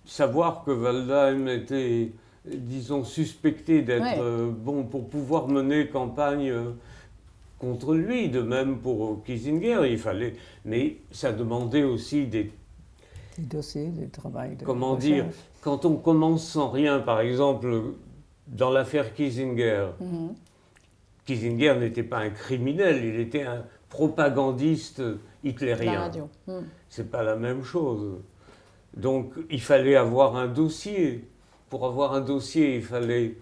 savoir 0.04 0.62
que 0.64 0.70
Waldheim 0.72 1.48
était, 1.48 2.12
disons, 2.44 3.04
suspecté 3.04 3.82
d'être 3.82 4.50
bon 4.50 4.84
pour 4.84 5.08
pouvoir 5.08 5.48
mener 5.48 5.88
campagne 5.88 6.52
contre 7.58 7.94
lui. 7.94 8.28
De 8.28 8.40
même 8.40 8.78
pour 8.78 9.22
Kissinger, 9.24 9.80
il 9.90 9.98
fallait. 9.98 10.34
Mais 10.64 10.96
ça 11.10 11.32
demandait 11.32 11.84
aussi 11.84 12.26
des 12.26 12.50
des 13.38 13.44
dossiers, 13.44 13.88
des 13.88 14.08
travail. 14.08 14.56
De 14.56 14.64
Comment 14.64 14.96
dire 14.96 15.26
Quand 15.60 15.84
on 15.84 15.96
commence 15.96 16.46
sans 16.46 16.70
rien, 16.70 17.00
par 17.00 17.20
exemple, 17.20 17.94
dans 18.46 18.70
l'affaire 18.70 19.14
Kissinger, 19.14 19.88
mhm. 20.00 20.34
Kissinger 21.24 21.74
n'était 21.78 22.02
pas 22.02 22.18
un 22.18 22.30
criminel, 22.30 23.04
il 23.04 23.18
était 23.18 23.42
un 23.42 23.64
propagandiste 23.88 25.02
hitlérien. 25.42 26.10
Mhm. 26.46 26.64
C'est 26.88 27.10
pas 27.10 27.22
la 27.22 27.36
même 27.36 27.64
chose. 27.64 28.20
Donc 28.96 29.32
il 29.50 29.60
fallait 29.60 29.96
avoir 29.96 30.36
un 30.36 30.46
dossier. 30.46 31.28
Pour 31.70 31.86
avoir 31.86 32.14
un 32.14 32.20
dossier, 32.20 32.76
il 32.76 32.82
fallait 32.82 33.36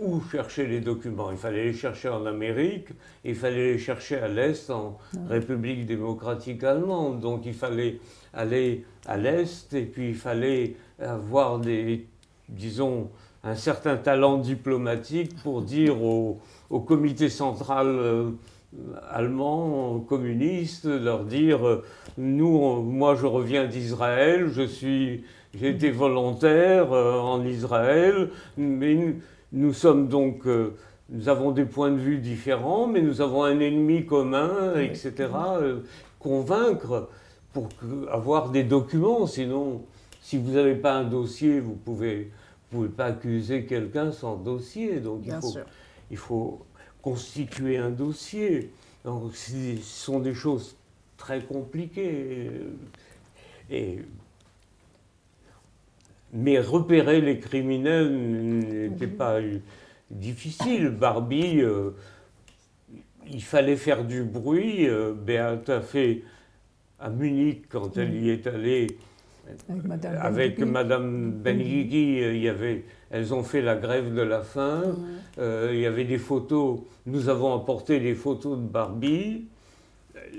où 0.00 0.20
chercher 0.30 0.66
les 0.66 0.80
documents? 0.80 1.30
Il 1.30 1.38
fallait 1.38 1.64
les 1.64 1.72
chercher 1.72 2.08
en 2.08 2.26
Amérique, 2.26 2.88
il 3.24 3.34
fallait 3.34 3.72
les 3.72 3.78
chercher 3.78 4.16
à 4.16 4.28
l'Est, 4.28 4.70
en 4.70 4.98
République 5.28 5.86
démocratique 5.86 6.62
allemande. 6.64 7.20
Donc 7.20 7.46
il 7.46 7.54
fallait 7.54 7.98
aller 8.32 8.84
à 9.06 9.16
l'Est 9.16 9.72
et 9.74 9.82
puis 9.82 10.10
il 10.10 10.14
fallait 10.14 10.76
avoir 11.00 11.58
des, 11.58 12.06
disons, 12.48 13.10
un 13.44 13.54
certain 13.54 13.96
talent 13.96 14.38
diplomatique 14.38 15.34
pour 15.42 15.62
dire 15.62 16.02
au, 16.02 16.40
comité 16.86 17.28
central 17.28 17.86
euh, 17.86 18.30
allemand, 19.10 20.00
communiste, 20.00 20.84
leur 20.84 21.24
dire 21.24 21.66
euh, 21.66 21.84
nous, 22.18 22.82
moi 22.82 23.14
je 23.14 23.26
reviens 23.26 23.66
d'Israël, 23.66 24.48
je 24.52 24.62
suis, 24.62 25.24
j'ai 25.54 25.70
été 25.70 25.90
volontaire 25.90 26.92
euh, 26.92 27.18
en 27.18 27.44
Israël, 27.44 28.30
mais 28.56 29.14
nous, 29.52 29.72
sommes 29.72 30.08
donc, 30.08 30.46
nous 31.08 31.28
avons 31.28 31.52
des 31.52 31.64
points 31.64 31.90
de 31.90 31.98
vue 31.98 32.18
différents, 32.18 32.86
mais 32.86 33.00
nous 33.00 33.20
avons 33.20 33.44
un 33.44 33.58
ennemi 33.60 34.04
commun, 34.04 34.78
etc. 34.78 35.28
convaincre 36.18 37.08
pour 37.52 37.68
avoir 38.10 38.50
des 38.50 38.62
documents, 38.62 39.26
sinon, 39.26 39.82
si 40.20 40.36
vous 40.36 40.52
n'avez 40.52 40.74
pas 40.74 40.94
un 40.94 41.04
dossier, 41.04 41.60
vous 41.60 41.74
pouvez 41.74 42.30
ne 42.72 42.76
pouvez 42.76 42.88
pas 42.88 43.06
accuser 43.06 43.64
quelqu'un 43.64 44.12
sans 44.12 44.36
dossier. 44.36 45.00
Donc 45.00 45.22
il 45.24 45.32
faut, 45.32 45.54
il 46.10 46.16
faut, 46.16 46.66
constituer 47.00 47.78
un 47.78 47.90
dossier. 47.90 48.70
Donc 49.04 49.34
ce 49.34 49.76
sont 49.82 50.18
des 50.18 50.34
choses 50.34 50.76
très 51.16 51.40
compliquées. 51.40 52.50
Et, 53.70 54.00
mais 56.32 56.60
repérer 56.60 57.20
les 57.20 57.38
criminels 57.38 58.10
n'était 58.10 59.06
pas 59.06 59.38
difficile. 60.10 60.90
Barbie, 60.90 61.60
euh, 61.60 61.90
il 63.30 63.42
fallait 63.42 63.76
faire 63.76 64.04
du 64.04 64.22
bruit. 64.22 64.88
Euh, 64.88 65.12
Béat 65.14 65.60
a 65.68 65.80
fait 65.80 66.22
à 66.98 67.10
Munich 67.10 67.64
quand 67.68 67.96
elle 67.96 68.14
y 68.14 68.30
est 68.30 68.46
allée 68.46 68.88
avec 70.20 70.58
Madame, 70.58 71.32
Benguigui, 71.32 72.20
il 72.20 72.38
y 72.38 72.48
avait, 72.48 72.84
elles 73.10 73.32
ont 73.32 73.42
fait 73.42 73.62
la 73.62 73.76
grève 73.76 74.14
de 74.14 74.22
la 74.22 74.42
faim. 74.42 74.82
Euh, 75.38 75.70
il 75.72 75.80
y 75.80 75.86
avait 75.86 76.04
des 76.04 76.18
photos. 76.18 76.80
Nous 77.06 77.28
avons 77.28 77.54
apporté 77.54 78.00
des 78.00 78.14
photos 78.14 78.58
de 78.58 78.62
Barbie. 78.62 79.46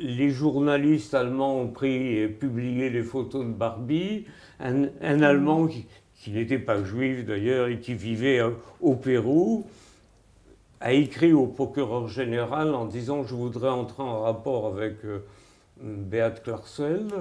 Les 0.02 0.30
journalistes 0.30 1.14
allemands 1.14 1.60
ont 1.60 1.68
pris 1.68 2.20
et 2.20 2.30
publié 2.30 2.90
les 2.90 3.04
photos 3.04 3.46
de 3.46 3.52
Barbie. 3.52 4.26
Un, 4.62 4.88
Allemand 5.02 5.68
qui, 5.68 6.32
n'était 6.32 6.60
pas 6.60 6.82
juif 6.84 7.26
d'ailleurs 7.26 7.68
et 7.68 7.80
qui 7.80 7.94
vivait 7.96 8.40
euh, 8.40 8.52
au 8.80 8.96
Pérou 8.96 9.66
a 10.80 10.94
écrit 10.94 11.34
au 11.34 11.48
procureur 11.48 12.08
général 12.08 12.74
en 12.74 12.86
disant 12.86 13.26
je 13.26 13.36
voudrais 13.36 13.70
entrer 13.70 14.04
en 14.04 14.22
rapport 14.22 14.68
avec 14.68 15.04
euh, 15.04 15.20
Beat 15.82 16.44
Klarsfeld 16.44 17.14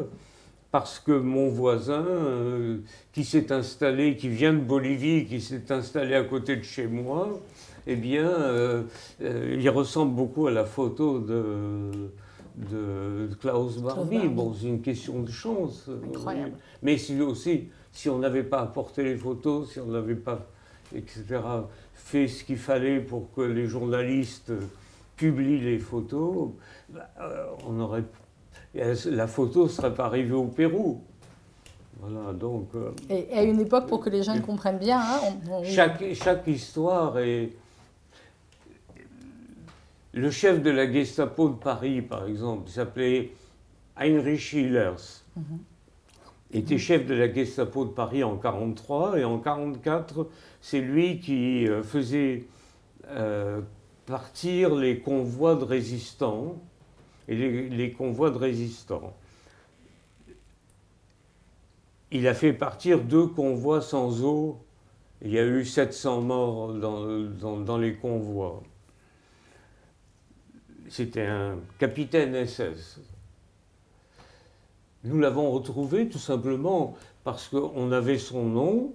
parce 0.71 1.01
que 1.01 1.13
mon 1.13 1.49
voisin 1.49 2.07
euh, 2.07 2.79
qui 3.13 3.25
s'est 3.25 3.51
installé, 3.51 4.17
qui 4.17 4.29
vient 4.29 4.53
de 4.53 4.61
Bolivie, 4.61 5.27
qui 5.27 5.41
s'est 5.41 5.73
installé 5.73 6.15
à 6.15 6.23
côté 6.23 6.55
de 6.55 6.63
chez 6.63 6.87
moi, 6.87 7.41
eh 7.89 7.97
bien, 7.97 8.85
il 9.21 9.71
ressemble 9.71 10.15
beaucoup 10.15 10.47
à 10.47 10.51
la 10.51 10.67
photo 10.67 11.21
de, 11.21 12.11
de 12.71 13.31
Klaus 13.41 13.79
Barbie. 13.79 14.29
Bon, 14.29 14.55
c'est 14.55 14.67
une 14.67 14.83
question 14.83 15.23
de 15.23 15.31
chance. 15.31 15.89
Incroyable. 16.09 16.57
Mais 16.83 16.97
si 16.99 17.21
aussi, 17.21 17.69
si 17.93 18.09
on 18.09 18.19
n'avait 18.19 18.43
pas 18.43 18.61
apporté 18.61 19.05
les 19.05 19.17
photos, 19.17 19.73
si 19.73 19.81
on 19.81 19.87
n'avait 19.87 20.17
pas, 20.17 20.47
etc., 20.95 21.25
fait 21.95 22.29
ce 22.29 22.45
qu'il 22.45 22.59
fallait 22.59 23.01
pour 23.01 23.33
que 23.35 23.43
les 23.43 23.67
journalistes 23.67 24.53
publient 25.17 25.61
les 25.61 25.79
photos, 25.79 26.51
bah, 26.89 27.11
on 27.67 27.81
aurait 27.81 28.05
la 28.75 29.27
photo 29.27 29.65
ne 29.65 29.69
serait 29.69 29.95
pas 29.95 30.07
arrivée 30.07 30.35
au 30.35 30.45
Pérou. 30.45 31.01
Voilà, 32.01 32.33
donc, 32.33 32.69
euh, 32.77 32.91
et, 33.11 33.27
à 33.33 33.43
une 33.43 33.61
époque, 33.61 33.89
pour 33.89 34.01
que 34.01 34.09
les 34.09 34.23
jeunes 34.23 34.41
comprennent 34.41 34.79
bien, 34.79 35.01
hein, 35.01 35.63
chaque, 35.65 36.05
chaque 36.15 36.47
histoire 36.47 37.19
est. 37.19 37.51
Le 40.19 40.33
chef 40.33 40.61
de 40.61 40.71
la 40.71 40.91
Gestapo 40.91 41.49
de 41.49 41.55
Paris, 41.55 42.03
par 42.03 42.27
exemple, 42.27 42.69
s'appelait 42.69 43.31
Heinrich 43.97 44.53
Hillers. 44.53 45.23
Mhm. 45.37 45.59
était 46.53 46.79
chef 46.79 47.07
de 47.07 47.15
la 47.15 47.33
Gestapo 47.33 47.85
de 47.85 47.91
Paris 47.91 48.25
en 48.25 48.33
1943 48.33 49.21
et 49.21 49.25
en 49.25 49.37
1944, 49.37 50.29
c'est 50.61 50.81
lui 50.81 51.21
qui 51.21 51.69
euh, 51.69 51.85
faisait 51.85 52.47
euh, 53.07 53.61
partir 54.07 54.75
les 54.75 54.99
convois 54.99 55.55
de 55.55 55.63
résistants 55.63 56.57
et 57.29 57.37
les, 57.69 57.93
convois 57.93 58.33
de 58.33 58.39
résistants. 58.39 59.15
Il 62.11 62.27
a 62.27 62.35
fait 62.35 62.55
partir 62.55 63.05
deux 63.05 63.29
convois 63.29 63.83
sans 63.83 64.25
eau. 64.25 64.59
Il 65.23 65.31
y 65.31 65.39
a 65.39 65.45
eu 65.45 65.65
700 65.65 66.23
morts 66.23 66.73
dans, 66.73 67.61
dans, 67.61 67.79
les 67.79 67.95
convois. 67.95 68.65
C'était 70.89 71.27
un 71.27 71.57
capitaine 71.79 72.47
SS. 72.47 73.01
Nous 75.05 75.19
l'avons 75.19 75.51
retrouvé 75.51 76.09
tout 76.09 76.19
simplement 76.19 76.97
parce 77.25 77.49
qu'on 77.49 77.93
avait 77.93 78.19
son 78.19 78.45
nom. 78.45 78.93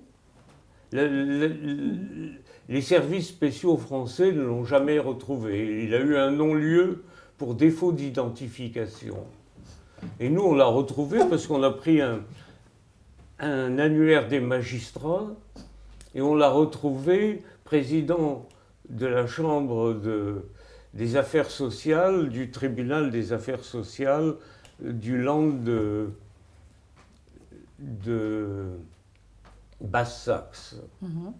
les 0.91 2.81
services 2.81 3.29
spéciaux 3.29 3.77
français 3.77 4.31
ne 4.31 4.41
l'ont 4.41 4.65
jamais 4.65 4.99
retrouvé. 4.99 5.83
Il 5.85 5.93
a 5.93 5.99
eu 5.99 6.17
un 6.17 6.31
non-lieu 6.31 7.03
pour 7.37 7.55
défaut 7.55 7.91
d'identification. 7.91 9.17
Et 10.19 10.29
nous, 10.29 10.41
on 10.41 10.53
l'a 10.55 10.65
retrouvé 10.65 11.19
parce 11.29 11.47
qu'on 11.47 11.63
a 11.63 11.71
pris 11.71 12.01
un, 12.01 12.21
un 13.39 13.77
annuaire 13.77 14.27
des 14.27 14.39
magistrats 14.39 15.27
et 16.15 16.21
on 16.21 16.35
l'a 16.35 16.49
retrouvé 16.49 17.43
président 17.63 18.47
de 18.89 19.05
la 19.05 19.25
Chambre 19.27 19.93
de, 19.93 20.45
des 20.93 21.15
affaires 21.15 21.49
sociales, 21.49 22.29
du 22.29 22.51
tribunal 22.51 23.11
des 23.11 23.33
affaires 23.33 23.63
sociales 23.63 24.35
du 24.79 25.21
land 25.21 25.47
de, 25.47 26.11
de 27.79 28.77
Basse-Saxe. 29.81 30.77
Mm-hmm. 31.03 31.33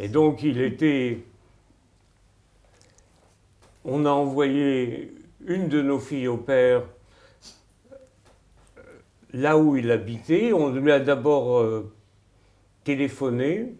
Et 0.00 0.08
donc 0.08 0.42
il 0.42 0.60
était 0.60 1.24
on 3.84 4.04
a 4.06 4.10
envoyé 4.10 5.14
une 5.44 5.68
de 5.68 5.82
nos 5.82 5.98
filles 5.98 6.28
au 6.28 6.36
père 6.36 6.82
euh, 8.78 8.82
là 9.32 9.58
où 9.58 9.76
il 9.76 9.90
habitait. 9.90 10.52
On 10.52 10.70
lui 10.70 10.92
a 10.92 11.00
d'abord 11.00 11.58
euh, 11.58 11.92
téléphoné 12.84 13.74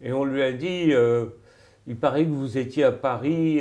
et 0.00 0.12
on 0.12 0.24
lui 0.24 0.42
a 0.42 0.52
dit 0.52 0.92
euh, 0.92 1.26
il 1.86 1.96
paraît 1.96 2.24
que 2.24 2.30
vous 2.30 2.58
étiez 2.58 2.84
à 2.84 2.92
Paris. 2.92 3.60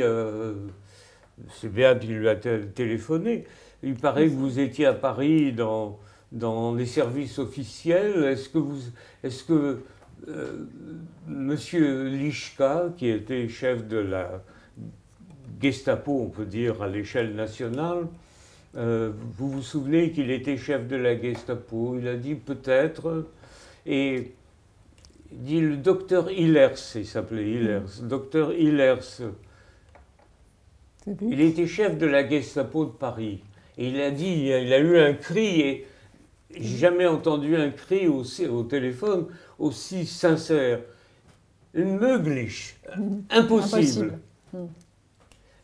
c'est 1.50 1.72
bien 1.72 1.96
qu'il 1.96 2.18
lui 2.18 2.30
a 2.30 2.36
téléphoné. 2.36 3.46
Il 3.84 3.96
paraît 3.96 4.26
que 4.26 4.34
vous 4.34 4.60
étiez 4.60 4.88
à 4.88 4.94
Paris 4.94 5.54
dans, 5.54 6.00
dans 6.32 6.74
les 6.74 6.86
services 6.86 7.40
officiels. 7.40 8.24
Est-ce 8.24 8.50
que 8.50 8.58
vous. 8.58 8.80
Est-ce 9.24 9.44
que 9.44 9.84
euh, 10.28 10.66
Monsieur 11.28 12.08
Lischka, 12.08 12.94
qui 12.98 13.10
était 13.10 13.48
chef 13.48 13.88
de 13.88 13.98
la 13.98 14.44
Gestapo, 15.62 16.22
on 16.22 16.30
peut 16.30 16.46
dire, 16.46 16.82
à 16.82 16.88
l'échelle 16.88 17.36
nationale, 17.36 18.08
euh, 18.76 19.12
vous 19.38 19.50
vous 19.50 19.62
souvenez 19.62 20.12
qu'il 20.12 20.32
était 20.32 20.58
chef 20.58 20.88
de 20.88 20.96
la 20.96 21.20
Gestapo? 21.20 21.98
Il 22.00 22.08
a 22.08 22.16
dit 22.16 22.36
peut-être. 22.36 23.28
Et 23.86 24.34
dit 25.32 25.62
le 25.62 25.78
docteur 25.78 26.32
Hillers, 26.32 26.76
il 26.96 27.06
s'appelait 27.06 27.50
Hillers, 27.50 28.02
docteur 28.04 28.54
Hillers. 28.54 29.24
Il 31.22 31.42
était 31.42 31.68
chef 31.68 31.98
de 31.98 32.06
la 32.06 32.28
Gestapo 32.28 32.86
de 32.86 32.92
Paris. 32.92 33.42
Et 33.78 33.90
il 33.90 34.00
a 34.02 34.12
dit, 34.12 34.48
il 34.48 34.74
a 34.74 34.80
eu 34.80 34.98
un 34.98 35.14
cri, 35.14 35.62
et 35.62 35.88
j'ai 36.52 36.78
jamais 36.78 37.06
entendu 37.06 37.56
un 37.56 37.70
cri 37.70 38.08
aussi, 38.08 38.48
au 38.48 38.64
téléphone 38.64 39.28
aussi 39.60 40.06
sincère. 40.06 40.80
Une 41.74 41.98
meugliche, 41.98 42.78
impossible. 43.30 43.32
Impossible. 43.32 44.20
Mm. 44.54 44.66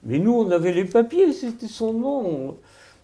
Mais 0.04 0.20
nous, 0.20 0.34
on 0.34 0.52
avait 0.52 0.74
les 0.74 0.86
papiers, 0.86 1.32
c'était 1.32 1.68
son 1.68 1.94
nom. 1.94 2.58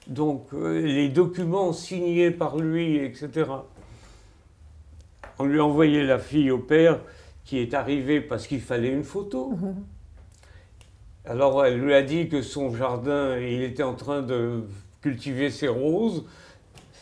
Donc, 0.07 0.47
euh, 0.53 0.81
les 0.81 1.09
documents 1.09 1.73
signés 1.73 2.31
par 2.31 2.57
lui, 2.57 2.97
etc. 2.97 3.45
On 5.39 5.45
lui 5.45 5.59
a 5.59 5.65
envoyé 5.65 6.03
la 6.03 6.19
fille 6.19 6.51
au 6.51 6.59
père 6.59 6.99
qui 7.45 7.59
est 7.59 7.73
arrivée 7.73 8.21
parce 8.21 8.47
qu'il 8.47 8.61
fallait 8.61 8.91
une 8.91 9.03
photo. 9.03 9.53
Alors, 11.25 11.65
elle 11.65 11.79
lui 11.79 11.93
a 11.93 12.01
dit 12.01 12.29
que 12.29 12.41
son 12.41 12.73
jardin, 12.75 13.37
il 13.37 13.61
était 13.61 13.83
en 13.83 13.93
train 13.95 14.21
de 14.21 14.63
cultiver 15.01 15.49
ses 15.51 15.67
roses. 15.67 16.25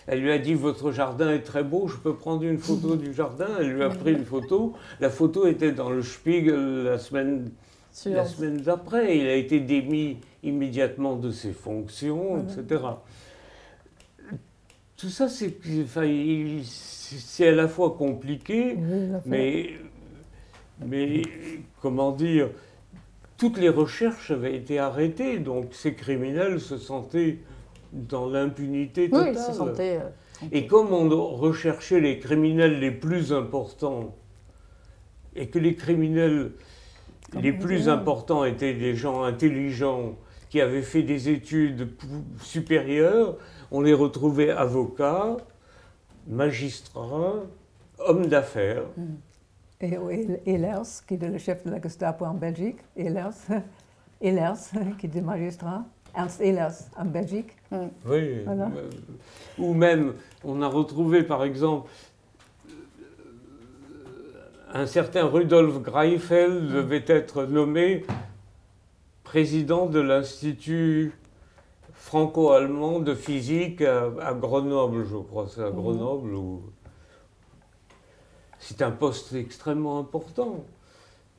Elle 0.08 0.22
lui 0.22 0.32
a 0.32 0.38
dit 0.38 0.54
Votre 0.54 0.92
jardin 0.92 1.32
est 1.32 1.42
très 1.42 1.64
beau, 1.64 1.88
je 1.88 1.98
peux 1.98 2.14
prendre 2.16 2.44
une 2.44 2.58
photo 2.60 2.96
du 2.96 3.14
jardin. 3.14 3.48
Elle 3.60 3.74
lui 3.74 3.84
a 3.84 3.90
pris 3.90 4.14
une 4.14 4.26
photo. 4.26 4.74
La 5.00 5.10
photo 5.10 5.48
était 5.48 5.72
dans 5.72 5.90
le 5.90 6.02
Spiegel 6.04 6.84
la 6.84 7.00
semaine 7.00 7.52
Sur- 7.92 8.12
la 8.14 8.26
semaine 8.26 8.58
d'après, 8.58 9.18
il 9.18 9.28
a 9.28 9.36
été 9.36 9.60
démis 9.60 10.18
immédiatement 10.44 11.16
de 11.16 11.32
ses 11.32 11.54
fonctions, 11.54 12.44
etc. 12.44 12.82
Tout 14.98 15.10
ça, 15.10 15.28
c'est 15.28 15.56
enfin, 15.84 16.06
il- 16.06 16.64
c'est 17.20 17.48
à 17.50 17.52
la 17.52 17.68
fois 17.68 17.96
compliqué, 17.98 18.78
Oui, 18.78 19.22
mais, 19.26 19.70
mais 20.86 21.22
comment 21.82 22.12
dire, 22.12 22.50
toutes 23.38 23.58
les 23.58 23.70
recherches 23.70 24.32
avaient 24.32 24.56
été 24.56 24.80
arrêtées, 24.80 25.40
donc 25.40 25.68
ces 25.74 25.94
criminels 25.94 26.60
se 26.60 26.78
sentaient 26.78 27.40
dans 27.92 28.28
l'impunité 28.30 29.10
Oui, 29.12 29.34
totale. 29.34 29.36
se 29.36 29.82
euh, 29.82 30.00
Et 30.52 30.68
comme 30.68 30.92
on 30.94 31.10
recherchait 31.10 32.00
les 32.00 32.20
criminels 32.20 32.80
les 32.80 32.92
plus 32.92 33.34
importants, 33.34 34.16
et 35.36 35.48
que 35.48 35.60
les 35.60 35.76
criminels 35.76 36.52
Comme 37.32 37.42
les 37.42 37.52
plus 37.54 37.84
dirait. 37.84 37.92
importants 37.92 38.46
étaient 38.46 38.74
des 38.74 38.96
gens 38.96 39.24
intelligents 39.24 40.16
qui 40.50 40.62
avaient 40.62 40.82
fait 40.82 41.04
des 41.04 41.30
études 41.30 41.90
supérieures, 42.42 43.38
on 43.72 43.82
les 43.82 43.94
retrouvait 43.94 44.52
avocats, 44.52 45.38
magistrats, 46.28 47.44
hommes 48.00 48.28
d'affaires. 48.28 48.84
Et 49.82 49.94
et- 49.94 50.42
Ehlers, 50.56 51.04
qui 51.08 51.16
était 51.16 51.30
le 51.30 51.38
chef 51.38 51.64
de 51.66 51.72
la 51.72 51.82
Gestapo 51.82 52.26
en 52.26 52.34
Belgique, 52.34 52.78
Ehlers, 52.98 53.32
Ehlers, 54.22 54.72
qui 55.00 55.06
était 55.08 55.22
magistrat, 55.22 55.84
Ernst 56.16 56.40
Ehlers 56.42 56.90
en 56.98 57.06
Belgique. 57.06 57.52
Oui. 57.72 58.42
Voilà. 58.46 58.70
euh, 58.76 58.90
Ou 59.58 59.74
même, 59.74 60.14
on 60.44 60.62
a 60.62 60.68
retrouvé 60.68 61.24
par 61.24 61.44
exemple 61.44 61.90
un 64.74 64.86
certain 64.88 65.26
Rudolf 65.26 65.82
Greifeld 65.82 66.72
devait 66.72 67.04
être 67.08 67.46
nommé 67.46 68.06
président 69.24 69.86
de 69.88 70.00
l'Institut 70.00 71.14
franco-allemand 72.06 73.00
de 73.00 73.16
physique 73.16 73.82
à, 73.82 74.12
à 74.22 74.36
Grenoble, 74.36 75.06
je 75.10 75.18
crois. 75.18 75.48
C'est 75.50 75.64
à 75.64 75.72
Grenoble 75.72 76.36
où 76.36 76.62
c'est 78.60 78.84
un 78.84 78.92
poste 78.92 79.34
extrêmement 79.34 79.98
important. 79.98 80.66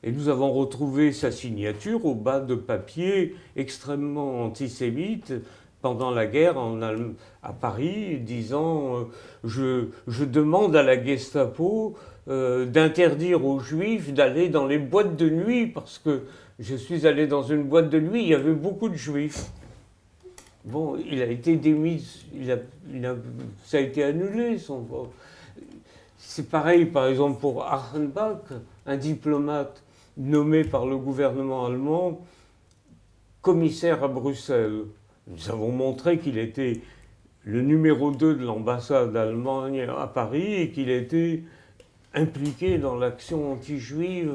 Et 0.03 0.11
nous 0.11 0.27
avons 0.27 0.51
retrouvé 0.51 1.13
sa 1.13 1.31
signature 1.31 2.05
au 2.05 2.15
bas 2.15 2.41
de 2.41 2.53
papier 2.53 3.37
extrêmement 3.55 4.43
antisémite 4.43 5.33
pendant 5.81 6.11
la 6.11 6.25
guerre 6.25 6.57
en 6.57 6.81
Allem- 6.81 7.15
à 7.43 7.53
Paris, 7.53 8.17
disant 8.19 8.97
euh, 8.97 9.03
je, 9.45 9.85
je 10.07 10.25
demande 10.25 10.75
à 10.75 10.83
la 10.83 11.01
Gestapo 11.01 11.95
euh, 12.27 12.65
d'interdire 12.65 13.45
aux 13.45 13.59
Juifs 13.59 14.13
d'aller 14.13 14.49
dans 14.49 14.65
les 14.65 14.79
boîtes 14.79 15.15
de 15.15 15.29
nuit 15.29 15.67
parce 15.67 15.97
que 15.97 16.23
je 16.59 16.75
suis 16.75 17.07
allé 17.07 17.25
dans 17.25 17.43
une 17.43 17.63
boîte 17.63 17.89
de 17.89 18.01
nuit, 18.01 18.23
il 18.23 18.29
y 18.29 18.35
avait 18.35 18.51
beaucoup 18.51 18.89
de 18.89 18.95
Juifs. 18.95 19.49
Bon, 20.67 20.97
il 20.97 21.21
a 21.21 21.27
été 21.27 21.55
démis, 21.55 22.05
ça 23.63 23.77
a 23.77 23.79
été 23.79 24.03
annulé. 24.03 24.57
Son, 24.57 24.85
c'est 26.17 26.49
pareil, 26.49 26.85
par 26.87 27.07
exemple, 27.07 27.39
pour 27.39 27.63
Achenbach, 27.63 28.41
un 28.85 28.97
diplomate 28.97 29.81
nommé 30.17 30.65
par 30.65 30.85
le 30.85 30.97
gouvernement 30.97 31.65
allemand 31.65 32.19
commissaire 33.41 34.03
à 34.03 34.09
Bruxelles. 34.09 34.83
Nous 35.27 35.49
avons 35.49 35.71
montré 35.71 36.19
qu'il 36.19 36.37
était 36.37 36.81
le 37.45 37.61
numéro 37.61 38.11
2 38.11 38.35
de 38.35 38.43
l'ambassade 38.43 39.13
d'Allemagne 39.13 39.87
à 39.97 40.07
Paris 40.07 40.53
et 40.53 40.71
qu'il 40.71 40.89
était 40.89 41.43
impliqué 42.13 42.77
dans 42.77 42.95
l'action 42.97 43.53
anti-juive 43.53 44.33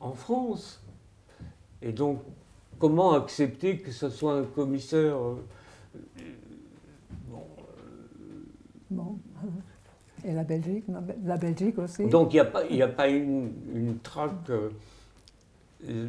en 0.00 0.12
France. 0.12 0.84
Et 1.80 1.92
donc, 1.92 2.20
comment 2.78 3.14
accepter 3.14 3.78
que 3.78 3.90
ce 3.90 4.08
soit 4.08 4.34
un 4.34 4.44
commissaire 4.44 5.16
euh, 5.16 5.34
Bon. 8.90 9.18
Et 10.24 10.32
la 10.32 10.44
Belgique, 10.44 10.84
la 11.24 11.36
Belgique 11.36 11.78
aussi. 11.78 12.06
Donc 12.06 12.32
il 12.32 12.36
n'y 12.36 12.40
a 12.40 12.44
pas, 12.44 12.64
il 12.66 12.76
y 12.76 12.82
a 12.82 12.88
pas 12.88 13.08
une, 13.08 13.52
une 13.74 13.98
traque. 13.98 14.50
euh, 14.50 14.70
euh, 15.88 16.08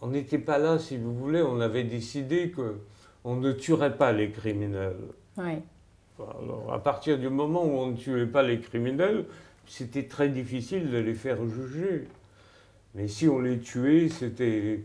on 0.00 0.08
n'était 0.08 0.38
pas 0.38 0.58
là, 0.58 0.78
si 0.78 0.96
vous 0.96 1.14
voulez, 1.14 1.42
on 1.42 1.60
avait 1.60 1.84
décidé 1.84 2.50
que 2.50 2.76
on 3.24 3.36
ne 3.36 3.52
tuerait 3.52 3.96
pas 3.96 4.12
les 4.12 4.30
criminels. 4.30 4.96
Oui. 5.36 5.58
Alors 6.18 6.72
à 6.72 6.82
partir 6.82 7.18
du 7.18 7.28
moment 7.28 7.64
où 7.64 7.70
on 7.78 7.88
ne 7.88 7.96
tuait 7.96 8.26
pas 8.26 8.42
les 8.42 8.60
criminels, 8.60 9.26
c'était 9.66 10.04
très 10.04 10.28
difficile 10.28 10.90
de 10.90 10.98
les 10.98 11.14
faire 11.14 11.38
juger. 11.46 12.08
Mais 12.96 13.08
si 13.08 13.28
on 13.28 13.38
les 13.40 13.58
tuait, 13.58 14.08
c'était 14.08 14.80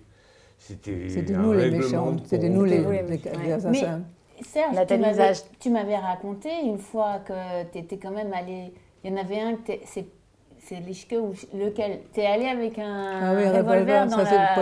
c'était 0.58 1.34
nous 1.34 1.54
les 1.54 1.64
règlement 1.64 2.12
méchants, 2.12 2.24
c'était 2.26 2.50
nous 2.50 2.66
les, 2.66 2.78
les, 2.80 2.86
Oui, 2.86 2.98
les 3.08 3.48
ouais. 3.48 3.52
assassins. 3.54 4.02
Serge, 4.44 4.76
tu 5.60 5.70
m'avais, 5.70 5.98
raconté 5.98 6.50
une 6.64 6.78
fois 6.78 7.20
que 7.26 7.64
tu 7.72 7.78
étais 7.80 7.98
quand 7.98 8.12
même 8.12 8.34
allé. 8.34 8.74
Il 9.04 9.12
y 9.12 9.14
en 9.14 9.18
avait 9.18 9.40
un, 9.40 9.54
que 9.56 9.62
t'es- 9.68 9.82
c'est, 9.86 10.06
c'est 10.60 10.80
ou 11.18 11.34
lequel? 11.58 12.00
Tu 12.14 12.20
es 12.20 12.26
allé 12.26 12.46
avec 12.48 12.78
un 12.78 13.20
Ah 13.22 13.34
oui, 13.36 13.48
revolver 13.48 14.06
dans 14.06 14.18
ça 14.18 14.26
c'est 14.26 14.36
la. 14.36 14.54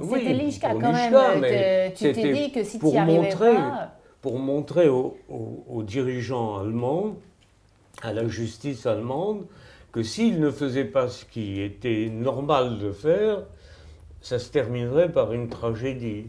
Oui, 0.00 0.08
C'était 0.20 0.30
pour 0.70 0.80
quand 0.80 0.92
même. 0.92 1.12
mais 1.40 1.92
que 1.92 1.98
tu 1.98 2.12
t'es 2.12 2.32
dit 2.32 2.52
que 2.52 2.64
si 2.64 2.78
tu 2.78 2.96
arrivais 2.96 3.18
montrer- 3.22 3.54
pas. 3.54 3.92
pour 4.22 4.38
montrer 4.38 4.88
aux, 4.88 5.16
aux- 5.28 5.64
aux 5.68 5.82
dirigeants 5.82 6.58
allemands, 6.58 7.16
à 8.02 8.12
la 8.12 8.28
justice 8.28 8.84
allemande, 8.86 9.46
que 9.92 10.02
s'ils 10.02 10.40
ne 10.40 10.50
faisaient 10.50 10.84
pas 10.84 11.08
ce 11.08 11.24
qui 11.24 11.60
était 11.62 12.08
normal 12.12 12.78
de 12.78 12.92
faire, 12.92 13.42
ça 14.20 14.38
se 14.38 14.50
terminerait 14.50 15.10
par 15.10 15.32
une 15.32 15.48
tragédie. 15.48 16.26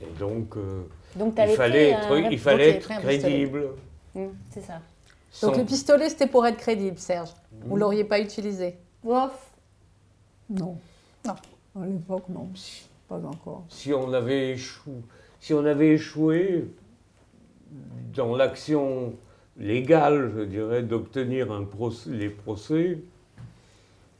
Et 0.00 0.18
donc, 0.18 0.56
euh, 0.56 0.82
Donc 1.16 1.34
il 1.38 1.48
fallait 1.54 1.92
un- 1.92 1.98
être, 2.16 2.32
il 2.32 2.38
fallait 2.38 2.78
crédible. 2.78 3.68
Hum, 4.14 4.32
C'est 4.50 4.62
ça. 4.62 4.80
Donc 5.42 5.56
le 5.56 5.64
pistolet, 5.64 6.08
c'était 6.08 6.26
pour 6.26 6.46
être 6.46 6.56
crédible, 6.56 6.98
Serge. 6.98 7.30
Vous 7.64 7.74
Mhm. 7.74 7.80
l'auriez 7.80 8.04
pas 8.04 8.20
utilisé. 8.20 8.76
Ouf. 9.04 9.32
Non. 10.48 10.76
Non. 11.26 11.34
À 11.80 11.86
l'époque, 11.86 12.24
non. 12.28 12.48
Pas 13.08 13.16
encore. 13.16 13.64
si 13.68 13.92
on 13.94 14.12
avait 14.12 14.50
échoué, 14.50 14.92
si 15.40 15.54
on 15.54 15.64
avait 15.64 15.90
échoué 15.94 16.66
dans 18.14 18.34
l'action 18.36 19.14
légale, 19.58 20.32
je 20.36 20.42
dirais, 20.42 20.82
d'obtenir 20.82 21.52
un 21.52 21.64
procès- 21.64 22.10
les 22.10 22.28
procès, 22.30 22.98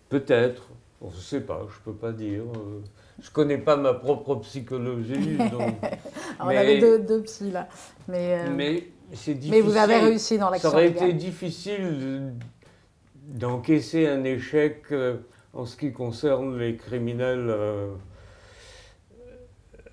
peut-être, 0.09 0.69
on 1.01 1.09
ne 1.11 1.15
sait 1.15 1.41
pas, 1.43 1.67
je 1.69 1.75
ne 1.79 1.85
peux 1.95 1.99
pas 1.99 2.13
dire. 2.13 2.43
euh, 2.43 2.81
Je 3.21 3.29
ne 3.31 3.33
connais 3.33 3.59
pas 3.59 3.77
ma 3.77 3.95
propre 3.95 4.37
psychologie, 4.37 5.37
donc, 5.53 5.61
Alors, 5.61 5.71
Mais- 5.81 5.99
On 6.41 6.49
avait 6.49 6.79
deux, 6.81 7.01
deux 7.01 7.23
psys 7.23 7.51
là. 7.51 7.69
Mais, 8.07 8.39
euh, 8.47 8.51
mais 8.55 8.87
c'est 9.13 9.35
difficile. 9.35 9.51
mais 9.51 9.61
vous 9.61 9.77
avez 9.77 9.99
réussi 9.99 10.39
dans 10.39 10.47
Ça 10.47 10.51
l'action 10.53 10.69
aurait 10.71 10.89
légale. 10.89 11.09
été 11.09 11.13
difficile 11.15 11.99
de- 11.99 13.39
d'encaisser 13.39 14.07
un 14.07 14.23
échec 14.25 14.83
euh, 14.93 15.17
en 15.53 15.67
ce 15.67 15.77
qui 15.77 15.93
concerne 15.93 16.59
les 16.59 16.77
criminels 16.77 17.47
euh, 17.49 17.89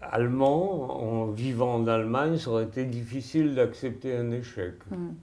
allemands. 0.02 1.02
En 1.02 1.26
vivant 1.28 1.76
en 1.76 1.88
Allemagne, 1.88 2.38
ça 2.38 2.50
aurait 2.52 2.66
été 2.66 2.86
difficile 2.86 3.56
d'accepter 3.56 4.16
un 4.16 4.32
échec. 4.32 4.74
Hmm, 4.92 5.14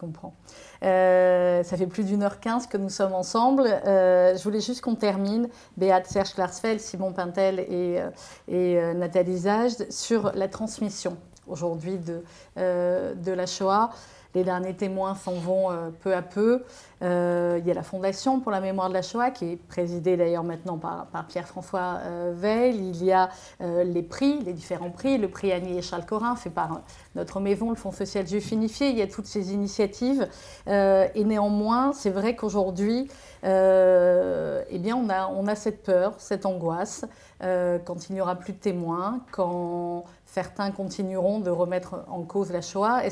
comprends. 0.00 0.34
Euh, 0.82 1.62
ça 1.62 1.76
fait 1.76 1.86
plus 1.86 2.04
d'une 2.04 2.22
heure 2.22 2.40
quinze 2.40 2.66
que 2.66 2.78
nous 2.78 2.88
sommes 2.88 3.12
ensemble. 3.12 3.64
Euh, 3.66 4.34
je 4.34 4.42
voulais 4.42 4.60
juste 4.60 4.80
qu'on 4.80 4.94
termine, 4.94 5.48
Béat 5.76 6.04
Serge 6.04 6.32
Klarsfeld, 6.32 6.80
Simon 6.80 7.12
Pintel 7.12 7.60
et, 7.60 8.00
euh, 8.00 8.10
et 8.48 8.94
Nathalie 8.94 9.40
Zajde, 9.40 9.92
sur 9.92 10.32
la 10.34 10.48
transmission 10.48 11.18
aujourd'hui 11.46 11.98
de 11.98 13.32
la 13.32 13.46
Shoah. 13.46 13.90
Les 14.34 14.44
derniers 14.44 14.74
témoins 14.74 15.14
s'en 15.14 15.32
vont 15.32 15.70
euh, 15.70 15.90
peu 16.02 16.14
à 16.14 16.22
peu. 16.22 16.62
Euh, 17.02 17.58
il 17.60 17.66
y 17.66 17.70
a 17.70 17.74
la 17.74 17.82
Fondation 17.82 18.40
pour 18.40 18.52
la 18.52 18.60
mémoire 18.60 18.88
de 18.88 18.94
la 18.94 19.02
Shoah, 19.02 19.30
qui 19.30 19.52
est 19.52 19.56
présidée 19.56 20.16
d'ailleurs 20.16 20.44
maintenant 20.44 20.76
par, 20.78 21.06
Pierre-François 21.28 21.98
euh, 22.04 22.32
Veil. 22.36 22.76
Il 22.76 23.04
y 23.04 23.12
a 23.12 23.30
les 23.60 24.02
prix, 24.02 24.40
les 24.40 24.52
différents 24.52 24.90
prix, 24.90 25.18
le 25.18 25.28
prix 25.28 25.52
Annie 25.52 25.78
et 25.78 25.82
Charles 25.82 26.04
Corin, 26.04 26.36
fait 26.36 26.50
par 26.50 26.82
notre 27.14 27.40
maison, 27.40 27.70
le 27.70 27.76
Fonds 27.76 27.92
social 27.92 28.26
juif 28.26 28.52
unifié. 28.52 28.90
Il 28.90 28.98
y 28.98 29.02
a 29.02 29.06
toutes 29.06 29.26
ces 29.26 29.52
initiatives. 29.52 30.28
et 30.66 31.24
néanmoins, 31.24 31.92
c'est 31.92 32.10
vrai 32.10 32.36
qu'aujourd'hui, 32.36 33.08
eh 33.42 34.78
bien, 34.78 34.96
on 34.96 35.46
a, 35.46 35.54
cette 35.54 35.82
peur, 35.82 36.14
cette 36.18 36.46
angoisse, 36.46 37.04
quand 37.40 38.08
il 38.08 38.14
n'y 38.14 38.20
aura 38.20 38.36
plus 38.36 38.52
de 38.52 38.58
témoins, 38.58 39.20
quand 39.32 40.04
certains 40.26 40.70
continueront 40.70 41.40
de 41.40 41.50
remettre 41.50 42.04
en 42.08 42.22
cause 42.22 42.52
la 42.52 42.62
Shoah. 42.62 43.04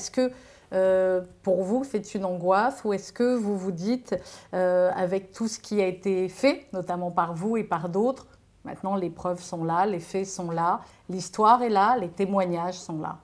Euh, 0.72 1.22
pour 1.42 1.62
vous, 1.62 1.84
c'est 1.84 2.14
une 2.14 2.24
angoisse 2.24 2.82
ou 2.84 2.92
est-ce 2.92 3.12
que 3.12 3.36
vous 3.36 3.56
vous 3.56 3.72
dites, 3.72 4.14
euh, 4.54 4.90
avec 4.94 5.32
tout 5.32 5.48
ce 5.48 5.58
qui 5.58 5.80
a 5.80 5.86
été 5.86 6.28
fait, 6.28 6.66
notamment 6.72 7.10
par 7.10 7.34
vous 7.34 7.56
et 7.56 7.64
par 7.64 7.88
d'autres, 7.88 8.26
maintenant 8.64 8.96
les 8.96 9.10
preuves 9.10 9.42
sont 9.42 9.64
là, 9.64 9.86
les 9.86 10.00
faits 10.00 10.26
sont 10.26 10.50
là, 10.50 10.80
l'histoire 11.08 11.62
est 11.62 11.70
là, 11.70 11.96
les 11.98 12.08
témoignages 12.08 12.78
sont 12.78 13.00
là? 13.00 13.18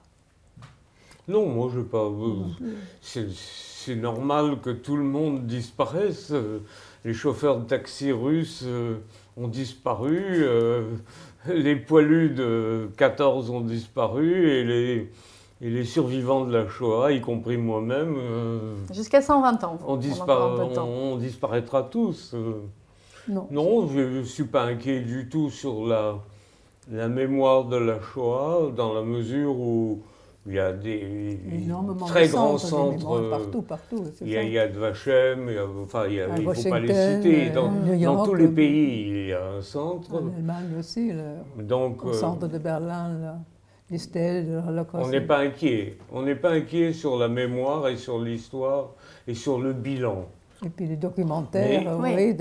Non, 1.27 1.47
moi 1.47 1.71
je 1.73 1.81
pas. 1.81 2.11
c'est 3.01 3.95
normal 3.95 4.59
que 4.61 4.69
tout 4.69 4.95
le 4.95 5.03
monde 5.03 5.47
disparaisse. 5.47 6.31
Les 7.03 7.13
chauffeurs 7.13 7.59
de 7.59 7.65
taxi 7.65 8.11
russes 8.11 8.63
euh, 8.65 8.97
ont 9.37 9.47
disparu, 9.47 10.45
les 11.47 11.75
poilus 11.75 12.29
de 12.29 12.89
14 12.97 13.49
ont 13.51 13.61
disparu 13.61 14.49
et 14.49 14.63
les 14.63 15.11
et 15.61 15.69
les 15.69 15.85
survivants 15.85 16.45
de 16.45 16.53
la 16.53 16.67
Shoah, 16.67 17.11
y 17.11 17.21
compris 17.21 17.57
moi-même. 17.57 18.15
Euh, 18.17 18.75
Jusqu'à 18.93 19.21
120 19.21 19.63
ans. 19.63 19.77
On, 19.87 19.93
on, 19.93 21.15
disparaîtra 21.17 21.83
tous. 21.83 22.33
Euh. 22.33 22.61
non. 23.29 23.47
non, 23.51 23.87
je 23.87 23.99
ne 23.99 24.23
suis 24.23 24.43
pas 24.43 24.63
inquiet 24.63 24.99
du 24.99 25.29
tout 25.29 25.49
sur 25.49 25.85
la, 25.85 26.15
la 26.91 27.07
mémoire 27.07 27.65
de 27.65 27.77
la 27.77 28.01
Shoah, 28.01 28.71
dans 28.75 28.93
la 28.93 29.01
mesure 29.01 29.57
où 29.57 30.01
il 30.47 30.53
y 30.53 30.59
a 30.59 30.73
des 30.73 31.39
très 32.05 32.27
grands 32.27 32.57
centres. 32.57 33.29
partout, 33.29 33.61
partout. 33.61 34.03
Il 34.21 34.29
y, 34.29 34.37
a, 34.37 34.43
il 34.43 34.51
y 34.51 34.59
a 34.59 34.67
de 34.67 34.77
Vachem, 34.77 35.49
enfin, 35.81 36.05
il 36.07 36.19
ne 36.19 36.53
faut 36.53 36.69
pas 36.69 36.79
les 36.79 36.93
citer. 36.93 37.49
Dans, 37.49 37.71
dans, 37.71 38.25
tous 38.25 38.35
les 38.35 38.49
pays, 38.49 39.07
il 39.07 39.27
y 39.29 39.33
a 39.33 39.43
un 39.57 39.61
centre. 39.61 40.13
En 40.13 40.27
Allemagne 40.35 40.75
aussi, 40.77 41.11
le, 41.13 41.63
Donc, 41.63 42.03
au 42.03 42.13
centre 42.13 42.47
de 42.47 42.57
Berlin. 42.57 43.17
Là. 43.19 43.37
On 44.93 45.09
n'est 45.09 45.21
pas 45.21 45.39
inquiet. 45.39 45.97
On 46.11 46.23
n'est 46.23 46.35
pas 46.35 46.51
inquiet 46.51 46.91
sur 46.91 47.17
la 47.17 47.27
mémoire 47.27 47.87
et 47.87 47.97
sur 47.97 48.19
l'histoire 48.19 48.91
et 49.27 49.35
sur 49.35 49.59
le 49.59 49.73
bilan. 49.73 50.25
Et 50.65 50.69
puis 50.69 50.87
les 50.87 50.95
documentaires, 50.95 51.97
oui, 51.99 52.35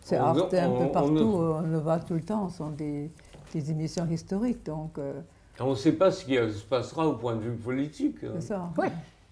c'est 0.00 0.16
Arte 0.16 0.54
un 0.54 0.70
peu 0.70 0.90
partout, 0.90 1.10
on, 1.10 1.60
le 1.60 1.78
voit 1.78 1.98
tout 1.98 2.14
le 2.14 2.22
temps, 2.22 2.48
ce 2.48 2.58
sont 2.58 2.70
des, 2.70 3.10
émissions 3.54 4.06
historiques. 4.10 4.64
Donc, 4.64 4.96
euh, 4.98 5.20
On 5.60 5.70
ne 5.70 5.74
sait 5.74 5.92
pas 5.92 6.10
ce 6.10 6.24
qui 6.24 6.36
se 6.36 6.64
passera 6.64 7.06
au 7.06 7.14
point 7.14 7.34
de 7.34 7.42
vue 7.42 7.56
politique. 7.56 8.18
C'est 8.36 8.48
ça. 8.48 8.70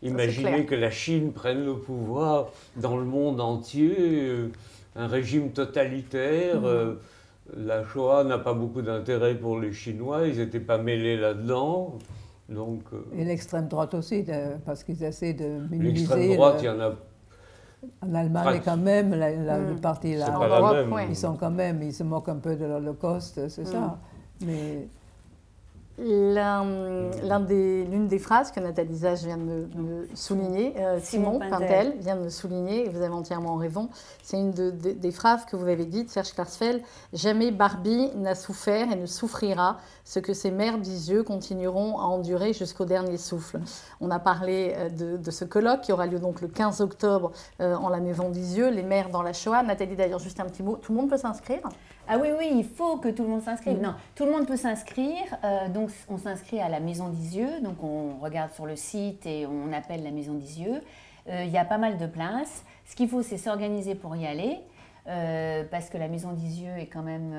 Imaginez 0.02 0.66
que 0.66 0.74
la 0.74 0.90
Chine 0.90 1.32
prenne 1.32 1.64
le 1.64 1.78
pouvoir 1.78 2.48
dans 2.76 2.98
le 2.98 3.04
monde 3.04 3.40
entier, 3.40 3.96
euh, 3.98 4.52
un 4.94 5.06
régime 5.06 5.52
totalitaire. 5.52 6.60
Mm. 6.60 6.64
Euh, 6.66 6.94
la 7.54 7.84
Shoah 7.84 8.24
n'a 8.24 8.38
pas 8.38 8.54
beaucoup 8.54 8.82
d'intérêt 8.82 9.34
pour 9.34 9.58
les 9.58 9.72
Chinois, 9.72 10.26
ils 10.26 10.38
n'étaient 10.38 10.60
pas 10.60 10.78
mêlés 10.78 11.16
là-dedans. 11.16 11.98
Donc, 12.48 12.82
euh, 12.92 13.02
Et 13.16 13.24
l'extrême 13.24 13.66
droite 13.68 13.94
aussi, 13.94 14.24
parce 14.64 14.84
qu'ils 14.84 15.02
essaient 15.02 15.34
de 15.34 15.68
minimiser. 15.68 15.92
L'extrême 15.92 16.34
droite, 16.34 16.56
il 16.60 16.66
y 16.66 16.68
en 16.68 16.80
a. 16.80 16.92
En 18.02 18.14
Allemagne, 18.14 18.60
quand 18.64 18.76
même, 18.76 19.12
le 19.14 19.74
hmm. 19.74 19.80
parti 19.80 20.16
là, 20.16 20.26
ils 21.08 21.16
sont 21.16 21.36
quand 21.36 21.50
même, 21.50 21.82
ils 21.82 21.92
se 21.92 22.02
moquent 22.02 22.30
un 22.30 22.36
peu 22.36 22.56
de 22.56 22.64
l'Holocauste, 22.64 23.48
c'est 23.48 23.64
ça. 23.64 23.78
Hmm. 24.40 24.46
Mais 24.46 24.88
L'une 25.98 27.46
des, 27.46 27.84
des, 27.84 28.18
phrases 28.18 28.50
que 28.52 28.60
Nathalie 28.60 28.96
Zage 28.96 29.24
vient 29.24 29.38
de 29.38 29.66
me, 29.74 30.08
souligner, 30.14 30.74
euh, 30.78 30.98
Simon, 31.00 31.38
Pintel. 31.38 31.94
vient 32.00 32.16
de 32.16 32.24
me 32.24 32.28
souligner, 32.28 32.84
et 32.84 32.88
vous 32.90 33.00
avez 33.00 33.14
entièrement 33.14 33.56
raison, 33.56 33.88
c'est 34.22 34.38
une 34.38 34.50
des 34.52 35.10
phrases 35.10 35.46
que 35.46 35.56
vous 35.56 35.66
avez 35.66 35.86
dites, 35.86 36.10
Serge 36.10 36.34
Klarsfeld, 36.34 36.82
Jamais 37.14 37.50
Barbie 37.50 38.10
n'a 38.14 38.34
souffert 38.34 38.92
et 38.92 38.96
ne 38.96 39.06
souffrira 39.06 39.78
ce 40.04 40.18
que 40.18 40.34
ces 40.34 40.50
mères 40.50 40.78
d'Isieux 40.78 41.22
continueront 41.22 41.98
à 41.98 42.02
endurer 42.04 42.52
jusqu'au 42.52 42.84
dernier 42.84 43.16
souffle. 43.16 43.60
On 44.02 44.10
a 44.10 44.18
parlé 44.18 44.74
euh, 44.76 45.16
de, 45.16 45.30
ce 45.30 45.46
colloque 45.46 45.80
qui 45.80 45.92
aura 45.92 46.06
lieu 46.06 46.18
donc 46.18 46.42
le 46.42 46.48
15 46.48 46.82
octobre 46.82 47.32
euh, 47.60 47.74
en 47.74 47.88
la 47.88 48.00
maison 48.00 48.28
d'Isieux, 48.28 48.68
les 48.70 48.82
mères 48.82 49.08
dans 49.08 49.22
la 49.22 49.32
Shoah. 49.32 49.62
Nathalie, 49.62 49.96
d'ailleurs, 49.96 50.18
juste 50.18 50.40
un 50.40 50.44
petit 50.44 50.62
mot, 50.62 50.76
tout 50.76 50.92
le 50.92 50.98
monde 50.98 51.08
peut 51.08 51.16
s'inscrire? 51.16 51.62
Ah 52.08 52.18
oui, 52.18 52.28
oui, 52.38 52.50
il 52.52 52.64
faut 52.64 52.98
que 52.98 53.08
tout 53.08 53.22
le 53.22 53.28
monde 53.28 53.42
s'inscrive. 53.42 53.78
Mm. 53.78 53.82
Non, 53.82 53.94
tout 54.14 54.24
le 54.24 54.32
monde 54.32 54.46
peut 54.46 54.56
s'inscrire. 54.56 55.24
Euh, 55.44 55.68
donc, 55.68 55.90
on 56.08 56.18
s'inscrit 56.18 56.60
à 56.60 56.68
la 56.68 56.80
Maison 56.80 57.08
d'Isieux. 57.08 57.60
Donc, 57.62 57.82
on 57.82 58.18
regarde 58.20 58.52
sur 58.52 58.66
le 58.66 58.76
site 58.76 59.26
et 59.26 59.46
on 59.46 59.72
appelle 59.72 60.02
la 60.02 60.10
Maison 60.10 60.34
d'Isieux. 60.34 60.82
Euh, 61.28 61.44
il 61.44 61.50
y 61.50 61.58
a 61.58 61.64
pas 61.64 61.78
mal 61.78 61.98
de 61.98 62.06
places. 62.06 62.64
Ce 62.84 62.94
qu'il 62.94 63.08
faut, 63.08 63.22
c'est 63.22 63.38
s'organiser 63.38 63.94
pour 63.94 64.14
y 64.14 64.26
aller. 64.26 64.58
Euh, 65.08 65.62
parce 65.70 65.88
que 65.88 65.98
la 65.98 66.08
maison 66.08 66.32
d'Isieux 66.32 66.76
est 66.78 66.86
quand 66.86 67.02
même. 67.02 67.32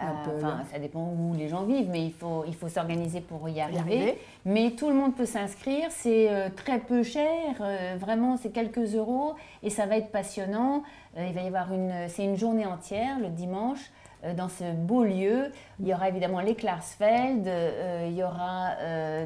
enfin, 0.00 0.62
ça 0.72 0.78
dépend 0.78 1.12
où 1.16 1.34
les 1.34 1.48
gens 1.48 1.62
vivent, 1.62 1.88
mais 1.90 2.04
il 2.04 2.12
faut, 2.12 2.44
il 2.46 2.54
faut 2.54 2.68
s'organiser 2.68 3.20
pour 3.20 3.48
y 3.48 3.60
arriver. 3.60 4.18
Mais 4.44 4.72
tout 4.72 4.88
le 4.88 4.94
monde 4.94 5.14
peut 5.14 5.26
s'inscrire, 5.26 5.90
c'est 5.90 6.28
très 6.56 6.78
peu 6.80 7.02
cher, 7.02 7.62
vraiment, 7.98 8.36
c'est 8.36 8.50
quelques 8.50 8.94
euros 8.94 9.34
et 9.62 9.70
ça 9.70 9.86
va 9.86 9.96
être 9.96 10.10
passionnant. 10.10 10.82
Euh, 11.16 11.26
il 11.28 11.34
va 11.34 11.42
y 11.42 11.46
avoir 11.46 11.72
une, 11.72 11.92
c'est 12.08 12.24
une 12.24 12.36
journée 12.36 12.66
entière 12.66 13.18
le 13.18 13.28
dimanche 13.28 13.90
euh, 14.24 14.34
dans 14.34 14.48
ce 14.48 14.72
beau 14.72 15.04
lieu. 15.04 15.50
Il 15.80 15.88
y 15.88 15.94
aura 15.94 16.08
évidemment 16.08 16.40
les 16.40 16.54
Klarsfeld, 16.54 17.46
euh, 17.46 18.06
il 18.08 18.16
y 18.16 18.22
aura 18.22 18.74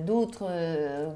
d'autres 0.00 0.48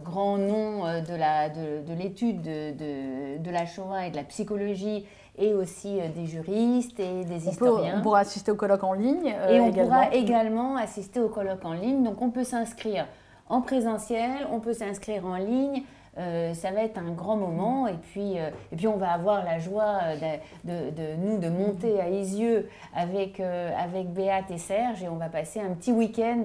grands 0.04 0.38
noms 0.38 0.84
de, 1.02 1.14
la, 1.14 1.48
de, 1.48 1.92
l'étude 1.96 2.42
de, 2.42 3.38
de, 3.38 3.50
la 3.50 3.66
Shoah 3.66 4.06
et 4.06 4.10
de 4.10 4.16
la 4.16 4.24
psychologie 4.24 5.06
et 5.38 5.54
aussi 5.54 5.98
des 6.14 6.26
juristes 6.26 6.98
et 6.98 7.24
des 7.24 7.48
historiens. 7.48 7.98
on 7.98 8.02
pourra 8.02 8.20
assister 8.20 8.50
au 8.50 8.56
colloque 8.56 8.84
en 8.84 8.92
ligne. 8.92 9.34
et 9.48 9.60
on 9.60 9.72
pourra 9.72 10.12
également 10.12 10.76
assister 10.76 11.20
au 11.20 11.28
colloque 11.28 11.64
en 11.64 11.72
ligne. 11.72 12.02
Donc 12.02 12.22
on 12.22 12.30
peut 12.30 12.44
s'inscrire 12.44 13.06
en 13.48 13.60
présentiel, 13.60 14.46
on 14.50 14.60
peut 14.60 14.72
s'inscrire 14.72 15.24
en 15.26 15.36
ligne. 15.36 15.82
Euh, 16.18 16.54
ça 16.54 16.70
va 16.70 16.82
être 16.82 16.98
un 16.98 17.10
grand 17.10 17.36
moment. 17.36 17.86
Et 17.86 17.94
puis, 17.94 18.38
euh, 18.38 18.48
et 18.72 18.76
puis 18.76 18.88
on 18.88 18.96
va 18.96 19.10
avoir 19.10 19.44
la 19.44 19.58
joie 19.58 19.98
de, 20.64 20.90
de, 20.90 21.16
nous 21.16 21.38
de 21.38 21.48
monter 21.48 22.00
à 22.00 22.08
Isieux 22.08 22.68
avec, 22.94 23.38
euh, 23.38 23.70
avec 23.78 24.12
Béate 24.12 24.50
et 24.50 24.58
Serge. 24.58 25.02
Et 25.02 25.08
on 25.08 25.16
va 25.16 25.28
passer 25.28 25.60
un 25.60 25.74
petit 25.74 25.92
week-end 25.92 26.44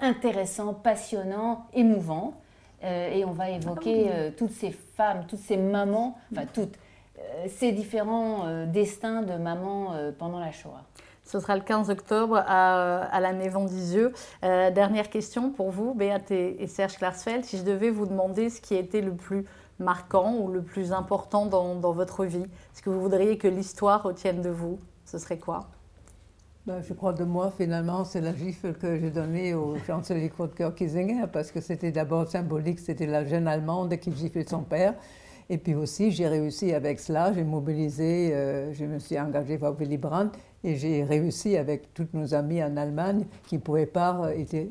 intéressant, 0.00 0.74
passionnant, 0.74 1.66
émouvant. 1.72 2.34
et 2.82 3.24
on 3.24 3.32
va 3.32 3.50
évoquer 3.50 4.10
toutes 4.36 4.52
ces 4.52 4.70
femmes, 4.70 5.24
toutes 5.26 5.40
ces 5.40 5.56
mamans, 5.56 6.18
enfin 6.30 6.44
toutes, 6.52 6.78
ces 7.48 7.72
différents 7.72 8.66
destins 8.66 9.22
de 9.22 9.34
mamans 9.34 9.92
pendant 10.18 10.40
la 10.40 10.52
Shoah. 10.52 10.82
Ce 11.26 11.40
sera 11.40 11.56
le 11.56 11.62
15 11.62 11.90
octobre 11.90 12.36
à, 12.46 13.20
la 13.20 13.32
Maison 13.32 13.64
d'Isieux. 13.64 14.12
Euh, 14.44 14.70
dernière 14.70 15.10
question 15.10 15.50
pour 15.50 15.70
vous, 15.70 15.92
Béat 15.92 16.20
et, 16.30 16.66
Serge 16.68 16.96
Klarsfeld. 16.96 17.44
Si 17.44 17.58
je 17.58 17.64
devais 17.64 17.90
vous 17.90 18.06
demander 18.06 18.48
ce 18.48 18.60
qui 18.60 18.76
a 18.76 18.78
été 18.78 19.02
le 19.02 19.12
plus 19.12 19.44
marquant 19.80 20.36
ou 20.36 20.52
le 20.52 20.62
plus 20.62 20.92
important 20.92 21.46
dans, 21.46 21.92
votre 21.92 22.24
vie, 22.24 22.46
ce 22.74 22.80
que 22.80 22.90
vous 22.90 23.00
voudriez 23.00 23.38
que 23.38 23.48
l'histoire 23.48 24.04
retienne 24.04 24.40
de 24.40 24.50
vous, 24.50 24.78
ce 25.04 25.18
serait 25.18 25.38
quoi? 25.38 25.66
Ben, 26.64 26.80
je 26.80 26.94
crois 26.94 27.12
de 27.12 27.24
moi, 27.24 27.52
finalement, 27.56 28.04
c'est 28.04 28.20
la 28.20 28.34
gifle 28.34 28.74
que 28.74 28.96
j'ai 28.96 29.10
donnée 29.10 29.52
au 29.54 29.76
chancelier 29.84 30.30
Kurt 30.30 30.74
Kiesinger, 30.76 31.26
parce 31.32 31.50
que 31.50 31.60
c'était 31.60 31.90
d'abord 31.90 32.28
symbolique, 32.28 32.78
c'était 32.78 33.06
la 33.06 33.24
jeune 33.24 33.48
Allemande 33.48 33.96
qui 33.98 34.14
giflait 34.14 34.46
son 34.46 34.62
père. 34.62 34.94
Et 35.48 35.58
puis 35.58 35.74
aussi, 35.74 36.10
j'ai 36.10 36.26
réussi 36.26 36.72
avec 36.72 36.98
cela, 36.98 37.32
j'ai 37.32 37.44
mobilisé, 37.44 38.34
euh, 38.34 38.72
je 38.72 38.84
me 38.84 38.98
suis 38.98 39.18
engagée 39.18 39.58
pour 39.58 39.76
Willy 39.78 39.96
Brandt 39.96 40.36
et 40.64 40.74
j'ai 40.74 41.04
réussi 41.04 41.56
avec 41.56 41.94
tous 41.94 42.08
nos 42.12 42.34
amis 42.34 42.62
en 42.62 42.76
Allemagne 42.76 43.26
qui 43.46 43.56
ne 43.56 43.60
pouvaient 43.60 43.86
pas. 43.86 44.30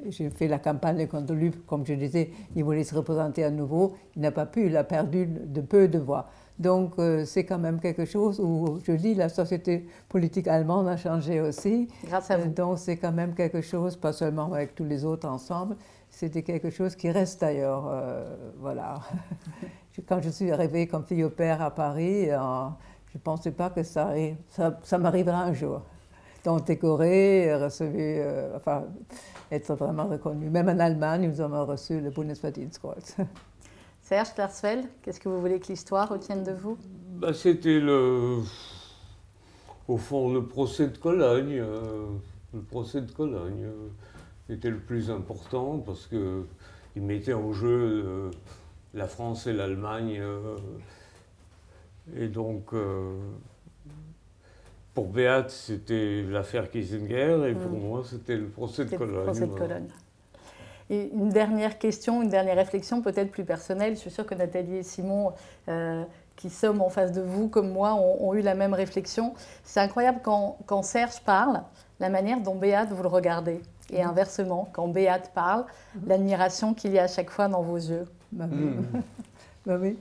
J'ai 0.10 0.30
fait 0.30 0.50
la 0.50 0.60
campagne 0.60 1.08
contre 1.08 1.34
lui, 1.34 1.52
comme 1.66 1.86
je 1.86 1.94
disais, 1.94 2.32
il 2.56 2.66
voulait 2.66 2.84
se 2.84 2.94
représenter 2.94 3.46
à 3.46 3.52
nouveau. 3.52 3.94
Il 4.18 4.22
n'a 4.22 4.32
pas 4.32 4.46
pu, 4.46 4.66
il 4.66 4.76
a 4.76 4.84
perdu 4.84 5.26
de 5.28 5.62
peu 5.62 5.88
de 5.88 5.98
voix. 6.00 6.28
Donc 6.60 6.94
euh, 7.00 7.26
c'est 7.26 7.46
quand 7.46 7.58
même 7.58 7.80
quelque 7.80 8.06
chose 8.06 8.40
où 8.40 8.80
je 8.86 8.94
dis 8.94 9.14
la 9.14 9.30
société 9.30 9.88
politique 10.08 10.48
allemande 10.48 10.88
a 10.88 10.98
changé 10.98 11.42
aussi. 11.42 11.88
Grâce 12.06 12.32
à 12.32 12.38
vous. 12.38 12.50
donc 12.50 12.80
c'est 12.80 12.98
quand 12.98 13.12
même 13.12 13.34
quelque 13.34 13.62
chose, 13.62 13.96
pas 13.96 14.14
seulement 14.14 14.52
avec 14.54 14.76
tous 14.76 14.86
les 14.86 15.04
autres 15.04 15.28
ensemble, 15.28 15.76
c'était 16.10 16.44
quelque 16.44 16.70
chose 16.70 16.96
qui 16.96 17.10
reste 17.12 17.42
d'ailleurs. 17.42 17.88
Euh, 17.90 18.36
voilà. 18.60 18.96
Quand 20.08 20.22
je 20.22 20.30
suis 20.30 20.52
arrivée 20.52 20.88
comme 20.88 21.06
fille 21.06 21.24
au 21.24 21.30
père 21.30 21.62
à 21.62 21.72
Paris, 21.72 22.26
je 22.26 22.32
ne 22.32 23.20
pensais 23.24 23.52
pas 23.52 23.70
que 23.70 23.84
ça, 23.84 24.14
ça, 24.50 24.80
ça 24.84 24.98
m'arrivera 24.98 25.44
un 25.44 25.54
jour. 25.54 25.82
Donc 26.44 26.66
décoré, 26.66 27.56
recevoir, 27.56 27.96
euh, 27.98 28.58
enfin, 28.58 28.84
être 29.52 29.74
vraiment 29.74 30.06
reconnu. 30.06 30.50
Même 30.50 30.70
en 30.70 30.80
Allemagne, 30.80 31.28
nous 31.28 31.42
avons 31.42 31.66
reçu 31.66 32.00
le 32.00 32.12
Bundesverdienstkreuz. 32.12 33.16
Serge 34.02 34.34
Klarsfeld, 34.36 34.86
qu'est-ce 35.02 35.20
que 35.20 35.28
vous 35.28 35.42
voulez 35.42 35.60
que 35.60 35.68
l'histoire 35.68 36.08
retienne 36.08 36.44
de 36.44 36.52
vous? 36.52 36.78
Bah, 37.16 37.34
C'était 37.34 37.80
le, 37.80 38.42
au 39.88 39.98
fond 39.98 40.32
le 40.32 40.46
procès 40.46 40.88
de 40.88 40.98
Cologne. 40.98 41.58
Euh, 41.60 42.06
le 42.54 42.62
procès 42.62 43.02
de 43.02 43.12
Cologne 43.12 43.66
euh, 43.66 44.54
était 44.54 44.70
le 44.70 44.80
plus 44.80 45.10
important 45.10 45.80
parce 45.80 46.06
qu'il 46.08 47.02
mettait 47.02 47.34
en 47.34 47.52
jeu 47.52 48.04
euh, 48.06 48.32
la 48.96 49.08
France 49.08 49.46
et 49.46 49.54
l'Allemagne. 49.54 50.22
et 52.16 52.28
donc, 52.28 52.74
pour 54.96 55.08
Beat, 55.08 55.50
c'était 55.50 56.24
l'affaire 56.24 56.72
Kissinger 56.72 57.50
et 57.50 57.54
pour 57.54 57.72
mm. 57.72 57.80
moi, 57.80 58.02
c'était 58.10 58.38
le 58.38 58.48
procès 58.48 58.86
de 58.86 58.96
Cologne. 58.96 59.18
Le 59.18 59.24
procès 59.24 59.46
de 59.46 59.54
Cologne. 59.54 59.88
Et 60.90 61.10
une 61.14 61.30
dernière 61.30 61.78
question, 61.78 62.22
une 62.22 62.30
dernière 62.30 62.56
réflexion, 62.56 63.02
peut-être 63.02 63.30
plus 63.30 63.44
personnelle. 63.44 63.96
Je 63.96 64.00
suis 64.00 64.12
sûre 64.12 64.26
que 64.26 64.36
Nathalie 64.36 64.78
et 64.78 64.84
Simon, 64.84 65.34
euh, 65.68 66.04
qui 66.36 66.50
sommes 66.50 66.82
en 66.82 66.90
face 66.90 67.12
de 67.12 67.22
vous, 67.22 67.50
comme 67.50 67.72
moi, 67.72 67.94
ont, 67.94 68.34
eu 68.34 68.42
la 68.42 68.56
même 68.56 68.74
réflexion. 68.74 69.34
C'est 69.64 69.80
incroyable 69.80 70.20
quand, 70.24 70.58
quand, 70.66 70.84
Serge 70.84 71.20
parle, 71.26 71.62
la 72.00 72.10
manière 72.10 72.40
dont 72.40 72.56
Béate 72.56 72.90
vous 72.90 73.04
le 73.04 73.10
regardez. 73.10 73.62
Et 73.92 74.04
mm. 74.04 74.08
inversement, 74.08 74.70
quand 74.72 74.88
Béate 74.88 75.32
parle, 75.34 75.66
mm. 75.96 76.08
l'admiration 76.08 76.74
qu'il 76.74 76.94
y 76.94 77.00
a 77.00 77.04
à 77.04 77.08
chaque 77.08 77.32
fois 77.32 77.50
dans 77.50 77.64
vos 77.64 77.78
yeux. 77.78 78.06
Bah 78.36 78.48
ben 79.66 79.80
oui. 79.82 79.98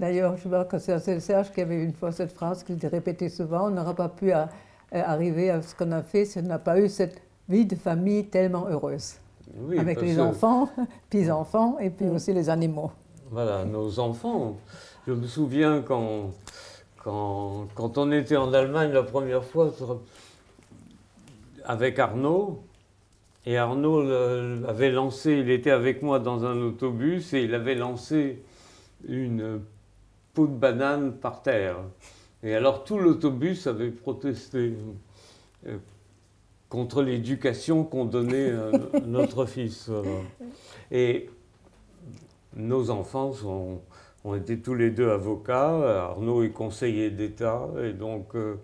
D'ailleurs, 0.00 0.36
je 0.38 0.48
vois 0.48 0.64
que 0.64 0.78
c'est 0.78 1.20
Serge 1.20 1.52
qui 1.52 1.60
avait 1.60 1.82
une 1.82 1.92
fois 1.92 2.12
cette 2.12 2.32
phrase 2.32 2.64
qu'il 2.64 2.84
répétait 2.86 3.28
souvent 3.28 3.68
on 3.68 3.70
n'aura 3.70 3.94
pas 3.94 4.08
pu 4.08 4.32
euh, 4.32 4.46
arriver 4.92 5.50
à 5.50 5.60
ce 5.60 5.74
qu'on 5.74 5.92
a 5.92 6.02
fait 6.02 6.24
si 6.24 6.38
on 6.38 6.42
n'a 6.42 6.58
pas 6.58 6.80
eu 6.80 6.88
cette 6.88 7.20
vie 7.48 7.66
de 7.66 7.76
famille 7.76 8.26
tellement 8.26 8.66
heureuse. 8.68 9.16
Oui, 9.56 9.78
avec 9.78 10.00
les 10.00 10.18
enfants, 10.18 10.70
petits-enfants 11.10 11.78
et 11.78 11.90
puis 11.90 12.08
aussi 12.08 12.32
les 12.32 12.48
animaux. 12.48 12.90
Voilà, 13.30 13.64
nos 13.66 13.98
enfants. 13.98 14.56
Je 15.06 15.12
me 15.12 15.26
souviens 15.26 15.82
quand, 15.82 16.30
quand, 17.02 17.66
quand 17.74 17.98
on 17.98 18.10
était 18.12 18.38
en 18.38 18.52
Allemagne 18.54 18.92
la 18.92 19.02
première 19.02 19.44
fois 19.44 19.74
avec 21.66 21.98
Arnaud, 21.98 22.62
et 23.46 23.58
Arnaud 23.58 24.00
avait 24.66 24.90
lancé, 24.90 25.32
il 25.32 25.50
était 25.50 25.70
avec 25.70 26.02
moi 26.02 26.18
dans 26.18 26.44
un 26.44 26.60
autobus 26.62 27.34
et 27.34 27.42
il 27.42 27.54
avait 27.54 27.74
lancé 27.74 28.42
une 29.06 29.60
peau 30.32 30.46
de 30.46 30.54
banane 30.54 31.12
par 31.12 31.42
terre. 31.42 31.76
Et 32.42 32.54
alors 32.54 32.84
tout 32.84 32.98
l'autobus 32.98 33.66
avait 33.66 33.90
protesté 33.90 34.74
euh, 35.66 35.78
contre 36.68 37.02
l'éducation 37.02 37.84
qu'on 37.84 38.04
donnait 38.04 38.50
à 38.50 39.00
notre 39.06 39.46
fils. 39.46 39.90
Et 40.90 41.30
nos 42.56 42.90
enfants 42.90 43.32
ont 44.24 44.34
été 44.34 44.58
tous 44.58 44.74
les 44.74 44.90
deux 44.90 45.10
avocats. 45.10 46.08
Arnaud 46.10 46.42
est 46.42 46.50
conseiller 46.50 47.10
d'État. 47.10 47.68
Et 47.82 47.92
donc, 47.92 48.34
euh, 48.34 48.56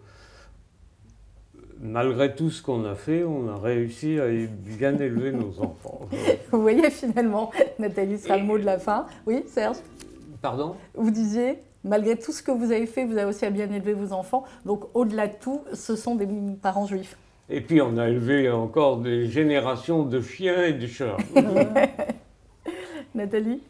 malgré 1.81 2.35
tout 2.35 2.51
ce 2.51 2.63
qu'on 2.63 2.85
a 2.85 2.95
fait, 2.95 3.25
on 3.25 3.49
a 3.49 3.57
réussi 3.57 4.21
à 4.21 4.27
bien 4.29 4.97
élever 4.99 5.33
nos 5.33 5.61
enfants. 5.61 6.01
Vous 6.53 6.61
voyez 6.63 6.91
finalement, 6.91 7.51
Nathalie 7.79 8.19
sera 8.19 8.37
le 8.37 8.45
mot 8.45 8.59
de 8.59 8.65
la 8.65 8.79
fin. 8.79 9.07
Oui, 9.27 9.45
Serge? 9.47 9.79
Pardon? 10.43 10.77
Vous 10.95 11.11
disiez, 11.11 11.59
malgré 11.85 12.17
tout 12.19 12.33
ce 12.33 12.43
que 12.43 12.51
vous 12.51 12.73
avez 12.73 12.87
fait, 12.87 13.05
vous 13.05 13.17
avez 13.17 13.29
aussi 13.29 13.45
à 13.45 13.51
bien 13.51 13.71
élever 13.71 13.93
vos 13.93 14.13
enfants. 14.13 14.45
Donc 14.65 14.85
au-delà 14.95 15.27
de 15.27 15.35
tout, 15.41 15.63
ce 15.73 15.97
sont 15.97 16.15
des 16.15 16.29
parents 16.63 16.87
juifs. 16.87 17.17
Et 17.49 17.61
puis 17.61 17.81
on 17.83 17.97
a 17.99 18.09
élevé 18.09 18.51
encore 18.51 18.99
des 18.99 19.27
générations 19.27 20.05
de 20.05 20.21
chiens 20.21 20.65
et 20.65 20.73
de 20.73 20.87
chats. 20.87 21.17
Nathalie? 23.15 23.61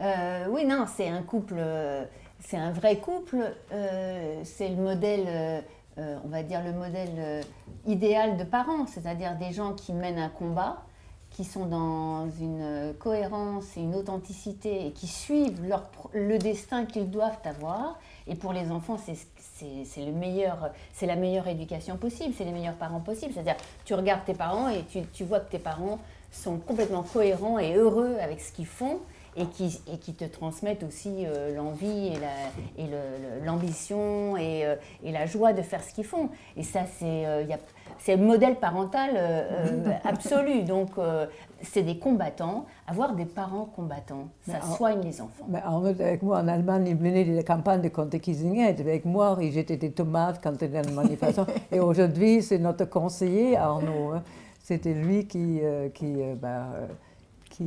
Euh, 0.00 0.46
Oui, 0.50 0.64
non, 0.64 0.84
c'est 0.94 1.08
un 1.08 1.22
couple, 1.22 1.54
c'est 2.40 2.56
un 2.56 2.72
vrai 2.72 2.96
couple. 2.98 3.38
Euh, 3.72 4.40
c'est 4.42 4.68
le 4.68 4.76
modèle, 4.76 5.62
euh, 5.98 6.18
on 6.24 6.28
va 6.28 6.42
dire 6.42 6.62
le 6.62 6.72
modèle 6.72 7.44
idéal 7.86 8.36
de 8.36 8.44
parents, 8.44 8.86
c'est-à-dire 8.86 9.36
des 9.36 9.52
gens 9.52 9.74
qui 9.74 9.92
mènent 9.92 10.18
un 10.18 10.28
combat 10.28 10.82
qui 11.34 11.44
sont 11.44 11.66
dans 11.66 12.28
une 12.40 12.94
cohérence 13.00 13.76
et 13.76 13.80
une 13.80 13.96
authenticité 13.96 14.86
et 14.86 14.92
qui 14.92 15.08
suivent 15.08 15.66
leur, 15.66 15.90
le 16.12 16.38
destin 16.38 16.86
qu'ils 16.86 17.10
doivent 17.10 17.38
avoir. 17.44 17.98
Et 18.28 18.36
pour 18.36 18.52
les 18.52 18.70
enfants, 18.70 18.96
c'est 18.98 20.04
le 20.04 20.12
meilleur, 20.12 20.70
c'est 20.92 21.06
la 21.06 21.16
meilleure 21.16 21.48
éducation 21.48 21.96
possible, 21.96 22.34
c'est 22.38 22.44
les 22.44 22.52
meilleurs 22.52 22.76
parents 22.76 23.00
possibles. 23.00 23.32
C'est-à-dire, 23.34 23.56
tu 23.84 23.94
regardes 23.94 24.24
tes 24.24 24.34
parents 24.34 24.68
et 24.68 24.84
tu, 24.84 25.02
tu, 25.12 25.24
vois 25.24 25.40
que 25.40 25.50
tes 25.50 25.58
parents 25.58 25.98
sont 26.30 26.58
complètement 26.58 27.02
cohérents 27.02 27.58
et 27.58 27.74
heureux 27.74 28.16
avec 28.20 28.40
ce 28.40 28.52
qu'ils 28.52 28.66
font 28.66 29.00
et 29.36 29.46
qui, 29.46 29.80
et 29.92 29.98
qui 29.98 30.14
te 30.14 30.24
transmettent 30.24 30.82
aussi 30.82 31.24
euh, 31.26 31.54
l'envie 31.54 32.12
et 32.78 32.86
l'ambition 33.44 34.36
et, 34.36 34.60
et, 34.60 34.66
euh, 34.66 34.76
et, 35.02 35.12
la 35.12 35.26
joie 35.26 35.52
de 35.52 35.62
faire 35.62 35.82
ce 35.82 35.92
qu'ils 35.92 36.04
font. 36.04 36.28
Et 36.56 36.62
ça, 36.62 36.80
c'est 36.98 37.26
euh, 37.26 37.44
c'est 37.98 38.16
le 38.16 38.24
modèle 38.24 38.56
parental 38.56 39.10
euh, 39.14 39.90
absolu. 40.04 40.62
Donc, 40.62 40.90
euh, 40.98 41.26
c'est 41.62 41.82
des 41.82 41.98
combattants. 41.98 42.66
Avoir 42.86 43.14
des 43.14 43.24
parents 43.24 43.64
combattants, 43.64 44.28
ça 44.46 44.60
soigne 44.76 45.00
les 45.02 45.20
enfants. 45.20 45.46
Mais 45.48 45.62
avec 45.62 46.22
moi, 46.22 46.40
en 46.40 46.48
Allemagne, 46.48 46.86
il 46.88 46.96
menait 46.96 47.24
des 47.24 47.44
campagnes 47.44 47.80
de 47.80 47.88
contre 47.88 48.18
Kissinger. 48.18 48.68
Avec 48.68 49.04
moi, 49.04 49.38
il 49.40 49.52
jetait 49.52 49.76
des 49.76 49.92
tomates 49.92 50.40
quand 50.42 50.52
il 50.60 50.64
était 50.64 50.82
dans 50.82 50.92
manifestation. 50.92 51.46
Et 51.72 51.80
aujourd'hui, 51.80 52.42
c'est 52.42 52.58
notre 52.58 52.84
conseiller, 52.84 53.56
Arnaud. 53.56 54.12
Hein. 54.12 54.22
C'était 54.62 54.94
lui 54.94 55.26
qui, 55.26 55.60
qui, 55.92 56.14
bah, 56.40 56.68
qui 57.50 57.66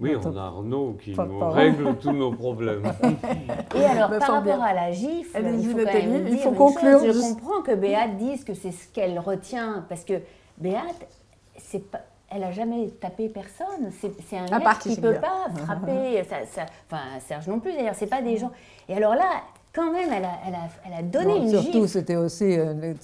oui, 0.00 0.14
on 0.16 0.36
a 0.36 0.40
Arnaud 0.40 0.96
qui 1.02 1.14
nous 1.14 1.50
règle 1.50 1.96
tous 1.96 2.12
nos 2.12 2.32
problèmes. 2.32 2.84
Et 3.74 3.84
alors, 3.84 4.10
par 4.18 4.34
rapport 4.34 4.62
à 4.62 4.72
la 4.72 4.92
gifle, 4.92 5.40
il 5.58 5.70
faut, 5.70 5.78
quand 5.78 5.84
même 5.84 6.28
il 6.28 6.38
faut 6.38 6.52
conclure. 6.52 7.00
Je 7.00 7.34
comprends 7.34 7.62
que 7.62 7.74
Béate 7.74 8.16
dise 8.16 8.44
que 8.44 8.54
c'est 8.54 8.72
ce 8.72 8.88
qu'elle 8.92 9.18
retient, 9.18 9.84
parce 9.88 10.04
que 10.04 10.14
Béate, 10.58 11.08
c'est 11.56 11.90
pas, 11.90 12.00
elle 12.30 12.40
n'a 12.40 12.52
jamais 12.52 12.88
tapé 13.00 13.28
personne. 13.28 13.90
C'est 13.90 14.36
un 14.36 14.58
mec 14.58 14.78
qui 14.80 14.90
ne 14.90 14.96
peut 14.96 15.20
pas 15.20 15.46
frapper. 15.64 16.22
ça, 16.28 16.36
ça, 16.46 16.66
enfin, 16.86 17.02
Serge 17.20 17.48
non 17.48 17.58
plus, 17.58 17.72
d'ailleurs, 17.72 17.94
c'est 17.96 18.06
pas 18.06 18.22
des 18.22 18.36
gens. 18.36 18.52
Et 18.88 18.94
alors 18.94 19.14
là, 19.14 19.42
quand 19.74 19.92
même, 19.92 20.08
elle 20.10 20.24
a, 20.24 20.38
elle 20.46 20.54
a, 20.54 20.58
elle 20.86 20.98
a 20.98 21.02
donné 21.02 21.36
une 21.36 21.48
Surtout, 21.50 21.86
c'était 21.86 22.16
aussi, 22.16 22.58
euh, 22.58 22.94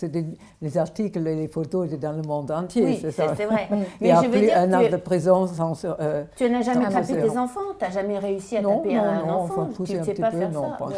les 0.62 0.78
articles 0.78 1.26
et 1.26 1.34
les 1.34 1.48
photos 1.48 1.86
étaient 1.86 1.98
dans 1.98 2.12
le 2.12 2.22
monde 2.22 2.50
entier, 2.50 2.84
oui, 2.84 2.98
c'est 3.00 3.10
ça. 3.10 3.34
C'est 3.36 3.44
vrai. 3.44 3.68
Mais 3.70 3.86
il 4.00 4.06
n'y 4.06 4.10
a 4.12 4.22
plus 4.22 4.50
un 4.50 4.72
acte 4.72 4.92
de 4.92 4.96
présence 4.96 5.52
sans, 5.52 5.84
euh, 5.84 6.24
Tu 6.36 6.48
n'as 6.48 6.62
jamais 6.62 6.88
tapé 6.88 7.20
tes 7.20 7.38
enfants? 7.38 7.60
Tu 7.78 7.84
n'as 7.84 7.90
jamais 7.90 8.18
réussi 8.18 8.56
à 8.56 8.62
taper 8.62 8.96
un 8.96 9.26
non, 9.26 9.32
enfant? 9.32 9.68
enfin, 9.72 9.84
Tu 9.84 9.98
ne 9.98 10.04
sais 10.04 10.14
pas 10.14 10.30
peu, 10.30 10.38
faire 10.38 10.50
non, 10.50 10.70
ça? 10.70 10.76
pas 10.78 10.88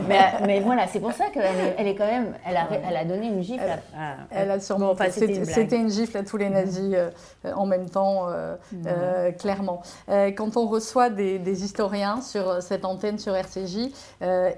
mais, 0.08 0.46
mais, 0.46 0.60
voilà, 0.60 0.86
c'est 0.86 1.00
pour 1.00 1.12
ça 1.12 1.26
qu'elle 1.26 1.42
est, 1.42 1.74
elle 1.76 1.86
est 1.86 1.94
quand 1.94 2.06
même, 2.06 2.34
elle 2.46 2.56
a, 2.56 2.68
elle 2.88 2.96
a 2.96 3.04
donné 3.04 3.26
une 3.26 3.42
gifle. 3.42 3.62
À, 3.94 4.16
elle 4.30 4.50
a 4.50 4.58
sûrement, 4.58 4.90
enfin, 4.90 5.06
c'était 5.10 5.76
une, 5.76 5.90
gifle 5.90 6.16
à 6.16 6.22
tous 6.22 6.38
les 6.38 6.48
nazis 6.48 6.94
euh, 6.94 7.10
en 7.54 7.66
même 7.66 7.90
temps, 7.90 8.28
clairement. 9.38 9.82
quand 10.08 10.56
on 10.56 10.66
reçoit 10.66 11.10
des, 11.10 11.38
des, 11.38 11.64
historiens 11.64 12.20
sur 12.22 12.62
cette 12.62 12.84
antenne 12.84 13.18
sur 13.18 13.34
RCJ, 13.34 13.90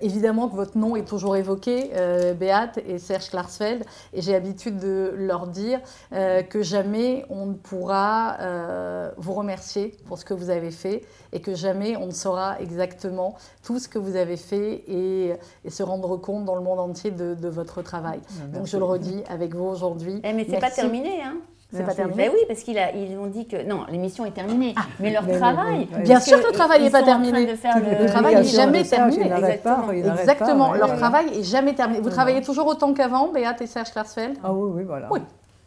évidemment 0.01 0.49
que 0.53 0.57
votre 0.57 0.79
nom 0.79 0.95
est 0.97 1.05
toujours 1.05 1.37
évoqué, 1.37 1.91
euh, 1.95 2.35
Béate 2.35 2.79
et 2.87 2.99
Serge 2.99 3.31
Klarsfeld, 3.31 3.85
et 4.13 4.23
j'ai 4.23 4.33
l'habitude 4.33 4.79
de 4.79 5.13
leur 5.17 5.47
dire 5.47 5.81
euh, 6.13 6.43
que 6.43 6.63
jamais 6.63 7.25
on 7.29 7.47
ne 7.47 7.55
pourra 7.55 8.37
euh, 8.41 9.11
vous 9.17 9.33
remercier 9.33 9.95
pour 10.07 10.19
ce 10.19 10.25
que 10.25 10.35
vous 10.35 10.51
avez 10.51 10.71
fait 10.71 11.03
et 11.33 11.41
que 11.41 11.55
jamais 11.55 11.97
on 11.97 12.07
ne 12.07 12.13
saura 12.13 12.61
exactement 12.61 13.35
tout 13.63 13.79
ce 13.79 13.89
que 13.89 13.99
vous 13.99 14.17
avez 14.17 14.37
fait 14.37 14.85
et, 14.89 15.33
se 15.69 15.83
rendre 15.83 16.19
compte 16.19 16.45
dans 16.45 16.55
le 16.55 16.61
monde 16.61 16.79
entier 16.79 17.11
de, 17.11 17.49
votre 17.49 17.81
travail. 17.83 18.21
Donc 18.53 18.67
je 18.67 18.77
le 18.77 18.85
redis 18.85 19.23
avec 19.29 19.55
vous 19.55 19.65
aujourd'hui. 19.65 20.21
Eh, 20.23 20.33
mais 20.35 20.47
c'est 20.49 20.59
pas 20.59 20.71
terminé, 20.71 21.23
hein 21.23 21.37
c'est 21.73 21.85
pas 21.85 21.95
terminé. 21.95 22.17
Ben 22.17 22.31
oui, 22.35 22.41
parce 22.47 22.61
qu'ils 22.61 22.81
ils 22.95 23.17
ont 23.17 23.27
dit 23.27 23.47
que 23.47 23.63
non, 23.67 23.85
l'émission 23.91 24.27
est 24.27 24.33
terminée. 24.33 24.75
Ah, 24.77 24.83
mais 25.01 25.11
leur 25.11 25.27
travail. 25.27 25.89
bien 26.05 26.21
sûr 26.21 26.41
que 26.41 26.49
le 26.49 26.53
travail 26.53 26.83
n'est 26.83 26.91
pas 26.91 27.03
terminé. 27.03 27.47
le... 27.47 28.07
travail 28.07 28.37
n'est 28.37 28.45
jamais 28.45 28.85
terminé. 28.85 29.33
Exactement. 29.33 29.91
Exactement. 29.91 30.75
leur 30.75 30.97
travail 30.97 31.27
n'est 31.31 31.43
jamais 31.43 31.75
terminé. 31.75 32.01
Vous 32.01 32.11
travaillez 32.11 32.43
toujours 32.43 32.67
autant 32.67 32.93
qu'avant, 32.93 33.33
Béat 33.33 33.57
et 33.61 33.67
Serge 33.67 33.91
Klarsfeld 33.91 34.37
Ah 34.45 34.53
oui, 34.53 34.71
oui, 34.75 34.85
voilà. 34.85 35.09
Oui. 35.11 35.21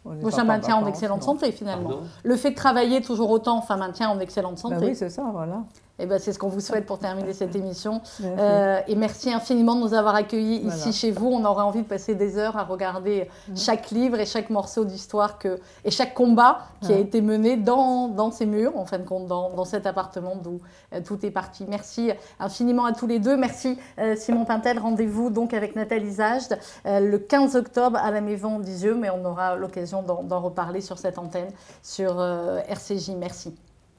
Vous 0.04 0.30
ça 0.30 0.44
maintient 0.44 0.76
en 0.76 0.86
excellente 0.86 1.24
santé 1.24 1.50
finalement. 1.50 2.00
le 2.22 2.36
fait 2.36 2.50
de 2.50 2.54
travailler 2.56 3.02
toujours 3.02 3.30
autant, 3.30 3.62
ça 3.62 3.76
maintient 3.76 4.10
en 4.10 4.20
excellente 4.20 4.58
santé. 4.58 4.76
Ben 4.76 4.84
oui, 4.84 4.94
c'est 4.94 5.10
ça, 5.10 5.24
voilà. 5.32 5.64
Eh 5.98 6.04
ben, 6.04 6.18
c'est 6.18 6.32
ce 6.32 6.38
qu'on 6.38 6.48
vous 6.48 6.60
souhaite 6.60 6.84
pour 6.84 6.98
terminer 6.98 7.32
cette 7.32 7.56
émission. 7.56 8.02
Euh, 8.22 8.80
et 8.86 8.94
merci 8.94 9.32
infiniment 9.32 9.74
de 9.76 9.80
nous 9.80 9.94
avoir 9.94 10.14
accueillis 10.14 10.66
ici 10.66 10.92
chez 10.92 11.10
vous. 11.10 11.28
On 11.28 11.44
aurait 11.44 11.62
envie 11.62 11.82
de 11.82 11.86
passer 11.86 12.14
des 12.14 12.36
heures 12.36 12.56
à 12.58 12.64
regarder 12.64 13.30
mm. 13.48 13.56
chaque 13.56 13.90
livre 13.90 14.20
et 14.20 14.26
chaque 14.26 14.50
morceau 14.50 14.84
d'histoire 14.84 15.38
que, 15.38 15.58
et 15.84 15.90
chaque 15.90 16.12
combat 16.12 16.58
qui 16.82 16.92
a 16.92 16.98
été 16.98 17.22
mené 17.22 17.56
dans, 17.56 18.08
dans, 18.08 18.30
ces 18.30 18.44
murs, 18.44 18.76
en 18.76 18.84
fin 18.84 18.98
de 18.98 19.04
compte, 19.04 19.26
dans, 19.26 19.50
dans 19.50 19.64
cet 19.64 19.86
appartement 19.86 20.36
d'où 20.36 20.60
euh, 20.92 21.00
tout 21.00 21.24
est 21.24 21.30
parti. 21.30 21.64
Merci 21.66 22.10
infiniment 22.38 22.84
à 22.84 22.92
tous 22.92 23.06
les 23.06 23.18
deux. 23.18 23.36
Merci 23.36 23.78
euh, 23.98 24.16
Simon 24.16 24.44
Pintel. 24.44 24.78
Rendez-vous 24.78 25.30
donc 25.30 25.54
avec 25.54 25.76
Nathalie 25.76 26.12
Zajd 26.12 26.58
le 26.84 27.16
15 27.16 27.56
octobre 27.56 27.98
à 27.98 28.10
la 28.10 28.20
Maison 28.20 28.58
d'Isieux, 28.58 28.94
mais 28.94 29.08
on 29.10 29.24
aura 29.24 29.56
l'occasion 29.56 30.02
d'en 30.02 30.40
reparler 30.40 30.82
sur 30.82 30.98
cette 30.98 31.18
antenne 31.18 31.48
sur 31.82 32.20
RCJ. 32.68 33.10
Merci. 33.18 33.54